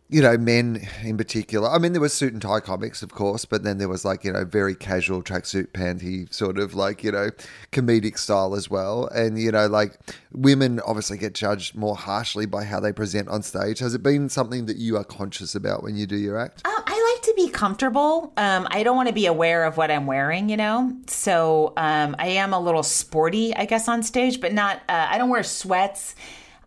you 0.10 0.22
know 0.22 0.38
men 0.38 0.88
in 1.04 1.18
particular. 1.18 1.70
I 1.70 1.78
mean, 1.78 1.92
there 1.92 2.02
was 2.02 2.14
suit 2.14 2.34
and 2.34 2.42
tie 2.42 2.60
comics, 2.60 3.02
of 3.04 3.12
course, 3.12 3.46
but 3.46 3.64
then 3.64 3.78
there 3.78 3.90
was 3.90 4.06
like 4.06 4.24
you 4.24 4.32
know 4.32 4.46
very 4.46 4.76
casual 4.76 5.22
tracksuit 5.22 5.68
panty 5.68 6.34
sort 6.34 6.58
of 6.58 6.74
like 6.74 7.04
you 7.04 7.12
know 7.12 7.30
comedic 7.72 8.18
style 8.18 8.56
as 8.56 8.70
well. 8.70 9.08
And 9.08 9.40
you 9.40 9.52
know, 9.52 9.68
like 9.68 10.00
women 10.32 10.80
obviously 10.82 11.18
get 11.18 11.34
judged 11.34 11.76
more 11.76 11.96
harshly 11.96 12.46
by 12.46 12.64
how 12.64 12.80
they 12.80 12.94
present 12.94 13.28
on 13.28 13.44
stage. 13.44 13.80
Has 13.80 13.94
it 13.94 14.04
been 14.04 14.30
something 14.30 14.66
that 14.68 14.78
you 14.78 14.98
are 14.98 15.04
conscious 15.04 15.56
about 15.56 15.84
when 15.84 15.96
you 15.98 16.08
do 16.08 16.18
your 16.18 16.40
act? 16.40 16.66
Um, 16.66 16.84
I 16.86 17.07
to 17.28 17.34
be 17.36 17.50
comfortable. 17.50 18.34
Um, 18.38 18.68
I 18.72 18.84
don't 18.84 18.96
want 18.96 19.10
to 19.10 19.14
be 19.14 19.26
aware 19.26 19.66
of 19.66 19.78
what 19.78 19.92
I'm 19.92 20.06
wearing, 20.06 20.50
you 20.50 20.58
know. 20.58 20.96
So 21.08 21.74
um, 21.78 22.16
I 22.18 22.28
am 22.28 22.54
a 22.54 22.60
little 22.60 22.84
sporty, 22.84 23.56
I 23.56 23.66
guess, 23.66 23.88
on 23.88 24.02
stage, 24.04 24.42
but 24.42 24.54
not. 24.54 24.78
Uh, 24.90 25.08
I 25.10 25.18
don't 25.18 25.30
wear 25.30 25.44
sweats. 25.44 26.16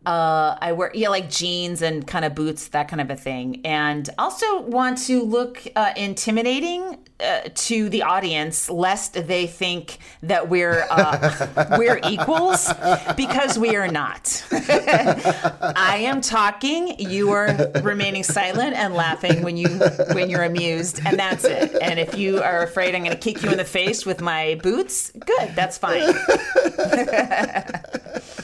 Uh, 0.07 0.57
I 0.59 0.73
wear 0.73 0.91
yeah, 0.95 1.11
like 1.11 1.29
jeans 1.29 1.83
and 1.83 2.07
kind 2.07 2.25
of 2.25 2.35
boots, 2.35 2.69
that 2.69 2.89
kind 2.89 3.03
of 3.03 3.11
a 3.11 3.17
thing, 3.17 3.61
and 3.67 4.09
also 4.17 4.63
want 4.63 4.97
to 5.07 5.23
look 5.23 5.63
uh, 5.77 5.93
intimidating 5.95 6.97
uh, 7.21 7.41
to 7.55 7.91
the 7.91 8.03
audience, 8.03 8.71
lest 8.71 9.13
they 9.13 9.47
think 9.47 9.99
that 10.23 10.49
we're 10.49 10.87
uh, 10.91 11.77
we're 11.79 12.01
equals, 12.05 12.73
because 13.15 13.59
we 13.59 13.77
are 13.77 13.89
not. 13.89 14.43
I 14.53 15.99
am 16.01 16.23
talking, 16.23 16.99
you 16.99 17.33
are 17.33 17.71
remaining 17.83 18.23
silent 18.23 18.77
and 18.77 18.95
laughing 18.95 19.43
when 19.43 19.59
you 19.59 19.69
when 20.13 20.31
you're 20.31 20.45
amused, 20.45 21.01
and 21.05 21.19
that's 21.19 21.45
it. 21.45 21.77
And 21.83 22.01
if 22.01 22.17
you 22.17 22.43
are 22.43 22.63
afraid 22.63 22.95
I'm 22.95 23.05
going 23.05 23.15
to 23.15 23.19
kick 23.19 23.43
you 23.43 23.51
in 23.51 23.59
the 23.59 23.67
face 23.67 24.07
with 24.07 24.23
my 24.23 24.59
boots, 24.63 25.11
good, 25.11 25.55
that's 25.55 25.77
fine. 25.77 26.15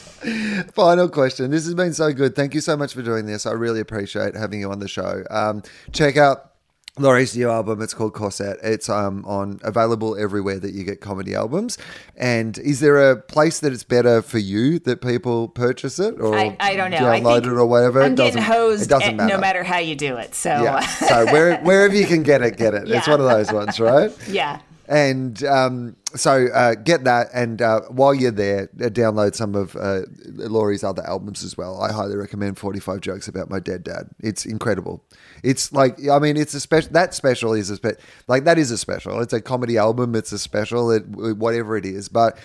Final 0.74 1.08
question. 1.08 1.50
This 1.50 1.64
has 1.64 1.74
been 1.74 1.92
so 1.92 2.12
good. 2.12 2.34
Thank 2.34 2.54
you 2.54 2.60
so 2.60 2.76
much 2.76 2.94
for 2.94 3.02
doing 3.02 3.26
this. 3.26 3.46
I 3.46 3.52
really 3.52 3.80
appreciate 3.80 4.34
having 4.34 4.60
you 4.60 4.70
on 4.70 4.78
the 4.80 4.88
show. 4.88 5.22
Um, 5.30 5.62
check 5.92 6.16
out 6.16 6.52
Laurie's 6.98 7.36
new 7.36 7.50
album. 7.50 7.82
It's 7.82 7.92
called 7.92 8.14
Corset. 8.14 8.56
It's 8.62 8.88
um, 8.88 9.22
on 9.26 9.60
available 9.62 10.16
everywhere 10.18 10.58
that 10.58 10.72
you 10.72 10.82
get 10.82 11.00
comedy 11.02 11.34
albums. 11.34 11.76
And 12.16 12.56
is 12.58 12.80
there 12.80 13.10
a 13.10 13.16
place 13.20 13.60
that 13.60 13.72
it's 13.72 13.84
better 13.84 14.22
for 14.22 14.38
you 14.38 14.78
that 14.80 15.02
people 15.02 15.48
purchase 15.48 15.98
it 15.98 16.18
or 16.18 16.34
I, 16.36 16.56
I 16.58 16.74
don't 16.74 16.90
know. 16.90 16.96
I 17.08 17.20
download 17.20 17.34
think 17.42 17.46
it 17.46 17.52
or 17.58 17.66
whatever? 17.66 18.02
I'm 18.02 18.12
It 18.12 18.16
getting 18.16 18.36
doesn't- 18.36 18.52
hosed 18.54 18.82
It 18.84 18.88
doesn't 18.88 19.16
matter. 19.16 19.34
no 19.34 19.38
matter 19.40 19.62
how 19.62 19.78
you 19.78 19.94
do 19.94 20.16
it. 20.16 20.34
So 20.34 20.48
Yeah. 20.50 20.80
So 20.80 21.26
where, 21.26 21.58
wherever 21.58 21.94
you 21.94 22.06
can 22.06 22.22
get 22.22 22.40
it, 22.42 22.56
get 22.56 22.72
it. 22.74 22.90
It's 22.90 23.06
one 23.08 23.20
of 23.20 23.26
those 23.28 23.52
ones, 23.52 23.78
right? 23.78 24.10
yeah. 24.28 24.60
And 24.88 25.42
um, 25.44 25.96
so 26.14 26.46
uh, 26.54 26.74
get 26.76 27.04
that, 27.04 27.28
and 27.34 27.60
uh, 27.60 27.80
while 27.88 28.14
you're 28.14 28.30
there, 28.30 28.70
uh, 28.80 28.84
download 28.88 29.34
some 29.34 29.54
of 29.54 29.74
uh, 29.74 30.02
Laurie's 30.26 30.84
other 30.84 31.04
albums 31.04 31.42
as 31.42 31.56
well. 31.56 31.80
I 31.80 31.92
highly 31.92 32.16
recommend 32.16 32.56
45 32.58 33.00
Jokes 33.00 33.26
About 33.26 33.50
My 33.50 33.58
Dead 33.58 33.82
Dad. 33.82 34.10
It's 34.20 34.46
incredible. 34.46 35.02
It's 35.42 35.72
like, 35.72 35.98
I 36.08 36.20
mean, 36.20 36.36
it's 36.36 36.54
a 36.54 36.60
special, 36.60 36.92
that 36.92 37.14
special 37.14 37.52
is 37.52 37.68
a 37.70 37.76
special, 37.76 37.98
like, 38.28 38.44
that 38.44 38.58
is 38.58 38.70
a 38.70 38.78
special. 38.78 39.20
It's 39.20 39.32
a 39.32 39.40
comedy 39.40 39.76
album, 39.76 40.14
it's 40.14 40.32
a 40.32 40.38
special, 40.38 40.92
it, 40.92 41.04
whatever 41.06 41.76
it 41.76 41.84
is. 41.84 42.08
But 42.08 42.38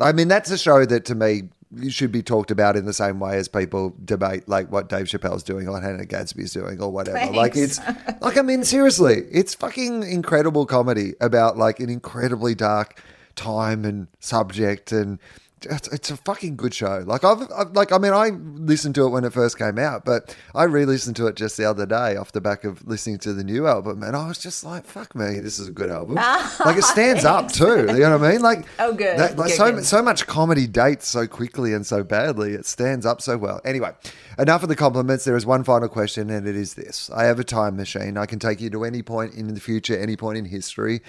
I 0.00 0.12
mean, 0.12 0.28
that's 0.28 0.50
a 0.50 0.58
show 0.58 0.84
that 0.84 1.04
to 1.06 1.14
me 1.14 1.48
should 1.88 2.10
be 2.10 2.22
talked 2.22 2.50
about 2.50 2.76
in 2.76 2.86
the 2.86 2.92
same 2.92 3.20
way 3.20 3.36
as 3.36 3.48
people 3.48 3.94
debate 4.04 4.48
like 4.48 4.70
what 4.72 4.88
Dave 4.88 5.06
Chappelle's 5.06 5.42
doing 5.42 5.68
or 5.68 5.72
what 5.72 5.82
Hannah 5.82 6.06
Gadsby's 6.06 6.52
doing 6.52 6.80
or 6.80 6.90
whatever. 6.90 7.32
Like 7.32 7.56
it's 7.56 7.78
like 8.20 8.38
I 8.38 8.42
mean 8.42 8.64
seriously, 8.64 9.24
it's 9.30 9.54
fucking 9.54 10.02
incredible 10.02 10.66
comedy 10.66 11.14
about 11.20 11.58
like 11.58 11.80
an 11.80 11.90
incredibly 11.90 12.54
dark 12.54 13.02
time 13.36 13.84
and 13.84 14.08
subject 14.18 14.92
and 14.92 15.18
it's, 15.62 15.88
it's 15.88 16.10
a 16.10 16.16
fucking 16.16 16.56
good 16.56 16.74
show. 16.74 17.02
Like 17.06 17.24
I've, 17.24 17.48
I've 17.56 17.72
like 17.72 17.92
I 17.92 17.98
mean 17.98 18.12
I 18.12 18.28
listened 18.30 18.94
to 18.96 19.06
it 19.06 19.10
when 19.10 19.24
it 19.24 19.32
first 19.32 19.58
came 19.58 19.78
out, 19.78 20.04
but 20.04 20.34
I 20.54 20.64
re-listened 20.64 21.16
to 21.16 21.26
it 21.26 21.36
just 21.36 21.56
the 21.56 21.64
other 21.64 21.86
day 21.86 22.16
off 22.16 22.32
the 22.32 22.40
back 22.40 22.64
of 22.64 22.86
listening 22.86 23.18
to 23.20 23.32
the 23.32 23.44
new 23.44 23.66
album, 23.66 24.02
and 24.02 24.14
I 24.16 24.28
was 24.28 24.38
just 24.38 24.64
like, 24.64 24.84
"Fuck 24.86 25.14
me, 25.14 25.40
this 25.40 25.58
is 25.58 25.68
a 25.68 25.72
good 25.72 25.90
album." 25.90 26.14
like 26.64 26.76
it 26.76 26.84
stands 26.84 27.24
up 27.24 27.50
too. 27.52 27.86
You 27.88 27.98
know 28.00 28.18
what 28.18 28.28
I 28.28 28.32
mean? 28.32 28.40
Like 28.42 28.64
Oh, 28.78 28.92
good. 28.92 29.18
that- 29.18 29.36
like 29.36 29.48
Good, 29.48 29.56
so 29.56 29.72
good. 29.72 29.84
so 29.84 30.02
much 30.02 30.26
comedy 30.26 30.66
dates 30.66 31.08
so 31.08 31.26
quickly 31.26 31.72
and 31.74 31.86
so 31.86 32.02
badly. 32.04 32.52
It 32.54 32.66
stands 32.66 33.04
up 33.06 33.20
so 33.22 33.36
well. 33.36 33.60
Anyway, 33.64 33.92
enough 34.38 34.62
of 34.62 34.68
the 34.68 34.76
compliments. 34.76 35.24
There 35.24 35.36
is 35.36 35.44
one 35.44 35.64
final 35.64 35.88
question, 35.88 36.30
and 36.30 36.46
it 36.46 36.56
is 36.56 36.74
this: 36.74 37.10
I 37.14 37.24
have 37.24 37.38
a 37.38 37.44
time 37.44 37.76
machine. 37.76 38.16
I 38.16 38.26
can 38.26 38.38
take 38.38 38.60
you 38.60 38.70
to 38.70 38.84
any 38.84 39.02
point 39.02 39.34
in 39.34 39.52
the 39.52 39.60
future, 39.60 39.98
any 39.98 40.16
point 40.16 40.38
in 40.38 40.44
history. 40.44 41.00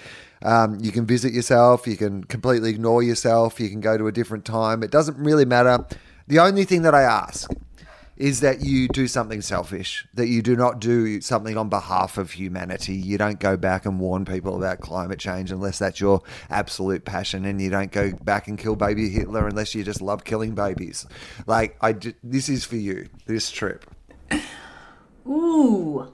Um, 0.42 0.78
you 0.80 0.92
can 0.92 1.06
visit 1.06 1.32
yourself. 1.32 1.86
You 1.86 1.96
can 1.96 2.24
completely 2.24 2.70
ignore 2.70 3.02
yourself. 3.02 3.60
You 3.60 3.68
can 3.68 3.80
go 3.80 3.96
to 3.96 4.06
a 4.06 4.12
different 4.12 4.44
time. 4.44 4.82
It 4.82 4.90
doesn't 4.90 5.18
really 5.18 5.44
matter. 5.44 5.84
The 6.26 6.38
only 6.38 6.64
thing 6.64 6.82
that 6.82 6.94
I 6.94 7.02
ask 7.02 7.50
is 8.20 8.40
that 8.40 8.60
you 8.60 8.86
do 8.86 9.08
something 9.08 9.40
selfish, 9.40 10.06
that 10.12 10.28
you 10.28 10.42
do 10.42 10.54
not 10.54 10.78
do 10.78 11.22
something 11.22 11.56
on 11.56 11.70
behalf 11.70 12.18
of 12.18 12.32
humanity. 12.32 12.94
You 12.94 13.16
don't 13.16 13.40
go 13.40 13.56
back 13.56 13.86
and 13.86 13.98
warn 13.98 14.26
people 14.26 14.56
about 14.56 14.80
climate 14.80 15.18
change 15.18 15.50
unless 15.50 15.78
that's 15.78 16.00
your 16.00 16.20
absolute 16.50 17.06
passion, 17.06 17.46
and 17.46 17.62
you 17.62 17.70
don't 17.70 17.90
go 17.90 18.12
back 18.12 18.46
and 18.46 18.58
kill 18.58 18.76
baby 18.76 19.08
Hitler 19.08 19.48
unless 19.48 19.74
you 19.74 19.82
just 19.82 20.02
love 20.02 20.24
killing 20.24 20.54
babies. 20.54 21.06
Like, 21.46 21.78
I, 21.80 21.96
this 22.22 22.50
is 22.50 22.66
for 22.66 22.76
you, 22.76 23.08
this 23.24 23.50
trip. 23.50 23.90
Ooh. 25.26 26.12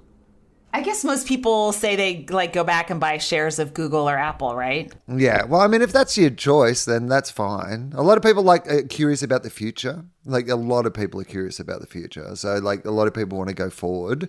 I 0.74 0.82
guess 0.82 1.04
most 1.04 1.26
people 1.26 1.72
say 1.72 1.96
they 1.96 2.26
like 2.28 2.52
go 2.52 2.62
back 2.62 2.90
and 2.90 3.00
buy 3.00 3.16
shares 3.18 3.58
of 3.58 3.72
Google 3.72 4.08
or 4.08 4.16
Apple, 4.18 4.54
right? 4.54 4.92
Yeah, 5.08 5.44
well, 5.44 5.62
I 5.62 5.68
mean, 5.68 5.80
if 5.80 5.90
that's 5.92 6.18
your 6.18 6.28
choice, 6.30 6.84
then 6.84 7.06
that's 7.06 7.30
fine. 7.30 7.92
A 7.96 8.02
lot 8.02 8.18
of 8.18 8.22
people 8.22 8.42
like 8.42 8.70
are 8.70 8.82
curious 8.82 9.22
about 9.22 9.42
the 9.42 9.48
future. 9.50 10.04
Like 10.26 10.48
a 10.48 10.56
lot 10.56 10.84
of 10.84 10.92
people 10.92 11.18
are 11.20 11.24
curious 11.24 11.58
about 11.60 11.80
the 11.80 11.86
future. 11.86 12.36
So, 12.36 12.56
like 12.56 12.84
a 12.84 12.90
lot 12.90 13.06
of 13.06 13.14
people 13.14 13.38
want 13.38 13.48
to 13.48 13.54
go 13.54 13.70
forward. 13.70 14.28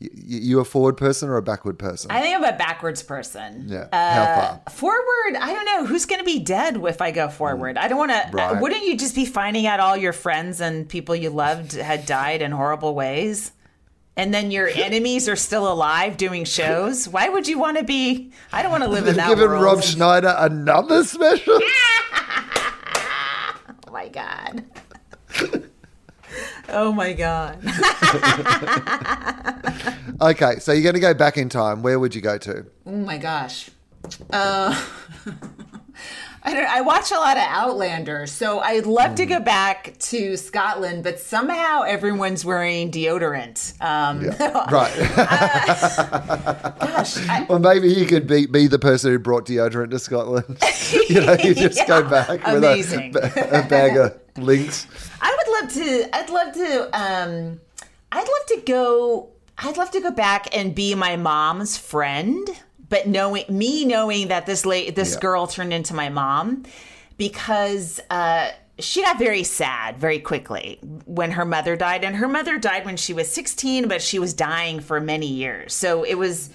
Y- 0.00 0.08
You 0.12 0.60
a 0.60 0.64
forward 0.64 0.96
person 0.96 1.28
or 1.28 1.36
a 1.36 1.42
backward 1.42 1.78
person? 1.78 2.10
I 2.10 2.20
think 2.20 2.36
I'm 2.36 2.44
a 2.44 2.56
backwards 2.56 3.02
person. 3.02 3.66
yeah. 3.68 3.86
How 3.92 4.22
uh, 4.22 4.58
far? 4.66 4.72
Forward, 4.72 5.36
I 5.40 5.52
don't 5.54 5.64
know 5.66 5.86
who's 5.86 6.04
going 6.04 6.18
to 6.18 6.24
be 6.24 6.40
dead 6.40 6.76
if 6.84 7.00
I 7.00 7.12
go 7.12 7.28
forward. 7.28 7.76
Mm. 7.76 7.80
I 7.80 7.88
don't 7.88 7.98
want 7.98 8.10
to. 8.10 8.28
Uh, 8.28 8.30
right. 8.32 8.60
wouldn't 8.60 8.84
you 8.84 8.96
just 8.96 9.14
be 9.14 9.24
finding 9.24 9.66
out 9.66 9.78
all 9.80 9.96
your 9.96 10.12
friends 10.12 10.60
and 10.60 10.88
people 10.88 11.14
you 11.14 11.30
loved 11.30 11.72
had 11.74 12.06
died 12.06 12.42
in 12.42 12.50
horrible 12.50 12.94
ways? 12.94 13.52
And 14.16 14.32
then 14.32 14.50
your 14.50 14.68
enemies 14.74 15.28
are 15.28 15.36
still 15.36 15.70
alive 15.70 16.16
doing 16.16 16.44
shows. 16.44 17.08
Why 17.08 17.28
would 17.28 17.46
you 17.46 17.58
want 17.58 17.78
to 17.78 17.84
be? 17.84 18.32
I 18.52 18.62
don't 18.62 18.70
want 18.70 18.84
to 18.84 18.90
live 18.90 19.06
in 19.06 19.16
that 19.16 19.28
given 19.28 19.48
world. 19.48 19.62
Rob 19.62 19.82
Schneider 19.82 20.34
another 20.38 21.04
special. 21.04 21.58
oh 22.88 23.52
my 23.92 24.08
god. 24.08 24.64
oh 26.68 26.92
my 26.92 27.12
god. 27.12 27.58
okay, 30.20 30.58
so 30.58 30.72
you're 30.72 30.82
going 30.82 30.94
to 30.94 31.00
go 31.00 31.14
back 31.14 31.36
in 31.36 31.48
time. 31.48 31.82
Where 31.82 31.98
would 31.98 32.14
you 32.14 32.20
go 32.20 32.38
to? 32.38 32.66
Oh 32.86 32.92
my 32.92 33.18
gosh. 33.18 33.70
Uh, 34.30 34.80
I 36.48 36.54
don't. 36.54 36.66
I 36.68 36.80
watch 36.80 37.10
a 37.10 37.16
lot 37.16 37.36
of 37.36 37.42
Outlander, 37.42 38.26
so 38.28 38.60
I'd 38.60 38.86
love 38.86 39.16
to 39.16 39.26
go 39.26 39.40
back 39.40 39.94
to 39.98 40.36
Scotland, 40.36 41.02
but 41.02 41.18
somehow 41.18 41.82
everyone's 41.82 42.44
wearing 42.44 42.90
deodorant. 42.92 43.74
Um, 43.82 44.20
Right. 44.72 44.92
Gosh, 46.80 47.28
I, 47.28 47.46
well, 47.48 47.58
maybe 47.58 47.88
you 47.92 48.06
could 48.06 48.26
be, 48.26 48.46
be 48.46 48.66
the 48.66 48.78
person 48.78 49.10
who 49.12 49.18
brought 49.18 49.46
deodorant 49.46 49.90
to 49.90 49.98
Scotland. 49.98 50.58
you 51.08 51.20
know, 51.20 51.36
you 51.42 51.54
just 51.54 51.86
go 51.86 51.98
Yeah. 52.00 52.08
back 52.10 52.28
with 52.46 52.56
Amazing. 52.56 53.14
a, 53.16 53.26
a 53.26 53.62
bag 53.68 53.96
of 53.96 54.16
Lynx. 54.38 54.86
I 55.20 55.36
would 55.36 55.62
love 55.62 55.72
to. 55.74 56.16
I'd 56.16 56.30
love 56.30 56.54
to. 56.54 56.82
Um, 56.98 57.60
I'd 58.12 58.20
love 58.20 58.46
to 58.48 58.60
go. 58.66 59.28
I'd 59.58 59.76
love 59.76 59.90
to 59.92 60.00
go 60.00 60.10
back 60.10 60.54
and 60.56 60.74
be 60.74 60.94
my 60.94 61.16
mom's 61.16 61.76
friend, 61.78 62.46
but 62.88 63.06
knowing 63.06 63.44
me 63.48 63.84
knowing 63.84 64.28
that 64.28 64.46
this 64.46 64.64
late 64.66 64.94
this 64.94 65.14
Yeah. 65.14 65.20
girl 65.20 65.46
turned 65.46 65.72
into 65.72 65.94
my 65.94 66.08
mom 66.08 66.64
because 67.18 68.00
uh, 68.10 68.50
she 68.78 69.02
got 69.02 69.18
very 69.18 69.42
sad 69.42 69.96
very 69.98 70.18
quickly 70.18 70.78
when 71.06 71.30
her 71.32 71.44
mother 71.44 71.76
died, 71.76 72.04
and 72.04 72.16
her 72.16 72.28
mother 72.28 72.58
died 72.58 72.84
when 72.84 72.96
she 72.96 73.12
was 73.14 73.30
16, 73.32 73.88
but 73.88 74.02
she 74.02 74.18
was 74.18 74.34
dying 74.34 74.80
for 74.80 75.00
many 75.00 75.26
years, 75.26 75.72
so 75.74 76.02
it 76.04 76.14
was 76.16 76.50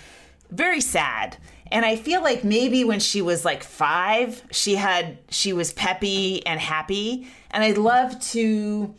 very 0.52 0.82
sad. 0.82 1.38
And 1.72 1.86
I 1.86 1.96
feel 1.96 2.22
like 2.22 2.44
maybe 2.44 2.84
when 2.84 3.00
she 3.00 3.22
was 3.22 3.46
like 3.46 3.64
five, 3.64 4.44
she 4.52 4.76
had 4.76 5.18
she 5.30 5.54
was 5.54 5.72
peppy 5.72 6.46
and 6.46 6.60
happy. 6.60 7.28
And 7.50 7.64
I'd 7.64 7.78
love 7.78 8.20
to 8.32 8.94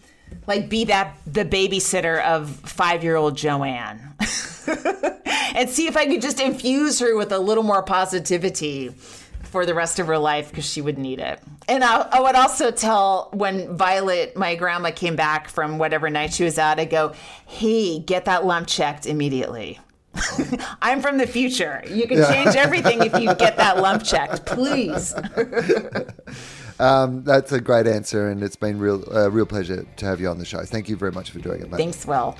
like 0.46 0.68
be 0.68 0.84
that 0.84 1.16
the 1.26 1.44
babysitter 1.44 2.22
of 2.22 2.50
five 2.50 3.02
year 3.02 3.16
old 3.16 3.36
Joanne. 3.36 4.14
and 5.54 5.68
see 5.68 5.86
if 5.86 5.96
I 5.96 6.06
could 6.06 6.22
just 6.22 6.40
infuse 6.40 6.98
her 7.00 7.16
with 7.16 7.32
a 7.32 7.38
little 7.38 7.64
more 7.64 7.82
positivity 7.82 8.94
for 9.42 9.66
the 9.66 9.74
rest 9.74 9.98
of 9.98 10.06
her 10.06 10.16
life 10.16 10.48
because 10.50 10.64
she 10.64 10.80
would 10.80 10.98
need 10.98 11.20
it. 11.20 11.38
And 11.68 11.84
I, 11.84 12.08
I, 12.10 12.20
would 12.20 12.34
also 12.34 12.70
tell 12.70 13.28
when 13.34 13.76
Violet, 13.76 14.34
my 14.34 14.54
grandma, 14.54 14.90
came 14.90 15.14
back 15.14 15.48
from 15.48 15.76
whatever 15.78 16.08
night 16.08 16.32
she 16.32 16.44
was 16.44 16.58
at, 16.58 16.80
I 16.80 16.86
go, 16.86 17.12
hey, 17.46 17.98
get 17.98 18.24
that 18.24 18.46
lump 18.46 18.66
checked 18.66 19.04
immediately. 19.04 19.78
I'm 20.82 21.00
from 21.02 21.18
the 21.18 21.26
future. 21.26 21.82
You 21.86 22.06
can 22.06 22.18
change 22.32 22.56
everything 22.56 23.02
if 23.02 23.18
you 23.18 23.34
get 23.34 23.56
that 23.58 23.78
lump 23.78 24.04
checked, 24.04 24.46
please. 24.46 25.14
um, 26.78 27.24
that's 27.24 27.52
a 27.52 27.60
great 27.60 27.86
answer, 27.86 28.28
and 28.28 28.42
it's 28.42 28.56
been 28.56 28.78
real, 28.78 29.04
uh, 29.14 29.30
real 29.30 29.46
pleasure 29.46 29.86
to 29.96 30.06
have 30.06 30.20
you 30.20 30.28
on 30.28 30.38
the 30.38 30.44
show. 30.44 30.64
Thank 30.64 30.88
you 30.88 30.96
very 30.96 31.12
much 31.12 31.30
for 31.30 31.38
doing 31.38 31.60
it. 31.60 31.70
Mate. 31.70 31.78
Thanks, 31.78 32.06
Wil. 32.06 32.36